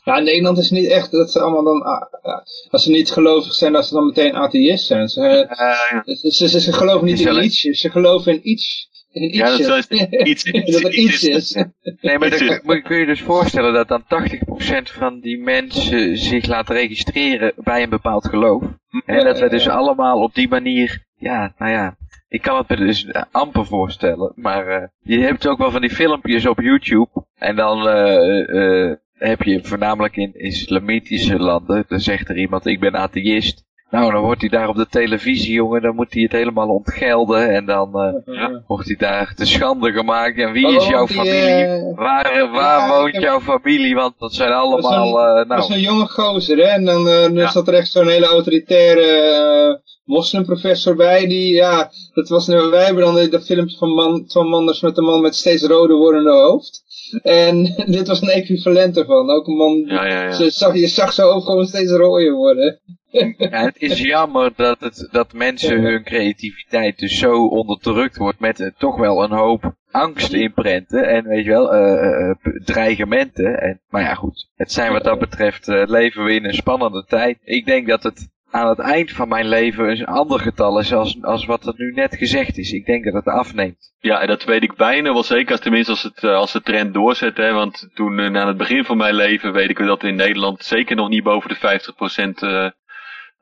Ja, 0.05 0.17
in 0.17 0.25
Nederland 0.25 0.59
is 0.59 0.71
het 0.71 0.79
niet 0.79 0.91
echt 0.91 1.11
dat 1.11 1.31
ze 1.33 1.41
allemaal 1.41 1.65
dan, 1.65 1.83
ah, 1.83 2.13
ja, 2.23 2.43
als 2.71 2.83
ze 2.83 2.91
niet 2.91 3.11
gelovig 3.11 3.53
zijn, 3.55 3.73
dat 3.73 3.87
ze 3.87 3.95
dan 3.95 4.07
meteen 4.07 4.35
atheïst 4.35 4.87
zijn. 4.87 5.09
Ze, 5.09 5.21
Eh, 5.49 6.15
ze, 6.31 6.49
ze, 6.49 6.61
ze 6.61 6.73
geloven 6.73 7.07
niet 7.07 7.21
in 7.21 7.45
iets, 7.45 7.61
ze 7.61 7.91
geloven 7.91 8.33
in 8.33 8.41
iets. 8.51 8.87
In 9.13 9.29
Ja, 9.33 9.57
dat 9.57 9.59
is 9.61 9.87
iets- 10.25 10.45
dat 10.73 10.83
er 10.83 10.95
iets 10.95 11.23
is. 11.23 11.55
Nee, 12.01 12.19
maar 12.19 12.31
dan 12.31 12.39
is- 12.49 12.61
kun- 12.61 12.83
kun 12.83 12.97
je 12.99 13.07
dus 13.07 13.23
voorstellen 13.23 13.73
dat 13.73 13.89
dan 13.89 14.05
80% 14.07 14.91
van 14.91 15.21
die 15.21 15.39
mensen 15.39 16.19
zich 16.19 16.47
laat 16.47 16.69
registreren 16.71 17.53
bij 17.57 17.83
een 17.83 17.91
bepaald 17.91 18.27
geloof. 18.29 18.63
En 19.07 19.25
dat 19.25 19.39
we 19.41 19.49
dus 19.49 19.69
allemaal 19.69 20.23
op 20.23 20.35
die 20.35 20.49
manier, 20.49 21.05
ja, 21.17 21.55
nou 21.59 21.73
ja, 21.73 21.97
ik 22.29 22.43
kan 22.43 22.57
het 22.57 22.69
me 22.69 22.77
dus 22.77 23.07
amper 23.31 23.67
voorstellen. 23.67 24.33
Maar 24.37 24.67
eh, 24.67 24.89
je 25.03 25.19
hebt 25.19 25.47
ook 25.47 25.59
wel 25.59 25.71
van 25.71 25.81
die 25.81 25.91
filmpjes 25.91 26.47
op 26.47 26.61
YouTube. 26.61 27.09
En 27.39 27.57
dan 27.57 27.89
eh, 27.89 28.89
eh, 28.89 28.97
heb 29.15 29.43
je 29.43 29.61
voornamelijk 29.65 30.17
in 30.17 30.35
islamitische 30.35 31.39
landen, 31.39 31.85
dan 31.89 32.01
zegt 32.01 32.29
er 32.29 32.37
iemand, 32.37 32.67
ik 32.67 32.81
ben 32.81 32.95
atheïst. 32.97 33.67
Nou, 33.91 34.13
dan 34.13 34.23
wordt 34.23 34.41
hij 34.41 34.51
daar 34.51 34.69
op 34.69 34.77
de 34.77 34.87
televisie, 34.89 35.53
jongen, 35.53 35.83
dan 35.83 35.95
moet 35.95 36.13
hij 36.13 36.23
het 36.23 36.33
helemaal 36.33 36.69
ontgelden. 36.69 37.51
En 37.55 37.65
dan 37.67 37.95
eh, 38.01 38.35
Ja. 38.35 38.63
wordt 38.67 38.87
hij 38.87 38.97
daar 38.97 39.35
te 39.35 39.47
schande 39.47 39.93
gemaakt. 39.93 40.39
En 40.39 40.53
wie 40.53 40.67
Oh, 40.67 40.75
is 40.75 40.87
jouw 40.89 41.07
die, 41.07 41.17
familie? 41.17 41.95
Waar, 41.95 42.49
waar 42.51 42.89
Ja, 42.89 42.89
woont 42.89 43.15
jouw 43.15 43.41
familie? 43.41 43.95
Want 43.95 44.15
dat 44.19 44.35
zijn 44.35 44.51
Dat 44.51 44.59
allemaal, 44.59 45.21
eh, 45.21 45.35
Dat 45.37 45.47
nou, 45.47 45.61
is 45.61 45.69
een 45.69 45.81
jonge 45.81 46.07
gozer, 46.07 46.57
hè. 46.57 46.63
En 46.63 46.85
dan, 46.85 47.05
dan 47.05 47.35
Ja. 47.35 47.49
zat 47.51 47.69
er 47.69 47.75
echt 47.75 47.91
zo'n 47.91 48.09
hele 48.09 48.27
autoritaire 48.27 49.03
eh, 49.03 49.75
moslimprofessor 50.09 50.97
bij. 50.97 51.27
Die, 51.27 51.53
ja, 51.55 51.91
dat 52.15 52.29
was 52.29 52.47
nu, 52.47 52.57
wij 52.57 52.85
hebben 52.85 53.05
dan 53.05 53.15
de- 53.15 53.29
dat 53.29 53.45
filmpje 53.47 53.77
van, 53.77 53.89
man, 53.91 54.25
van 54.29 54.49
Manders 54.49 54.81
met 54.81 54.95
de 54.95 55.03
man 55.03 55.21
met 55.21 55.35
steeds 55.37 55.63
roder 55.63 55.97
wordende 55.97 56.31
hoofd. 56.31 56.83
En 57.23 57.63
dit 57.97 58.09
was 58.09 58.21
een 58.23 58.29
equivalent 58.29 58.97
ervan. 58.97 59.31
Ook 59.31 59.47
een 59.47 59.57
man, 59.57 59.85
Ja, 59.87 60.07
ja, 60.07 60.23
ja. 60.23 60.33
Ze 60.33 60.51
zag, 60.51 60.75
je 60.75 60.87
zag 60.87 61.13
zo 61.13 61.31
hoofd 61.33 61.47
gewoon 61.47 61.67
steeds 61.67 61.93
rooier 61.93 62.35
worden. 62.35 62.81
ja, 63.39 63.65
het 63.65 63.77
is 63.79 64.01
jammer 64.01 64.53
dat, 64.57 64.81
het, 64.81 65.09
dat 65.11 65.33
mensen 65.33 65.81
hun 65.81 66.05
creativiteit 66.05 66.99
dus 66.99 67.19
zo 67.19 67.47
onderdrukt 67.47 68.17
wordt 68.17 68.41
met 68.41 68.61
eh, 68.61 68.71
toch 68.79 68.97
wel 68.97 69.23
een 69.23 69.31
hoop 69.31 69.75
angst 69.91 70.33
inprenten 70.33 71.09
en 71.09 71.25
weet 71.25 71.45
je 71.45 71.51
wel, 71.51 71.73
eh, 71.75 72.31
eh, 72.31 72.37
dreigementen. 72.65 73.61
En, 73.61 73.81
maar 73.89 74.03
ja 74.03 74.15
goed, 74.15 74.49
het 74.57 74.73
zijn 74.73 74.93
wat 74.93 75.05
dat 75.05 75.19
betreft, 75.19 75.67
leven 75.67 76.25
we 76.25 76.35
in 76.35 76.45
een 76.45 76.55
spannende 76.55 77.05
tijd. 77.09 77.39
Ik 77.45 77.67
denk 77.67 77.89
dat 77.89 78.03
het 78.03 78.29
aan 78.51 78.69
het 78.69 78.79
eind 78.79 79.11
van 79.13 79.29
mijn 79.29 79.49
leven 79.49 79.89
een 79.91 80.07
ander 80.07 80.41
getal 80.41 80.79
is 80.79 80.93
als, 80.93 81.23
als 81.23 81.45
wat 81.45 81.67
er 81.67 81.75
nu 81.77 81.93
net 81.93 82.17
gezegd 82.17 82.59
is. 82.59 82.73
Ik 82.73 82.87
denk 82.87 83.05
dat 83.05 83.13
het 83.15 83.27
afneemt. 83.27 83.95
Ja, 84.01 84.21
en 84.21 84.27
dat 84.27 84.45
weet 84.45 84.63
ik 84.63 84.77
bijna 84.77 85.13
wel 85.13 85.23
zeker, 85.23 85.51
als, 85.53 85.61
tenminste 85.61 85.91
als, 85.91 86.03
het, 86.03 86.25
eh, 86.25 86.35
als 86.35 86.53
de 86.53 86.63
trend 86.63 86.95
doorzet. 86.95 87.37
Hè, 87.37 87.53
want 87.53 87.89
toen, 87.95 88.19
eh, 88.19 88.25
aan 88.41 88.49
het 88.49 88.57
begin 88.57 88.85
van 88.85 88.97
mijn 88.97 89.15
leven, 89.15 89.53
weet 89.53 89.71
ik 89.71 89.79
wel 89.79 89.87
dat 89.87 90.03
in 90.03 90.17
Nederland 90.17 90.65
zeker 90.65 90.97
nog 90.97 91.09
niet 91.09 91.23
boven 91.23 91.49
de 91.49 91.57
50% 91.57 92.43
eh 92.43 92.71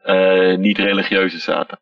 eh 0.02 0.58
niet 0.58 0.78
religieuze 0.78 1.38
zaten. 1.38 1.78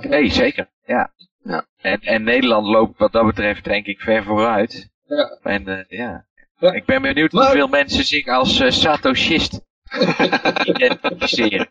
Nee, 0.00 0.30
zeker. 0.30 0.68
Ja. 0.86 1.12
Ja. 1.42 1.66
En, 1.80 2.00
en 2.00 2.22
Nederland 2.22 2.66
loopt 2.66 2.98
wat 2.98 3.12
dat 3.12 3.26
betreft 3.26 3.64
denk 3.64 3.86
ik 3.86 4.00
ver 4.00 4.22
vooruit. 4.24 4.90
Ja. 5.06 5.38
En 5.42 5.68
eh, 5.68 5.98
ja. 5.98 6.24
Ja. 6.58 6.72
Ik 6.72 6.84
ben 6.84 7.02
benieuwd 7.02 7.32
Maar- 7.32 7.44
hoeveel 7.44 7.68
mensen 7.68 8.04
zich 8.04 8.26
als 8.26 8.60
eh, 8.60 8.70
Satoshist 8.70 9.60
identificeren. 10.64 11.68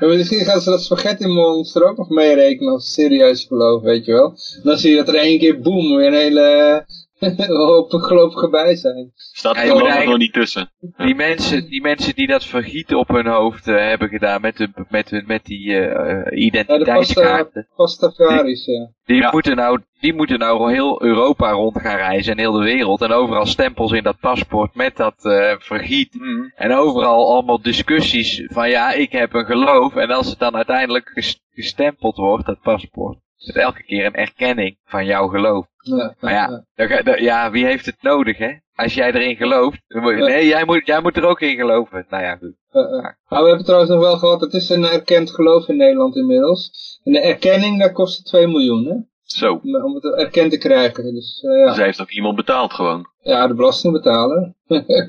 En 0.00 0.08
misschien 0.08 0.44
gaan 0.44 0.60
ze 0.60 0.70
dat 0.70 0.82
spaghetti 0.82 1.26
monster 1.26 1.88
ook 1.88 1.96
nog 1.96 2.08
meerekenen 2.08 2.72
als 2.72 2.92
serieus 2.92 3.44
geloof, 3.44 3.82
weet 3.82 4.04
je 4.04 4.12
wel. 4.12 4.34
Dan 4.62 4.78
zie 4.78 4.90
je 4.90 4.96
dat 4.96 5.08
er 5.08 5.14
één 5.14 5.38
keer 5.38 5.60
boem, 5.60 5.96
weer 5.96 6.06
een 6.06 6.14
hele 6.14 6.84
hoop 7.46 7.92
gelovigen 7.92 8.50
bij 8.50 8.76
zijn. 8.76 9.10
Staat 9.14 9.56
er 9.56 10.06
nog 10.06 10.18
niet 10.18 10.32
tussen. 10.32 10.70
Die 10.96 11.14
mensen, 11.14 11.68
die 11.68 11.82
mensen 11.82 12.14
die 12.14 12.26
dat 12.26 12.44
vergieten 12.44 12.98
op 12.98 13.08
hun 13.08 13.26
hoofd 13.26 13.68
eh, 13.68 13.74
hebben 13.76 14.08
gedaan 14.08 14.40
met, 14.40 14.58
hun, 14.58 14.74
met, 14.88 15.10
hun, 15.10 15.24
met 15.26 15.44
die 15.44 15.60
Ja, 15.70 15.80
de 15.80 16.22
pasta, 16.22 16.30
identiteitskaarten. 16.36 17.68
pastafaris, 17.76 18.64
ja. 18.64 18.90
Die, 19.04 19.16
Ja. 19.16 19.30
moeten 19.32 19.56
nou, 19.56 19.80
die 20.00 20.14
moeten 20.14 20.38
nou 20.38 20.72
heel 20.72 21.02
Europa 21.02 21.50
rond 21.50 21.80
gaan 21.80 21.96
reizen 21.96 22.32
en 22.32 22.38
heel 22.38 22.52
de 22.52 22.64
wereld. 22.64 23.02
En 23.02 23.12
overal 23.12 23.46
stempels 23.46 23.92
in 23.92 24.02
dat 24.02 24.18
paspoort 24.20 24.74
met 24.74 24.96
dat 24.96 25.24
eh, 25.24 25.54
vergiet. 25.58 26.14
Mhm. 26.14 26.48
En 26.54 26.72
overal 26.72 27.32
allemaal 27.32 27.62
discussies 27.62 28.42
van 28.52 28.68
ja, 28.70 28.92
ik 28.92 29.12
heb 29.12 29.34
een 29.34 29.44
geloof. 29.46 29.96
En 29.96 30.10
als 30.10 30.28
het 30.30 30.38
dan 30.38 30.56
uiteindelijk 30.56 31.10
ges- 31.14 31.40
gestempeld 31.50 32.16
wordt, 32.16 32.46
dat 32.46 32.60
paspoort. 32.60 33.18
Is 33.46 33.54
het 33.54 33.56
elke 33.62 33.82
keer 33.82 34.04
een 34.06 34.14
erkenning 34.14 34.76
van 34.84 35.04
jouw 35.04 35.26
geloof. 35.28 35.66
Ja, 35.78 36.14
Maar 36.20 36.32
ja, 36.32 37.02
dan- 37.02 37.22
ja, 37.22 37.50
wie 37.50 37.64
heeft 37.64 37.86
het 37.86 37.96
nodig 38.02 38.38
hè? 38.38 38.52
Als 38.74 38.94
jij 38.94 39.12
erin 39.12 39.36
gelooft. 39.36 39.80
dan 39.86 40.02
moet 40.02 40.12
je- 40.12 40.18
Ja. 40.18 40.24
Nee, 40.26 40.46
jij 40.46 40.64
moet, 40.64 40.86
jij 40.86 41.00
moet 41.00 41.16
er 41.16 41.24
ook 41.26 41.40
in 41.40 41.56
geloven. 41.56 42.06
Nou 42.08 42.22
ja, 42.22 42.36
goed. 42.36 42.54
Uh, 42.72 42.82
uh. 42.82 42.88
Nou, 43.28 43.42
we 43.42 43.46
hebben 43.48 43.64
trouwens 43.64 43.90
nog 43.90 44.00
wel 44.00 44.16
gehad, 44.18 44.40
het 44.40 44.52
is 44.54 44.68
een 44.68 44.84
erkend 44.84 45.30
geloof 45.30 45.68
in 45.68 45.76
Nederland 45.76 46.16
inmiddels. 46.16 46.70
En 47.04 47.12
de 47.12 47.20
erkenning, 47.20 47.78
daar 47.78 47.92
kost 47.92 48.16
het 48.16 48.26
2 48.26 48.46
miljoen, 48.46 48.84
hè? 48.84 48.94
Zo. 49.22 49.60
Om 49.62 49.94
het 49.94 50.04
erkend 50.04 50.50
te 50.50 50.58
krijgen. 50.58 51.14
Dus 51.14 51.42
uh, 51.42 51.66
Dus 51.66 51.76
ja. 51.76 51.82
heeft 51.82 52.00
ook 52.00 52.10
iemand 52.10 52.36
betaald 52.36 52.72
gewoon. 52.72 53.06
ja, 53.22 53.46
de 53.46 53.54
belastingbetaler. 53.54 54.54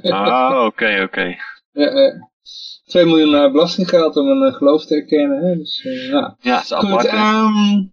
Ah, 0.02 0.64
oké, 0.66 1.02
oké. 1.04 1.36
Ja, 1.72 1.92
uh, 1.92 2.14
2 2.86 3.06
miljoen 3.06 3.52
belastinggeld 3.52 4.16
om 4.18 4.28
een 4.28 4.48
uh, 4.48 4.54
geloof 4.54 4.86
te 4.86 4.96
erkennen, 4.96 5.44
hè? 5.44 5.56
Dus, 5.58 5.84
uh, 5.84 6.10
ja. 6.10 6.38
Ja, 6.40 6.54
dat 6.56 6.64
is 6.64 6.72
Goed, 6.72 6.90
apart. 6.90 7.06
ehm 7.06 7.84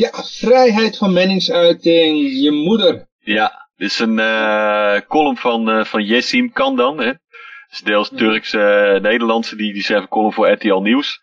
ja, 0.00 0.10
vrijheid 0.22 0.96
van 0.96 1.12
meningsuiting, 1.12 2.42
je 2.42 2.50
moeder. 2.50 3.08
Ja, 3.18 3.68
dit 3.76 3.90
is 3.90 3.98
een 3.98 4.18
eh, 4.18 5.00
column 5.08 5.36
van, 5.36 5.70
eh 5.70 5.84
van 5.84 6.04
Jessim 6.04 6.52
Kandan. 6.52 7.00
Hè. 7.00 7.12
Is 7.70 7.80
deels 7.80 8.10
Turks, 8.16 8.52
eh, 8.52 9.00
Nederlandse, 9.00 9.56
die, 9.56 9.72
die 9.72 9.82
schrijft 9.82 10.02
een 10.02 10.08
column 10.08 10.32
voor 10.32 10.50
RTL 10.50 10.80
Nieuws. 10.80 11.20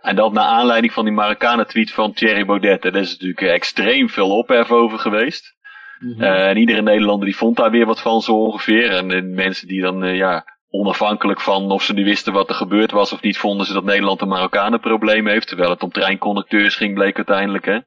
En 0.00 0.16
dat 0.16 0.32
naar 0.32 0.44
aanleiding 0.44 0.92
van 0.92 1.04
die 1.04 1.14
Marokkanen 1.14 1.66
tweet 1.66 1.90
van 1.90 2.12
Thierry 2.12 2.44
Baudet. 2.44 2.82
Daar 2.82 2.94
is 2.94 3.10
natuurlijk 3.10 3.40
extreem 3.40 4.08
veel 4.08 4.36
ophef 4.36 4.70
over 4.70 4.98
geweest. 4.98 5.56
Eh, 6.18 6.48
en 6.48 6.56
iedere 6.56 6.82
Nederlander 6.82 7.26
die 7.26 7.36
vond 7.36 7.56
daar 7.56 7.70
weer 7.70 7.86
wat 7.86 8.00
van 8.00 8.22
zo 8.22 8.32
ongeveer. 8.32 8.90
En, 8.90 9.08
de 9.08 9.22
mensen 9.22 9.68
die 9.68 9.80
dan, 9.80 10.14
ja, 10.14 10.44
onafhankelijk 10.70 11.40
van 11.40 11.70
of 11.70 11.82
ze 11.82 11.92
nu 11.92 12.04
wisten 12.04 12.32
wat 12.32 12.48
er 12.48 12.54
gebeurd 12.54 12.90
was 12.90 13.12
of 13.12 13.22
niet, 13.22 13.38
vonden 13.38 13.66
ze 13.66 13.72
dat 13.72 13.84
Nederland 13.84 14.20
een 14.20 14.28
Marokkanenprobleem 14.28 15.26
heeft. 15.26 15.48
Terwijl 15.48 15.70
het 15.70 15.82
om 15.82 15.90
treinconducteurs 15.90 16.74
ging, 16.74 16.94
bleek 16.94 17.16
uiteindelijk, 17.16 17.64
hè. 17.64 17.78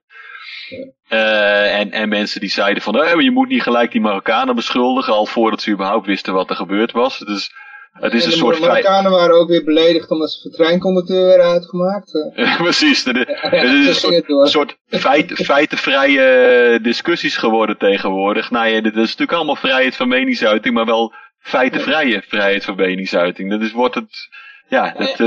Eh, 1.08 1.80
en, 1.80 1.92
en 1.92 2.10
mensen 2.10 2.40
die 2.40 2.50
zeiden 2.50 2.84
van, 2.84 3.04
eh, 3.04 3.20
je 3.20 3.32
moet 3.32 3.48
niet 3.48 3.62
gelijk 3.62 3.92
die 3.92 4.02
Marokkanen 4.02 4.56
beschuldigen, 4.56 5.14
al 5.14 5.26
voordat 5.26 5.62
ze 5.62 5.72
überhaupt 5.72 6.06
wisten 6.06 6.34
wat 6.34 6.50
er 6.50 6.56
gebeurd 6.56 6.92
was. 6.92 7.18
Dus 7.18 7.52
het 7.92 8.14
is 8.14 8.20
en 8.20 8.26
een 8.26 8.34
de 8.34 8.38
soort. 8.38 8.60
Marokkanen 8.60 9.12
waren 9.12 9.36
ook 9.36 9.50
weer 9.50 9.64
beledigd 9.64 10.10
omdat 10.12 10.32
ze 10.32 10.42
voor 10.42 10.52
treinconducteur 10.52 11.26
werden 11.26 11.46
uitgemaakt. 11.46 12.32
eh. 12.34 12.56
Precies, 12.62 13.04
het 13.04 13.18
is 13.18 13.26
een 13.64 13.86
het 13.86 13.96
soort, 13.96 14.50
soort 14.50 14.78
feit, 14.88 15.34
feitenvrije 15.54 16.80
discussies 16.82 17.38
geworden 17.38 17.78
tegenwoordig. 17.78 18.52
Nou 18.52 18.68
ja, 18.68 18.82
dit 18.82 18.94
is 18.96 19.02
natuurlijk 19.02 19.32
allemaal 19.32 19.56
vrijheid 19.56 19.96
van 19.96 20.08
meningsuiting, 20.08 20.74
maar 20.76 20.86
wel 20.86 21.14
feitenvrije 21.40 22.24
vrijheid 22.28 22.66
van 22.66 22.76
meningsuiting. 22.76 23.50
Dat 23.50 23.62
is, 23.62 23.72
wordt 23.72 23.96
het, 23.96 24.30
ja, 24.68 24.96
dat, 24.98 25.18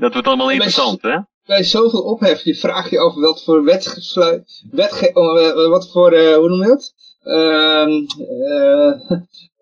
dat 0.00 0.12
wordt 0.12 0.28
allemaal 0.28 0.50
interessant, 0.50 1.02
hè? 1.02 1.16
Bij 1.50 1.64
zoveel 1.64 2.02
ophef, 2.02 2.44
je 2.44 2.54
vraagt 2.54 2.90
je 2.90 2.98
af 2.98 3.14
wat 3.14 3.44
voor 3.44 3.64
wetgesluit, 3.64 4.62
wetge 4.70 5.10
oh, 5.14 5.40
eh, 5.40 5.68
wat 5.68 5.90
voor, 5.90 6.12
eh, 6.12 6.34
hoe 6.34 6.48
noem 6.48 6.62
je 6.62 6.66
dat? 6.66 6.94
Ehm, 7.22 7.90
eh, 8.44 9.18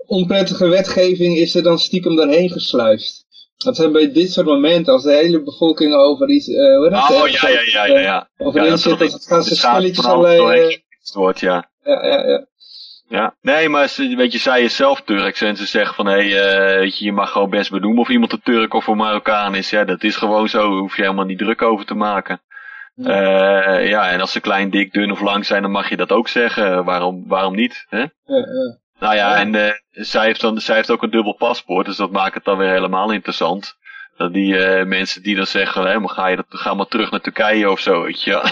onprettige 0.18 0.68
wetgeving 0.68 1.36
is 1.36 1.54
er 1.54 1.62
dan 1.62 1.78
stiekem 1.78 2.16
doorheen 2.16 2.50
gesluist. 2.50 3.26
Dat 3.56 3.76
zijn 3.76 3.92
bij 3.92 4.12
dit 4.12 4.32
soort 4.32 4.46
momenten, 4.46 4.92
als 4.92 5.02
de 5.02 5.12
hele 5.12 5.42
bevolking 5.42 5.94
over 5.94 6.28
iets, 6.28 6.48
eh 6.48 6.76
hoe 6.76 6.82
heet 6.82 6.92
dat? 6.92 7.10
Oh, 7.10 7.26
eh, 7.26 7.32
ja, 7.32 7.48
ja, 7.48 7.60
ja, 7.60 7.84
ja. 7.84 8.00
ja. 8.00 8.28
Over 8.38 8.62
Ja, 8.62 8.68
dat 8.68 8.80
zit, 8.80 8.98
dat 8.98 9.26
gaan 9.26 9.42
ze 9.42 9.56
spelletjes 9.56 10.04
allerlei... 10.04 10.68
eh, 10.68 11.14
wordt, 11.14 11.40
ja. 11.40 11.70
Ja, 11.84 12.06
ja, 12.06 12.28
ja. 12.28 12.46
Ja, 13.08 13.34
nee, 13.40 13.68
maar 13.68 13.88
ze, 13.88 14.14
weet 14.16 14.32
je, 14.32 14.38
zij 14.38 14.62
is 14.62 14.76
zelf 14.76 15.00
Turks 15.02 15.40
en 15.40 15.56
ze 15.56 15.66
zeggen 15.66 15.94
van, 15.94 16.06
hé, 16.06 16.28
hey, 16.30 16.78
weet 16.78 16.98
je, 16.98 17.04
je 17.04 17.12
mag 17.12 17.30
gewoon 17.32 17.50
best 17.50 17.70
benoemen 17.70 18.00
of 18.00 18.08
iemand 18.08 18.32
een 18.32 18.40
Turk 18.42 18.74
of 18.74 18.86
een 18.86 18.96
Marokkaan 18.96 19.54
is. 19.54 19.70
Ja, 19.70 19.84
dat 19.84 20.02
is 20.02 20.16
gewoon 20.16 20.48
zo, 20.48 20.58
daar 20.58 20.78
hoef 20.78 20.96
je 20.96 21.02
helemaal 21.02 21.24
niet 21.24 21.38
druk 21.38 21.62
over 21.62 21.86
te 21.86 21.94
maken. 21.94 22.40
Eh, 23.02 23.88
ja, 23.88 24.10
en 24.10 24.20
als 24.20 24.32
ze 24.32 24.40
klein, 24.40 24.70
dik, 24.70 24.92
dun 24.92 25.10
of 25.10 25.20
lang 25.20 25.46
zijn, 25.46 25.62
dan 25.62 25.70
mag 25.70 25.88
je 25.88 25.96
dat 25.96 26.12
ook 26.12 26.28
zeggen. 26.28 26.84
Waarom, 26.84 27.24
waarom 27.26 27.54
niet? 27.54 27.86
Hè? 27.88 27.98
ja, 27.98 28.08
ja. 28.24 28.78
Nou 28.98 29.14
ja, 29.14 29.30
Ja. 29.30 29.36
en 29.36 29.54
eh, 29.54 29.72
zij, 29.90 30.24
heeft 30.24 30.40
dan, 30.40 30.60
zij 30.60 30.76
heeft 30.76 30.90
ook 30.90 31.02
een 31.02 31.10
dubbel 31.10 31.34
paspoort, 31.34 31.86
dus 31.86 31.96
dat 31.96 32.10
maakt 32.10 32.34
het 32.34 32.44
dan 32.44 32.58
weer 32.58 32.70
helemaal 32.72 33.10
interessant. 33.10 33.76
Dat 34.16 34.32
die 34.32 34.58
eh, 34.58 34.86
mensen 34.86 35.22
die 35.22 35.36
dan 35.36 35.46
zeggen, 35.46 35.86
hè, 35.86 35.98
maar 35.98 36.10
ga, 36.10 36.26
je 36.26 36.36
dat, 36.36 36.46
ga 36.48 36.74
maar 36.74 36.86
terug 36.86 37.10
naar 37.10 37.20
Turkije 37.20 37.70
of 37.70 37.80
zo, 37.80 38.02
weet 38.02 38.22
je. 38.22 38.42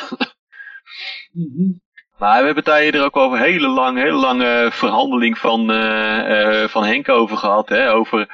Maar 2.18 2.38
we 2.38 2.46
hebben 2.46 2.64
daar 2.64 2.80
eerder 2.80 3.04
ook 3.04 3.16
over 3.16 3.38
hele 3.38 3.68
lang, 3.68 3.98
hele 3.98 4.16
lange 4.16 4.68
verhandeling 4.72 5.38
van, 5.38 5.70
eh, 5.70 6.62
eh, 6.62 6.68
van 6.68 6.84
Henk 6.84 7.08
over 7.08 7.36
gehad. 7.36 7.68
Hè? 7.68 7.92
Over 7.92 8.28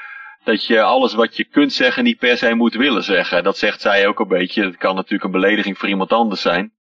dat 0.45 0.67
je 0.67 0.83
alles 0.83 1.15
wat 1.15 1.37
je 1.37 1.45
kunt 1.45 1.73
zeggen 1.73 2.05
niet 2.05 2.19
per 2.19 2.37
se 2.37 2.55
moet 2.55 2.75
willen 2.75 3.03
zeggen. 3.03 3.45
Dat 3.45 3.59
zegt 3.59 3.81
zij 3.81 4.07
ook 4.07 4.21
een 4.21 4.29
beetje. 4.29 4.65
Het 4.65 4.77
kan 4.77 4.95
natuurlijk 4.95 5.25
een 5.25 5.41
belediging 5.41 5.79
voor 5.79 5.89
iemand 5.89 6.13
anders 6.13 6.41
zijn. 6.41 6.73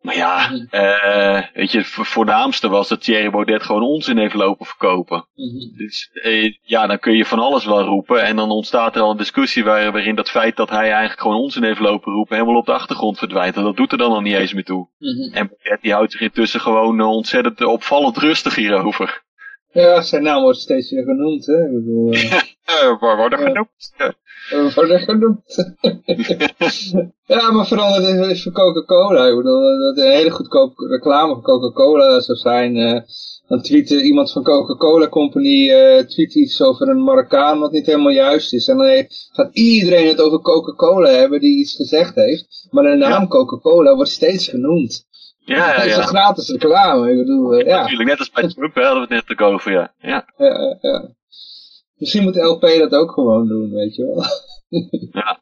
Maar 0.00 0.16
ja, 0.16 0.50
eh, 0.70 1.42
weet 1.54 1.72
je, 1.72 1.78
het 1.78 1.86
vo- 1.86 2.02
voornaamste 2.02 2.68
was 2.68 2.88
dat 2.88 3.02
Thierry 3.02 3.30
Baudet 3.30 3.62
gewoon 3.62 3.82
onzin 3.82 4.18
heeft 4.18 4.34
lopen 4.34 4.66
verkopen. 4.66 5.26
Mhm. 5.34 5.76
Dus 5.76 6.10
eh, 6.12 6.54
ja, 6.62 6.86
dan 6.86 6.98
kun 6.98 7.16
je 7.16 7.24
van 7.26 7.38
alles 7.38 7.64
wel 7.64 7.80
roepen. 7.84 8.22
En 8.22 8.36
dan 8.36 8.50
ontstaat 8.50 8.96
er 8.96 9.02
al 9.02 9.10
een 9.10 9.16
discussie 9.16 9.64
waar, 9.64 9.92
waarin 9.92 10.14
dat 10.14 10.30
feit 10.30 10.56
dat 10.56 10.70
hij 10.70 10.90
eigenlijk 10.90 11.20
gewoon 11.20 11.36
onzin 11.36 11.64
heeft 11.64 11.80
lopen 11.80 12.12
roepen 12.12 12.36
helemaal 12.36 12.58
op 12.60 12.66
de 12.66 12.72
achtergrond 12.72 13.18
verdwijnt. 13.18 13.56
En 13.56 13.62
dat 13.62 13.76
doet 13.76 13.92
er 13.92 13.98
dan 13.98 14.12
al 14.12 14.20
niet 14.20 14.34
eens 14.34 14.52
meer 14.52 14.64
toe. 14.64 14.88
Mhm. 14.98 15.34
En 15.36 15.46
Baudet 15.48 15.82
die 15.82 15.92
houdt 15.92 16.12
zich 16.12 16.20
intussen 16.20 16.60
gewoon 16.60 17.00
eh, 17.00 17.06
ontzettend 17.08 17.64
opvallend 17.64 18.16
rustig 18.16 18.54
hierover. 18.54 19.22
Ja, 19.72 20.02
zijn 20.02 20.22
naam 20.22 20.42
wordt 20.42 20.58
steeds 20.58 20.90
weer 20.90 21.04
genoemd, 21.04 21.46
hè. 21.46 21.64
Ik 21.64 21.72
bedoel, 21.72 22.14
Uh, 22.82 23.00
waar 23.00 23.16
worden 23.16 23.38
genoemd? 23.38 23.92
We 24.50 24.72
worden 24.74 25.00
genoemd. 25.00 25.74
ja, 27.26 27.50
maar 27.50 27.66
vooral 27.66 27.94
het 27.94 28.30
is 28.30 28.42
voor 28.42 28.52
Coca-Cola. 28.52 29.26
Ik 29.26 29.36
bedoel, 29.36 29.60
dat 29.78 30.04
een 30.04 30.10
hele 30.12 30.30
goedkope 30.30 30.86
reclame 30.86 31.34
voor 31.34 31.42
Coca-Cola 31.42 32.20
zou 32.20 32.38
zijn. 32.38 32.76
eh, 32.76 33.00
dan 33.48 33.62
tweet 33.62 33.90
iemand 33.90 34.32
van 34.32 34.42
Coca-Cola 34.42 35.08
Company 35.08 35.70
eh, 35.70 36.04
tweet 36.04 36.34
iets 36.34 36.62
over 36.62 36.88
een 36.88 37.02
Marokkaan 37.04 37.58
wat 37.58 37.72
niet 37.72 37.86
helemaal 37.86 38.12
juist 38.12 38.52
is. 38.52 38.68
En 38.68 38.76
dan 38.76 38.86
heeft- 38.86 39.28
gaat 39.32 39.50
iedereen 39.56 40.06
het 40.08 40.20
over 40.20 40.40
Coca-Cola 40.40 41.08
hebben 41.10 41.40
die 41.40 41.58
iets 41.58 41.74
gezegd 41.76 42.14
heeft. 42.14 42.66
Maar 42.70 42.84
de 42.84 42.96
naam 42.96 43.22
Ja. 43.22 43.26
Coca-Cola 43.26 43.94
wordt 43.94 44.10
steeds 44.10 44.48
genoemd. 44.48 45.06
Ja, 45.56 45.66
ja, 45.66 45.72
Het 45.74 45.84
is 45.84 45.92
een 45.94 46.00
ja. 46.00 46.06
gratis 46.06 46.48
reclame. 46.50 47.10
Ik 47.10 47.16
bedoel, 47.16 47.54
eh, 47.54 47.66
ja. 47.66 47.80
Natuurlijk, 47.80 48.08
net 48.08 48.18
als 48.18 48.30
bij 48.30 48.48
Trump 48.48 48.74
hè, 48.74 48.82
hadden 48.84 49.08
we 49.08 49.14
het 49.14 49.26
net 49.28 49.38
ook 49.40 49.48
over, 49.52 49.72
ja. 49.72 49.92
ja. 49.98 50.24
Ja, 50.36 50.46
ja, 50.46 50.76
ja. 50.80 51.08
Misschien 51.96 52.22
moet 52.22 52.36
LP 52.36 52.60
dat 52.60 52.92
ook 52.94 53.12
gewoon 53.12 53.48
doen, 53.48 53.70
weet 53.70 53.94
je 53.94 54.04
wel. 54.04 54.24
Ja. 55.12 55.40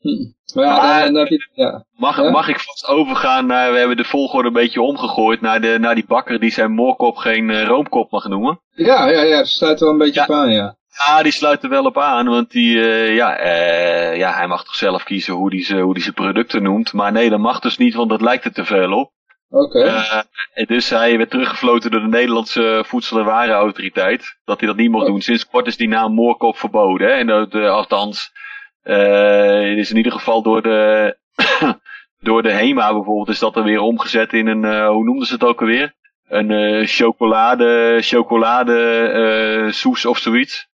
Hm. 0.00 0.08
Maar 0.54 0.64
ja, 0.64 0.76
Maar- 0.76 1.04
dan, 1.04 1.12
dan 1.12 1.22
heb 1.22 1.28
je, 1.28 1.48
ja. 1.52 1.84
Mag, 1.96 2.16
Ja? 2.16 2.30
mag 2.30 2.48
ik 2.48 2.58
vast 2.60 2.86
overgaan 2.86 3.46
naar, 3.46 3.72
we 3.72 3.78
hebben 3.78 3.96
de 3.96 4.04
volgorde 4.04 4.48
een 4.48 4.54
beetje 4.54 4.80
omgegooid, 4.82 5.40
naar, 5.40 5.60
de, 5.60 5.76
naar 5.80 5.94
die 5.94 6.06
bakker 6.06 6.40
die 6.40 6.50
zijn 6.50 6.72
moorkop 6.72 7.16
geen 7.16 7.50
eh, 7.50 7.64
roomkop 7.66 8.10
mag 8.10 8.28
noemen. 8.28 8.60
Ja, 8.70 9.08
ja, 9.08 9.22
ja, 9.22 9.36
dat 9.36 9.48
sluit 9.48 9.80
wel 9.80 9.90
een 9.90 9.98
beetje 9.98 10.20
Ja. 10.20 10.26
op 10.26 10.30
aan, 10.34 10.52
ja. 10.52 10.76
Ja, 11.06 11.22
die 11.22 11.32
sluit 11.32 11.62
er 11.62 11.68
wel 11.68 11.84
op 11.84 11.98
aan, 11.98 12.26
want 12.28 12.50
die, 12.50 12.80
eh, 12.80 13.14
ja, 13.14 13.44
ja, 14.14 14.32
hij 14.32 14.46
mag 14.46 14.64
toch 14.64 14.74
zelf 14.74 15.04
kiezen 15.04 15.34
hoe 15.34 15.64
hij 15.66 15.80
hoe 15.80 15.94
die 15.94 16.02
zijn 16.02 16.14
producten 16.14 16.62
noemt. 16.62 16.92
Maar 16.92 17.12
nee, 17.12 17.30
dat 17.30 17.38
mag 17.38 17.60
dus 17.60 17.76
niet, 17.78 17.94
want 17.94 18.10
dat 18.10 18.20
lijkt 18.20 18.44
er 18.44 18.52
te 18.52 18.64
veel 18.64 18.92
op. 18.92 19.10
Oké. 19.52 19.78
Eh, 19.82 20.66
dus 20.66 20.90
hij 20.90 21.16
werd 21.16 21.30
teruggefloten 21.30 21.90
door 21.90 22.00
de 22.00 22.08
Nederlandse 22.08 22.84
Voedsel- 22.86 23.18
en 23.18 23.24
Warenautoriteit. 23.24 24.38
Dat 24.44 24.58
hij 24.58 24.68
dat 24.68 24.76
niet 24.76 24.90
mocht 24.90 25.04
Oh. 25.04 25.10
doen. 25.10 25.20
Sinds 25.20 25.46
kort 25.46 25.66
is 25.66 25.76
die 25.76 25.88
naam 25.88 26.14
moorkop 26.14 26.56
verboden. 26.56 27.06
Hè? 27.06 27.12
En 27.12 27.26
dat, 27.26 27.54
eh, 27.54 27.70
althans, 27.70 28.32
eh, 28.82 29.68
het 29.68 29.78
is 29.78 29.90
in 29.90 29.96
ieder 29.96 30.12
geval 30.12 30.42
door 30.42 30.62
de, 30.62 31.16
door 32.28 32.42
de 32.42 32.52
HEMA 32.52 32.92
bijvoorbeeld 32.92 33.28
is 33.28 33.38
dat 33.38 33.56
er 33.56 33.64
weer 33.64 33.80
omgezet 33.80 34.32
in 34.32 34.46
een, 34.46 34.86
hoe 34.86 35.04
noemden 35.04 35.26
ze 35.26 35.32
het 35.32 35.44
ook 35.44 35.60
alweer? 35.60 35.94
Een 36.28 36.86
chocolade, 36.86 37.98
chocolade 38.00 39.68
soes 39.70 40.06
of 40.06 40.18
zoiets. 40.18 40.68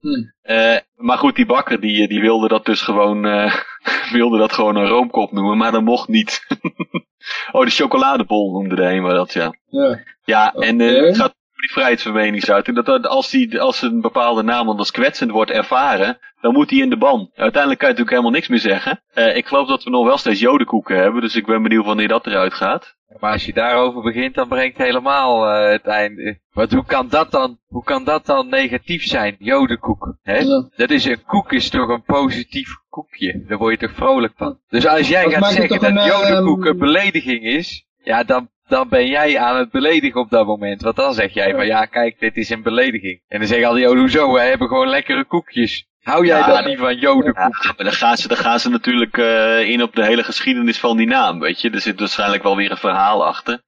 Hm. 0.00 0.08
Eh, 0.42 0.76
maar 0.94 1.18
goed, 1.18 1.36
die 1.36 1.46
bakker 1.46 1.80
die, 1.80 2.08
die 2.08 2.20
wilde 2.20 2.48
dat 2.48 2.64
dus 2.64 2.80
gewoon, 2.82 3.22
wilde 4.12 4.38
dat 4.38 4.52
gewoon 4.52 4.76
een 4.76 4.86
roomkop 4.88 5.32
noemen, 5.32 5.56
maar 5.56 5.72
dat 5.72 5.82
mocht 5.82 6.08
niet. 6.08 6.46
oh, 7.52 7.64
de 7.64 7.70
chocoladebol 7.70 8.52
noemde 8.52 8.74
de 8.74 8.82
HEMA 8.82 9.12
dat, 9.12 9.32
ja. 9.32 9.54
Ja. 9.68 10.00
Ja, 10.24 10.54
en 10.54 10.80
eh, 10.80 10.96
Oké. 10.96 11.06
het 11.06 11.16
gaat 11.16 11.34
die 11.60 11.72
vrijheidsvermeningsuiting. 11.72 12.84
Dat, 12.84 13.06
als, 13.06 13.30
die, 13.30 13.60
als 13.60 13.82
een 13.82 14.00
bepaalde 14.00 14.42
naam 14.42 14.66
dan 14.66 14.78
als 14.78 14.90
kwetsend 14.90 15.30
wordt 15.30 15.50
ervaren, 15.50 16.18
dan 16.40 16.52
moet 16.52 16.68
die 16.68 16.82
in 16.82 16.90
de 16.90 16.96
ban. 16.96 17.30
Uiteindelijk 17.34 17.80
kan 17.80 17.88
je 17.88 17.94
natuurlijk 17.94 18.10
helemaal 18.10 18.30
niks 18.30 18.48
meer 18.48 18.58
zeggen. 18.58 19.02
Eh, 19.12 19.36
ik 19.36 19.46
geloof 19.46 19.68
dat 19.68 19.84
we 19.84 19.90
nog 19.90 20.06
wel 20.06 20.18
steeds 20.18 20.40
jodenkoeken 20.40 20.96
hebben, 20.96 21.20
dus 21.20 21.36
ik 21.36 21.46
ben 21.46 21.62
benieuwd 21.62 21.84
wanneer 21.84 22.08
dat 22.08 22.26
eruit 22.26 22.54
gaat. 22.54 22.96
Maar 23.20 23.32
als 23.32 23.44
je 23.44 23.52
daarover 23.52 24.02
begint, 24.02 24.34
dan 24.34 24.48
brengt 24.48 24.78
helemaal 24.78 25.48
eh, 25.48 25.70
het 25.70 25.86
einde. 25.86 26.38
Want 26.52 26.72
hoe 26.72 26.84
kan 26.84 27.08
dat 27.08 27.30
dan, 27.30 27.58
hoe 27.66 27.84
kan 27.84 28.04
dat 28.04 28.26
dan 28.26 28.48
negatief 28.48 29.04
zijn, 29.04 29.36
jodenkoek? 29.38 30.16
Hè? 30.22 30.38
Ja. 30.38 30.68
Dat 30.76 30.90
is 30.90 31.04
een 31.04 31.22
koek, 31.24 31.52
is 31.52 31.70
toch 31.70 31.88
een 31.88 32.02
positief 32.02 32.76
koekje? 32.88 33.44
Daar 33.48 33.58
word 33.58 33.80
je 33.80 33.86
toch 33.86 33.96
vrolijk 33.96 34.32
van? 34.36 34.58
Dus 34.68 34.86
als 34.86 35.08
jij 35.08 35.24
Dat 35.24 35.32
gaat 35.32 35.52
zeggen 35.52 35.80
dat 35.80 35.90
een, 35.90 36.04
jodenkoek 36.04 36.64
ehm, 36.64 36.72
een 36.72 36.78
belediging 36.78 37.42
is, 37.42 37.86
ja, 37.96 38.24
dan, 38.24 38.48
dan 38.68 38.88
ben 38.88 39.06
jij 39.06 39.38
aan 39.38 39.56
het 39.56 39.70
beledigen 39.70 40.20
op 40.20 40.30
dat 40.30 40.46
moment. 40.46 40.82
Want 40.82 40.96
dan 40.96 41.14
zeg 41.14 41.34
jij 41.34 41.54
van, 41.54 41.66
ja, 41.66 41.84
kijk, 41.84 42.18
dit 42.20 42.36
is 42.36 42.50
een 42.50 42.62
belediging. 42.62 43.20
En 43.28 43.38
dan 43.38 43.48
zeggen 43.48 43.66
al 43.68 43.74
die 43.74 43.82
joden, 43.82 44.00
hoezo, 44.00 44.32
wij 44.32 44.48
hebben 44.48 44.68
gewoon 44.68 44.88
lekkere 44.88 45.24
koekjes. 45.24 45.86
Hou 46.02 46.26
jij 46.26 46.38
Ja, 46.38 46.46
dan 46.46 46.54
dat- 46.56 46.66
niet 46.66 46.78
van 46.78 46.94
Ja, 46.94 47.00
jodenkoek? 47.00 47.64
maar 47.64 47.74
dan 47.76 47.92
gaan 47.92 48.16
ze, 48.16 48.28
dan 48.28 48.36
gaan 48.36 48.60
ze 48.60 48.70
natuurlijk 48.70 49.18
eh, 49.18 49.68
in 49.70 49.82
op 49.82 49.94
de 49.94 50.04
hele 50.04 50.22
geschiedenis 50.24 50.78
van 50.80 50.96
die 50.96 51.06
naam, 51.06 51.40
weet 51.40 51.60
je. 51.60 51.70
Er 51.70 51.80
zit 51.80 51.98
waarschijnlijk 51.98 52.42
wel 52.42 52.56
weer 52.56 52.70
een 52.70 52.76
verhaal 52.76 53.26
achter. 53.26 53.62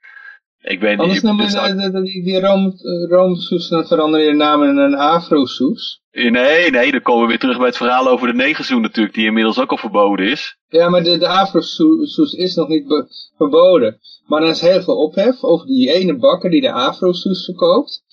Ik 0.61 0.81
weet 0.81 0.99
Anders 0.99 1.13
niet. 1.15 1.23
noemen 1.23 1.45
dus 1.45 1.55
we 1.55 1.61
dat- 1.61 1.79
de, 1.79 1.91
de, 1.91 2.03
die, 2.03 2.23
die 2.25 2.41
eh, 2.41 2.71
roomsoes, 3.11 3.69
dan 3.69 3.87
verander 3.87 4.21
je 4.21 4.27
de 4.31 4.37
naam 4.37 4.63
in 4.63 4.77
een 4.77 4.95
afro-soes. 4.95 6.01
Nee, 6.13 6.71
nee, 6.71 6.91
dan 6.93 7.03
komen 7.03 7.23
we 7.23 7.29
weer 7.29 7.39
terug 7.39 7.57
bij 7.57 7.67
het 7.67 7.77
verhaal 7.77 8.09
over 8.09 8.27
de 8.27 8.35
negerzoen 8.35 8.81
natuurlijk, 8.81 9.15
die 9.15 9.27
inmiddels 9.27 9.61
ook 9.61 9.71
al 9.71 9.77
verboden 9.77 10.27
is. 10.27 10.57
Ja, 10.69 10.89
maar 10.89 11.03
de, 11.03 11.19
de 11.19 11.29
is 12.35 12.55
nog 12.55 12.69
niet 12.69 12.85
verboden. 13.37 13.99
Maar 14.27 14.43
er 14.43 14.49
is 14.49 14.61
heel 14.61 14.83
veel 14.83 14.97
ophef 14.97 15.45
over 15.45 15.67
die 15.67 15.93
ene 15.93 16.17
bakker 16.17 16.51
die 16.51 16.61
de 16.61 16.73
afro-soes 16.73 17.45
verkoopt. 17.45 18.05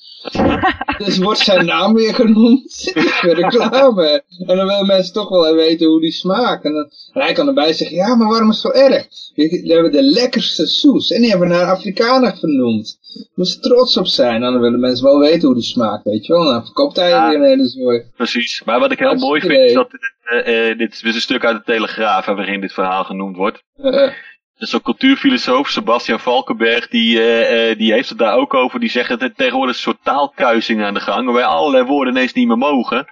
Dus 0.97 1.17
wordt 1.17 1.39
zijn 1.39 1.65
naam 1.65 1.93
weer 1.93 2.13
genoemd. 2.15 2.91
Voor 3.21 3.33
reclame. 3.33 4.23
En 4.47 4.57
dan 4.57 4.67
willen 4.67 4.85
mensen 4.85 5.13
toch 5.13 5.29
wel 5.29 5.55
weten 5.55 5.87
hoe 5.87 6.01
die 6.01 6.11
smaakt. 6.11 6.65
En, 6.65 6.73
dan, 6.73 6.89
en 7.13 7.21
hij 7.21 7.33
kan 7.33 7.47
erbij 7.47 7.73
zeggen, 7.73 7.97
ja, 7.97 8.15
maar 8.15 8.27
waarom 8.27 8.49
is 8.49 8.63
het 8.63 8.73
zo 8.73 8.79
erg? 8.79 9.07
We 9.35 9.63
hebben 9.73 9.91
de 9.91 10.03
lekkerste 10.03 10.67
soes. 10.67 11.11
En 11.11 11.21
die 11.21 11.29
hebben 11.29 11.47
we 11.47 11.53
naar 11.53 11.71
Afrikanen 11.71 12.37
vernoemd. 12.37 12.97
Daar 13.13 13.25
moeten 13.35 13.53
ze 13.53 13.59
trots 13.59 13.97
op 13.97 14.07
zijn. 14.07 14.35
En 14.43 14.51
dan 14.51 14.61
willen 14.61 14.79
mensen 14.79 15.05
wel 15.05 15.19
weten 15.19 15.45
hoe 15.45 15.53
die 15.55 15.63
smaakt, 15.63 16.03
weet 16.03 16.25
je 16.25 16.33
wel. 16.33 16.43
Dan 16.43 16.63
verkoopt 16.63 16.95
hij 16.95 17.09
Ja. 17.09 17.29
weer 17.29 17.37
een 17.37 17.43
hele 17.43 17.67
zooi. 17.67 18.03
Precies. 18.15 18.61
Maar 18.65 18.79
wat 18.79 18.91
ik 18.91 18.99
heel 18.99 19.15
mooi 19.15 19.41
vind, 19.41 19.53
is 19.53 19.73
dat 19.73 19.89
eh, 20.23 20.69
eh, 20.69 20.77
dit 20.77 20.93
is 20.93 21.15
een 21.15 21.21
stuk 21.21 21.45
uit 21.45 21.57
de 21.57 21.63
Telegraaf 21.71 22.25
waarin 22.25 22.61
dit 22.61 22.73
verhaal 22.73 23.03
genoemd 23.03 23.35
wordt. 23.35 23.63
Eh, 23.75 24.09
Dus 24.57 24.69
zo'n 24.69 24.81
cultuurfilosoof, 24.81 25.69
Sebastian 25.69 26.19
Valkenberg, 26.19 26.87
die, 26.87 27.23
eh, 27.23 27.77
die 27.77 27.93
heeft 27.93 28.09
het 28.09 28.17
daar 28.17 28.35
ook 28.35 28.53
over. 28.53 28.79
Die 28.79 28.89
zegt 28.89 29.09
dat 29.09 29.21
er 29.21 29.33
tegenwoordig 29.33 29.75
een 29.75 29.81
soort 29.81 30.03
taalkuising 30.03 30.83
aan 30.83 30.93
de 30.93 30.99
gang, 30.99 31.25
waarbij 31.25 31.45
allerlei 31.45 31.83
woorden 31.83 32.13
ineens 32.13 32.33
niet 32.33 32.47
meer 32.47 32.57
mogen. 32.57 33.07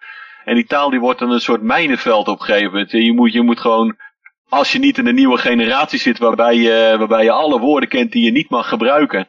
En 0.46 0.56
die 0.56 0.66
taal 0.66 0.90
die 0.90 1.00
wordt 1.00 1.20
dan 1.20 1.32
een 1.32 1.42
soort 1.42 1.62
mijnenveld 1.62 2.28
op 2.28 2.40
een 2.40 2.46
gegeven 2.46 2.72
moment. 2.72 2.92
Je 2.92 3.14
moet, 3.14 3.34
je 3.34 3.42
moet 3.42 3.60
gewoon 3.60 3.98
als 4.52 4.72
je 4.72 4.80
niet 4.80 4.98
in 4.98 5.08
een 5.08 5.16
nieuwe 5.16 5.38
generatie 5.38 6.00
zit 6.00 6.18
waarbij 6.18 6.56
je, 6.56 6.96
waarbij 6.98 7.24
je 7.24 7.32
alle 7.32 7.60
woorden 7.60 7.90
kent 7.90 8.12
die 8.12 8.26
je 8.26 8.32
niet 8.32 8.50
mag 8.50 8.70
gebruiken, 8.70 9.28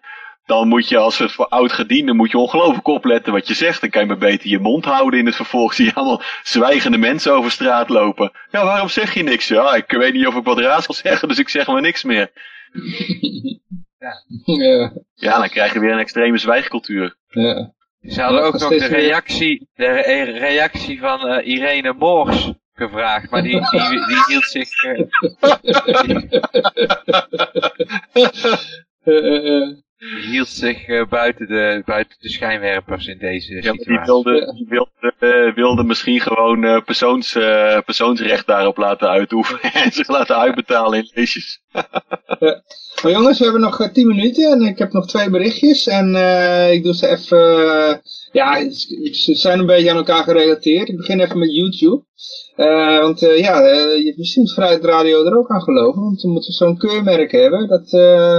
dan 0.52 0.68
moet 0.68 0.88
je 0.88 0.96
als 0.98 1.18
het 1.18 1.32
voor 1.32 1.48
oud 1.48 1.72
gediende 1.72 2.12
moet 2.14 2.30
je 2.30 2.38
ongelooflijk 2.38 2.86
opletten 2.86 3.32
wat 3.32 3.46
je 3.48 3.54
zegt. 3.54 3.80
Dan 3.80 3.90
kan 3.90 4.00
je 4.02 4.06
maar 4.06 4.18
beter 4.18 4.48
je 4.48 4.58
mond 4.58 4.84
houden 4.84 5.18
in 5.20 5.26
het 5.26 5.36
vervolg. 5.36 5.74
Zie 5.74 5.84
je 5.84 5.94
allemaal 5.94 6.22
zwijgende 6.42 6.98
mensen 6.98 7.32
over 7.32 7.50
straat 7.50 7.88
lopen. 7.88 8.32
Ja, 8.50 8.64
waarom 8.64 8.88
zeg 8.88 9.14
je 9.14 9.22
niks? 9.22 9.48
Ja, 9.48 9.74
ik 9.74 9.90
weet 9.90 10.12
niet 10.12 10.26
of 10.26 10.34
ik 10.34 10.44
wat 10.44 10.58
raar 10.58 10.82
zal 10.82 10.94
zeggen, 10.94 11.28
dus 11.28 11.38
ik 11.38 11.48
zeg 11.48 11.66
maar 11.66 11.80
niks 11.80 12.02
meer. 12.04 12.30
Ja. 13.98 14.92
Ja, 15.14 15.38
dan 15.38 15.48
krijg 15.48 15.72
je 15.72 15.78
weer 15.80 15.92
een 15.92 15.98
extreme 15.98 16.38
zwijgcultuur. 16.38 17.16
ja. 17.28 17.72
Ze 18.00 18.20
hadden 18.22 18.42
ook 18.42 18.58
nog 18.58 18.68
de 18.68 18.86
reactie, 18.86 19.68
de 19.74 19.86
re- 19.86 20.38
reactie 20.38 21.00
van 21.00 21.26
eh, 21.28 21.46
Irene 21.46 21.92
Moors 21.98 22.52
gevraagd, 22.74 23.30
maar 23.30 23.42
die, 23.42 23.60
die, 23.70 24.06
die 24.06 24.24
hield 24.26 24.44
zich... 24.44 24.68
eh, 24.82 25.02
Eh, 29.04 29.68
hield 30.30 30.48
zich 30.48 30.86
eh, 30.86 31.08
buiten, 31.08 31.46
de, 31.46 31.82
buiten 31.84 32.16
de 32.20 32.28
schijnwerpers 32.28 33.06
in 33.06 33.18
deze 33.18 33.54
Ja, 33.54 33.60
die 33.60 33.70
situatie. 33.80 34.04
wilde, 34.04 34.52
die 34.54 34.66
wilde, 34.68 35.14
eh, 35.18 35.54
wilde 35.54 35.84
misschien 35.84 36.20
gewoon 36.20 36.64
eh, 36.64 36.82
persoons, 36.84 37.34
eh, 37.34 37.78
persoonsrecht 37.84 38.46
daarop 38.46 38.76
laten 38.76 39.08
uitoefenen. 39.08 39.72
En 39.84 39.92
zich 39.92 40.08
laten 40.08 40.36
uitbetalen 40.36 40.98
in 40.98 41.10
leesjes. 41.14 41.60
Maar 43.02 43.10
jongens, 43.12 43.38
we 43.38 43.44
hebben 43.44 43.62
nog 43.62 43.80
eh, 43.80 43.92
10 43.92 44.06
minuten 44.06 44.52
en 44.52 44.60
ik 44.60 44.78
heb 44.78 44.92
nog 44.92 45.06
twee 45.06 45.30
berichtjes. 45.30 45.86
En 45.86 46.14
eh, 46.16 46.72
ik 46.72 46.82
doe 46.82 46.94
ze 46.94 47.08
even... 47.08 47.38
ja, 48.32 48.70
ze 49.12 49.34
zijn 49.34 49.58
een 49.58 49.66
beetje 49.66 49.90
aan 49.90 49.96
elkaar 49.96 50.24
gerelateerd. 50.24 50.88
Ik 50.88 50.96
begin 50.96 51.20
even 51.20 51.38
met 51.38 51.54
YouTube. 51.54 52.04
Eh, 52.56 52.98
want 53.00 53.22
eh, 53.22 53.38
ja, 53.38 53.60
eh, 53.62 54.04
je 54.04 54.14
misschien 54.16 54.42
moet 54.42 54.54
Vrijheid 54.54 54.84
Radio 54.84 55.24
er 55.24 55.38
ook 55.38 55.50
aan 55.50 55.62
geloven. 55.62 56.02
Want 56.02 56.22
we 56.22 56.28
moeten 56.28 56.52
zo'n 56.52 56.76
keurmerk 56.78 57.32
hebben. 57.32 57.68
Dat, 57.68 57.92
eh, 57.92 58.38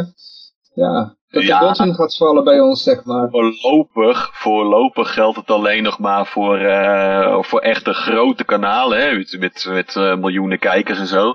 ja, 0.74 1.18
dat 1.34 1.44
de 1.44 1.58
botten 1.60 1.96
gaat 1.96 2.18
vallen 2.18 2.44
bij 2.44 2.60
ons, 2.60 2.84
zeg 2.84 3.04
maar. 3.04 3.30
Voorlopig, 3.30 4.30
voorlopig 4.34 5.14
geldt 5.14 5.38
het 5.38 5.52
alleen 5.52 5.84
nog 5.84 6.00
maar 6.00 6.26
voor, 6.26 6.58
eh, 6.58 7.38
voor 7.42 7.60
echte 7.60 7.94
grote 7.94 8.44
kanalen, 8.44 9.02
hè, 9.02 9.18
met, 9.18 9.36
met, 9.40 9.66
met 9.70 9.96
eh, 9.96 10.16
miljoenen 10.16 10.60
kijkers 10.60 11.00
en 11.00 11.08
zo. 11.08 11.34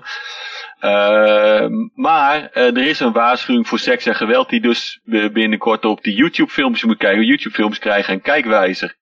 Eh, 0.79 1.65
maar 1.95 2.49
er 2.51 2.77
is 2.77 2.99
een 2.99 3.11
waarschuwing 3.11 3.67
voor 3.67 3.79
seks 3.79 4.05
en 4.05 4.15
geweld 4.15 4.49
die 4.49 4.61
dus 4.61 4.99
binnenkort 5.31 5.85
op 5.85 6.03
die 6.03 6.15
YouTube 6.15 6.51
filmpjes 6.51 6.83
moet 6.83 6.97
kijken. 6.97 7.25
YouTube 7.25 7.55
films 7.55 7.79
krijgen 7.79 8.13
een 8.13 8.21
kijkwijzer. 8.21 8.95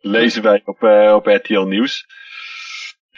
Lezen 0.00 0.42
wij 0.42 0.62
op, 0.64 0.82
op 1.14 1.26
RTL 1.26 1.60
Nieuws. 1.60 2.06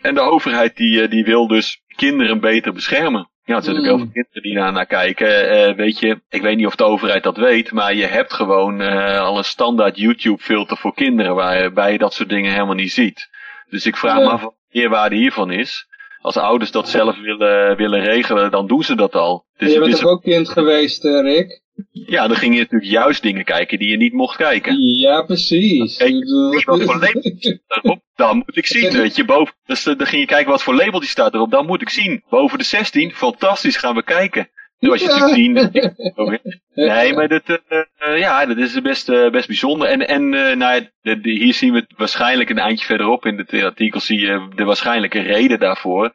En 0.00 0.14
de 0.14 0.20
overheid 0.20 0.76
die, 0.76 1.08
die 1.08 1.24
wil 1.24 1.46
dus 1.46 1.82
kinderen 1.96 2.40
beter 2.40 2.72
beschermen. 2.72 3.30
Ja, 3.50 3.56
er 3.56 3.62
zijn 3.62 3.74
natuurlijk 3.76 3.86
heel 3.86 4.12
veel 4.12 4.22
kinderen 4.22 4.42
die 4.42 4.54
daar 4.62 4.72
naar 4.72 4.86
kijken. 4.86 5.50
Eh, 5.50 5.76
weet 5.76 5.98
je, 5.98 6.20
ik 6.28 6.42
weet 6.42 6.56
niet 6.56 6.66
of 6.66 6.76
de 6.76 6.84
overheid 6.84 7.22
dat 7.22 7.36
weet, 7.36 7.72
maar 7.72 7.94
je 7.94 8.06
hebt 8.06 8.32
gewoon 8.32 8.80
eh, 8.80 9.20
al 9.20 9.38
een 9.38 9.44
standaard 9.44 9.96
YouTube 9.96 10.42
filter 10.42 10.76
voor 10.76 10.94
kinderen 10.94 11.34
waarbij 11.34 11.92
je 11.92 11.98
dat 11.98 12.14
soort 12.14 12.28
dingen 12.28 12.52
helemaal 12.52 12.74
niet 12.74 12.92
ziet. 12.92 13.28
Dus 13.70 13.86
ik 13.86 13.96
vraag 13.96 14.18
Ja. 14.18 14.24
me 14.24 14.30
af 14.30 14.42
wat 14.42 14.54
de 14.70 14.80
eerwaarde 14.80 15.16
hiervan 15.16 15.50
is. 15.50 15.86
Als 16.20 16.36
ouders 16.36 16.70
dat 16.70 16.88
zelf 16.88 17.20
willen, 17.20 17.76
willen 17.76 18.00
regelen, 18.00 18.50
dan 18.50 18.66
doen 18.66 18.82
ze 18.82 18.94
dat 18.94 19.14
al. 19.14 19.44
Dus 19.56 19.72
je 19.72 19.78
bent 19.80 19.98
toch 19.98 20.10
ook 20.10 20.22
kind 20.22 20.48
geweest, 20.48 21.04
eh, 21.04 21.20
Rick? 21.20 21.60
Ja, 21.90 22.26
dan 22.28 22.36
ging 22.36 22.54
je 22.54 22.60
natuurlijk 22.60 22.90
juist 22.90 23.22
dingen 23.22 23.44
kijken 23.44 23.78
die 23.78 23.88
je 23.90 23.96
niet 23.96 24.12
mocht 24.12 24.36
kijken. 24.36 24.80
Ja, 24.80 25.22
precies. 25.22 25.98
Je 25.98 26.62
wat 26.66 26.82
voor 26.82 26.94
label 26.98 27.22
staat 27.38 27.84
erop? 27.84 28.00
Dan 28.14 28.36
moet 28.36 28.56
ik 28.56 28.66
zien, 28.66 28.92
weet 28.92 29.16
je. 29.16 29.24
Boven, 29.24 29.54
dus 29.66 29.86
eh, 29.86 29.98
dan 29.98 30.06
ging 30.06 30.20
je 30.20 30.26
kijken 30.28 30.50
wat 30.50 30.62
voor 30.62 30.74
label 30.74 31.00
die 31.00 31.08
staat 31.08 31.34
erop. 31.34 31.50
Dan 31.50 31.66
moet 31.66 31.80
ik 31.82 31.88
zien. 31.88 32.22
Boven 32.28 32.58
de 32.58 32.64
16, 32.64 33.12
fantastisch, 33.12 33.76
gaan 33.76 33.94
we 33.94 34.02
kijken. 34.02 34.48
Nu 34.78 34.90
als 34.90 35.00
je 35.00 35.06
Ja. 35.08 35.18
natuurlijk 35.18 35.72
zien. 35.72 36.38
Nee, 36.74 37.14
maar 37.14 37.28
dat, 37.28 37.42
eh, 37.46 37.78
eh, 37.98 38.18
ja, 38.18 38.46
dat 38.46 38.56
is 38.56 38.80
best, 38.82 39.06
best 39.30 39.46
bijzonder. 39.46 39.88
En, 39.88 40.08
en 40.08 40.34
eh, 40.34 40.56
nou, 40.56 40.74
ja, 40.74 40.80
de- 41.02 41.20
de- 41.20 41.30
hier 41.30 41.54
zien 41.54 41.72
we 41.72 41.78
het 41.78 41.92
waarschijnlijk 41.96 42.50
een 42.50 42.58
eindje 42.58 42.86
verderop 42.86 43.26
in 43.26 43.38
het 43.38 43.62
artikel. 43.62 44.00
Zie 44.00 44.20
je 44.20 44.48
de 44.54 44.64
waarschijnlijke 44.64 45.20
reden 45.20 45.58
daarvoor. 45.58 46.12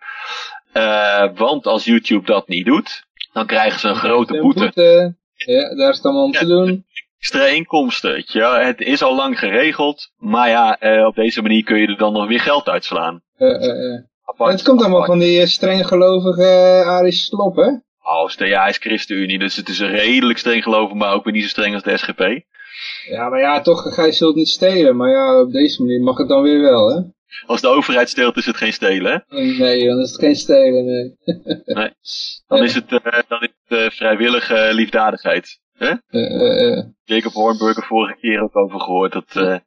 Want 1.35 1.65
als 1.65 1.85
YouTube 1.85 2.25
dat 2.25 2.47
niet 2.47 2.65
doet, 2.65 3.03
dan 3.33 3.45
krijgen 3.45 3.79
ze 3.79 3.87
een 3.87 3.95
grote 3.95 4.39
boete. 4.41 5.15
Ja, 5.35 5.75
daar 5.75 5.89
is 5.89 5.95
het 5.95 6.05
allemaal 6.05 6.23
om 6.23 6.31
te 6.31 6.47
Ja. 6.47 6.55
doen. 6.55 6.85
extra 7.19 7.45
inkomsten. 7.45 8.23
Je. 8.27 8.39
wel. 8.39 8.53
Het 8.53 8.81
is 8.81 9.01
al 9.03 9.15
lang 9.15 9.39
geregeld, 9.39 10.11
maar 10.17 10.49
ja, 10.49 10.79
eh, 10.79 11.05
op 11.05 11.15
deze 11.15 11.41
manier 11.41 11.63
kun 11.63 11.77
je 11.77 11.87
er 11.87 11.97
dan 11.97 12.13
nog 12.13 12.27
weer 12.27 12.39
geld 12.39 12.67
uitslaan. 12.69 13.21
Eh, 13.37 13.47
eh, 13.55 13.93
eh. 13.93 14.03
Apart, 14.25 14.51
het 14.51 14.63
komt 14.63 14.79
allemaal 14.79 15.01
apart. 15.01 15.11
van 15.11 15.19
die 15.27 15.39
eh, 15.41 15.47
streng 15.47 15.87
gelovige 15.87 16.83
Arie 16.85 17.11
Slop, 17.11 17.55
hè? 17.55 17.67
Oh, 18.07 18.29
ja, 18.29 18.61
hij 18.61 18.69
is 18.69 18.77
ChristenUnie, 18.77 19.39
dus 19.39 19.55
het 19.55 19.69
is 19.69 19.79
redelijk 19.79 20.39
streng 20.39 20.63
geloven, 20.63 20.97
maar 20.97 21.13
ook 21.13 21.23
weer 21.23 21.33
niet 21.33 21.43
zo 21.43 21.49
streng 21.49 21.73
als 21.73 21.83
de 21.83 21.97
SGP. 21.97 22.19
Ja, 23.09 23.29
maar 23.29 23.39
ja, 23.39 23.61
toch, 23.61 23.93
ga 23.93 24.05
je 24.05 24.11
zult 24.11 24.35
niet 24.35 24.49
stelen. 24.49 24.95
Maar 24.95 25.09
ja, 25.09 25.41
op 25.41 25.51
deze 25.51 25.81
manier 25.83 26.01
mag 26.01 26.17
het 26.17 26.27
dan 26.27 26.41
weer 26.41 26.61
wel, 26.61 26.89
hè? 26.89 27.01
Als 27.45 27.61
de 27.61 27.67
overheid 27.67 28.09
steelt, 28.09 28.37
is 28.37 28.45
het 28.45 28.57
geen 28.57 28.73
stelen. 28.73 29.11
hè? 29.11 29.41
Nee, 29.41 29.87
dan 29.87 29.99
is 29.99 30.11
het 30.11 30.19
geen 30.19 30.35
stelen, 30.35 30.85
nee. 30.85 31.15
Nee. 31.65 31.89
Dan 32.47 32.63
is 32.63 32.75
het, 32.75 32.91
eh, 32.91 33.21
dan 33.27 33.41
is 33.41 33.49
het 33.67 33.79
eh, 33.79 33.89
vrijwillige 33.89 34.69
liefdadigheid. 34.73 35.59
Hè? 35.73 35.93
Eh. 36.09 36.83
Jacob 37.03 37.33
Hornburger 37.33 37.83
vorige 37.83 38.19
keer 38.19 38.41
ook 38.41 38.55
over 38.55 38.79
gehoord 38.79 39.13
dat 39.13 39.61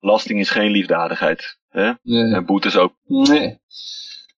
belasting 0.00 0.40
is 0.40 0.50
geen 0.50 0.70
liefdadigheid. 0.70 1.58
Hè? 1.68 1.90
nee. 2.02 2.34
En 2.34 2.44
boetes 2.44 2.76
ook. 2.76 2.92
Nee. 3.06 3.58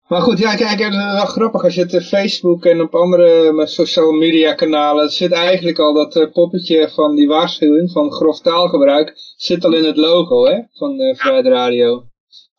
Maar 0.08 0.22
goed, 0.22 0.38
ja, 0.38 0.55
kijk, 0.55 0.80
het 0.80 0.93
is 0.93 0.97
wel 0.97 1.26
grappig 1.26 1.64
als 1.64 1.76
je 1.76 1.82
het 1.82 1.93
op 1.93 2.01
Facebook 2.01 2.66
en 2.66 2.82
op 2.82 2.95
andere 2.95 3.68
social 3.68 4.12
media 4.12 4.53
kanalen, 4.53 5.10
zit 5.10 5.32
eigenlijk 5.32 5.80
al 5.80 5.93
dat 5.93 6.32
poppetje 6.34 6.89
van 6.89 7.16
die 7.16 7.28
waarschuwing 7.28 7.91
van 7.91 8.12
grof 8.12 8.41
taalgebruik, 8.41 9.14
zit 9.36 9.66
al 9.66 9.74
in 9.74 9.84
het 9.84 9.97
logo, 9.97 10.45
hè, 10.45 10.62
van 10.74 10.99
uh, 10.99 11.16
Vrijheid 11.16 11.45
Radio. 11.45 12.07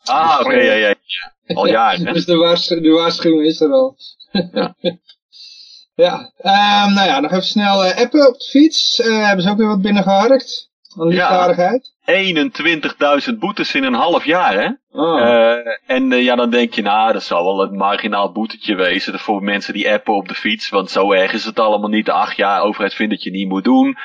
Ah, 0.08 0.40
oké, 0.40 0.54
ja, 0.54 0.72
ja, 0.72 0.88
ja. 0.88 1.54
Al 1.54 1.66
jaren? 1.78 2.12
Dus 2.14 2.24
de, 2.24 2.36
waarschu 2.36 2.80
de 2.80 2.90
waarschuwing 2.90 3.46
is 3.46 3.60
er 3.60 3.72
al. 3.72 3.96
Ja. 4.52 4.74
ja, 6.04 6.32
ehm, 6.36 6.94
nou 6.94 7.06
ja, 7.06 7.20
nog 7.20 7.30
even 7.30 7.44
snel 7.44 7.84
eh, 7.84 8.02
appen 8.02 8.28
op 8.28 8.38
de 8.38 8.44
fiets. 8.44 9.00
Eh, 9.00 9.26
hebben 9.26 9.44
ze 9.44 9.50
ook 9.50 9.56
weer 9.56 9.66
wat 9.66 9.82
binnengeharkt? 9.82 10.70
Aan 10.98 11.08
liefdadigheid? 11.08 11.92
21.000 13.30 13.38
boetes 13.38 13.74
in 13.74 13.84
een 13.84 13.94
half 13.94 14.24
jaar, 14.24 14.54
hè? 14.54 14.68
Oh. 14.90 15.20
Eh, 15.20 15.56
en 15.86 16.10
ja, 16.10 16.34
dan 16.34 16.50
denk 16.50 16.74
je, 16.74 16.82
nou, 16.82 17.12
dat 17.12 17.22
zal 17.22 17.44
wel 17.44 17.62
een 17.62 17.76
marginaal 17.76 18.32
boetetje 18.32 18.74
wezen 18.74 19.18
voor 19.18 19.42
mensen 19.42 19.72
die 19.72 19.90
appen 19.90 20.14
op 20.14 20.28
de 20.28 20.34
fiets. 20.34 20.68
Want 20.68 20.90
zo 20.90 21.12
erg 21.12 21.32
is 21.32 21.44
het 21.44 21.58
allemaal 21.58 21.88
niet. 21.88 22.10
Ach 22.10 22.32
ja, 22.32 22.60
overheid 22.60 22.94
vindt 22.94 23.12
dat 23.12 23.22
je 23.22 23.30
niet 23.30 23.48
moet 23.48 23.64
doen. 23.64 23.96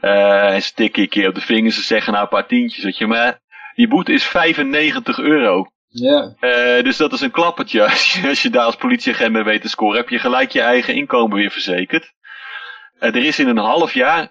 En 0.00 0.62
ze 0.62 0.72
tikken 0.74 1.02
een 1.02 1.08
keer 1.08 1.28
op 1.28 1.34
de 1.34 1.40
vingers, 1.40 1.74
ze 1.74 1.82
zeggen 1.82 2.12
nou 2.12 2.24
een 2.24 2.30
paar 2.30 2.46
tientjes, 2.46 2.84
weet 2.84 2.98
je. 2.98 3.06
Maar 3.06 3.41
die 3.74 3.88
boete 3.88 4.12
is 4.12 4.24
95 4.24 5.18
euro. 5.18 5.66
ja. 5.88 6.34
Eh, 6.40 6.84
dus 6.84 6.96
dat 6.96 7.12
is 7.12 7.20
een 7.20 7.30
klappertje. 7.30 7.82
Als 7.90 8.12
je, 8.12 8.28
als 8.28 8.42
je 8.42 8.50
daar 8.50 8.64
als 8.64 8.76
politieagent 8.76 9.32
mee 9.32 9.42
weet 9.42 9.62
te 9.62 9.68
scoren, 9.68 9.96
heb 9.96 10.08
je 10.08 10.18
gelijk 10.18 10.50
je 10.50 10.60
eigen 10.60 10.94
inkomen 10.94 11.36
weer 11.36 11.50
verzekerd. 11.50 12.12
Eh, 12.98 13.08
er 13.14 13.24
is 13.24 13.38
in 13.38 13.48
een 13.48 13.56
half 13.56 13.94
jaar 13.94 14.28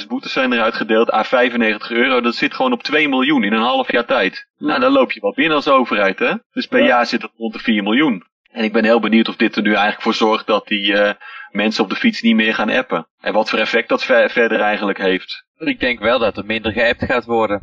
21.000 0.00 0.06
boetes 0.08 0.32
zijn 0.32 0.52
er 0.52 0.60
uitgedeeld 0.62 1.12
à 1.12 1.22
95 1.24 1.90
euro. 1.90 2.20
Dat 2.20 2.34
zit 2.34 2.54
gewoon 2.54 2.72
op 2.72 2.82
2 2.82 3.08
miljoen 3.08 3.44
in 3.44 3.52
een 3.52 3.60
half 3.62 3.92
jaar 3.92 4.04
tijd. 4.04 4.46
Nou, 4.58 4.80
dan 4.80 4.92
loop 4.92 5.12
je 5.12 5.20
wel 5.20 5.32
binnen 5.34 5.56
als 5.56 5.68
overheid, 5.68 6.18
hè? 6.18 6.32
Dus 6.52 6.66
per 6.66 6.80
Ja. 6.80 6.86
jaar 6.86 7.06
zit 7.06 7.22
het 7.22 7.30
rond 7.36 7.52
de 7.52 7.58
4 7.58 7.82
miljoen. 7.82 8.22
En 8.50 8.64
ik 8.64 8.72
ben 8.72 8.84
heel 8.84 9.00
benieuwd 9.00 9.28
of 9.28 9.36
dit 9.36 9.56
er 9.56 9.62
nu 9.62 9.68
eigenlijk 9.70 10.02
voor 10.02 10.14
zorgt 10.14 10.46
dat 10.46 10.66
die 10.66 10.92
eh, 10.98 11.12
mensen 11.50 11.84
op 11.84 11.90
de 11.90 11.96
fiets 11.96 12.22
niet 12.22 12.34
meer 12.34 12.54
gaan 12.54 12.70
appen. 12.70 13.06
En 13.20 13.32
wat 13.32 13.50
voor 13.50 13.58
effect 13.58 13.88
dat 13.88 14.04
ver- 14.04 14.30
verder 14.30 14.60
eigenlijk 14.60 14.98
heeft. 14.98 15.44
Ik 15.58 15.80
denk 15.80 15.98
wel 15.98 16.18
dat 16.18 16.36
er 16.36 16.44
minder 16.46 16.72
geappt 16.72 17.04
gaat 17.04 17.24
worden. 17.24 17.60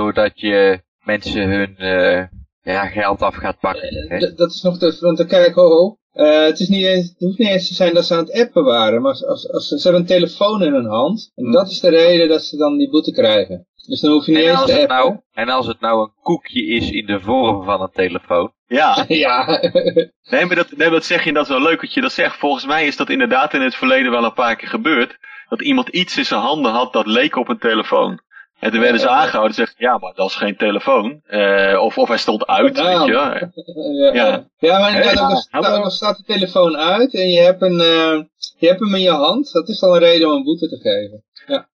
Doordat 0.00 0.40
je 0.40 0.80
mensen 1.04 1.48
hun 1.48 1.76
eh, 1.76 2.24
ja, 2.62 2.86
geld 2.86 3.22
af 3.22 3.34
gaat 3.34 3.58
pakken. 3.60 4.06
hè. 4.08 4.18
D- 4.18 4.36
dat 4.36 4.50
is 4.50 4.62
nog 4.62 4.78
de, 4.78 4.96
want 5.00 5.16
dan 5.18 5.26
kijk, 5.26 5.54
ho, 5.54 5.68
ho. 5.68 5.96
Eh, 6.12 6.44
het, 6.44 6.60
is 6.60 6.68
niet 6.68 6.84
eens, 6.84 7.08
het 7.08 7.18
hoeft 7.18 7.38
niet 7.38 7.48
eens 7.48 7.68
te 7.68 7.74
zijn 7.74 7.94
dat 7.94 8.04
ze 8.06 8.14
aan 8.14 8.20
het 8.24 8.32
appen 8.40 8.64
waren, 8.64 9.02
maar 9.02 9.10
als, 9.10 9.26
als, 9.26 9.52
als, 9.52 9.66
ze 9.68 9.80
hebben 9.82 10.00
een 10.00 10.06
telefoon 10.06 10.62
in 10.62 10.72
hun 10.72 10.86
hand. 10.86 11.32
En 11.34 11.50
dat 11.52 11.70
is 11.70 11.80
de 11.80 11.88
reden 11.90 12.28
dat 12.28 12.42
ze 12.44 12.56
dan 12.56 12.76
die 12.78 12.90
boete 12.90 13.12
krijgen. 13.12 13.66
Dus 13.86 14.00
dan 14.00 14.12
hoef 14.12 14.26
je 14.26 14.32
niet 14.32 14.40
En 14.42 14.50
eens 14.50 14.60
als, 14.60 14.70
te 14.70 14.72
het 14.80 14.90
appen. 14.90 14.96
nou, 15.06 15.20
en 15.32 15.48
als 15.48 15.66
het 15.66 15.80
nou 15.80 16.00
een 16.02 16.12
koekje 16.22 16.66
is 16.66 16.90
in 16.90 17.06
de 17.06 17.20
vorm 17.20 17.64
van 17.64 17.80
een 17.80 17.90
telefoon. 17.92 18.52
Ja, 18.66 19.04
Ja, 19.08 19.60
nee, 20.30 20.44
maar 20.46 20.56
dat, 20.56 20.76
nee, 20.76 20.90
dat 20.90 21.04
zeg 21.04 21.24
je 21.24 21.32
dat 21.32 21.42
is 21.42 21.48
wel 21.48 21.62
leuk 21.62 21.80
dat 21.80 21.94
je 21.94 22.00
dat 22.00 22.12
zegt. 22.12 22.36
Volgens 22.36 22.66
mij 22.66 22.86
is 22.86 22.96
dat 22.96 23.10
inderdaad 23.10 23.54
in 23.54 23.60
het 23.62 23.74
verleden 23.74 24.10
wel 24.10 24.24
een 24.24 24.32
paar 24.32 24.56
keer 24.56 24.68
gebeurd. 24.68 25.16
Dat 25.48 25.62
iemand 25.62 25.88
iets 25.88 26.16
in 26.18 26.24
zijn 26.24 26.40
handen 26.40 26.72
had 26.72 26.92
dat 26.92 27.06
leek 27.06 27.36
op 27.36 27.48
een 27.48 27.58
telefoon. 27.58 28.20
En 28.60 28.70
toen 28.70 28.80
werden 28.80 29.00
ze 29.00 29.08
aangehouden 29.08 29.48
en 29.48 29.54
zeggen, 29.54 29.74
ja, 29.78 29.98
maar 29.98 30.12
dat 30.14 30.28
is 30.28 30.34
geen 30.34 30.56
telefoon. 30.56 31.20
Eh, 31.26 31.78
of, 31.80 31.98
of 31.98 32.08
hij 32.08 32.18
stond 32.18 32.46
uit, 32.46 32.76
Ja. 32.76 32.84
weet 32.98 33.06
je 33.06 33.12
wel. 33.12 33.24
Ja, 34.02 34.12
Ja. 34.12 34.46
ja 34.58 34.78
maar 34.78 34.92
Hey, 34.92 35.16
ook 35.52 35.64
al 35.84 35.90
staat 35.90 36.16
de 36.16 36.22
telefoon 36.22 36.76
uit 36.76 37.14
en 37.14 37.30
je 37.30 37.40
hebt, 37.40 37.62
een, 37.62 37.80
eh, 37.80 38.22
je 38.58 38.66
hebt 38.66 38.80
hem 38.80 38.94
in 38.94 39.00
je 39.00 39.10
hand, 39.10 39.52
dat 39.52 39.68
is 39.68 39.82
al 39.82 39.94
een 39.94 40.00
reden 40.00 40.28
om 40.28 40.34
een 40.36 40.42
boete 40.44 40.68
te 40.68 40.76
geven. 40.76 41.24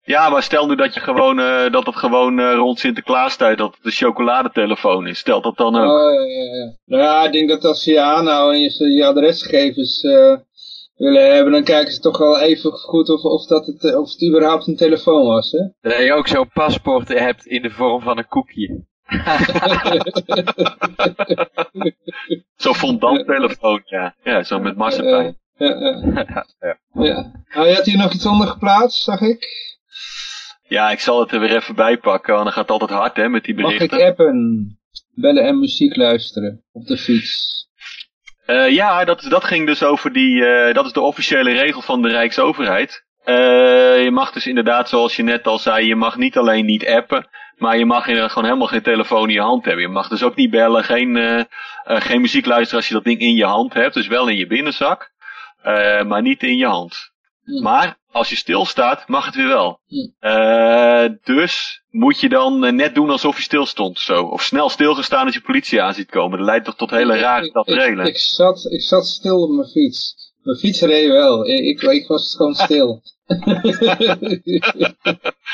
Ja, 0.03 0.29
maar 0.29 0.43
stel 0.43 0.67
nu 0.67 0.75
dat 0.75 0.95
je 0.95 1.01
gewoon, 1.01 1.39
eh, 1.41 1.71
dat 1.71 1.87
het 1.87 1.97
gewoon 1.97 2.39
eh, 2.39 2.55
rond 2.55 2.79
Sinterklaastijd, 2.79 3.59
dat 3.59 3.75
het 3.77 3.85
een 3.85 3.91
chocoladetelefoon 3.91 5.07
is. 5.07 5.19
Stel 5.19 5.41
dat 5.41 5.57
dan 5.57 5.77
ook. 5.77 5.91
Oh, 5.91 6.13
ja, 6.13 6.21
ja, 6.21 6.55
ja. 6.55 6.73
Nou 6.85 7.03
ja, 7.03 7.25
ik 7.25 7.33
denk 7.33 7.49
dat 7.49 7.65
als 7.65 7.83
ze 7.83 7.91
je 7.93 8.01
aanhouden 8.01 8.57
en 8.57 8.63
je 8.63 8.71
ze 8.71 8.85
je 8.89 9.07
adresgegevens 9.07 10.03
eh, 10.03 10.33
willen 10.99 11.35
hebben, 11.35 11.53
dan 11.53 11.65
kijken 11.65 11.93
ze 11.93 12.01
toch 12.01 12.19
wel 12.19 12.41
even 12.41 12.73
goed 12.73 13.09
of, 13.09 13.23
of, 13.23 13.47
dat 13.47 13.67
het, 13.67 13.85
eh, 13.85 13.99
of 13.99 14.11
het 14.13 14.25
überhaupt 14.29 14.67
een 14.67 14.77
telefoon 14.77 15.27
was, 15.27 15.51
hè? 15.53 15.91
Dat 15.91 15.99
je 15.99 16.13
ook 16.13 16.29
zo'n 16.29 16.51
paspoort 16.53 17.09
hebt 17.09 17.47
in 17.47 17.63
de 17.63 17.71
vorm 17.71 18.03
van 18.03 18.19
een 18.19 18.29
koekje. 18.29 18.85
Zo'n 22.57 22.75
fondanttelefoon, 22.75 23.83
ja. 23.85 24.15
Ja, 24.23 24.43
zo 24.43 24.59
met 24.59 24.77
marsepein. 24.77 25.37
Ja, 25.59 25.67
ja, 25.67 26.47
Ja. 26.61 26.79
ja. 27.05 27.33
Nou, 27.55 27.69
je 27.69 27.75
had 27.75 27.85
hier 27.85 27.97
nog 27.99 28.13
iets 28.13 28.27
onder 28.27 28.47
geplaatst, 28.47 29.03
zag 29.03 29.21
ik. 29.21 29.47
Ja, 30.69 30.91
ik 30.91 31.01
zal 31.01 31.21
het 31.21 31.33
er 31.33 31.41
weer 31.41 31.57
even 31.57 31.75
bij 31.75 31.99
pakken, 31.99 32.33
want 32.33 32.45
dan 32.45 32.53
gaat 32.53 32.63
het 32.63 32.71
altijd 32.81 32.91
hard, 33.01 33.17
hè, 33.17 33.29
met 33.29 33.45
die 33.45 33.55
Mag 33.55 33.73
ik 33.73 33.79
berichten. 33.79 34.07
appen? 34.09 34.79
Bellen 35.15 35.45
en 35.45 35.59
muziek 35.59 35.97
luisteren 35.97 36.65
op 36.73 36.87
de 36.87 36.97
fiets. 36.97 37.68
Eh, 38.49 38.71
ja, 38.71 39.05
dat, 39.05 39.27
dat 39.29 39.45
ging 39.45 39.67
dus 39.67 39.83
over 39.83 40.13
die, 40.13 40.45
eh, 40.45 40.75
dat 40.75 40.87
is 40.87 40.93
de 40.93 41.01
officiële 41.01 41.53
regel 41.53 41.83
van 41.83 42.03
de 42.03 42.09
Rijksoverheid. 42.09 43.05
Eh, 43.25 44.03
je 44.03 44.11
mag 44.11 44.33
dus 44.33 44.47
inderdaad, 44.47 44.89
zoals 44.89 45.17
je 45.17 45.23
net 45.23 45.47
al 45.47 45.59
zei, 45.59 45.87
je 45.87 45.97
mag 45.97 46.17
niet 46.17 46.37
alleen 46.37 46.65
niet 46.65 46.87
appen, 46.87 47.29
maar 47.57 47.79
je 47.79 47.85
mag 47.85 48.07
inderdaad 48.07 48.33
gewoon 48.33 48.49
helemaal 48.49 48.69
geen 48.69 48.83
telefoon 48.83 49.29
in 49.29 49.35
je 49.35 49.41
hand 49.41 49.65
hebben. 49.65 49.83
Je 49.83 49.89
mag 49.89 50.09
dus 50.09 50.23
ook 50.23 50.37
niet 50.37 50.51
bellen, 50.51 50.85
geen, 50.85 51.47
geen 51.85 52.21
muziek 52.21 52.47
luisteren 52.47 52.77
als 52.77 52.89
je 52.89 52.95
dat 52.95 53.05
ding 53.05 53.21
in 53.21 53.35
je 53.35 53.45
hand 53.45 53.75
hebt, 53.75 53.95
dus 53.95 54.07
wel 54.07 54.29
in 54.29 54.37
je 54.37 54.47
binnenzak, 54.47 55.11
maar 56.07 56.23
niet 56.23 56.43
in 56.43 56.57
je 56.57 56.67
hand. 56.67 57.11
Hm. 57.57 57.63
Maar 57.63 57.99
als 58.11 58.29
je 58.29 58.37
stilstaat, 58.37 59.09
mag 59.09 59.27
het 59.27 59.35
weer 59.35 59.47
wel. 59.49 59.81
Hm. 59.87 60.27
Eh, 60.27 61.05
dus 61.25 61.83
moet 61.91 62.21
je 62.21 62.29
dan 62.29 62.65
eh, 62.65 62.73
net 62.73 62.95
doen 62.95 63.11
alsof 63.11 63.37
je 63.37 63.43
stil 63.43 63.67
stond 63.67 63.97
of 63.97 64.03
zo. 64.03 64.23
Of 64.25 64.43
snel 64.43 64.69
stilgestaan 64.69 65.25
als 65.25 65.35
je 65.35 65.41
politie 65.41 65.83
aan 65.83 65.95
ziet 65.95 66.11
komen. 66.11 66.39
Dat 66.39 66.47
leidt 66.47 66.65
toch 66.65 66.77
tot 66.77 66.91
hele 66.91 67.19
rare 67.19 67.41
Ik- 67.41 67.47
ik, 67.47 67.53
tafereelen. 67.53 68.07
ik, 68.07 68.19
zat, 68.19 68.67
ik 68.71 68.83
zat 68.83 69.07
stil 69.07 69.43
op 69.43 69.51
mijn 69.51 69.69
fiets. 69.69 70.15
Mijn 70.43 70.59
fiets 70.59 70.81
reed 70.81 71.09
wel. 71.09 71.47
Ik, 71.47 71.83
ik, 71.83 72.07
was 72.07 72.35
gewoon 72.37 72.55
stil. 72.67 73.03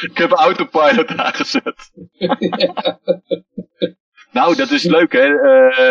Ik 0.01 0.19
heb 0.19 0.31
autopilot 0.31 1.09
aangezet. 1.09 1.91
Nou, 4.33 4.57
dat 4.57 4.71
is 4.71 4.83
leuk 4.83 5.13
hè. 5.13 5.39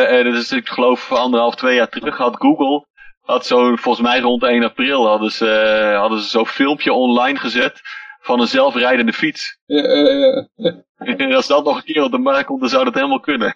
Eh, 0.08 0.24
dat 0.24 0.34
is, 0.34 0.52
ik 0.52 0.68
geloof 0.68 1.12
anderhalf, 1.12 1.56
twee 1.56 1.76
jaar 1.76 1.90
terug 1.90 2.18
had 2.18 2.36
Google, 2.38 2.86
had 3.24 3.46
zo, 3.46 3.76
volgens 3.76 4.08
mij 4.08 4.20
rond 4.20 4.44
1 4.44 4.64
april, 4.64 5.08
hadden 5.08 5.32
ze, 5.32 5.50
eh, 5.50 6.00
hadden 6.00 6.20
ze 6.22 6.30
zo'n 6.30 6.48
filmpje 6.48 6.94
online 6.94 7.40
gezet 7.40 7.82
van 8.20 8.40
een 8.40 8.48
zelfrijdende 8.48 9.14
fiets. 9.14 9.58
Ja, 9.66 9.94
ja, 9.94 10.48
ja. 10.56 10.84
En 10.98 11.34
als 11.36 11.48
dat 11.48 11.66
nog 11.66 11.76
een 11.78 11.84
keer 11.84 12.04
op 12.04 12.12
de 12.12 12.18
markt 12.18 12.46
komt, 12.46 12.60
dan 12.60 12.70
zou 12.70 12.84
dat 12.84 12.94
helemaal 12.94 13.20
kunnen. 13.20 13.56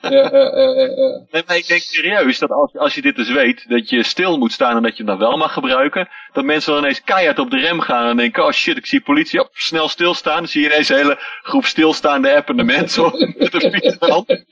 Ja, 0.00 0.10
ja, 0.10 0.30
ja, 0.32 0.68
ja, 0.74 0.86
ja. 0.96 1.26
Nee, 1.30 1.42
maar 1.46 1.56
ik 1.56 1.66
denk 1.66 1.80
serieus 1.80 2.38
dat 2.38 2.50
als, 2.50 2.76
als 2.76 2.94
je 2.94 3.02
dit 3.02 3.16
dus 3.16 3.32
weet, 3.32 3.68
dat 3.68 3.88
je 3.90 4.02
stil 4.02 4.38
moet 4.38 4.52
staan 4.52 4.76
en 4.76 4.82
dat 4.82 4.96
je 4.96 5.04
hem 5.04 5.06
dan 5.06 5.28
wel 5.28 5.36
mag 5.36 5.52
gebruiken, 5.52 6.08
dat 6.32 6.44
mensen 6.44 6.72
dan 6.72 6.82
ineens 6.82 7.02
keihard 7.02 7.38
op 7.38 7.50
de 7.50 7.58
rem 7.58 7.80
gaan 7.80 8.08
en 8.08 8.16
denken, 8.16 8.44
oh 8.44 8.50
shit, 8.50 8.76
ik 8.76 8.86
zie 8.86 9.00
politie, 9.00 9.40
op, 9.40 9.48
snel 9.52 9.88
stilstaan. 9.88 10.36
Dan 10.36 10.48
zie 10.48 10.62
je 10.62 10.66
ineens 10.66 10.88
een 10.88 10.96
hele 10.96 11.18
groep 11.42 11.64
stilstaande 11.64 12.36
appende 12.36 12.64
mensen 12.64 13.34
met 13.38 13.54
een 13.54 13.72
fiets 13.72 13.86
in 13.86 13.96
de 13.98 14.12
hand. 14.12 14.44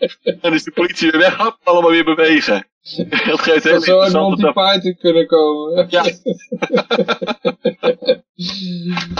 Dan 0.42 0.54
is 0.54 0.64
de 0.64 0.70
politie 0.70 1.10
weer 1.10 1.20
weg, 1.20 1.36
hop, 1.36 1.58
allemaal 1.64 1.90
weer 1.90 2.04
bewegen. 2.04 2.66
Dat 3.26 3.40
geeft 3.40 3.64
heel 3.64 3.72
Dat 3.72 3.84
zou 3.84 3.98
een 3.98 4.04
interessante 4.04 4.18
Monty 4.18 4.52
Python 4.52 4.96
kunnen 4.98 5.26
komen. 5.26 5.86
Ja. 5.90 6.02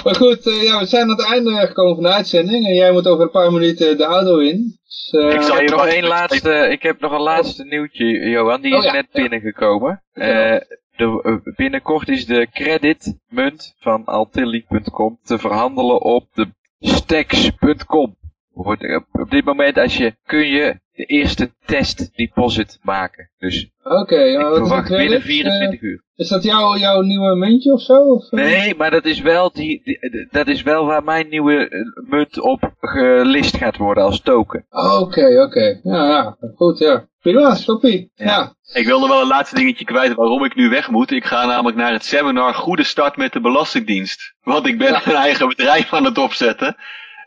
maar 0.04 0.14
goed, 0.14 0.46
eh, 0.46 0.62
ja, 0.62 0.78
we 0.78 0.86
zijn 0.86 1.02
aan 1.02 1.08
het 1.08 1.26
einde 1.26 1.66
gekomen 1.66 1.94
van 1.94 2.04
de 2.04 2.12
uitzending. 2.12 2.66
En 2.66 2.74
jij 2.74 2.92
moet 2.92 3.08
over 3.08 3.24
een 3.24 3.30
paar 3.30 3.52
minuten 3.52 3.96
de 3.96 4.04
auto 4.04 4.38
in. 4.38 4.78
Dus, 4.84 5.10
eh, 5.10 5.34
Ik 5.34 5.42
zal 5.42 5.56
heb, 5.56 5.68
je 5.68 5.74
nog 5.74 5.86
één 5.86 6.06
laatste, 6.06 6.68
ik 6.70 6.82
heb 6.82 7.00
nog 7.00 7.12
een 7.12 7.20
laatste 7.20 7.64
nieuwtje, 7.64 8.28
Johan. 8.28 8.60
Die 8.60 8.72
Oh 8.72 8.78
is 8.78 8.84
ja, 8.84 8.92
net 8.92 9.06
ja. 9.12 9.20
binnengekomen. 9.20 10.02
Eh, 10.12 10.56
de, 10.96 11.20
eh, 11.22 11.54
binnenkort 11.56 12.08
is 12.08 12.26
de 12.26 12.48
creditmunt 12.52 13.74
van 13.78 14.04
Altilli.com 14.04 15.18
te 15.22 15.38
verhandelen 15.38 16.00
op 16.00 16.26
de 16.32 16.46
stacks.com. 16.80 18.16
Op 18.52 19.30
dit 19.30 19.44
moment 19.44 19.78
als 19.78 19.96
je, 19.96 20.16
kun 20.24 20.46
je 20.46 20.80
de 20.92 21.04
eerste 21.04 21.50
test 21.64 22.16
deposit 22.16 22.78
maken. 22.82 23.30
Dus 23.38 23.70
Oké, 23.82 24.16
ja, 24.20 24.40
ik 24.40 24.46
een 24.46 24.54
verwacht 24.56 24.88
binnen 24.88 25.06
credit? 25.06 25.22
24 25.22 25.80
uur. 25.80 25.94
Eh, 26.14 26.24
is 26.24 26.28
dat 26.28 26.42
jouw, 26.42 26.76
jouw 26.76 27.00
nieuwe 27.00 27.36
muntje 27.36 27.72
of 27.72 27.80
zo? 27.80 27.94
Of, 27.94 28.30
eh? 28.32 28.38
Nee, 28.44 28.74
maar 28.74 28.90
dat 28.90 29.04
is 29.04 29.20
wel, 29.20 29.52
die, 29.52 29.80
die- 29.84 30.28
dat 30.30 30.46
is 30.48 30.62
wel 30.62 30.86
waar 30.86 31.04
mijn 31.04 31.28
nieuwe 31.28 31.68
eh, 31.68 31.80
munt 32.10 32.40
op 32.40 32.72
gelist 32.80 33.56
gaat 33.56 33.76
worden 33.76 34.04
als 34.04 34.20
token. 34.20 34.66
Oké, 34.70 35.42
oké. 35.42 35.80
Ja, 35.82 36.06
ja, 36.08 36.36
goed, 36.56 36.78
ja. 36.78 37.06
Prima, 37.20 37.54
stoppie. 37.54 38.10
Ja. 38.14 38.24
Ja. 38.26 38.54
Ik 38.80 38.86
wil 38.86 38.98
nog 39.00 39.08
wel 39.08 39.20
een 39.20 39.26
laatste 39.26 39.54
dingetje 39.56 39.84
kwijt 39.84 40.14
waarom 40.14 40.44
ik 40.44 40.54
nu 40.54 40.68
weg 40.68 40.90
moet. 40.90 41.10
Ik 41.10 41.24
ga 41.24 41.46
namelijk 41.46 41.76
naar 41.76 41.92
het 41.92 42.04
seminar 42.04 42.54
Goede 42.54 42.84
Start 42.84 43.16
met 43.16 43.32
de 43.32 43.40
Belastingdienst. 43.40 44.34
Want 44.42 44.66
ik 44.66 44.78
ben 44.78 44.88
Ja. 44.92 45.00
een 45.06 45.12
eigen 45.14 45.48
bedrijf 45.48 45.92
aan 45.92 46.04
het 46.04 46.18
opzetten. 46.18 46.76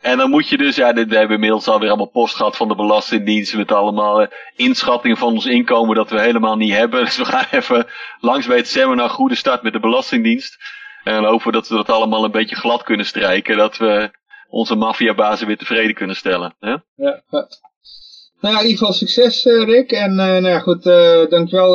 En 0.06 0.18
dan 0.18 0.30
moet 0.30 0.50
je 0.50 0.58
dus, 0.58 0.76
ja, 0.76 0.94
dit, 0.94 1.10
we 1.10 1.16
hebben 1.16 1.36
inmiddels 1.36 1.68
alweer 1.68 1.88
allemaal 1.88 2.10
post 2.10 2.36
gehad 2.36 2.58
van 2.58 2.68
de 2.68 2.76
Belastingdienst. 2.76 3.56
Met 3.56 3.72
allemaal 3.72 4.22
eh, 4.22 4.28
inschattingen 4.56 5.18
van 5.18 5.34
ons 5.34 5.46
inkomen 5.46 5.96
dat 5.96 6.10
we 6.10 6.22
helemaal 6.22 6.56
niet 6.56 6.74
hebben. 6.74 7.04
Dus 7.06 7.18
we 7.18 7.26
gaan 7.26 7.46
even 7.52 7.88
langs 8.20 8.48
bij 8.48 8.58
het 8.58 8.68
seminar 8.68 9.10
Goede 9.10 9.36
Start 9.36 9.62
met 9.62 9.74
de 9.74 9.80
Belastingdienst. 9.80 10.58
En 11.04 11.14
dan 11.14 11.26
hopen 11.26 11.46
we 11.46 11.52
dat 11.52 11.68
we 11.68 11.76
dat 11.76 11.90
allemaal 11.90 12.24
een 12.24 12.32
beetje 12.32 12.56
glad 12.56 12.84
kunnen 12.84 13.06
strijken. 13.06 13.58
Dat 13.58 13.78
we 13.78 14.12
onze 14.48 14.76
maffiabazen 14.76 15.48
weer 15.48 15.58
tevreden 15.58 15.96
kunnen 15.96 16.16
stellen. 16.16 16.56
Hè? 16.60 16.70
Ja, 16.96 17.22
ja. 17.28 17.48
Nou 18.42 18.56
in 18.56 18.64
ieder 18.64 18.78
geval 18.78 18.94
succes 18.94 19.46
eh, 19.46 19.64
Rick. 19.64 19.92
En 19.92 20.10
eh, 20.10 20.16
nou 20.16 20.48
ja, 20.48 20.60
goed, 20.60 20.86
eh, 20.86 21.30
dankjewel 21.30 21.72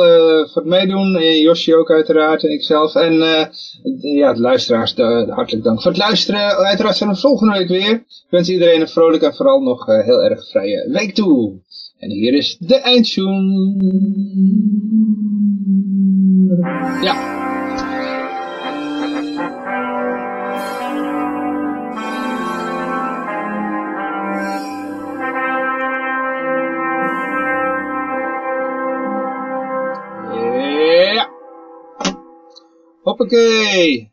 voor 0.47 0.61
het 0.61 0.71
meedoen. 0.71 1.15
En 1.15 1.39
Josje 1.39 1.77
ook 1.77 1.91
uiteraard 1.91 2.43
en 2.43 2.51
ikzelf. 2.51 2.95
En 2.95 3.13
ja, 4.01 4.33
de 4.33 4.41
luisteraars, 4.41 4.95
hartelijk 5.29 5.63
dank 5.63 5.81
voor 5.81 5.91
het 5.91 5.99
luisteren. 5.99 6.41
Uiteraard 6.41 6.97
zijn 6.97 7.09
we 7.09 7.15
volgende 7.15 7.57
week 7.57 7.67
weer. 7.67 7.91
Ik 7.91 8.27
wens 8.29 8.49
iedereen 8.49 8.81
een 8.81 8.87
vrolijk 8.87 9.23
en 9.23 9.35
vooral 9.35 9.59
nog 9.59 9.85
heel 9.85 10.23
erg 10.23 10.49
vrije 10.49 10.89
week 10.91 11.13
toe. 11.13 11.59
En 11.99 12.09
hier 12.09 12.33
is 12.33 12.57
de 12.59 12.75
eindtune. 12.75 13.75
Ja. 17.01 17.39
Ja. 33.03 33.11
Hoppakee. 33.11 34.09